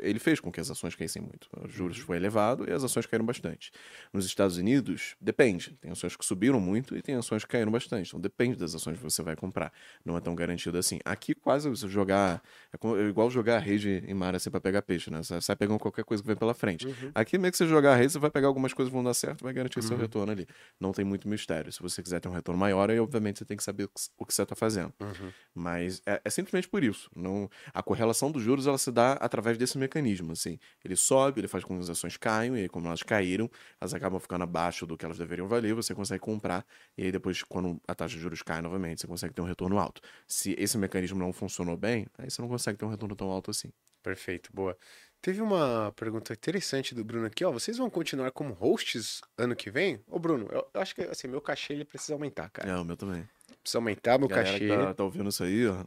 ele 0.02 0.18
fez 0.18 0.40
com 0.40 0.50
que 0.50 0.60
as 0.60 0.70
ações 0.70 0.94
caíssem 0.94 1.22
muito. 1.22 1.48
Os 1.64 1.72
juros 1.72 1.98
foi 1.98 2.16
elevado 2.16 2.64
e 2.68 2.72
as 2.72 2.82
ações 2.84 3.06
caíram 3.06 3.24
bastante. 3.26 3.70
Nos 4.12 4.24
Estados 4.26 4.56
Unidos, 4.56 5.16
depende. 5.20 5.76
Tem 5.80 5.90
ações 5.90 6.16
que 6.16 6.24
subiram 6.24 6.60
muito 6.60 6.96
e 6.96 7.02
tem 7.02 7.14
ações 7.14 7.44
que 7.44 7.50
caíram 7.50 7.70
bastante. 7.72 8.08
Então, 8.08 8.20
depende 8.20 8.56
das 8.56 8.74
ações 8.74 8.96
que 8.98 9.02
você 9.02 9.22
vai 9.22 9.36
comprar. 9.36 9.72
Não 10.04 10.16
é 10.16 10.20
tão 10.20 10.34
garantido 10.34 10.78
assim. 10.78 10.98
Aqui, 11.04 11.34
quase 11.34 11.68
você 11.68 11.88
jogar. 11.88 12.42
É 12.72 12.90
é 13.00 13.08
igual 13.08 13.30
jogar 13.30 13.56
a 13.56 13.58
rede 13.58 14.02
em 14.06 14.14
mar 14.14 14.34
assim 14.34 14.50
pra 14.50 14.60
pegar 14.60 14.82
peixe, 14.82 15.10
né? 15.10 15.22
Você 15.22 15.40
sai 15.40 15.54
pegando 15.56 15.78
qualquer 15.78 16.04
coisa 16.04 16.22
que 16.22 16.26
vem 16.26 16.36
pela 16.36 16.54
frente. 16.54 16.86
Uhum. 16.86 17.10
Aqui, 17.14 17.36
meio 17.38 17.50
que 17.52 17.58
você 17.58 17.66
jogar 17.66 17.92
a 17.92 17.96
rede, 17.96 18.12
você 18.12 18.18
vai 18.18 18.30
pegar 18.30 18.46
algumas 18.48 18.72
coisas 18.72 18.90
que 18.90 18.94
vão 18.94 19.04
dar 19.04 19.14
certo, 19.14 19.42
vai 19.42 19.52
garantir 19.52 19.82
seu 19.82 19.96
Uhum. 19.96 20.02
retorno 20.02 20.32
ali. 20.32 20.46
Não 20.78 20.92
tem 20.92 21.04
muito 21.04 21.28
mistério. 21.28 21.70
Se 21.72 21.80
você 21.80 22.02
quiser 22.02 22.20
ter 22.20 22.28
um 22.28 22.32
retorno 22.32 22.58
maior, 22.58 22.90
aí, 22.90 22.98
obviamente, 22.98 23.38
você 23.38 23.44
tem 23.44 23.56
que 23.56 23.62
saber 23.62 23.84
o 23.84 23.88
que, 23.88 24.00
o 24.18 24.24
que 24.26 24.34
você 24.34 24.42
está 24.42 24.54
fazendo. 24.54 24.92
Uhum. 25.00 25.30
Mas 25.54 26.00
é, 26.06 26.20
é 26.24 26.30
simplesmente 26.30 26.68
por 26.68 26.82
isso. 26.82 27.10
Não, 27.14 27.50
a 27.74 27.82
correlação 27.82 28.30
dos 28.30 28.42
juros 28.42 28.66
ela 28.66 28.78
se 28.78 28.90
dá 28.90 29.12
através 29.14 29.49
desse 29.58 29.78
mecanismo. 29.78 30.32
Assim. 30.32 30.58
Ele 30.84 30.96
sobe, 30.96 31.40
ele 31.40 31.48
faz 31.48 31.64
com 31.64 31.74
que 31.74 31.82
as 31.82 31.90
ações 31.90 32.16
caiam, 32.16 32.56
e 32.56 32.62
aí, 32.62 32.68
como 32.68 32.86
elas 32.86 33.02
caíram, 33.02 33.50
elas 33.80 33.94
acabam 33.94 34.20
ficando 34.20 34.44
abaixo 34.44 34.86
do 34.86 34.96
que 34.96 35.04
elas 35.04 35.18
deveriam 35.18 35.48
valer, 35.48 35.74
você 35.74 35.94
consegue 35.94 36.20
comprar, 36.20 36.64
e 36.96 37.04
aí 37.04 37.12
depois, 37.12 37.42
quando 37.42 37.80
a 37.86 37.94
taxa 37.94 38.14
de 38.14 38.20
juros 38.20 38.42
cai 38.42 38.60
novamente, 38.60 39.00
você 39.00 39.06
consegue 39.06 39.34
ter 39.34 39.40
um 39.40 39.46
retorno 39.46 39.78
alto. 39.78 40.00
Se 40.26 40.54
esse 40.58 40.76
mecanismo 40.78 41.18
não 41.18 41.32
funcionou 41.32 41.76
bem, 41.76 42.06
aí 42.18 42.30
você 42.30 42.40
não 42.42 42.48
consegue 42.48 42.78
ter 42.78 42.84
um 42.84 42.88
retorno 42.90 43.14
tão 43.14 43.30
alto 43.30 43.50
assim. 43.50 43.72
Perfeito, 44.02 44.50
boa. 44.52 44.76
Teve 45.22 45.42
uma 45.42 45.92
pergunta 45.94 46.32
interessante 46.32 46.94
do 46.94 47.04
Bruno 47.04 47.26
aqui, 47.26 47.44
ó. 47.44 47.52
Vocês 47.52 47.76
vão 47.76 47.90
continuar 47.90 48.30
como 48.30 48.54
hosts 48.54 49.20
ano 49.36 49.54
que 49.54 49.70
vem? 49.70 50.00
Ô, 50.08 50.18
Bruno, 50.18 50.48
eu, 50.50 50.66
eu 50.72 50.80
acho 50.80 50.94
que 50.94 51.02
assim, 51.02 51.28
meu 51.28 51.42
cachê 51.42 51.74
ele 51.74 51.84
precisa 51.84 52.14
aumentar, 52.14 52.48
cara. 52.48 52.70
É, 52.70 52.76
o 52.76 52.84
meu 52.84 52.96
também. 52.96 53.28
Precisa 53.62 53.78
aumentar 53.78 54.18
meu 54.18 54.28
Galera 54.28 54.50
cachê. 54.50 54.68
tá, 54.68 54.94
tá 54.94 55.04
ouvindo 55.04 55.28
isso 55.28 55.44
aí, 55.44 55.66
ó. 55.66 55.84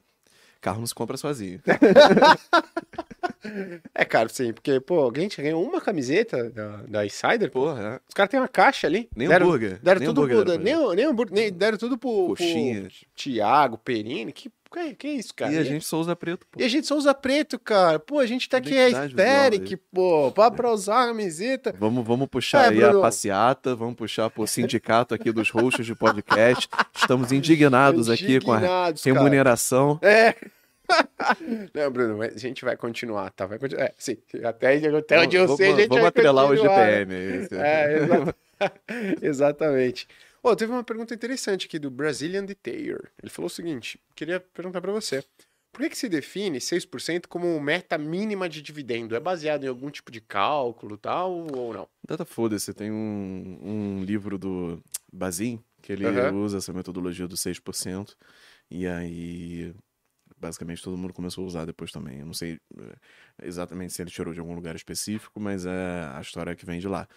Carro 0.63 0.79
não 0.79 0.87
se 0.87 0.95
compra 0.95 1.17
sozinho. 1.17 1.59
É 3.93 4.05
caro, 4.05 4.29
sim, 4.29 4.53
porque, 4.53 4.79
pô, 4.79 5.09
a 5.09 5.19
gente 5.19 5.41
ganhou 5.41 5.61
uma 5.61 5.81
camiseta 5.81 6.49
da, 6.49 6.77
da 6.87 7.05
Insider. 7.05 7.51
Porra, 7.51 7.81
é. 7.81 7.99
Os 8.07 8.13
caras 8.13 8.31
têm 8.31 8.39
uma 8.39 8.47
caixa 8.47 8.87
ali. 8.87 9.09
Nem 9.15 9.27
deram, 9.27 9.47
hambúrguer. 9.47 9.79
Deram 9.81 9.99
nem 9.99 10.07
tudo 10.07 10.21
hambúrguer 10.21 10.37
pro, 10.37 10.57
deram 10.57 10.63
nem, 10.63 10.95
nem, 10.95 11.05
hambúrguer, 11.05 11.35
nem 11.35 11.51
deram 11.51 11.77
tudo 11.77 11.97
pro, 11.97 12.09
pro 12.09 12.27
Coxinha. 12.29 12.87
Thiago, 13.15 13.77
Perini, 13.77 14.31
que 14.31 14.49
Que, 14.73 14.95
que 14.95 15.07
isso, 15.07 15.33
cara? 15.35 15.51
E 15.53 15.57
a 15.59 15.63
gente 15.63 15.85
só 15.85 15.99
usa 15.99 16.15
preto, 16.15 16.47
pô. 16.49 16.59
E 16.59 16.63
a 16.63 16.67
gente 16.67 16.87
só 16.87 16.95
usa 16.97 17.13
preto, 17.13 17.59
cara. 17.59 17.99
Pô, 17.99 18.19
a 18.19 18.25
gente 18.25 18.49
tá 18.49 18.57
aqui 18.57 18.75
é 18.75 18.85
aesthetic, 18.85 19.79
pô. 19.93 20.31
Pra, 20.31 20.49
pra 20.49 20.71
usar 20.71 21.03
a 21.03 21.07
camiseta. 21.07 21.75
Vamos, 21.79 22.03
vamos 22.05 22.27
puxar 22.27 22.65
É, 22.65 22.69
aí 22.69 22.77
Bruno. 22.77 22.97
a 22.99 23.01
passeata, 23.03 23.75
vamos 23.75 23.95
puxar 23.95 24.29
pro 24.31 24.47
sindicato 24.47 25.13
aqui 25.13 25.31
dos 25.31 25.49
hosts 25.51 25.85
de 25.85 25.93
podcast. 25.93 26.67
Estamos 26.95 27.31
indignados 27.31 28.09
aqui 28.09 28.39
com 28.41 28.51
a 28.51 28.57
Indignados, 28.57 29.03
cara. 29.03 29.15
remuneração. 29.15 29.99
É. 30.01 30.35
Não, 31.73 31.91
Bruno, 31.91 32.17
mas 32.17 32.35
a 32.35 32.39
gente 32.39 32.65
vai 32.65 32.75
continuar, 32.75 33.29
tá? 33.31 33.45
Vai 33.45 33.57
continuar. 33.59 33.83
É, 33.85 33.93
sim. 33.97 34.17
Até, 34.43 34.75
até 34.97 35.19
onde 35.19 35.37
eu 35.37 35.43
Vamos- 35.43 35.57
sei, 35.57 35.71
a 35.71 35.75
gente 35.75 35.87
Vamos 35.87 36.01
vai 36.01 36.09
atrelar 36.09 36.45
o 36.45 36.49
continuar. 36.49 36.85
GPM. 36.85 37.13
aí, 37.15 37.37
esse- 37.37 37.55
É, 37.55 37.97
exa- 38.03 38.35
exatamente. 39.21 40.07
Ô, 40.45 40.53
teve 40.57 40.73
uma 40.73 40.83
pergunta 40.83 41.13
interessante 41.13 41.67
aqui 41.67 41.79
do 41.79 41.89
Brazilian 41.89 42.43
Detail. 42.43 42.99
Ele 43.21 43.29
falou 43.29 43.47
o 43.47 43.49
seguinte: 43.49 43.97
queria 44.13 44.41
perguntar 44.41 44.81
pra 44.81 44.91
você. 44.91 45.23
Por 45.71 45.81
que, 45.81 45.91
que 45.91 45.97
se 45.97 46.09
define 46.09 46.59
6% 46.59 47.27
como 47.27 47.57
meta 47.61 47.97
mínima 47.97 48.49
de 48.49 48.61
dividendo? 48.61 49.15
É 49.15 49.21
baseado 49.21 49.63
em 49.63 49.67
algum 49.69 49.89
tipo 49.89 50.11
de 50.11 50.19
cálculo 50.19 50.97
tal 50.97 51.31
ou 51.55 51.73
não? 51.73 51.87
Data 52.05 52.25
foda-se, 52.25 52.73
tem 52.73 52.91
um, 52.91 53.57
um 53.63 54.03
livro 54.03 54.37
do 54.37 54.83
Bazin 55.11 55.63
que 55.81 55.93
ele 55.93 56.05
Aham. 56.05 56.33
usa 56.33 56.57
essa 56.57 56.73
metodologia 56.73 57.27
do 57.27 57.37
6%. 57.37 58.15
E 58.69 58.85
aí, 58.85 59.73
basicamente, 60.37 60.83
todo 60.83 60.97
mundo 60.97 61.13
começou 61.13 61.45
a 61.45 61.47
usar 61.47 61.65
depois 61.65 61.91
também. 61.91 62.19
Eu 62.19 62.25
não 62.25 62.33
sei 62.33 62.59
eh, 62.77 62.95
exatamente 63.43 63.93
se 63.93 64.01
ele 64.01 64.11
tirou 64.11 64.33
de 64.33 64.41
algum 64.41 64.53
lugar 64.53 64.75
específico, 64.75 65.39
mas 65.39 65.65
é 65.65 66.09
a 66.13 66.19
história 66.21 66.53
que 66.53 66.65
vem 66.65 66.79
de 66.79 66.87
lá. 66.87 67.07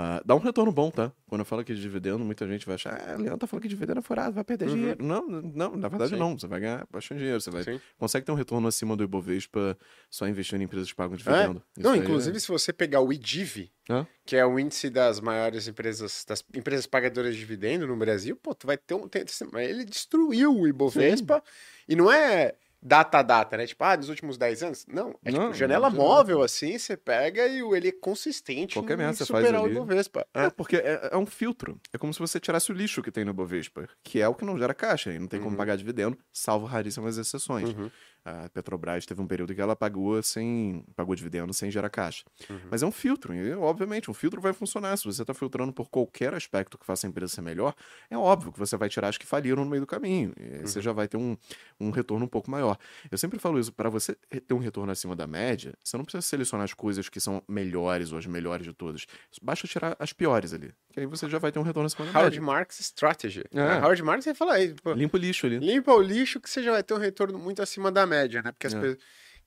Ah, 0.00 0.22
dá 0.24 0.32
um 0.36 0.38
retorno 0.38 0.70
bom, 0.70 0.92
tá? 0.92 1.10
Quando 1.26 1.40
eu 1.40 1.44
falo 1.44 1.62
aqui 1.62 1.74
de 1.74 1.80
dividendo, 1.80 2.20
muita 2.24 2.46
gente 2.46 2.64
vai 2.64 2.76
achar, 2.76 2.94
ah, 3.00 3.16
Leandro 3.16 3.38
tá 3.38 3.46
falando 3.48 3.62
que 3.62 3.68
dividendo 3.68 3.98
é 3.98 4.02
furado, 4.02 4.32
vai 4.32 4.44
perder 4.44 4.68
Uhum. 4.68 4.74
dinheiro. 4.76 5.04
Não, 5.04 5.26
não, 5.28 5.74
na 5.76 5.88
verdade 5.88 6.12
Sim. 6.12 6.18
não. 6.20 6.38
Você 6.38 6.46
vai 6.46 6.60
ganhar 6.60 6.86
bastante 6.88 7.18
dinheiro. 7.18 7.40
Você 7.40 7.50
vai, 7.50 7.64
Sim. 7.64 7.80
consegue 7.98 8.24
ter 8.24 8.30
um 8.30 8.36
retorno 8.36 8.68
acima 8.68 8.96
do 8.96 9.02
Ibovespa 9.02 9.76
só 10.08 10.28
investindo 10.28 10.60
em 10.60 10.64
empresas 10.66 10.88
que 10.88 10.94
pagam 10.94 11.16
dividendo. 11.16 11.60
Isso 11.76 11.84
Não, 11.88 11.96
inclusive, 11.96 12.36
é- 12.36 12.40
se 12.40 12.46
você 12.46 12.72
pegar 12.72 13.00
o 13.00 13.12
IDIV, 13.12 13.72
Hã? 13.90 14.06
que 14.24 14.36
é 14.36 14.46
o 14.46 14.56
índice 14.56 14.88
das 14.88 15.18
maiores 15.18 15.66
empresas, 15.66 16.24
das 16.28 16.44
empresas 16.54 16.86
pagadoras 16.86 17.34
de 17.34 17.40
dividendo 17.40 17.84
no 17.84 17.96
Brasil, 17.96 18.36
pô, 18.36 18.54
tu 18.54 18.68
vai 18.68 18.76
ter 18.76 18.94
um. 18.94 19.08
tem- 19.08 19.24
ele 19.54 19.84
destruiu 19.84 20.54
o 20.56 20.68
Ibovespa 20.68 21.42
e 21.88 21.96
não 21.96 22.08
é 22.12 22.54
data 22.80 23.18
a 23.18 23.22
data, 23.22 23.56
né? 23.56 23.66
Tipo, 23.66 23.84
ah, 23.84 23.96
nos 23.96 24.08
últimos 24.08 24.36
10 24.38 24.62
anos. 24.62 24.86
Não, 24.86 25.10
é 25.24 25.30
Não, 25.30 25.40
tipo 25.48 25.54
janela 25.54 25.90
não, 25.90 25.96
móvel, 25.96 26.42
assim, 26.42 26.78
você 26.78 26.96
pega 26.96 27.46
e 27.46 27.60
ele 27.60 27.88
é 27.88 27.92
consistente 27.92 28.74
Qualquer 28.74 28.94
em 28.94 28.96
merda 28.98 29.14
você 29.14 29.26
faz 29.26 29.44
superar 29.44 29.62
o 29.62 29.64
ali. 29.66 29.74
Ibovespa. 29.74 30.26
É, 30.34 30.44
É. 30.44 30.50
porque 30.50 30.76
é, 30.76 31.10
é 31.12 31.16
um 31.16 31.26
filtro. 31.26 31.80
É 31.92 31.98
como 31.98 32.12
se 32.14 32.20
você 32.20 32.38
tirasse 32.38 32.70
o 32.70 32.74
lixo 32.74 33.02
que 33.02 33.10
tem 33.10 33.24
no 33.24 33.34
Bovespa, 33.34 33.88
que 34.02 34.20
é 34.20 34.28
o 34.28 34.34
que 34.34 34.44
não 34.44 34.56
gera 34.58 34.74
caixa 34.74 35.12
e 35.12 35.18
não 35.18 35.26
tem 35.26 35.38
como 35.40 35.50
Uhum. 35.52 35.56
pagar 35.56 35.76
dividendo, 35.76 36.16
salvo 36.32 36.66
raríssimas 36.66 37.18
exceções. 37.18 37.70
Uhum. 37.70 37.90
A 38.24 38.48
Petrobras 38.50 39.06
teve 39.06 39.20
um 39.22 39.26
período 39.26 39.54
que 39.54 39.60
ela 39.60 39.74
pagou 39.74 40.22
sem 40.22 40.84
pagou 40.94 41.14
dividendo 41.14 41.52
sem 41.54 41.70
gerar 41.70 41.88
caixa. 41.88 42.24
Uhum. 42.50 42.58
Mas 42.70 42.82
é 42.82 42.86
um 42.86 42.92
filtro, 42.92 43.34
e 43.34 43.52
obviamente 43.54 44.10
um 44.10 44.14
filtro 44.14 44.40
vai 44.40 44.52
funcionar. 44.52 44.96
Se 44.98 45.04
você 45.04 45.22
está 45.22 45.32
filtrando 45.32 45.72
por 45.72 45.88
qualquer 45.88 46.34
aspecto 46.34 46.76
que 46.76 46.84
faça 46.84 47.06
a 47.06 47.08
empresa 47.08 47.34
ser 47.34 47.40
melhor, 47.42 47.74
é 48.10 48.16
óbvio 48.18 48.52
que 48.52 48.58
você 48.58 48.76
vai 48.76 48.88
tirar 48.88 49.08
as 49.08 49.16
que 49.18 49.24
faliram 49.26 49.64
no 49.64 49.70
meio 49.70 49.80
do 49.82 49.86
caminho. 49.86 50.32
E 50.38 50.58
Uhum. 50.58 50.66
você 50.66 50.80
já 50.82 50.92
vai 50.92 51.06
ter 51.08 51.16
um, 51.16 51.36
um 51.80 51.90
retorno 51.90 52.24
um 52.24 52.28
pouco 52.28 52.50
maior. 52.50 52.76
Eu 53.10 53.16
sempre 53.16 53.38
falo 53.38 53.58
isso, 53.58 53.72
para 53.72 53.88
você 53.88 54.14
ter 54.46 54.52
um 54.54 54.58
retorno 54.58 54.90
acima 54.92 55.14
da 55.16 55.26
média, 55.26 55.72
você 55.82 55.96
não 55.96 56.04
precisa 56.04 56.22
selecionar 56.22 56.64
as 56.64 56.74
coisas 56.74 57.08
que 57.08 57.20
são 57.20 57.42
melhores 57.48 58.12
ou 58.12 58.18
as 58.18 58.26
melhores 58.26 58.66
de 58.66 58.72
todas. 58.72 59.06
Basta 59.40 59.66
tirar 59.68 59.96
as 59.98 60.12
piores 60.12 60.52
ali. 60.52 60.72
Que 60.90 61.00
aí 61.00 61.06
você 61.06 61.28
já 61.28 61.38
vai 61.38 61.52
ter 61.52 61.58
um 61.58 61.62
retorno 61.62 61.86
acima 61.86 62.04
da 62.06 62.18
Howard 62.18 62.36
média. 62.40 62.42
Marks 62.52 62.80
Strategy. 62.80 63.44
É. 63.54 63.78
Howard 63.84 64.02
Marks 64.02 64.24
vai 64.26 64.34
falar 64.34 64.54
aí, 64.54 64.74
Limpa 64.96 65.16
o 65.16 65.20
lixo 65.20 65.46
ali. 65.46 65.58
limpa 65.58 65.92
o 65.92 66.00
lixo 66.02 66.40
que 66.40 66.48
você 66.50 66.62
já 66.62 66.72
vai 66.72 66.82
ter 66.82 66.94
um 66.94 66.98
retorno 66.98 67.38
muito 67.38 67.62
acima 67.62 67.90
da 67.92 68.06
média, 68.08 68.42
né? 68.42 68.52
Porque 68.52 68.66
as 68.66 68.74
É. 68.74 68.80
pessoas... 68.80 68.98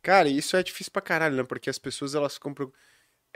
Cara, 0.01 0.29
isso 0.29 0.55
é 0.55 0.63
difícil 0.63 0.91
pra 0.91 1.01
caralho, 1.01 1.35
né? 1.35 1.43
Porque 1.43 1.69
as 1.69 1.77
pessoas, 1.79 2.15
elas 2.15 2.37
compram... 2.37 2.71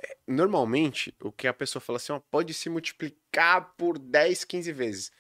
é, 0.02 0.18
Normalmente, 0.28 1.14
o 1.22 1.32
que 1.32 1.48
a 1.48 1.54
pessoa 1.54 1.82
fala 1.82 1.98
assim, 1.98 2.14
ó, 2.14 2.20
pode 2.20 2.54
se 2.54 2.70
multiplicar 2.70 3.74
por 3.78 4.00
10, 4.00 4.44
15 4.44 4.72
vezes. 4.72 5.12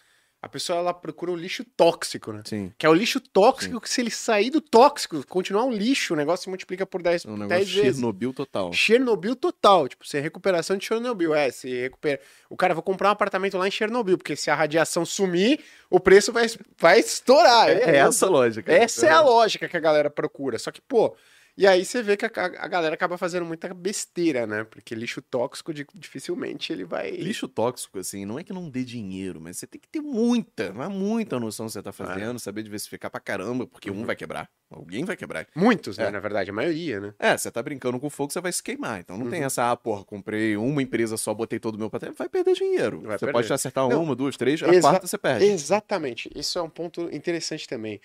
A 0.45 0.47
pessoa, 0.47 0.77
ela 0.77 0.93
procura 0.93 1.31
um 1.31 1.35
lixo 1.35 1.65
tóxico, 1.75 2.31
né? 2.31 2.43
Sim. 2.45 2.71
Que 2.77 2.85
é 2.85 2.89
o 2.89 2.93
lixo 2.93 3.19
tóxico, 3.19 3.81
que 3.81 3.89
se 3.89 3.99
ele 3.99 4.11
sair 4.11 4.51
do 4.51 4.61
tóxico, 4.61 5.25
continuar 5.25 5.63
um 5.63 5.71
lixo, 5.71 6.13
o 6.13 6.15
negócio 6.15 6.43
se 6.43 6.49
multiplica 6.49 6.85
por 6.85 7.01
10, 7.01 7.25
É 7.25 7.29
um 7.29 7.35
10 7.35 7.49
negócio 7.49 7.65
vezes. 7.81 7.95
Chernobyl 7.95 8.31
total. 8.31 8.71
Chernobyl 8.71 9.35
total, 9.35 9.87
tipo, 9.87 10.07
sem 10.07 10.21
recuperação 10.21 10.77
de 10.77 10.85
Chernobyl. 10.85 11.33
É, 11.33 11.49
se 11.49 11.67
recupera. 11.81 12.21
O 12.47 12.55
cara, 12.55 12.75
vou 12.75 12.83
comprar 12.83 13.09
um 13.09 13.13
apartamento 13.13 13.57
lá 13.57 13.67
em 13.67 13.71
Chernobyl, 13.71 14.19
porque 14.19 14.35
se 14.35 14.51
a 14.51 14.55
radiação 14.55 15.03
sumir, 15.03 15.61
o 15.89 15.99
preço 15.99 16.31
vai, 16.31 16.45
vai 16.77 16.99
estourar. 16.99 17.69
É, 17.69 17.97
essa 17.97 18.27
a 18.27 18.29
lógica. 18.29 18.71
Essa 18.71 19.07
é 19.07 19.09
a 19.09 19.21
lógica 19.21 19.67
que 19.67 19.75
a 19.75 19.79
galera 19.79 20.11
procura. 20.11 20.59
Só 20.59 20.69
que, 20.69 20.79
pô, 20.79 21.15
e 21.57 21.65
aí 21.65 21.85
você 21.85 22.01
vê 22.03 22.17
que 22.17 22.25
a, 22.25 22.29
a 22.35 22.67
galera 22.67 22.93
acaba 22.95 23.17
fazendo 23.17 23.45
muita 23.45 23.73
besteira, 23.73 24.45
né? 24.45 24.63
Porque 24.65 24.93
lixo 24.93 25.21
tóxico, 25.21 25.73
di- 25.73 25.85
dificilmente 25.93 26.73
ele 26.73 26.83
vai. 26.83 27.11
Lixo 27.11 27.47
tóxico, 27.47 27.99
assim, 27.99 28.25
não 28.25 28.37
é 28.37 28.43
que 28.43 28.51
não 28.53 28.69
dê 28.69 28.83
dinheiro, 28.83 29.39
mas 29.39 29.57
você 29.57 29.67
tem 29.67 29.79
que 29.79 29.87
ter 29.87 30.01
muita, 30.01 30.73
mas 30.73 30.89
muita 30.89 31.39
noção 31.39 31.65
que 31.67 31.71
você 31.73 31.81
tá 31.81 31.91
fazendo, 31.91 32.39
saber 32.39 32.63
diversificar 32.63 33.09
pra 33.09 33.19
caramba, 33.19 33.65
porque 33.67 33.89
um 33.89 33.95
Uhum. 33.99 34.05
vai 34.05 34.15
quebrar, 34.15 34.49
alguém 34.69 35.05
vai 35.05 35.15
quebrar. 35.15 35.47
Muitos, 35.55 35.97
né? 35.97 36.07
É. 36.07 36.11
Na 36.11 36.19
verdade, 36.19 36.49
a 36.49 36.53
maioria, 36.53 36.99
né? 36.99 37.13
É, 37.17 37.37
você 37.37 37.49
tá 37.49 37.63
brincando 37.63 37.99
com 37.99 38.09
fogo, 38.09 38.33
você 38.33 38.41
vai 38.41 38.51
se 38.51 38.61
queimar. 38.61 38.99
Então 38.99 39.17
não 39.17 39.29
tem 39.29 39.39
Uhum. 39.39 39.45
essa, 39.45 39.71
ah, 39.71 39.75
porra, 39.77 40.03
comprei 40.03 40.57
uma 40.57 40.81
empresa 40.81 41.15
só, 41.17 41.33
botei 41.33 41.59
todo 41.59 41.75
o 41.75 41.79
meu 41.79 41.89
patrimônio, 41.89 42.17
vai 42.17 42.27
perder 42.29 42.53
dinheiro. 42.53 43.01
Vai 43.01 43.17
você 43.17 43.25
perder. 43.25 43.31
pode 43.33 43.53
acertar 43.53 43.87
Não, 43.87 44.03
uma, 44.03 44.15
duas, 44.15 44.35
três, 44.35 44.61
a 44.61 44.79
quarta 44.81 45.07
você 45.07 45.17
perde. 45.17 45.45
Exatamente. 45.45 46.29
Isso 46.35 46.59
é 46.59 46.61
um 46.61 46.69
ponto 46.69 47.09
interessante 47.15 47.67
também. 47.67 47.99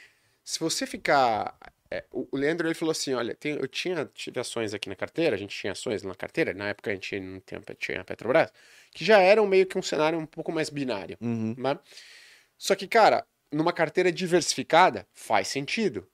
Se 0.44 0.58
você 0.60 0.86
ficar. 0.86 1.54
É, 1.90 2.04
o 2.12 2.28
Leandro 2.36 2.68
ele 2.68 2.74
falou 2.74 2.92
assim: 2.92 3.14
olha, 3.14 3.34
tem- 3.34 3.54
eu 3.56 3.66
tinha 3.68 4.04
tive 4.14 4.38
ações 4.40 4.72
aqui 4.74 4.88
na 4.88 4.94
carteira, 4.96 5.34
a 5.36 5.38
gente 5.38 5.56
tinha 5.56 5.72
ações 5.72 6.02
na 6.02 6.14
carteira, 6.14 6.54
na 6.54 6.68
época 6.68 6.90
a 6.90 6.94
gente 6.94 7.18
não 7.18 7.40
tinha, 7.40 7.60
tinha 7.78 8.00
a 8.00 8.04
Petrobras, 8.04 8.52
que 8.92 9.04
já 9.04 9.18
eram 9.18 9.46
meio 9.46 9.66
que 9.66 9.76
um 9.78 9.82
cenário 9.82 10.18
um 10.18 10.26
pouco 10.26 10.52
mais 10.52 10.70
binário. 10.70 11.16
Uhum. 11.20 11.54
né? 11.58 11.78
Só 12.56 12.74
que, 12.74 12.86
cara, 12.86 13.26
numa 13.52 13.72
carteira 13.72 14.12
diversificada, 14.12 15.06
faz 15.12 15.48
sentido. 15.48 16.06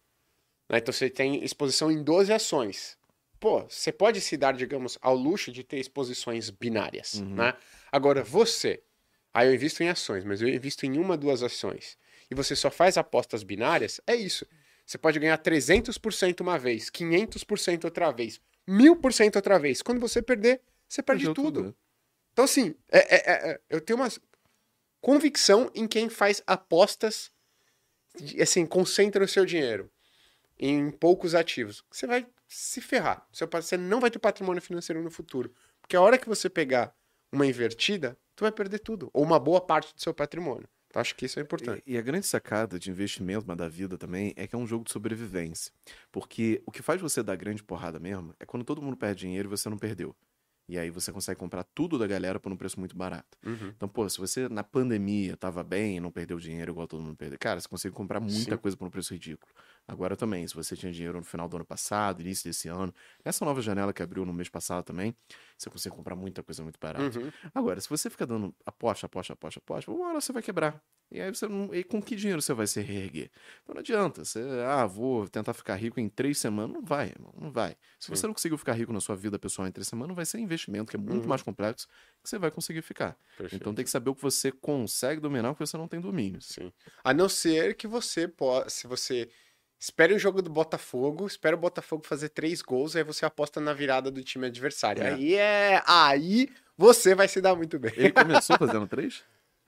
né? 0.69 0.79
Então 0.79 0.93
você 0.93 1.11
tem 1.11 1.45
exposição 1.45 1.91
em 1.91 2.03
12 2.03 2.33
ações. 2.33 2.97
Pô, 3.39 3.61
você 3.69 3.93
pode 3.93 4.21
se 4.21 4.37
dar, 4.37 4.55
digamos, 4.55 4.97
ao 5.03 5.15
luxo 5.15 5.53
de 5.53 5.63
ter 5.63 5.79
exposições 5.79 6.49
binárias, 6.49 7.15
Uhum. 7.21 7.35
né? 7.35 7.55
Agora, 7.93 8.23
você, 8.25 8.83
aí 9.35 9.49
eu 9.49 9.55
invisto 9.55 9.83
em 9.83 9.89
ações, 9.91 10.25
mas 10.25 10.41
eu 10.41 10.49
invisto 10.49 10.87
em 10.87 10.99
uma, 10.99 11.17
duas 11.19 11.43
ações, 11.43 11.99
e 12.31 12.35
você 12.35 12.57
só 12.57 12.71
faz 12.71 12.97
apostas 12.97 13.43
binárias, 13.43 14.01
é 14.07 14.15
isso. 14.17 14.47
Você 14.87 14.97
pode 14.97 15.19
ganhar 15.19 15.37
300% 15.37 16.41
uma 16.41 16.59
vez, 16.59 16.89
500% 16.89 17.85
outra 17.85 18.13
vez, 18.13 18.41
1000% 18.69 19.37
outra 19.37 19.59
vez. 19.59 19.83
Quando 19.83 20.01
você 20.01 20.23
perder, 20.23 20.63
você 20.89 21.03
perde 21.03 21.25
Perdeu 21.25 21.35
tudo. 21.35 21.63
tudo. 21.63 21.77
Então, 22.33 22.45
assim, 22.45 22.75
é- 22.89 23.17
é- 23.17 23.51
é- 23.51 23.61
eu 23.69 23.81
tenho 23.81 23.99
uma 23.99 24.09
convicção 25.01 25.71
em 25.75 25.89
quem 25.89 26.09
faz 26.09 26.43
apostas, 26.47 27.33
assim, 28.41 28.65
concentra 28.65 29.25
o 29.25 29.29
seu 29.29 29.45
dinheiro 29.45 29.91
em 30.59 30.91
poucos 30.91 31.35
ativos. 31.35 31.85
Você 31.91 32.07
vai 32.07 32.27
se 32.47 32.81
ferrar. 32.81 33.27
Você 33.33 33.77
não 33.77 34.01
vai 34.01 34.11
ter 34.11 34.19
patrimônio 34.19 34.63
financeiro 34.63 35.03
no 35.03 35.11
futuro. 35.11 35.53
Porque 35.81 35.97
a 35.97 36.01
hora 36.01 36.19
que 36.19 36.29
você 36.29 36.49
pegar 36.49 36.95
uma 37.33 37.47
invertida, 37.47 38.17
tu 38.35 38.43
vai 38.43 38.53
perder 38.53 38.79
tudo. 38.79 39.11
Ou 39.13 39.25
uma 39.25 39.39
boa 39.41 39.61
parte 39.61 39.93
do 39.95 40.01
seu 40.01 40.15
patrimônio. 40.15 40.69
Acho 40.97 41.15
que 41.15 41.27
isso 41.27 41.39
é 41.39 41.43
importante. 41.43 41.83
E, 41.87 41.95
e 41.95 41.99
a 41.99 42.03
grande 42.03 42.27
sacada 42.27 42.79
de 42.79 42.91
investimento, 42.91 43.45
mas 43.47 43.57
da 43.57 43.69
vida 43.69 43.99
também, 43.99 44.33
é 44.37 44.47
que 44.47 44.55
é 44.55 44.59
um 44.59 44.67
jogo 44.67 44.85
de 44.85 44.93
sobrevivência. 44.93 45.73
Porque 46.11 46.63
o 46.65 46.73
que 46.73 46.83
faz 46.83 47.01
você 47.01 47.23
dar 47.23 47.37
grande 47.37 47.63
porrada 47.63 47.99
mesmo 47.99 48.35
é 48.41 48.47
quando 48.47 48.65
todo 48.65 48.81
mundo 48.81 48.97
perde 48.97 49.21
dinheiro 49.21 49.49
e 49.49 49.51
você 49.51 49.69
não 49.69 49.79
perdeu. 49.79 50.17
E 50.69 50.77
aí 50.79 50.91
você 50.91 51.13
consegue 51.13 51.39
comprar 51.39 51.63
tudo 51.63 51.97
da 51.97 52.07
galera 52.09 52.41
por 52.41 52.51
um 52.51 52.57
preço 52.57 52.81
muito 52.81 52.97
barato. 52.97 53.39
Uhum. 53.45 53.69
Então, 53.69 53.89
pô, 53.89 54.09
se 54.09 54.19
você 54.19 54.49
na 54.49 54.65
pandemia 54.65 55.37
tava 55.37 55.63
bem 55.63 55.99
e 55.99 56.01
não 56.01 56.11
perdeu 56.11 56.39
dinheiro 56.39 56.73
igual 56.73 56.89
todo 56.89 57.03
mundo 57.03 57.17
perdeu, 57.17 57.39
cara, 57.39 57.61
você 57.61 57.69
consegue 57.69 57.95
comprar 57.95 58.19
muita 58.19 58.57
Sim. 58.57 58.57
coisa 58.57 58.77
por 58.77 58.87
um 58.87 58.91
preço 58.91 59.15
ridículo. 59.15 59.53
Agora 59.87 60.17
também, 60.17 60.47
se 60.49 60.55
você 60.55 60.77
tinha 60.77 60.91
dinheiro 60.91 61.19
no 61.19 61.25
final 61.25 61.49
do 61.49 61.57
ano 61.57 61.65
passado, 61.65 62.21
início 62.21 62.49
desse 62.51 62.67
ano, 62.67 62.93
nessa 63.25 63.45
nova 63.45 63.63
janela 63.63 63.93
que 63.93 64.03
abriu 64.03 64.25
no 64.27 64.33
mês 64.33 64.49
passado 64.49 64.83
também, 64.83 65.15
você 65.57 65.71
consegue 65.71 65.95
comprar 65.97 66.15
muita 66.17 66.43
coisa 66.43 66.63
muito 66.63 66.79
barata. 66.81 67.19
Uhum. 67.19 67.31
Agora, 67.55 67.81
se 67.81 67.89
você 67.89 68.11
fica 68.11 68.27
dando 68.27 68.55
aposta, 68.65 69.07
aposta, 69.07 69.33
aposta, 69.33 69.61
aposta, 69.61 69.91
uma 69.91 70.09
hora 70.09 70.21
você 70.21 70.33
vai 70.33 70.43
quebrar. 70.43 70.83
E 71.11 71.21
aí 71.21 71.33
você 71.33 71.47
não. 71.47 71.73
E 71.73 71.85
com 71.85 72.03
que 72.03 72.17
dinheiro 72.17 72.43
você 72.43 72.53
vai 72.53 72.67
se 72.67 72.81
reerguer? 72.81 73.31
Então 73.63 73.75
não 73.75 73.81
adianta. 73.81 74.25
Você, 74.25 74.41
ah, 74.67 74.85
vou 74.87 75.29
tentar 75.29 75.55
ficar 75.55 75.77
rico 75.77 76.01
em 76.01 76.09
três 76.09 76.37
semanas. 76.39 76.75
Não 76.75 76.83
vai, 76.83 77.07
irmão. 77.11 77.33
Não 77.41 77.51
vai. 77.53 77.77
Se 77.99 78.09
Sim. 78.09 78.17
você 78.17 78.27
não 78.27 78.35
conseguiu 78.35 78.59
ficar 78.59 78.73
rico 78.73 78.93
na 78.93 79.01
sua 79.01 79.15
vida 79.15 79.39
pessoal 79.39 79.69
em 79.69 79.71
três 79.71 79.87
semanas, 79.87 80.17
vai 80.17 80.27
ser 80.27 80.39
investimento, 80.41 80.91
que 80.91 80.97
é 80.97 81.01
muito 81.01 81.23
Uhum. 81.23 81.29
mais 81.29 81.43
complexo, 81.43 81.87
que 82.23 82.29
você 82.29 82.39
vai 82.39 82.51
conseguir 82.51 82.83
ficar. 82.83 83.17
Perfeito. 83.39 83.55
Então 83.63 83.73
tem 83.73 83.85
que 83.85 83.91
saber 83.91 84.11
o 84.11 84.17
que 84.17 84.23
você 84.23 84.51
consegue 84.51 85.21
dominar, 85.21 85.51
o 85.51 85.55
que 85.55 85.65
você 85.65 85.77
não 85.77 85.87
tem 85.87 86.01
domínio. 86.01 86.43
Sim. 86.43 86.73
A 87.05 87.15
não 87.15 87.29
ser 87.29 87.77
que 87.77 87.87
você 87.87 88.27
possa, 88.27 88.69
se 88.69 88.89
você 88.89 89.31
espere 89.79 90.15
o 90.15 90.19
jogo 90.19 90.43
do 90.43 90.51
Botafogo, 90.51 91.27
espera 91.27 91.57
o 91.57 91.59
Botafogo 91.59 92.05
fazer 92.07 92.31
três 92.31 92.63
gols, 92.63 92.97
aí 92.97 93.05
você 93.05 93.25
aposta 93.25 93.61
na 93.61 93.73
virada 93.73 94.11
do 94.11 94.23
time 94.23 94.47
adversário. 94.47 95.03
É. 95.03 95.13
Aí 95.13 95.35
é, 95.35 95.83
aí 95.87 96.49
você 96.77 97.15
vai 97.15 97.29
se 97.29 97.41
dar 97.41 97.55
muito 97.55 97.79
bem. 97.79 97.93
Ele 97.97 98.13
começou 98.13 98.57
fazendo 98.59 98.87
três? 98.87 99.23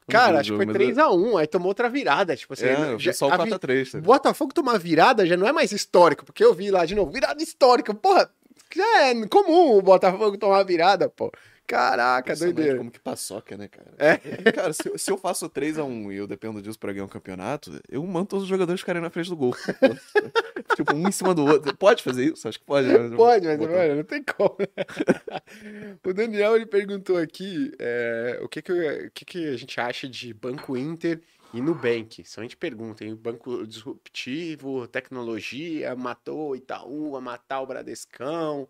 Cara, 0.08 0.40
acho 0.40 0.52
que 0.52 0.56
foi 0.56 0.66
3x1, 0.66 1.38
aí 1.38 1.46
tomou 1.46 1.68
outra 1.68 1.88
virada. 1.88 2.34
Tipo 2.34 2.54
assim, 2.54 2.66
é, 2.66 2.98
já, 2.98 3.12
só 3.12 3.28
o 3.28 3.30
4x3. 3.30 3.92
vi... 3.92 4.00
Botafogo 4.00 4.54
tomar 4.54 4.78
virada 4.78 5.26
já 5.26 5.36
não 5.36 5.46
é 5.46 5.52
mais 5.52 5.70
histórico, 5.70 6.24
porque 6.24 6.42
eu 6.42 6.54
vi 6.54 6.70
lá 6.70 6.86
de 6.86 6.94
novo, 6.94 7.12
virada 7.12 7.42
histórica. 7.42 7.92
Porra, 7.92 8.30
já 8.74 9.02
é 9.02 9.26
comum 9.26 9.76
o 9.76 9.82
Botafogo 9.82 10.38
tomar 10.38 10.62
virada, 10.62 11.10
pô. 11.10 11.30
Caraca, 11.68 12.34
doideira. 12.34 12.78
Como 12.78 12.90
que 12.90 12.98
paçoca, 12.98 13.54
né, 13.54 13.68
cara? 13.68 13.92
É. 13.98 14.16
Cara, 14.52 14.72
se, 14.72 14.90
se 14.96 15.10
eu 15.10 15.18
faço 15.18 15.50
3x1 15.50 16.12
e 16.14 16.16
eu 16.16 16.26
dependo 16.26 16.62
disso 16.62 16.78
pra 16.78 16.94
ganhar 16.94 17.04
um 17.04 17.08
campeonato, 17.08 17.78
eu 17.90 18.02
mando 18.06 18.28
todos 18.28 18.44
os 18.44 18.48
jogadores 18.48 18.80
ficarem 18.80 19.02
na 19.02 19.10
frente 19.10 19.28
do 19.28 19.36
gol. 19.36 19.54
tipo, 20.74 20.94
um 20.94 21.06
em 21.06 21.12
cima 21.12 21.34
do 21.34 21.44
outro. 21.44 21.76
Pode 21.76 22.02
fazer 22.02 22.32
isso? 22.32 22.48
Acho 22.48 22.58
que 22.58 22.64
pode. 22.64 22.88
Né? 22.88 23.14
Pode, 23.14 23.46
mas, 23.46 23.58
mano, 23.58 23.96
não 23.96 24.02
tem 24.02 24.22
como. 24.22 24.56
o 26.06 26.14
Daniel, 26.14 26.56
ele 26.56 26.64
perguntou 26.64 27.18
aqui 27.18 27.70
é, 27.78 28.40
o, 28.42 28.48
que 28.48 28.62
que, 28.62 28.72
o 28.72 29.10
que 29.10 29.24
que 29.26 29.48
a 29.48 29.56
gente 29.58 29.78
acha 29.78 30.08
de 30.08 30.32
Banco 30.32 30.74
Inter 30.74 31.20
e 31.52 31.60
Nubank. 31.60 32.24
Só 32.24 32.40
a 32.40 32.44
gente 32.44 32.56
pergunta, 32.56 33.04
hein? 33.04 33.14
Banco 33.14 33.66
disruptivo, 33.66 34.88
tecnologia, 34.88 35.94
matou 35.94 36.52
o 36.52 36.56
Itaú, 36.56 37.20
matar 37.20 37.60
o 37.60 37.66
Bradescão... 37.66 38.66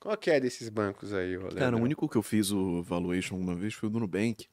Qual 0.00 0.16
que 0.16 0.30
é 0.30 0.38
desses 0.38 0.68
bancos 0.68 1.12
aí, 1.12 1.36
Rolando? 1.36 1.56
Cara, 1.56 1.76
o 1.76 1.80
único 1.80 2.08
que 2.08 2.16
eu 2.16 2.22
fiz 2.22 2.50
o 2.50 2.82
valuation 2.82 3.36
uma 3.36 3.54
vez 3.54 3.74
foi 3.74 3.88
o 3.88 3.92
do 3.92 4.00
Nubank. 4.00 4.46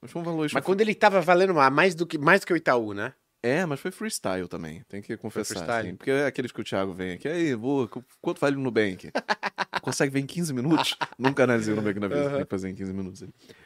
Mas 0.00 0.10
foi 0.10 0.20
um 0.20 0.24
valuation. 0.24 0.54
Mas 0.54 0.64
quando 0.64 0.80
ele 0.80 0.94
tava 0.94 1.20
valendo 1.20 1.54
mais 1.54 1.94
do 1.94 2.06
que, 2.06 2.18
mais 2.18 2.40
do 2.40 2.46
que 2.46 2.52
o 2.52 2.56
Itaú, 2.56 2.92
né? 2.92 3.12
É, 3.42 3.66
mas 3.66 3.80
foi 3.80 3.90
freestyle 3.90 4.46
também, 4.46 4.84
tem 4.88 5.02
que 5.02 5.16
confessar. 5.16 5.80
Assim, 5.80 5.96
porque 5.96 6.12
é 6.12 6.26
aqueles 6.26 6.52
que 6.52 6.60
o 6.60 6.64
Thiago 6.64 6.92
vem 6.92 7.14
aqui, 7.14 7.26
aí, 7.26 7.54
vou, 7.56 7.88
quanto 8.20 8.40
vale 8.40 8.54
o 8.54 8.60
Nubank? 8.60 9.10
Consegue 9.82 10.12
ver 10.12 10.20
em 10.20 10.26
15 10.26 10.54
minutos? 10.54 10.96
Nunca 11.18 11.42
analisei 11.42 11.72
o 11.72 11.76
Nubank 11.76 11.98
na 11.98 12.06
vida, 12.06 12.22
uhum. 12.22 12.36
tem 12.36 12.44
que 12.44 12.50
fazer 12.50 12.68
em 12.68 12.74
15 12.74 12.92
minutos. 12.92 13.24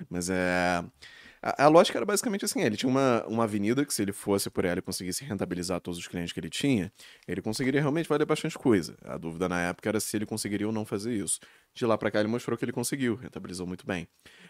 Mas 0.08 0.30
é. 0.30 0.82
A, 1.42 1.64
a, 1.64 1.68
lógica 1.68 1.98
era 1.98 2.04
basicamente 2.04 2.44
assim: 2.44 2.60
ele 2.62 2.76
tinha 2.76 2.88
uma, 2.88 3.24
uma 3.26 3.44
avenida 3.44 3.84
que, 3.84 3.92
se 3.92 4.02
ele 4.02 4.12
fosse 4.12 4.50
por 4.50 4.64
ela 4.64 4.78
e 4.78 4.82
conseguisse 4.82 5.24
rentabilizar 5.24 5.80
todos 5.80 5.98
os 5.98 6.06
clientes 6.06 6.32
que 6.32 6.40
ele 6.40 6.50
tinha, 6.50 6.92
ele 7.26 7.42
conseguiria 7.42 7.80
realmente 7.80 8.08
valer 8.08 8.26
bastante 8.26 8.58
coisa. 8.58 8.96
A 9.04 9.16
dúvida 9.16 9.48
na 9.48 9.60
época 9.60 9.88
era 9.88 10.00
se 10.00 10.16
ele 10.16 10.26
conseguiria 10.26 10.66
ou 10.66 10.72
não 10.72 10.84
fazer 10.84 11.14
isso. 11.14 11.40
De 11.74 11.84
lá 11.84 11.98
para 11.98 12.10
cá, 12.10 12.20
ele 12.20 12.28
mostrou 12.28 12.56
que 12.56 12.64
ele 12.64 12.72
conseguiu, 12.72 13.16
rentabilizou 13.16 13.66
muito 13.66 13.86
bem. 13.86 14.08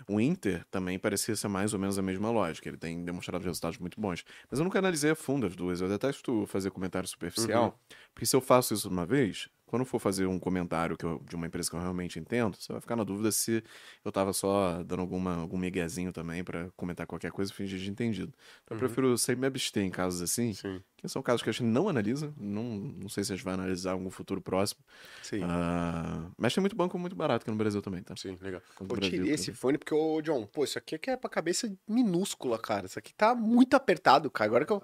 O 0.09 0.21
Inter 0.21 0.65
também 0.71 0.99
parecia 0.99 1.35
ser 1.35 1.49
mais 1.49 1.75
ou 1.75 1.79
menos 1.81 1.99
a 1.99 2.03
mesma 2.03 2.31
lógica, 2.31 2.69
ele 2.69 2.77
tem 2.77 3.05
demonstrado 3.05 3.45
resultados 3.45 3.79
muito 3.79 4.01
bons. 4.01 4.25
Mas 4.49 4.61
eu 4.61 4.65
nunca 4.65 4.79
analisei 4.79 5.11
a 5.11 5.17
fundo 5.17 5.47
as 5.47 5.57
duas, 5.57 5.81
eu 5.81 5.89
detesto 5.89 6.47
fazer 6.47 6.71
comentário 6.71 7.09
superficial, 7.09 7.65
uhum. 7.65 7.97
porque 8.15 8.27
se 8.27 8.37
eu 8.37 8.41
faço 8.41 8.75
isso 8.75 8.89
uma 8.89 9.05
vez, 9.05 9.49
quando 9.67 9.85
for 9.85 9.99
fazer 9.99 10.27
um 10.27 10.39
comentário 10.39 10.97
eu, 11.03 11.21
de 11.29 11.35
uma 11.35 11.47
empresa 11.47 11.69
que 11.69 11.77
eu 11.77 11.81
realmente 11.81 12.19
entendo, 12.19 12.57
você 12.57 12.73
vai 12.73 12.81
ficar 12.81 12.97
na 12.97 13.05
dúvida 13.05 13.33
se 13.33 13.63
eu 14.05 14.13
tava 14.13 14.33
só 14.33 14.83
dando 14.85 15.01
alguma, 15.01 15.37
algum 15.37 15.59
miguezinho 15.59 16.13
também 16.13 16.45
para 16.45 16.71
comentar 16.77 17.07
qualquer 17.07 17.33
coisa 17.33 17.51
e 17.51 17.55
fingir 17.55 17.79
de 17.81 17.91
entendido. 17.91 18.33
Então, 18.65 18.77
uhum. 18.77 18.83
Eu 18.83 18.87
prefiro 18.89 19.19
sempre 19.19 19.41
me 19.41 19.47
abster 19.49 19.83
em 19.83 19.91
casos 19.91 20.23
assim, 20.23 20.53
Sim. 20.53 20.81
que 20.97 21.09
são 21.09 21.21
casos 21.21 21.43
que 21.43 21.51
a 21.51 21.53
gente 21.53 21.65
não 21.65 21.89
analisa, 21.89 22.33
não, 22.37 22.63
não 22.63 23.09
sei 23.09 23.25
se 23.25 23.33
a 23.33 23.37
gente 23.37 23.45
vai 23.45 23.55
analisar 23.55 23.91
em 23.91 23.95
algum 23.95 24.11
futuro 24.11 24.41
próximo. 24.41 24.81
Sim. 25.23 25.43
Uh, 25.43 26.33
mas 26.39 26.55
tem 26.55 26.61
muito 26.61 26.77
banco 26.77 26.99
muito 26.99 27.17
barato 27.17 27.43
aqui 27.43 27.51
no 27.51 27.57
Brasil 27.57 27.83
também, 27.83 28.03
tá? 28.03 28.15
Sim, 28.17 28.39
legal. 28.41 28.63
eu 28.81 29.01
tirei 29.01 29.33
esse 29.33 29.53
fone 29.53 29.79
porque, 29.79 29.95
ô 29.95 30.21
John, 30.23 30.47
pô, 30.47 30.65
isso 30.65 30.79
aqui 30.79 30.99
é 31.11 31.17
pra 31.17 31.29
cabeça 31.29 31.71
minúscula, 31.89 32.59
cara. 32.59 32.87
Isso 32.87 32.99
aqui 32.99 33.13
tá 33.13 33.35
muito 33.35 33.75
apertado, 33.75 34.31
cara. 34.31 34.49
Agora 34.49 34.65
que 34.65 34.73
eu 34.73 34.83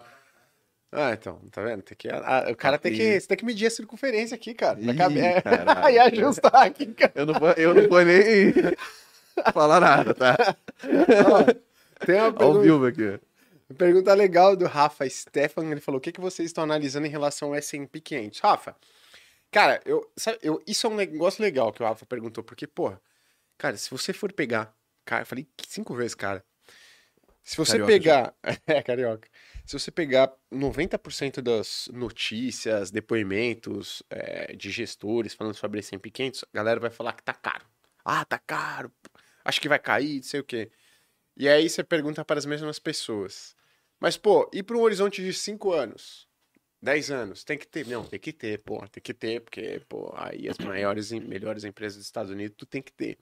ah, 0.94 1.12
então, 1.14 1.40
tá 1.50 1.62
vendo? 1.62 1.82
Tem 1.82 1.96
que, 1.96 2.06
a, 2.10 2.48
o 2.50 2.54
cara 2.56 2.78
tem 2.78 2.92
que, 2.92 3.18
você 3.18 3.26
tem 3.26 3.36
que 3.38 3.46
medir 3.46 3.66
a 3.66 3.70
circunferência 3.70 4.34
aqui, 4.34 4.52
cara. 4.52 4.78
Ih, 4.78 4.94
cabeça. 4.94 5.42
e 5.90 5.98
ajustar 5.98 6.66
aqui, 6.66 6.86
cara. 6.86 7.12
Eu 7.14 7.24
não 7.24 7.34
vou, 7.34 7.50
eu 7.52 7.74
não 7.74 7.88
vou 7.88 8.04
nem 8.04 8.52
falar 9.54 9.80
nada, 9.80 10.12
tá? 10.12 10.36
Ó, 11.26 12.04
tem 12.04 12.16
uma 12.16 12.32
pergunta, 12.36 12.44
Ao 12.44 12.60
vivo 12.60 12.84
aqui. 12.84 13.18
Pergunta 13.78 14.12
legal 14.12 14.54
do 14.54 14.66
Rafa 14.66 15.08
Stefan. 15.08 15.64
Ele 15.64 15.80
falou: 15.80 15.98
o 15.98 16.00
que, 16.00 16.12
que 16.12 16.20
vocês 16.20 16.50
estão 16.50 16.62
analisando 16.62 17.06
em 17.06 17.10
relação 17.10 17.54
ao 17.54 17.56
SP 17.56 17.96
500? 18.04 18.40
Rafa, 18.40 18.76
cara, 19.50 19.80
eu, 19.86 20.06
sabe, 20.14 20.40
eu, 20.42 20.62
isso 20.66 20.86
é 20.86 20.90
um 20.90 20.96
negócio 20.96 21.42
legal 21.42 21.72
que 21.72 21.82
o 21.82 21.86
Rafa 21.86 22.04
perguntou, 22.04 22.44
porque, 22.44 22.66
porra, 22.66 23.00
cara, 23.56 23.78
se 23.78 23.90
você 23.90 24.12
for 24.12 24.30
pegar. 24.30 24.74
Cara, 25.06 25.22
eu 25.22 25.26
falei 25.26 25.46
cinco 25.66 25.94
vezes, 25.94 26.14
cara. 26.14 26.44
Se 27.42 27.56
você 27.56 27.72
carioca, 27.72 27.92
pegar. 27.92 28.34
É, 28.66 28.82
carioca. 28.82 29.26
Se 29.64 29.78
você 29.78 29.90
pegar 29.90 30.32
90% 30.52 31.40
das 31.40 31.88
notícias, 31.92 32.90
depoimentos 32.90 34.02
é, 34.10 34.54
de 34.54 34.70
gestores 34.70 35.34
falando 35.34 35.54
sobre 35.54 35.78
S&P 35.78 36.10
500, 36.10 36.44
a 36.44 36.56
galera 36.56 36.80
vai 36.80 36.90
falar 36.90 37.12
que 37.12 37.22
tá 37.22 37.32
caro. 37.32 37.64
Ah, 38.04 38.24
tá 38.24 38.38
caro, 38.38 38.92
acho 39.44 39.60
que 39.60 39.68
vai 39.68 39.78
cair, 39.78 40.16
não 40.16 40.22
sei 40.22 40.40
o 40.40 40.44
quê. 40.44 40.70
E 41.36 41.48
aí 41.48 41.68
você 41.68 41.82
pergunta 41.82 42.24
para 42.24 42.38
as 42.38 42.46
mesmas 42.46 42.78
pessoas. 42.78 43.56
Mas, 43.98 44.16
pô, 44.16 44.50
e 44.52 44.62
para 44.62 44.76
um 44.76 44.80
horizonte 44.80 45.22
de 45.22 45.32
5 45.32 45.72
anos? 45.72 46.28
10 46.82 47.12
anos, 47.12 47.44
tem 47.44 47.56
que 47.56 47.66
ter. 47.66 47.86
Não, 47.86 48.04
tem 48.04 48.18
que 48.18 48.32
ter, 48.32 48.58
pô, 48.58 48.84
tem 48.88 49.00
que 49.00 49.14
ter, 49.14 49.40
porque, 49.40 49.80
pô, 49.88 50.12
aí 50.16 50.48
as 50.48 50.58
maiores 50.58 51.12
e 51.12 51.20
melhores 51.20 51.62
empresas 51.62 51.98
dos 51.98 52.06
Estados 52.06 52.32
Unidos, 52.32 52.56
tu 52.58 52.66
tem 52.66 52.82
que 52.82 52.92
ter. 52.92 53.16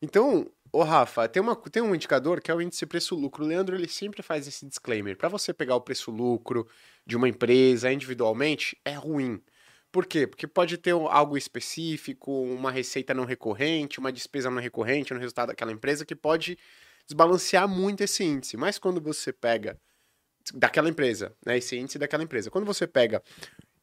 Então, 0.00 0.50
Ô, 0.72 0.84
Rafa, 0.84 1.28
tem, 1.28 1.42
uma, 1.42 1.56
tem 1.56 1.82
um 1.82 1.94
indicador 1.94 2.40
que 2.40 2.50
é 2.50 2.54
o 2.54 2.60
índice 2.60 2.86
preço-lucro. 2.86 3.44
O 3.44 3.46
Leandro 3.46 3.74
ele 3.74 3.88
sempre 3.88 4.22
faz 4.22 4.46
esse 4.46 4.64
disclaimer. 4.66 5.16
Para 5.16 5.28
você 5.28 5.52
pegar 5.52 5.74
o 5.74 5.80
preço-lucro 5.80 6.68
de 7.04 7.16
uma 7.16 7.28
empresa 7.28 7.92
individualmente, 7.92 8.78
é 8.84 8.94
ruim. 8.94 9.42
Por 9.90 10.06
quê? 10.06 10.28
Porque 10.28 10.46
pode 10.46 10.78
ter 10.78 10.92
algo 10.92 11.36
específico, 11.36 12.30
uma 12.44 12.70
receita 12.70 13.12
não 13.12 13.24
recorrente, 13.24 13.98
uma 13.98 14.12
despesa 14.12 14.48
não 14.48 14.62
recorrente 14.62 15.12
no 15.12 15.18
resultado 15.18 15.48
daquela 15.48 15.72
empresa 15.72 16.06
que 16.06 16.14
pode 16.14 16.56
desbalancear 17.04 17.68
muito 17.68 18.02
esse 18.02 18.22
índice. 18.22 18.56
Mas 18.56 18.78
quando 18.78 19.00
você 19.00 19.32
pega 19.32 19.76
daquela 20.54 20.88
empresa, 20.88 21.34
né, 21.44 21.58
esse 21.58 21.76
índice 21.76 21.98
daquela 21.98 22.22
empresa, 22.22 22.50
quando 22.50 22.64
você 22.64 22.86
pega 22.86 23.20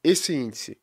esse 0.01 0.34
índice, 0.34 0.80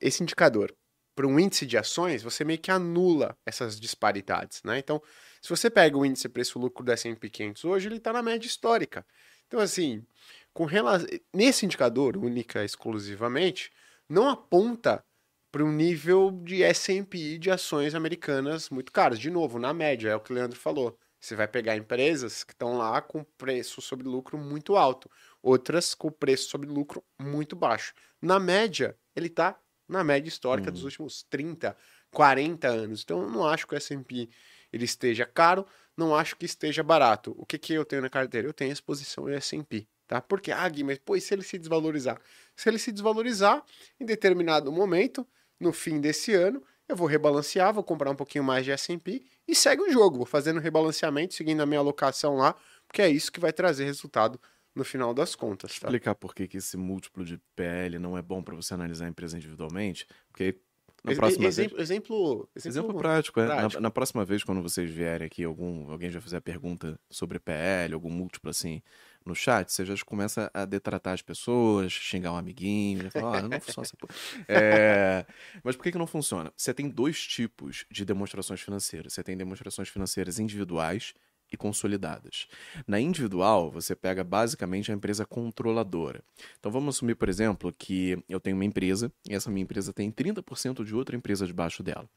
esse 0.00 0.24
indicador 0.24 0.74
para 1.18 1.26
um 1.26 1.36
índice 1.40 1.66
de 1.66 1.76
ações, 1.76 2.22
você 2.22 2.44
meio 2.44 2.60
que 2.60 2.70
anula 2.70 3.36
essas 3.44 3.80
disparidades, 3.80 4.62
né? 4.62 4.78
Então, 4.78 5.02
se 5.42 5.48
você 5.48 5.68
pega 5.68 5.98
o 5.98 6.06
índice 6.06 6.28
preço-lucro 6.28 6.84
da 6.84 6.92
S&P 6.92 7.28
500 7.28 7.64
hoje, 7.64 7.88
ele 7.88 7.96
está 7.96 8.12
na 8.12 8.22
média 8.22 8.46
histórica. 8.46 9.04
Então, 9.48 9.58
assim, 9.58 10.06
com 10.54 10.64
relação... 10.64 11.08
nesse 11.34 11.66
indicador, 11.66 12.16
única 12.16 12.64
exclusivamente, 12.64 13.72
não 14.08 14.28
aponta 14.28 15.04
para 15.50 15.64
um 15.64 15.72
nível 15.72 16.30
de 16.44 16.62
S&P 16.62 17.36
de 17.36 17.50
ações 17.50 17.96
americanas 17.96 18.70
muito 18.70 18.92
caras. 18.92 19.18
De 19.18 19.28
novo, 19.28 19.58
na 19.58 19.74
média, 19.74 20.10
é 20.10 20.14
o 20.14 20.20
que 20.20 20.30
o 20.30 20.34
Leandro 20.36 20.56
falou. 20.56 20.96
Você 21.18 21.34
vai 21.34 21.48
pegar 21.48 21.76
empresas 21.76 22.44
que 22.44 22.52
estão 22.52 22.78
lá 22.78 23.02
com 23.02 23.24
preço 23.36 23.82
sobre 23.82 24.06
lucro 24.06 24.38
muito 24.38 24.76
alto, 24.76 25.10
outras 25.42 25.96
com 25.96 26.12
preço 26.12 26.48
sobre 26.48 26.68
lucro 26.68 27.02
muito 27.20 27.56
baixo. 27.56 27.92
Na 28.22 28.38
média, 28.38 28.96
ele 29.16 29.26
está 29.26 29.58
na 29.88 30.04
média 30.04 30.28
histórica 30.28 30.70
dos 30.70 30.84
últimos 30.84 31.22
30, 31.24 31.76
40 32.10 32.68
anos. 32.68 33.02
Então, 33.02 33.22
eu 33.22 33.30
não 33.30 33.46
acho 33.46 33.66
que 33.66 33.74
o 33.74 33.76
S&P 33.76 34.28
ele 34.72 34.84
esteja 34.84 35.24
caro, 35.24 35.66
não 35.96 36.14
acho 36.14 36.36
que 36.36 36.44
esteja 36.44 36.82
barato. 36.82 37.34
O 37.38 37.46
que, 37.46 37.58
que 37.58 37.72
eu 37.72 37.84
tenho 37.84 38.02
na 38.02 38.10
carteira? 38.10 38.46
Eu 38.46 38.52
tenho 38.52 38.72
exposição 38.72 39.28
em 39.28 39.34
S&P, 39.34 39.86
tá? 40.06 40.20
Porque, 40.20 40.52
ah, 40.52 40.68
Gui, 40.68 40.84
mas 40.84 40.98
pô, 40.98 41.16
e 41.16 41.20
se 41.20 41.34
ele 41.34 41.42
se 41.42 41.58
desvalorizar? 41.58 42.20
Se 42.54 42.68
ele 42.68 42.78
se 42.78 42.92
desvalorizar, 42.92 43.62
em 43.98 44.04
determinado 44.04 44.70
momento, 44.70 45.26
no 45.58 45.72
fim 45.72 46.00
desse 46.00 46.34
ano, 46.34 46.62
eu 46.88 46.96
vou 46.96 47.06
rebalancear, 47.06 47.72
vou 47.72 47.84
comprar 47.84 48.10
um 48.10 48.16
pouquinho 48.16 48.44
mais 48.44 48.64
de 48.64 48.70
S&P 48.70 49.22
e 49.46 49.54
segue 49.54 49.82
o 49.82 49.90
jogo, 49.90 50.18
vou 50.18 50.26
fazendo 50.26 50.60
rebalanceamento, 50.60 51.34
seguindo 51.34 51.60
a 51.60 51.66
minha 51.66 51.80
alocação 51.80 52.36
lá, 52.36 52.54
porque 52.86 53.02
é 53.02 53.08
isso 53.08 53.30
que 53.30 53.40
vai 53.40 53.52
trazer 53.52 53.84
resultado 53.84 54.40
no 54.74 54.84
final 54.84 55.12
das 55.12 55.34
contas. 55.34 55.78
Tá? 55.78 55.88
Explicar 55.88 56.14
por 56.14 56.34
que, 56.34 56.56
esse 56.56 56.76
múltiplo 56.76 57.24
de 57.24 57.40
PL 57.56 57.98
não 57.98 58.16
é 58.16 58.22
bom 58.22 58.42
para 58.42 58.54
você 58.54 58.74
analisar 58.74 59.06
a 59.06 59.08
empresa 59.08 59.36
individualmente, 59.36 60.06
porque 60.30 60.60
na 61.04 61.14
próxima 61.14 61.46
exemplo, 61.46 61.76
vez... 61.76 61.90
exemplo, 61.90 62.48
exemplo, 62.54 62.80
exemplo 62.82 62.98
prático, 62.98 63.40
é. 63.40 63.46
prático. 63.46 63.74
Na, 63.74 63.80
na, 63.80 63.90
próxima 63.90 64.24
vez, 64.24 64.42
quando 64.42 64.60
vocês 64.60 64.90
vierem 64.90 65.26
aqui, 65.26 65.44
algum, 65.44 65.90
alguém 65.90 66.10
já 66.10 66.20
fizer 66.20 66.38
a 66.38 66.40
pergunta 66.40 66.98
sobre 67.08 67.38
PL, 67.38 67.94
algum 67.94 68.10
múltiplo 68.10 68.50
assim, 68.50 68.82
no 69.24 69.34
chat, 69.34 69.70
você 69.70 69.84
já 69.84 69.94
começa 70.04 70.50
a 70.52 70.64
detratar 70.64 71.14
as 71.14 71.22
pessoas, 71.22 71.92
xingar 71.92 72.32
um 72.32 72.36
amiguinho, 72.36 73.04
já 73.04 73.10
fala, 73.10 73.38
ah, 73.38 73.42
não 73.42 73.60
funciona 73.60 73.84
essa 73.84 73.96
porra. 73.96 74.14
É... 74.48 75.24
Mas 75.62 75.76
por 75.76 75.84
que, 75.84 75.92
que 75.92 75.98
não 75.98 76.06
funciona? 76.06 76.52
Você 76.56 76.74
tem 76.74 76.88
dois 76.88 77.26
tipos 77.26 77.84
de 77.90 78.04
demonstrações 78.04 78.60
financeiras. 78.60 79.12
Você 79.12 79.22
tem 79.22 79.36
demonstrações 79.36 79.88
financeiras 79.88 80.38
individuais 80.38 81.14
e 81.52 81.56
consolidadas. 81.56 82.46
Na 82.86 83.00
individual, 83.00 83.70
você 83.70 83.94
pega 83.94 84.22
basicamente 84.22 84.90
a 84.90 84.94
empresa 84.94 85.24
controladora. 85.24 86.22
Então 86.58 86.70
vamos 86.70 86.96
assumir, 86.96 87.14
por 87.14 87.28
exemplo, 87.28 87.72
que 87.76 88.22
eu 88.28 88.40
tenho 88.40 88.56
uma 88.56 88.64
empresa 88.64 89.12
e 89.28 89.34
essa 89.34 89.50
minha 89.50 89.62
empresa 89.62 89.92
tem 89.92 90.10
30% 90.10 90.84
de 90.84 90.94
outra 90.94 91.16
empresa 91.16 91.46
debaixo 91.46 91.82
dela. 91.82 92.08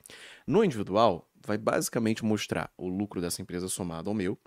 No 0.45 0.63
individual, 0.63 1.29
vai 1.45 1.57
basicamente 1.57 2.23
mostrar 2.23 2.71
o 2.77 2.87
lucro 2.87 3.21
dessa 3.21 3.41
empresa 3.41 3.67
somado 3.67 4.09
ao 4.09 4.13
meu. 4.13 4.37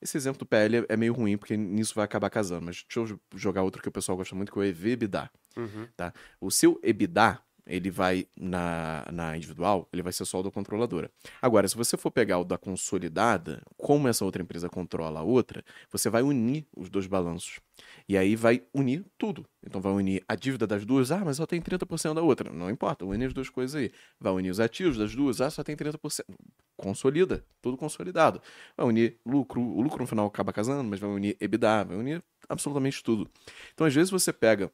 Esse 0.00 0.16
exemplo 0.16 0.40
do 0.40 0.46
PL 0.46 0.84
é 0.88 0.96
meio 0.96 1.12
ruim, 1.12 1.36
porque 1.36 1.56
nisso 1.56 1.94
vai 1.94 2.04
acabar 2.04 2.28
casando, 2.28 2.66
mas 2.66 2.84
deixa 2.84 3.12
eu 3.12 3.20
jogar 3.36 3.62
outro 3.62 3.80
que 3.80 3.88
o 3.88 3.92
pessoal 3.92 4.16
gosta 4.16 4.34
muito, 4.34 4.52
que 4.52 4.58
é 4.58 4.62
o 4.62 4.64
EV-EBITDA. 4.64 5.30
Uhum. 5.56 5.86
Tá? 5.96 6.12
O 6.40 6.50
seu 6.50 6.80
EBITDA 6.82 7.38
ele 7.66 7.90
vai 7.90 8.26
na, 8.36 9.06
na 9.12 9.36
individual, 9.36 9.88
ele 9.92 10.02
vai 10.02 10.12
ser 10.12 10.24
só 10.24 10.40
o 10.40 10.42
da 10.42 10.50
controladora. 10.50 11.10
Agora, 11.40 11.66
se 11.68 11.76
você 11.76 11.96
for 11.96 12.10
pegar 12.10 12.38
o 12.38 12.44
da 12.44 12.58
consolidada, 12.58 13.62
como 13.76 14.08
essa 14.08 14.24
outra 14.24 14.42
empresa 14.42 14.68
controla 14.68 15.20
a 15.20 15.22
outra, 15.22 15.64
você 15.90 16.10
vai 16.10 16.22
unir 16.22 16.66
os 16.76 16.90
dois 16.90 17.06
balanços. 17.06 17.60
E 18.08 18.16
aí 18.16 18.34
vai 18.36 18.62
unir 18.74 19.04
tudo. 19.16 19.46
Então 19.64 19.80
vai 19.80 19.92
unir 19.92 20.24
a 20.28 20.34
dívida 20.34 20.66
das 20.66 20.84
duas, 20.84 21.12
ah, 21.12 21.22
mas 21.24 21.36
só 21.36 21.46
tem 21.46 21.60
30% 21.60 22.14
da 22.14 22.22
outra. 22.22 22.52
Não 22.52 22.68
importa, 22.68 23.04
une 23.04 23.24
as 23.24 23.32
duas 23.32 23.48
coisas 23.48 23.76
aí. 23.76 23.92
Vai 24.20 24.32
unir 24.32 24.50
os 24.50 24.60
ativos 24.60 24.98
das 24.98 25.14
duas, 25.14 25.40
ah, 25.40 25.50
só 25.50 25.62
tem 25.62 25.76
30%. 25.76 26.24
Consolida, 26.76 27.44
tudo 27.60 27.76
consolidado. 27.76 28.40
Vai 28.76 28.86
unir 28.86 29.18
lucro, 29.24 29.60
o 29.60 29.80
lucro 29.80 30.00
no 30.00 30.06
final 30.06 30.26
acaba 30.26 30.52
casando, 30.52 30.82
mas 30.82 30.98
vai 30.98 31.10
unir 31.10 31.36
EBITDA, 31.40 31.84
vai 31.84 31.96
unir 31.96 32.22
absolutamente 32.48 33.02
tudo. 33.02 33.30
Então, 33.72 33.86
às 33.86 33.94
vezes 33.94 34.10
você 34.10 34.32
pega 34.32 34.70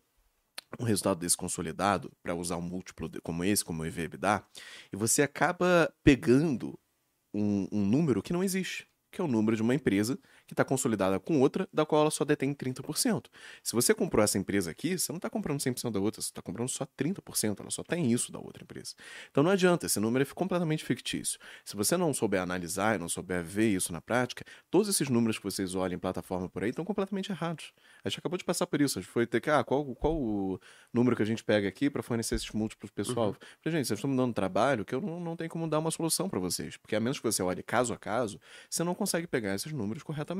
um 0.78 0.84
resultado 0.84 1.18
desse 1.18 1.36
consolidado 1.36 2.10
para 2.22 2.34
usar 2.34 2.56
um 2.56 2.62
múltiplo 2.62 3.10
como 3.22 3.44
esse, 3.44 3.64
como 3.64 3.82
o 3.82 3.86
EV/EBITDA, 3.86 4.44
e 4.92 4.96
você 4.96 5.22
acaba 5.22 5.92
pegando 6.02 6.78
um, 7.34 7.66
um 7.72 7.84
número 7.84 8.22
que 8.22 8.32
não 8.32 8.42
existe, 8.42 8.86
que 9.10 9.20
é 9.20 9.24
o 9.24 9.28
número 9.28 9.56
de 9.56 9.62
uma 9.62 9.74
empresa 9.74 10.18
que 10.48 10.54
está 10.54 10.64
consolidada 10.64 11.20
com 11.20 11.40
outra, 11.40 11.68
da 11.70 11.84
qual 11.84 12.00
ela 12.00 12.10
só 12.10 12.24
detém 12.24 12.54
30%. 12.54 13.26
Se 13.62 13.74
você 13.74 13.94
comprou 13.94 14.24
essa 14.24 14.38
empresa 14.38 14.70
aqui, 14.70 14.98
você 14.98 15.12
não 15.12 15.18
está 15.18 15.28
comprando 15.28 15.60
100% 15.60 15.92
da 15.92 16.00
outra, 16.00 16.22
você 16.22 16.30
está 16.30 16.40
comprando 16.40 16.70
só 16.70 16.86
30%, 16.86 17.60
ela 17.60 17.70
só 17.70 17.84
tem 17.84 18.10
isso 18.10 18.32
da 18.32 18.38
outra 18.38 18.62
empresa. 18.64 18.94
Então 19.30 19.44
não 19.44 19.50
adianta, 19.50 19.84
esse 19.84 20.00
número 20.00 20.22
é 20.22 20.34
completamente 20.34 20.82
fictício. 20.82 21.38
Se 21.64 21.76
você 21.76 21.98
não 21.98 22.14
souber 22.14 22.40
analisar 22.40 22.96
e 22.96 22.98
não 22.98 23.10
souber 23.10 23.44
ver 23.44 23.68
isso 23.68 23.92
na 23.92 24.00
prática, 24.00 24.42
todos 24.70 24.88
esses 24.88 25.10
números 25.10 25.36
que 25.36 25.44
vocês 25.44 25.74
olham 25.74 25.96
em 25.96 25.98
plataforma 25.98 26.48
por 26.48 26.64
aí 26.64 26.70
estão 26.70 26.84
completamente 26.84 27.30
errados. 27.30 27.74
A 28.02 28.08
gente 28.08 28.20
acabou 28.20 28.38
de 28.38 28.44
passar 28.44 28.66
por 28.66 28.80
isso, 28.80 28.98
a 28.98 29.02
gente 29.02 29.10
foi 29.10 29.26
ter 29.26 29.42
que, 29.42 29.50
ah, 29.50 29.62
qual, 29.62 29.84
qual 29.96 30.16
o 30.16 30.58
número 30.94 31.14
que 31.14 31.22
a 31.22 31.26
gente 31.26 31.44
pega 31.44 31.68
aqui 31.68 31.90
para 31.90 32.02
fornecer 32.02 32.36
esses 32.36 32.50
múltiplos 32.52 32.90
pessoal? 32.90 33.28
Uhum. 33.28 33.34
Falei, 33.62 33.78
gente, 33.78 33.88
vocês 33.88 33.98
estão 33.98 34.10
me 34.10 34.16
dando 34.16 34.32
trabalho 34.32 34.82
que 34.82 34.94
eu 34.94 35.00
não, 35.02 35.20
não 35.20 35.36
tenho 35.36 35.50
como 35.50 35.68
dar 35.68 35.78
uma 35.78 35.90
solução 35.90 36.26
para 36.26 36.38
vocês, 36.38 36.78
porque 36.78 36.96
a 36.96 37.00
menos 37.00 37.18
que 37.18 37.24
você 37.24 37.42
olhe 37.42 37.62
caso 37.62 37.92
a 37.92 37.98
caso, 37.98 38.40
você 38.70 38.82
não 38.82 38.94
consegue 38.94 39.26
pegar 39.26 39.54
esses 39.54 39.72
números 39.72 40.02
corretamente 40.02 40.37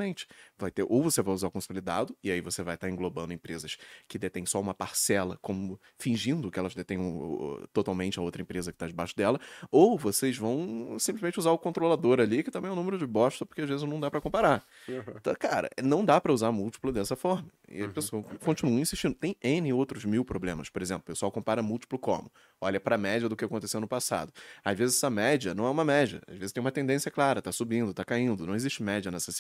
Vai 0.59 0.71
ter, 0.71 0.85
ou 0.89 1.03
você 1.03 1.23
vai 1.23 1.35
usar 1.35 1.49
o 1.49 1.51
consolidado, 1.51 2.17
e 2.23 2.31
aí 2.31 2.41
você 2.41 2.63
vai 2.63 2.75
estar 2.75 2.89
englobando 2.89 3.33
empresas 3.33 3.77
que 4.07 4.19
detêm 4.19 4.47
só 4.47 4.61
uma 4.61 4.75
parcela, 4.75 5.39
como 5.41 5.81
fingindo 5.99 6.51
que 6.51 6.59
elas 6.59 6.75
detêm 6.75 6.99
um, 6.99 7.65
totalmente 7.73 8.19
a 8.19 8.23
outra 8.23 8.43
empresa 8.43 8.73
que 8.73 8.77
está 8.77 8.87
debaixo 8.87 9.17
dela, 9.17 9.41
ou 9.71 9.99
vocês 9.99 10.37
vão 10.37 10.97
simplesmente 10.99 11.39
usar 11.39 11.51
o 11.51 11.59
controlador 11.59 12.21
ali, 12.21 12.43
que 12.43 12.51
também 12.51 12.71
é 12.71 12.73
um 12.73 12.77
número 12.77 12.99
de 12.99 13.07
bosta, 13.07 13.45
porque 13.45 13.63
às 13.63 13.69
vezes 13.69 13.89
não 13.89 14.01
dá 14.01 14.11
para 14.11 14.21
comparar. 14.21 14.65
Uhum. 14.89 15.03
Então, 15.17 15.35
cara, 15.39 15.69
não 15.83 16.05
dá 16.05 16.21
para 16.21 16.33
usar 16.33 16.53
múltiplo 16.53 16.93
dessa 16.93 17.17
forma. 17.17 17.49
E 17.69 17.83
a 17.83 17.87
uhum. 17.87 17.93
pessoa 17.93 18.23
continua 18.45 18.81
insistindo. 18.81 19.15
Tem 19.15 19.37
N 19.43 19.73
outros 19.73 20.05
mil 20.05 20.25
problemas. 20.25 20.71
Por 20.71 20.81
exemplo, 20.81 21.03
o 21.03 21.07
pessoal 21.07 21.31
compara 21.31 21.63
múltiplo 21.63 21.99
como? 21.99 22.31
Olha 22.61 22.81
para 22.81 22.95
a 22.95 22.99
média 22.99 23.29
do 23.29 23.37
que 23.37 23.45
aconteceu 23.45 23.81
no 23.81 23.87
passado. 23.87 24.33
Às 24.65 24.77
vezes 24.77 24.97
essa 24.97 25.11
média 25.11 25.55
não 25.55 25.67
é 25.67 25.71
uma 25.71 25.85
média. 25.85 26.21
Às 26.27 26.39
vezes 26.39 26.53
tem 26.53 26.61
uma 26.61 26.73
tendência 26.73 27.11
clara, 27.11 27.41
está 27.41 27.53
subindo, 27.53 27.91
está 27.91 28.05
caindo. 28.05 28.47
Não 28.47 28.55
existe 28.55 28.83
média 28.83 29.11
nessas 29.11 29.37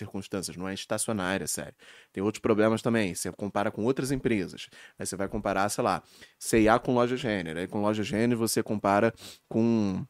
circunstâncias 0.49 0.57
não 0.57 0.69
é 0.69 0.75
estacionária, 0.75 1.47
sério. 1.47 1.75
Tem 2.12 2.23
outros 2.23 2.41
problemas 2.41 2.83
também. 2.83 3.15
Você 3.15 3.31
compara 3.33 3.70
com 3.70 3.85
outras 3.85 4.11
empresas. 4.11 4.69
Aí 4.99 5.07
você 5.07 5.16
vai 5.16 5.29
comparar, 5.29 5.69
sei 5.69 5.85
lá, 5.85 6.03
CIA 6.39 6.79
com 6.79 6.95
loja 6.95 7.16
gênero. 7.16 7.59
Aí 7.59 7.66
com 7.66 7.81
loja 7.81 8.03
gênero 8.03 8.39
você 8.39 8.62
compara 8.62 9.12
com 9.49 10.05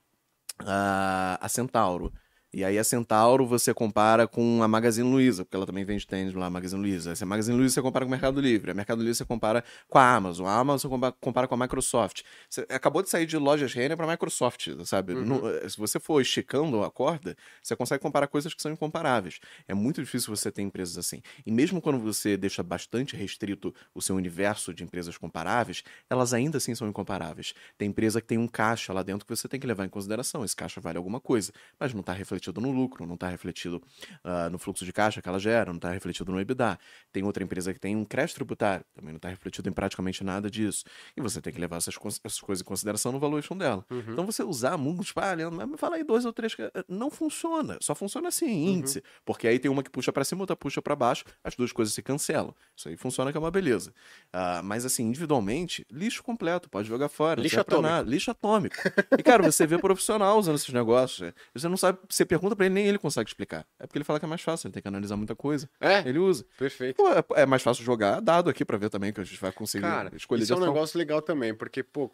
a, 0.61 1.39
a 1.41 1.49
Centauro. 1.49 2.13
E 2.53 2.65
aí 2.65 2.79
a 2.79 2.85
Centauro 2.85 3.47
você 3.47 3.75
compara 3.75 4.27
com 4.27 4.63
a 4.63 4.69
Magazine 4.69 5.09
Luiza, 5.09 5.45
porque 5.45 5.55
ela 5.55 5.67
também 5.67 5.85
vende 5.85 6.07
tênis 6.07 6.33
lá, 6.33 6.47
a 6.47 6.51
Magazine 6.51 6.81
Luiza. 6.81 7.15
Se 7.15 7.23
a 7.23 7.27
Magazine 7.27 7.55
Luiza 7.55 7.75
você 7.75 7.83
compara 7.83 8.07
com 8.07 8.09
o 8.09 8.11
Mercado 8.11 8.41
Livre, 8.41 8.71
a 8.71 8.75
Mercado 8.75 9.01
Livre 9.01 9.15
você 9.15 9.25
compara 9.25 9.63
com 9.87 9.99
a 9.99 10.15
Amazon, 10.15 10.47
a 10.47 10.55
Amazon 10.55 10.91
você 10.91 11.13
compara 11.21 11.47
com 11.47 11.55
a 11.55 11.59
Microsoft. 11.59 12.23
Você 12.49 12.67
acabou 12.71 13.03
de 13.03 13.11
sair 13.11 13.27
de 13.27 13.37
lojas 13.37 13.75
Renner 13.75 13.99
para 13.99 14.07
Microsoft, 14.07 14.69
sabe? 14.87 15.13
Uhum. 15.13 15.69
se 15.69 15.77
você 15.77 16.01
for 16.01 16.23
esticando 16.23 16.83
a 16.83 16.91
corda, 16.91 17.37
você 17.63 17.77
consegue 17.77 18.03
comparar 18.03 18.29
coisas 18.29 18.55
que 18.55 18.63
são 18.63 18.73
incomparáveis. 18.73 19.41
É 19.67 19.75
muito 19.75 20.03
difícil 20.03 20.35
você 20.35 20.51
ter 20.51 20.63
empresas 20.63 20.97
assim. 20.97 21.21
E 21.45 21.53
mesmo 21.53 21.83
quando 21.83 21.99
você 21.99 22.35
deixa 22.35 22.63
bastante 22.63 23.15
restrito 23.15 23.75
o 23.95 24.01
seu 24.01 24.17
universo 24.17 24.73
de 24.73 24.83
empresas 24.83 25.19
comparáveis, 25.19 25.83
elas 26.09 26.33
ainda 26.33 26.57
assim 26.57 26.75
são 26.75 26.89
incomparáveis. 26.89 27.53
Tem 27.77 27.91
empresa 27.91 28.23
que 28.23 28.27
tem 28.27 28.39
um 28.39 28.49
caixa 28.49 28.91
lá 28.91 29.03
dentro 29.03 29.27
que 29.27 29.37
você 29.37 29.47
tem 29.47 29.61
que 29.61 29.67
levar 29.67 29.85
em 29.85 29.91
consideração. 29.91 30.43
Esse 30.45 30.57
caixa 30.57 30.81
vale 30.81 30.97
alguma 30.97 31.21
coisa, 31.21 31.53
mas 31.79 31.93
não 31.93 32.01
está 32.01 32.15
refletido 32.15 32.38
refletido 32.39 32.61
no 32.61 32.71
lucro, 32.71 33.05
não 33.07 33.15
está 33.15 33.29
refletido 33.29 33.83
uh, 34.25 34.49
no 34.51 34.59
fluxo 34.59 34.85
de 34.85 34.93
caixa 34.93 35.21
que 35.21 35.29
ela 35.29 35.39
gera, 35.39 35.67
não 35.67 35.77
está 35.77 35.91
refletido 35.91 36.33
no 36.33 36.41
EBITDA. 36.41 36.79
Tem 37.13 37.25
outra 37.25 37.43
empresa 37.43 37.75
que 37.75 37.81
tem 37.81 37.97
um 37.97 38.05
crédito 38.05 38.37
tributário, 38.37 38.85
também 38.95 39.13
não 39.13 39.17
está 39.17 39.29
refletido 39.29 39.69
em 39.69 39.73
praticamente 39.73 40.23
nada 40.23 40.51
disso. 40.51 40.85
E 41.17 41.21
você 41.21 41.41
tem 41.41 41.53
que 41.53 41.61
levar 41.61 41.77
essas, 41.77 41.97
essas 42.25 42.41
coisas 42.41 42.63
em 42.63 42.65
consideração 42.65 43.13
no 43.13 43.19
valuation 43.19 43.57
dela. 43.57 43.85
Uhum. 43.91 44.05
Então 44.13 44.25
você 44.25 44.43
usar 44.43 44.79
tipo, 45.03 45.21
ah, 45.21 45.35
Leandro, 45.35 45.69
mas 45.69 45.81
fala 45.81 45.97
aí 45.97 46.05
dois 46.05 46.25
ou 46.25 46.33
três, 46.33 46.55
eh, 46.59 46.85
não 46.89 47.11
funciona. 47.11 47.79
Só 47.81 47.95
funciona 47.95 48.29
assim, 48.29 48.47
uhum. 48.47 48.79
índice. 48.79 48.99
Uhum. 48.99 49.05
Porque 49.25 49.49
aí 49.49 49.59
tem 49.59 49.71
uma 49.71 49.83
que 49.83 49.91
puxa 49.91 50.13
para 50.13 50.25
cima, 50.25 50.43
outra 50.43 50.57
puxa 50.57 50.81
para 50.81 50.95
baixo, 50.95 51.25
as 51.43 51.55
duas 51.55 51.73
coisas 51.73 51.93
se 51.95 52.03
cancelam. 52.03 52.55
Isso 52.77 52.89
aí 52.89 52.97
funciona 52.97 53.33
que 53.33 53.37
é 53.37 53.41
uma 53.41 53.51
beleza. 53.51 53.91
Uh, 54.33 54.63
mas 54.63 54.85
assim, 54.85 55.05
individualmente, 55.05 55.85
lixo 55.91 56.23
completo, 56.23 56.71
pode 56.71 56.89
jogar 56.89 57.09
fora. 57.09 57.41
Lixo 57.41 57.61
atômico. 57.61 58.11
Lixo 58.11 58.31
atômico. 58.31 58.77
e 59.19 59.23
cara, 59.23 59.43
você 59.43 59.67
vê 59.67 59.79
profissional 59.79 60.39
usando 60.39 60.57
esses 60.57 60.73
negócios. 60.73 61.21
Né? 61.21 61.33
Você 61.55 61.69
não 61.69 61.77
sabe, 61.77 61.99
você 62.09 62.25
pergunta 62.29 62.55
para 62.55 62.67
ele, 62.67 62.75
nem 62.75 62.87
ele 62.87 62.99
consegue 62.99 63.29
explicar. 63.29 63.67
É 63.79 63.87
porque 63.87 63.99
ele 63.99 64.05
fala 64.05 64.19
que 64.19 64.25
é 64.25 64.29
mais 64.29 64.43
fácil, 64.43 64.69
ele 64.69 64.75
tem 64.75 64.83
que 64.83 64.89
analisar 64.89 65.17
muita 65.17 65.35
coisa. 65.35 65.69
É? 65.81 66.07
Ele 66.09 66.19
usa. 66.19 66.45
Perfeito. 66.57 66.97
Pô, 66.97 67.09
é, 67.09 67.43
é, 67.43 67.47
mais 67.47 67.63
fácil 67.63 67.85
jogar 67.85 68.21
dado 68.21 68.49
aqui 68.51 68.65
para 68.65 68.77
ver 68.77 68.91
também 68.91 69.13
que 69.13 69.21
a 69.21 69.25
gente 69.25 69.41
vai 69.41 69.51
conseguir 69.51 69.83
Cara, 69.83 70.15
escolher. 70.15 70.43
Isso 70.43 70.53
é 70.53 70.57
um 70.57 70.61
negócio 70.61 70.99
legal 70.99 71.21
também, 71.21 71.55
porque, 71.55 71.83
pô, 71.83 72.11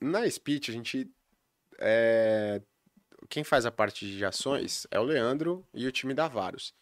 na 0.00 0.28
Speech 0.28 0.70
a 0.70 0.74
gente. 0.74 1.10
É... 1.78 2.60
Quem 3.28 3.42
faz 3.42 3.66
a 3.66 3.72
parte 3.72 4.06
de 4.06 4.24
ações 4.24 4.86
é 4.90 5.00
o 5.00 5.02
Leandro 5.02 5.66
e 5.74 5.86
o 5.86 5.92
time 5.92 6.14
da 6.14 6.28
Varos. 6.28 6.74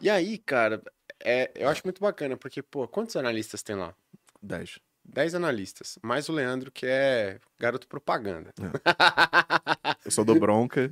E 0.00 0.10
aí, 0.10 0.36
cara, 0.38 0.82
é, 1.20 1.50
eu 1.54 1.68
acho 1.68 1.82
muito 1.84 2.00
bacana, 2.00 2.36
porque, 2.36 2.62
pô, 2.62 2.86
quantos 2.88 3.16
analistas 3.16 3.62
tem 3.62 3.76
lá? 3.76 3.94
Dez. 4.42 4.78
10 5.04 5.34
analistas, 5.34 5.98
mais 6.02 6.28
o 6.28 6.32
Leandro, 6.32 6.70
que 6.70 6.86
é 6.86 7.38
garoto 7.58 7.86
propaganda. 7.86 8.52
É. 8.60 8.64
Eu 10.04 10.10
sou 10.10 10.24
do 10.24 10.34
bronca. 10.34 10.90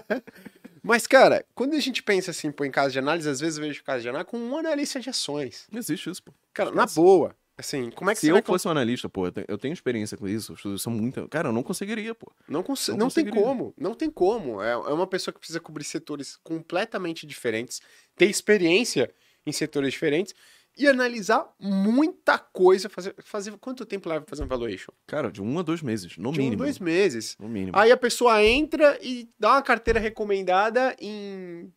Mas, 0.82 1.06
cara, 1.06 1.44
quando 1.54 1.74
a 1.74 1.80
gente 1.80 2.02
pensa 2.02 2.30
assim, 2.30 2.50
pô, 2.50 2.64
em 2.64 2.70
caso 2.70 2.92
de 2.92 2.98
análise, 2.98 3.28
às 3.28 3.38
vezes 3.38 3.58
eu 3.58 3.64
vejo 3.64 3.84
caso 3.84 4.02
de 4.02 4.08
análise 4.08 4.30
com 4.30 4.38
um 4.38 4.56
analista 4.56 4.98
de 4.98 5.10
ações. 5.10 5.66
Não 5.70 5.78
existe 5.78 6.08
isso, 6.08 6.22
pô. 6.22 6.32
Cara, 6.54 6.70
na 6.70 6.86
boa. 6.86 7.36
Assim, 7.60 7.90
como 7.90 8.10
é 8.10 8.14
que 8.14 8.20
Se 8.20 8.28
eu 8.28 8.42
fosse 8.42 8.66
um 8.66 8.70
analista, 8.70 9.06
pô, 9.06 9.30
eu 9.46 9.58
tenho 9.58 9.74
experiência 9.74 10.16
com 10.16 10.26
isso, 10.26 10.56
são 10.78 10.90
muito. 10.90 11.28
Cara, 11.28 11.50
eu 11.50 11.52
não 11.52 11.62
conseguiria, 11.62 12.14
pô. 12.14 12.32
Não, 12.48 12.62
cons... 12.62 12.88
não, 12.88 12.96
não 12.96 13.10
tem 13.10 13.26
como, 13.26 13.74
não 13.76 13.94
tem 13.94 14.10
como. 14.10 14.62
É, 14.62 14.70
é 14.70 14.76
uma 14.76 15.06
pessoa 15.06 15.34
que 15.34 15.38
precisa 15.38 15.60
cobrir 15.60 15.84
setores 15.84 16.38
completamente 16.42 17.26
diferentes, 17.26 17.82
ter 18.16 18.30
experiência 18.30 19.12
em 19.44 19.52
setores 19.52 19.92
diferentes 19.92 20.34
e 20.76 20.86
analisar 20.86 21.48
muita 21.58 22.38
coisa. 22.38 22.88
Fazer, 22.88 23.14
fazer 23.18 23.56
quanto 23.58 23.84
tempo 23.84 24.08
leva 24.08 24.24
fazer 24.26 24.44
um 24.44 24.48
valuation? 24.48 24.92
Cara, 25.06 25.30
de 25.30 25.42
um 25.42 25.58
a 25.58 25.62
dois 25.62 25.82
meses, 25.82 26.16
no 26.16 26.32
de 26.32 26.38
mínimo. 26.38 26.62
Um 26.62 26.64
a 26.64 26.66
dois 26.66 26.78
meses. 26.78 27.36
No 27.38 27.48
mínimo. 27.48 27.76
Aí 27.76 27.92
a 27.92 27.96
pessoa 27.96 28.42
entra 28.42 28.98
e 29.02 29.28
dá 29.38 29.52
uma 29.52 29.62
carteira 29.62 30.00
recomendada 30.00 30.96
em. 31.00 31.72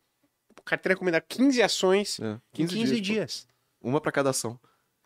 Carteira 0.64 0.94
recomendada 0.94 1.24
15 1.28 1.62
ações 1.62 2.18
é, 2.20 2.40
15 2.54 2.74
em 2.74 2.80
15 2.80 3.00
dias. 3.00 3.02
dias. 3.02 3.48
Uma 3.82 4.00
para 4.00 4.12
cada 4.12 4.30
ação. 4.30 4.58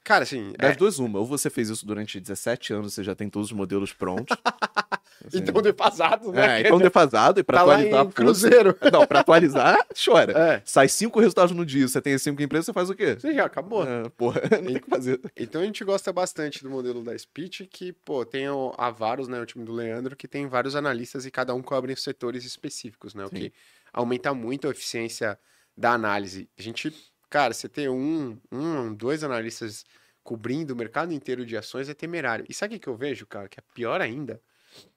Cara, 0.09 0.23
assim. 0.23 0.55
Das 0.59 0.71
é... 0.71 0.75
duas, 0.75 0.99
uma. 0.99 1.19
Ou 1.19 1.27
você 1.27 1.51
fez 1.51 1.69
isso 1.69 1.85
durante 1.85 2.19
17 2.19 2.73
anos, 2.73 2.95
você 2.95 3.05
já 3.05 3.15
tem 3.15 3.29
todos 3.29 3.51
os 3.51 3.53
modelos 3.53 3.93
prontos. 3.93 4.35
Assim, 5.27 5.39
então 5.39 5.61
defasado, 5.61 6.31
né? 6.31 6.63
É, 6.63 6.67
então 6.67 6.79
defasado 6.79 7.41
e 7.41 7.43
pra 7.43 7.59
tá 7.59 7.63
atualizar. 7.65 8.05
Lá 8.05 8.13
cruzeiro. 8.13 8.79
Não, 8.93 9.05
pra 9.05 9.19
atualizar, 9.19 9.77
chora. 9.93 10.33
É. 10.33 10.63
Sai 10.65 10.89
cinco 10.89 11.19
resultados 11.19 11.55
no 11.55 11.67
dia, 11.67 11.89
você 11.89 12.01
tem 12.01 12.17
cinco 12.17 12.41
empresas, 12.41 12.67
você 12.67 12.73
faz 12.73 12.89
o 12.89 12.95
quê? 12.95 13.17
Você 13.19 13.35
já 13.35 13.45
acabou. 13.45 13.83
É, 13.83 14.09
porra, 14.11 14.41
não 14.63 14.73
tem 14.73 14.81
que 14.81 14.89
fazer. 14.89 15.21
Então 15.37 15.61
a 15.61 15.65
gente 15.65 15.83
gosta 15.83 16.13
bastante 16.13 16.63
do 16.63 16.71
modelo 16.71 17.03
da 17.03 17.19
Speech, 17.19 17.67
que, 17.67 17.93
pô, 17.93 18.25
tem 18.25 18.49
o, 18.49 18.73
a 18.79 18.91
Varus, 18.91 19.27
né, 19.27 19.41
o 19.41 19.45
time 19.45 19.65
do 19.65 19.73
Leandro, 19.73 20.15
que 20.15 20.29
tem 20.29 20.47
vários 20.47 20.77
analistas 20.77 21.27
e 21.27 21.33
cada 21.33 21.53
um 21.53 21.63
cobre 21.63 21.97
setores 21.97 22.45
específicos, 22.45 23.13
né? 23.13 23.25
O 23.25 23.29
Sim. 23.29 23.37
que 23.37 23.53
aumenta 23.93 24.33
muito 24.33 24.69
a 24.69 24.71
eficiência 24.71 25.37
da 25.77 25.93
análise. 25.93 26.49
A 26.57 26.63
gente, 26.63 26.95
cara, 27.29 27.53
você 27.53 27.69
ter 27.69 27.91
um, 27.91 28.39
um, 28.53 28.95
dois 28.95 29.25
analistas 29.25 29.85
cobrindo 30.29 30.75
o 30.75 30.77
mercado 30.77 31.11
inteiro 31.11 31.47
de 31.47 31.57
ações 31.57 31.89
é 31.89 31.95
temerário. 31.95 32.45
E 32.51 32.53
sabe 32.53 32.77
o 32.77 32.79
que 32.79 32.87
eu 32.87 32.95
vejo, 32.95 33.27
cara, 33.27 33.49
que 33.49 33.59
é 33.59 33.63
pior 33.75 34.03
ainda? 34.03 34.39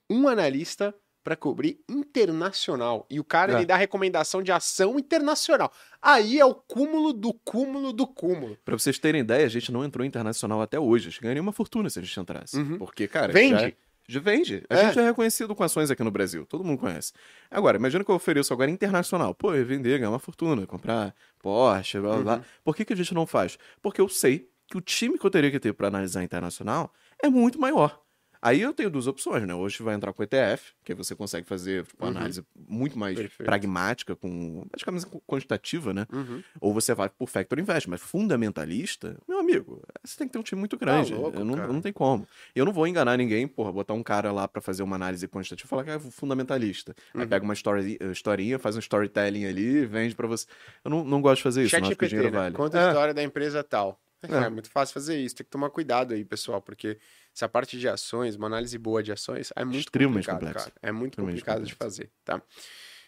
Um 0.09 0.27
analista 0.27 0.93
para 1.23 1.37
cobrir 1.37 1.79
internacional. 1.87 3.07
E 3.09 3.17
o 3.17 3.23
cara 3.23 3.53
é. 3.53 3.55
ele 3.55 3.65
dá 3.65 3.77
recomendação 3.77 4.43
de 4.43 4.51
ação 4.51 4.99
internacional. 4.99 5.71
Aí 6.01 6.37
é 6.37 6.43
o 6.43 6.53
cúmulo 6.53 7.13
do 7.13 7.33
cúmulo 7.33 7.93
do 7.93 8.05
cúmulo. 8.05 8.57
Para 8.65 8.77
vocês 8.77 8.99
terem 8.99 9.21
ideia, 9.21 9.45
a 9.45 9.49
gente 9.49 9.71
não 9.71 9.85
entrou 9.85 10.05
internacional 10.05 10.61
até 10.61 10.77
hoje. 10.77 11.07
A 11.07 11.11
gente 11.11 11.21
ganharia 11.21 11.41
uma 11.41 11.53
fortuna 11.53 11.89
se 11.89 11.97
a 11.97 12.01
gente 12.01 12.19
entrasse. 12.19 12.57
Uhum. 12.57 12.77
Porque, 12.77 13.07
cara. 13.07 13.31
Vende. 13.31 13.61
Já... 13.61 13.71
Já 14.09 14.19
vende. 14.19 14.65
A 14.69 14.75
é. 14.75 14.87
gente 14.87 14.99
é 14.99 15.05
reconhecido 15.05 15.55
com 15.55 15.63
ações 15.63 15.89
aqui 15.89 16.03
no 16.03 16.11
Brasil. 16.11 16.45
Todo 16.45 16.65
mundo 16.65 16.79
conhece. 16.79 17.13
Agora, 17.49 17.77
imagina 17.77 18.03
que 18.03 18.11
eu 18.11 18.15
ofereço 18.15 18.51
agora 18.51 18.69
internacional. 18.69 19.33
Pô, 19.33 19.53
eu 19.53 19.65
vender, 19.65 19.97
ganhar 19.97 20.09
uma 20.09 20.19
fortuna, 20.19 20.67
comprar 20.67 21.15
Porsche, 21.39 21.97
blá 22.01 22.09
blá 22.09 22.17
uhum. 22.17 22.23
blá. 22.23 22.45
Por 22.61 22.75
que, 22.75 22.83
que 22.83 22.91
a 22.91 22.95
gente 22.97 23.13
não 23.13 23.25
faz? 23.25 23.57
Porque 23.81 24.01
eu 24.01 24.09
sei 24.09 24.50
que 24.71 24.77
o 24.77 24.81
time 24.81 25.19
que 25.19 25.25
eu 25.25 25.29
teria 25.29 25.51
que 25.51 25.59
ter 25.59 25.73
para 25.73 25.87
analisar 25.89 26.23
internacional 26.23 26.93
é 27.21 27.29
muito 27.29 27.59
maior. 27.59 27.99
Aí 28.43 28.59
eu 28.59 28.73
tenho 28.73 28.89
duas 28.89 29.05
opções, 29.05 29.45
né? 29.45 29.53
Hoje 29.53 29.83
vai 29.83 29.93
entrar 29.93 30.11
com 30.13 30.23
ETF, 30.23 30.73
que 30.83 30.91
aí 30.93 30.95
você 30.97 31.15
consegue 31.15 31.45
fazer 31.47 31.85
tipo, 31.85 32.03
uma 32.03 32.09
Uhum. 32.09 32.17
análise 32.17 32.43
muito 32.67 32.97
mais 32.97 33.15
Perfeito. 33.15 33.43
pragmática, 33.45 34.15
com 34.15 34.65
praticamente 34.67 35.05
quantitativa, 35.27 35.93
né? 35.93 36.07
Uhum. 36.11 36.41
Ou 36.59 36.73
você 36.73 36.95
vai 36.95 37.07
por 37.07 37.29
Factor 37.29 37.59
Invest, 37.59 37.87
mas 37.87 38.01
fundamentalista, 38.01 39.15
meu 39.27 39.37
amigo, 39.37 39.83
você 40.03 40.17
tem 40.17 40.25
que 40.27 40.33
ter 40.33 40.39
um 40.39 40.41
time 40.41 40.57
muito 40.59 40.75
grande. 40.75 41.11
Tá 41.11 41.17
louco, 41.17 41.37
eu 41.39 41.45
não, 41.45 41.55
não 41.71 41.81
tem 41.81 41.93
como. 41.93 42.27
Eu 42.55 42.65
não 42.65 42.73
vou 42.73 42.87
enganar 42.87 43.15
ninguém, 43.15 43.47
porra, 43.47 43.71
botar 43.71 43.93
um 43.93 44.01
cara 44.01 44.31
lá 44.31 44.47
pra 44.47 44.59
fazer 44.59 44.81
uma 44.81 44.95
análise 44.95 45.27
quantitativa 45.27 45.67
e 45.67 45.69
falar 45.69 45.83
que 45.83 45.91
é 45.91 45.99
fundamentalista. 45.99 46.95
Aí 47.13 47.21
Uhum. 47.21 47.27
pega 47.27 47.45
uma 47.45 47.53
story, 47.53 47.99
historinha, 48.11 48.57
faz 48.57 48.75
um 48.75 48.79
storytelling 48.79 49.45
ali, 49.45 49.85
vende 49.85 50.15
pra 50.15 50.25
você. 50.25 50.47
Eu 50.83 50.89
não, 50.89 51.03
não 51.03 51.21
gosto 51.21 51.37
de 51.37 51.43
fazer 51.43 51.61
isso, 51.61 51.69
Chat 51.69 51.81
não 51.81 51.89
acho 51.89 51.97
que 51.97 52.05
o 52.05 52.09
dinheiro 52.09 52.31
né? 52.31 52.39
vale. 52.39 52.55
Conta 52.55 52.79
a 52.79 52.85
É. 52.85 52.87
história 52.87 53.13
da 53.13 53.21
empresa 53.21 53.63
tal. 53.63 53.99
É. 54.23 54.35
É. 54.45 54.49
muito 54.49 54.69
fácil 54.69 54.93
fazer 54.93 55.17
isso. 55.17 55.35
Tem 55.35 55.43
que 55.43 55.49
tomar 55.51 55.69
cuidado 55.69 56.13
aí, 56.13 56.23
pessoal, 56.23 56.61
porque 56.61 56.97
essa 57.35 57.47
parte 57.49 57.77
de 57.79 57.87
ações, 57.87 58.35
uma 58.35 58.47
análise 58.47 58.77
boa 58.77 59.01
de 59.01 59.11
ações, 59.11 59.51
é 59.55 59.63
muito 59.63 59.79
Extremamente 59.79 60.25
complicado, 60.25 60.47
complexo. 60.47 60.71
cara. 60.71 60.79
É 60.81 60.91
muito 60.91 61.21
complicado 61.21 61.63
de 61.65 61.73
complexo. 61.73 61.77
fazer, 61.77 62.11
tá? 62.23 62.41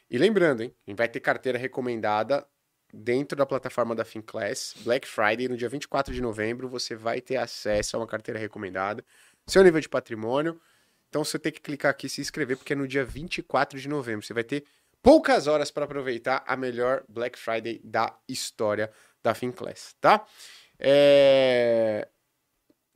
E 0.09 0.17
lembrando, 0.17 0.61
hein? 0.61 0.73
A 0.87 0.93
vai 0.93 1.07
ter 1.07 1.19
carteira 1.19 1.57
recomendada 1.57 2.45
dentro 2.93 3.35
da 3.37 3.45
plataforma 3.45 3.95
da 3.95 4.05
FinClass. 4.05 4.75
Black 4.81 5.07
Friday, 5.07 5.47
no 5.47 5.57
dia 5.57 5.67
24 5.69 6.13
de 6.13 6.21
novembro, 6.21 6.69
você 6.69 6.95
vai 6.95 7.19
ter 7.19 7.37
acesso 7.37 7.95
a 7.95 7.99
uma 7.99 8.07
carteira 8.07 8.39
recomendada. 8.39 9.03
Seu 9.47 9.63
nível 9.63 9.81
de 9.81 9.89
patrimônio. 9.89 10.59
Então 11.09 11.23
você 11.23 11.37
tem 11.37 11.51
que 11.51 11.61
clicar 11.61 11.91
aqui 11.91 12.07
e 12.07 12.09
se 12.09 12.21
inscrever, 12.21 12.57
porque 12.57 12.73
é 12.73 12.75
no 12.75 12.87
dia 12.87 13.03
24 13.03 13.79
de 13.79 13.87
novembro. 13.87 14.25
Você 14.25 14.33
vai 14.33 14.43
ter 14.43 14.63
poucas 15.01 15.47
horas 15.47 15.69
para 15.69 15.85
aproveitar 15.85 16.43
a 16.47 16.55
melhor 16.55 17.03
Black 17.09 17.37
Friday 17.37 17.81
da 17.83 18.15
história 18.27 18.91
da 19.23 19.33
FinClass, 19.33 19.95
tá? 19.99 20.25
É, 20.79 22.07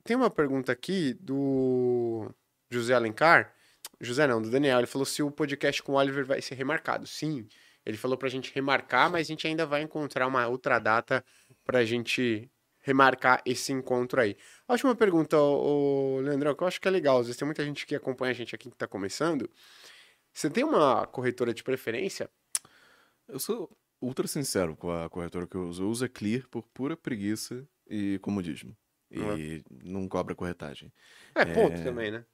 Tem 0.04 0.16
uma 0.16 0.30
pergunta 0.30 0.72
aqui 0.72 1.14
do 1.14 2.30
José 2.70 2.94
Alencar. 2.94 3.54
José 4.00 4.26
não, 4.26 4.40
do 4.40 4.50
Daniel. 4.50 4.78
Ele 4.78 4.86
falou 4.86 5.06
se 5.06 5.22
o 5.22 5.30
podcast 5.30 5.82
com 5.82 5.92
o 5.92 5.94
Oliver 5.96 6.24
vai 6.24 6.40
ser 6.40 6.54
remarcado. 6.54 7.06
Sim, 7.06 7.46
ele 7.84 7.96
falou 7.96 8.16
pra 8.16 8.28
gente 8.28 8.52
remarcar, 8.54 9.10
mas 9.10 9.26
a 9.26 9.28
gente 9.28 9.46
ainda 9.46 9.66
vai 9.66 9.82
encontrar 9.82 10.26
uma 10.26 10.46
outra 10.46 10.78
data 10.78 11.24
pra 11.64 11.84
gente 11.84 12.50
remarcar 12.80 13.42
esse 13.44 13.72
encontro 13.72 14.20
aí. 14.20 14.36
A 14.66 14.72
última 14.74 14.94
pergunta, 14.94 15.36
ô, 15.38 16.20
Leandrão, 16.20 16.54
que 16.54 16.62
eu 16.62 16.68
acho 16.68 16.80
que 16.80 16.88
é 16.88 16.90
legal. 16.90 17.18
Às 17.18 17.26
vezes 17.26 17.38
tem 17.38 17.46
muita 17.46 17.64
gente 17.64 17.86
que 17.86 17.94
acompanha 17.94 18.30
a 18.30 18.34
gente 18.34 18.54
aqui 18.54 18.70
que 18.70 18.76
tá 18.76 18.86
começando. 18.86 19.50
Você 20.32 20.48
tem 20.48 20.64
uma 20.64 21.06
corretora 21.06 21.52
de 21.52 21.62
preferência? 21.62 22.30
Eu 23.26 23.38
sou 23.38 23.70
ultra 24.00 24.26
sincero 24.26 24.76
com 24.76 24.90
a 24.90 25.08
corretora 25.08 25.46
que 25.46 25.56
eu 25.56 25.68
uso. 25.68 25.82
Eu 25.82 25.90
uso 25.90 26.04
a 26.04 26.08
Clear 26.08 26.48
por 26.48 26.66
pura 26.68 26.96
preguiça 26.96 27.66
e 27.88 28.18
comodismo. 28.20 28.76
E 29.10 29.62
não 29.82 30.06
cobra 30.08 30.34
corretagem. 30.34 30.92
É, 31.34 31.44
ponto 31.44 31.72
É. 31.72 31.84
também, 31.84 32.10
né? 32.10 32.24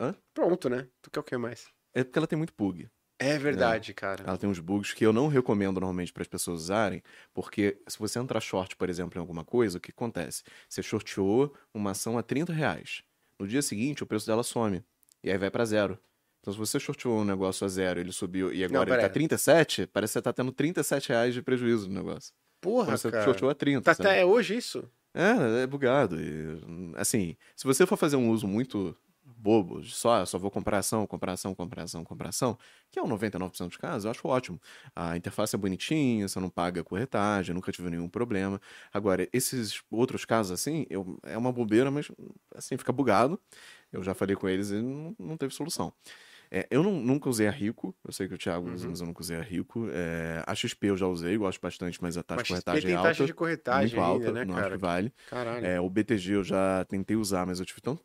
Hã? 0.00 0.14
Pronto, 0.34 0.68
né? 0.68 0.88
Tu 1.00 1.10
quer 1.10 1.20
o 1.20 1.22
que 1.22 1.36
mais? 1.36 1.68
É 1.94 2.04
porque 2.04 2.18
ela 2.18 2.26
tem 2.26 2.36
muito 2.36 2.52
bug. 2.56 2.88
É 3.18 3.38
verdade, 3.38 3.94
cara. 3.94 4.24
Ela 4.26 4.36
tem 4.36 4.48
uns 4.50 4.58
bugs 4.58 4.92
que 4.92 5.06
eu 5.06 5.12
não 5.12 5.28
recomendo 5.28 5.80
normalmente 5.80 6.12
para 6.12 6.22
as 6.22 6.28
pessoas 6.28 6.62
usarem, 6.62 7.02
porque 7.32 7.80
se 7.88 7.98
você 7.98 8.18
entrar 8.18 8.40
short, 8.40 8.76
por 8.76 8.90
exemplo, 8.90 9.18
em 9.18 9.20
alguma 9.20 9.44
coisa, 9.44 9.78
o 9.78 9.80
que 9.80 9.90
acontece? 9.90 10.42
Você 10.68 10.82
shorteou 10.82 11.56
uma 11.72 11.92
ação 11.92 12.18
a 12.18 12.22
30 12.22 12.52
reais. 12.52 13.02
No 13.38 13.48
dia 13.48 13.62
seguinte, 13.62 14.02
o 14.02 14.06
preço 14.06 14.26
dela 14.26 14.42
some. 14.42 14.84
E 15.22 15.30
aí 15.30 15.38
vai 15.38 15.50
para 15.50 15.64
zero. 15.64 15.98
Então, 16.46 16.52
se 16.54 16.60
você 16.60 16.78
shorteou 16.78 17.18
um 17.18 17.24
negócio 17.24 17.64
a 17.64 17.68
zero, 17.68 17.98
ele 17.98 18.12
subiu 18.12 18.52
e 18.52 18.62
agora 18.62 18.84
pera 18.86 18.94
ele 18.94 19.00
tá 19.00 19.06
aí. 19.08 19.12
37, 19.12 19.88
parece 19.88 20.12
que 20.12 20.18
você 20.20 20.22
tá 20.22 20.32
tendo 20.32 20.52
37 20.52 21.08
reais 21.08 21.34
de 21.34 21.42
prejuízo 21.42 21.88
no 21.88 21.94
negócio. 21.94 22.32
Porra, 22.60 22.86
Quando 22.86 22.98
você 22.98 23.10
cara. 23.10 23.24
shorteou 23.24 23.50
a 23.50 23.54
30. 23.54 23.82
Tá 23.82 23.94
sabe? 23.94 24.08
até 24.08 24.24
hoje 24.24 24.56
isso? 24.56 24.88
É, 25.12 25.64
é 25.64 25.66
bugado. 25.66 26.20
E, 26.20 26.60
assim, 26.94 27.36
se 27.56 27.64
você 27.64 27.84
for 27.84 27.96
fazer 27.96 28.14
um 28.14 28.30
uso 28.30 28.46
muito 28.46 28.96
bobo, 29.24 29.82
só, 29.82 30.24
só 30.24 30.38
vou 30.38 30.48
comprar 30.48 30.78
ação, 30.78 31.04
comprar 31.04 31.32
ação, 31.32 31.52
comprar 31.52 31.82
ação, 31.82 32.04
comprar 32.04 32.28
ação, 32.28 32.56
que 32.92 32.98
é 33.00 33.02
o 33.02 33.06
99% 33.06 33.66
dos 33.66 33.76
casos, 33.76 34.04
eu 34.04 34.10
acho 34.12 34.28
ótimo. 34.28 34.60
A 34.94 35.16
interface 35.16 35.56
é 35.56 35.58
bonitinha, 35.58 36.28
você 36.28 36.38
não 36.38 36.48
paga 36.48 36.84
corretagem, 36.84 37.52
nunca 37.54 37.72
tive 37.72 37.90
nenhum 37.90 38.08
problema. 38.08 38.60
Agora, 38.92 39.28
esses 39.32 39.82
outros 39.90 40.24
casos, 40.24 40.52
assim, 40.52 40.86
eu, 40.88 41.18
é 41.24 41.36
uma 41.36 41.50
bobeira, 41.50 41.90
mas, 41.90 42.08
assim, 42.54 42.76
fica 42.76 42.92
bugado. 42.92 43.36
Eu 43.92 44.02
já 44.04 44.14
falei 44.14 44.36
com 44.36 44.48
eles 44.48 44.70
e 44.70 44.80
não, 44.80 45.16
não 45.18 45.36
teve 45.36 45.52
solução. 45.52 45.92
É, 46.50 46.66
eu 46.70 46.82
não- 46.82 47.00
nunca 47.00 47.28
usei 47.28 47.46
a 47.48 47.50
Rico, 47.50 47.94
eu 48.04 48.12
sei 48.12 48.28
que 48.28 48.34
o 48.34 48.38
Thiago 48.38 48.70
usa, 48.70 48.84
Uhum. 48.84 48.90
mas 48.90 49.00
eu 49.00 49.06
nunca 49.06 49.20
usei 49.20 49.36
a 49.36 49.42
Rico. 49.42 49.88
É, 49.92 50.42
a 50.46 50.54
XP 50.54 50.86
eu 50.88 50.96
já 50.96 51.06
usei, 51.06 51.36
gosto 51.36 51.60
bastante, 51.60 52.00
mas 52.02 52.16
a 52.16 52.22
taxa 52.22 52.36
Mas 52.38 52.46
de 52.46 52.52
corretagem 52.52 52.82
tem 52.82 52.92
é 52.92 52.96
taxa 52.96 53.08
alta. 53.08 53.24
de 53.26 53.34
corretagem 53.34 53.98
muito 53.98 54.12
ainda, 54.12 54.26
alta, 54.28 54.32
né, 54.32 54.44
não 54.44 54.54
acho 54.54 54.62
cara? 54.62 54.74
que 54.76 54.80
vale. 54.80 55.12
Caralho. 55.28 55.66
É, 55.66 55.80
o 55.80 55.88
BTG 55.90 56.32
eu 56.34 56.44
já 56.44 56.84
tentei 56.84 57.16
usar, 57.16 57.46
mas 57.46 57.58
eu 57.60 57.66
tive 57.66 57.80
tão, 57.80 57.98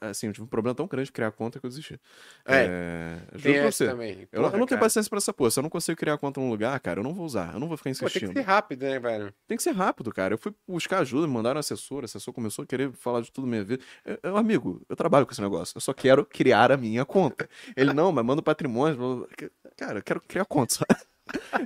assim, 0.00 0.26
eu 0.28 0.32
tive 0.32 0.44
um 0.44 0.48
problema 0.48 0.74
tão 0.74 0.86
grande 0.86 1.06
de 1.06 1.12
criar 1.12 1.30
conta 1.32 1.58
que 1.60 1.66
eu 1.66 1.70
desisti. 1.70 1.98
É, 2.46 3.18
juro 3.32 3.42
tem 3.42 3.54
pra 3.62 3.70
você. 3.72 3.86
também. 3.88 4.10
Eu, 4.10 4.16
não- 4.16 4.44
eu 4.46 4.50
Porra, 4.50 4.58
não 4.58 4.66
tenho 4.66 4.80
paciência 4.80 5.08
pra 5.08 5.18
essa 5.18 5.32
porra. 5.32 5.50
Se 5.50 5.58
eu 5.58 5.62
não 5.62 5.70
consigo 5.70 5.96
criar 5.98 6.16
conta 6.18 6.40
num 6.40 6.50
lugar, 6.50 6.78
cara, 6.80 7.00
eu 7.00 7.04
não 7.04 7.12
vou 7.14 7.24
usar. 7.26 7.52
Eu 7.54 7.60
não 7.60 7.68
vou 7.68 7.76
ficar 7.76 7.90
Pô, 7.90 7.96
tem 7.98 8.06
insistindo. 8.06 8.32
que 8.32 8.38
ser 8.40 8.44
rápido, 8.46 8.82
né, 8.82 8.98
velho? 8.98 9.32
Tem 9.46 9.56
que 9.56 9.62
ser 9.62 9.72
rápido, 9.72 10.12
cara. 10.12 10.34
Eu 10.34 10.38
fui 10.38 10.52
buscar 10.66 10.98
ajuda, 11.00 11.26
me 11.26 11.32
mandaram 11.32 11.56
um 11.56 11.60
assessor, 11.60 12.02
o 12.02 12.04
assessor 12.04 12.32
começou 12.34 12.62
a 12.62 12.66
querer 12.66 12.92
falar 12.92 13.20
de 13.20 13.30
tudo 13.30 13.44
na 13.46 13.50
minha 13.50 13.64
vida. 13.64 13.82
Eu, 14.04 14.18
eu, 14.22 14.36
amigo, 14.36 14.82
eu 14.88 14.96
trabalho 14.96 15.26
com 15.26 15.32
esse 15.32 15.42
negócio. 15.42 15.76
Eu 15.76 15.80
só 15.80 15.92
quero 15.92 16.24
criar 16.24 16.70
a 16.72 16.76
minha 16.76 17.04
conta. 17.04 17.48
Ele, 17.76 17.83
não, 17.92 18.12
mas 18.12 18.24
manda 18.24 18.40
o 18.40 18.44
patrimônio. 18.44 19.28
Cara, 19.76 19.98
eu 19.98 20.02
quero 20.02 20.20
criar 20.20 20.44
conta. 20.44 20.74
só. 20.74 20.84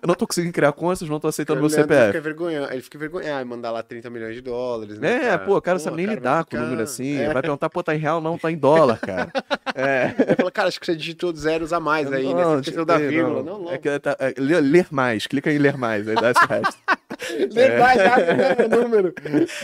Eu 0.01 0.06
não 0.06 0.14
tô 0.14 0.24
conseguindo 0.26 0.52
criar 0.52 0.72
conta, 0.72 0.97
vocês 0.97 1.09
não 1.10 1.16
estão 1.16 1.28
aceitando 1.28 1.60
meu 1.60 1.68
CPF. 1.68 2.06
Fica 2.09 2.20
vergonhado, 2.20 2.72
ele 2.72 2.80
fica 2.82 2.97
envergonhado 2.97 3.43
de 3.43 3.51
mandar 3.51 3.72
lá 3.72 3.82
30 3.82 4.09
milhões 4.09 4.35
de 4.36 4.40
dólares, 4.40 4.98
né, 5.01 5.16
É, 5.16 5.20
cara? 5.20 5.39
pô, 5.40 5.56
o 5.56 5.60
cara 5.62 5.78
sabe 5.80 5.97
nem 5.97 6.06
vai 6.06 6.14
lidar 6.14 6.44
com 6.44 6.56
o 6.56 6.60
número 6.60 6.82
assim. 6.82 7.16
É. 7.18 7.32
Vai 7.32 7.43
perguntar, 7.43 7.68
pô, 7.68 7.82
tá 7.82 7.93
em 7.94 7.98
real? 7.98 8.20
Não, 8.20 8.39
tá 8.39 8.51
em 8.52 8.56
dólar, 8.56 8.98
cara. 8.98 9.32
É. 9.74 10.12
Ele 10.26 10.35
fala, 10.36 10.51
cara, 10.51 10.68
acho 10.68 10.80
que 10.80 10.86
você 10.86 10.97
digitou 10.97 11.32
zeros 11.36 11.72
a 11.72 11.78
mais 11.78 12.12
aí, 12.12 12.24
né? 12.35 12.43
Você 12.43 12.43
Não, 12.43 12.59
esqueceu 12.59 12.85
da 12.85 12.94
é, 13.01 13.06
vírgula. 13.06 13.43
Não, 13.44 13.59
não. 13.60 13.72
É 13.72 13.78
que 13.78 13.97
tá, 14.01 14.16
é, 14.18 14.35
ler, 14.36 14.60
ler 14.60 14.86
mais, 14.90 15.26
clica 15.28 15.52
em 15.52 15.59
ler 15.59 15.76
mais, 15.76 16.09
aí 16.09 16.16
dá 16.16 16.32
esse 16.32 16.44
resto. 16.47 16.76
Lê 17.55 17.78
mais 17.78 18.01
rápido, 18.01 18.36
né, 18.36 18.56
o 18.76 18.82
número. 18.82 19.14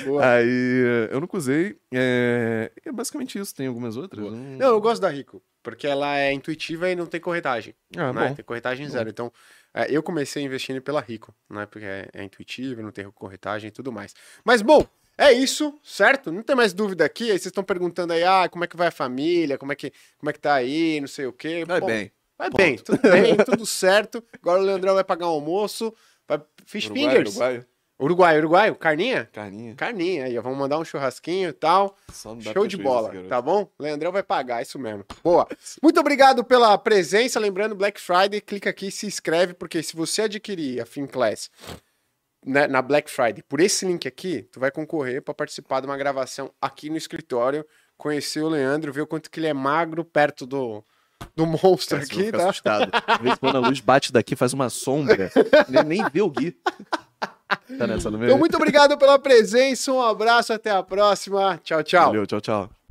Boa. 0.04 0.24
aí 0.24 1.08
eu 1.10 1.20
nunca 1.20 1.36
usei. 1.36 1.76
É, 1.92 2.70
é 2.84 2.92
basicamente 2.92 3.38
isso, 3.40 3.52
tem 3.54 3.66
algumas 3.66 3.96
outras. 3.96 4.24
Não- 4.24 4.30
Não, 4.30 4.68
eu 4.68 4.80
gosto 4.80 5.00
da 5.02 5.08
Rico, 5.08 5.42
porque 5.64 5.86
ela 5.86 6.16
é 6.16 6.32
intuitiva 6.32 6.88
e 6.88 6.94
não 6.94 7.06
tem 7.06 7.20
corretagem. 7.20 7.74
Ah, 7.96 8.12
né? 8.12 8.28
bom. 8.28 8.34
Tem 8.34 8.44
corretagem 8.44 8.88
zero. 8.88 9.08
Então, 9.08 9.32
é, 9.74 9.86
eu 9.90 10.02
comecei 10.02 10.44
investindo 10.44 10.80
pela 10.80 11.00
Rico, 11.00 11.34
né? 11.50 11.66
Porque 11.66 11.84
é, 11.84 12.08
é 12.14 12.22
intuitivo, 12.22 12.80
não 12.80 12.92
tem 12.92 13.10
corretagem 13.10 13.68
e 13.68 13.72
tudo 13.72 13.90
mais. 13.90 14.14
Mas, 14.44 14.62
bom, 14.62 14.86
é 15.18 15.32
isso, 15.32 15.76
certo? 15.82 16.30
Não 16.30 16.42
tem 16.42 16.54
mais 16.54 16.72
dúvida 16.72 17.04
aqui. 17.04 17.24
Aí 17.24 17.30
vocês 17.30 17.46
estão 17.46 17.64
perguntando 17.64 18.12
aí, 18.12 18.22
ah, 18.22 18.48
como 18.48 18.62
é 18.64 18.68
que 18.68 18.76
vai 18.76 18.86
a 18.86 18.92
família? 18.92 19.58
Como 19.58 19.72
é 19.72 19.74
que, 19.74 19.92
como 20.16 20.30
é 20.30 20.32
que 20.32 20.38
tá 20.38 20.54
aí? 20.54 21.00
Não 21.00 21.08
sei 21.08 21.26
o 21.26 21.32
quê. 21.32 21.64
Vai 21.66 21.80
bem. 21.80 22.12
Vai 22.38 22.50
Ponto. 22.50 22.56
bem, 22.56 22.76
tudo 22.76 23.00
bem, 23.02 23.36
tudo 23.44 23.66
certo. 23.66 24.22
Agora 24.40 24.60
o 24.60 24.64
Leandrão 24.64 24.94
vai 24.94 25.04
pagar 25.04 25.26
um 25.26 25.30
almoço. 25.30 25.92
Vai... 26.26 26.40
Fish 26.66 26.86
Uruguai, 26.86 27.04
fingers. 27.04 27.30
Uruguai, 27.30 27.64
Uruguai, 28.00 28.38
Uruguai, 28.38 28.74
carninha? 28.74 29.28
carninha. 29.32 29.74
Carninha 29.76 30.24
aí, 30.24 30.36
ó, 30.36 30.42
vamos 30.42 30.58
mandar 30.58 30.78
um 30.78 30.84
churrasquinho 30.84 31.50
e 31.50 31.52
tal. 31.52 31.96
Show 32.52 32.66
de 32.66 32.76
bola, 32.76 33.08
garoto. 33.08 33.28
tá 33.28 33.40
bom? 33.40 33.70
Leandrão 33.78 34.10
vai 34.10 34.22
pagar, 34.22 34.62
isso 34.62 34.78
mesmo. 34.78 35.04
Boa. 35.22 35.46
Muito 35.80 36.00
obrigado 36.00 36.42
pela 36.44 36.76
presença. 36.76 37.38
Lembrando, 37.38 37.74
Black 37.76 38.00
Friday, 38.00 38.40
clica 38.40 38.70
aqui 38.70 38.88
e 38.88 38.92
se 38.92 39.06
inscreve, 39.06 39.54
porque 39.54 39.80
se 39.82 39.94
você 39.94 40.22
adquirir 40.22 40.80
a 40.80 40.86
FinClass 40.86 41.50
né, 42.44 42.66
na 42.66 42.82
Black 42.82 43.08
Friday 43.10 43.42
por 43.48 43.60
esse 43.60 43.86
link 43.86 44.08
aqui, 44.08 44.42
tu 44.52 44.58
vai 44.58 44.72
concorrer 44.72 45.22
para 45.22 45.32
participar 45.32 45.80
de 45.80 45.86
uma 45.86 45.96
gravação 45.96 46.50
aqui 46.60 46.90
no 46.90 46.96
escritório, 46.96 47.64
conhecer 47.96 48.40
o 48.42 48.48
Leandro, 48.48 48.92
ver 48.92 49.02
o 49.02 49.06
quanto 49.06 49.30
que 49.30 49.38
ele 49.38 49.46
é 49.46 49.54
magro 49.54 50.04
perto 50.04 50.44
do, 50.44 50.84
do 51.34 51.46
monstro 51.46 51.96
Cara, 51.98 52.02
aqui, 52.02 52.32
tá? 52.32 52.48
assustado. 52.48 52.90
Às 53.06 53.18
vezes 53.20 53.38
quando 53.38 53.56
a 53.56 53.60
luz 53.68 53.78
bate 53.78 54.12
daqui, 54.12 54.34
faz 54.34 54.52
uma 54.52 54.68
sombra. 54.68 55.30
nem, 55.70 55.84
nem 55.84 56.10
vê 56.10 56.20
o 56.20 56.28
Gui. 56.28 56.56
Tá 57.78 57.86
nessa 57.86 58.10
no 58.10 58.16
meio? 58.18 58.28
Então, 58.28 58.38
muito 58.38 58.56
obrigado 58.56 58.96
pela 58.98 59.18
presença, 59.18 59.92
um 59.92 60.00
abraço, 60.02 60.52
até 60.52 60.70
a 60.70 60.82
próxima. 60.82 61.58
Tchau, 61.62 61.82
tchau. 61.82 62.06
Valeu, 62.06 62.26
tchau, 62.26 62.40
tchau. 62.40 62.83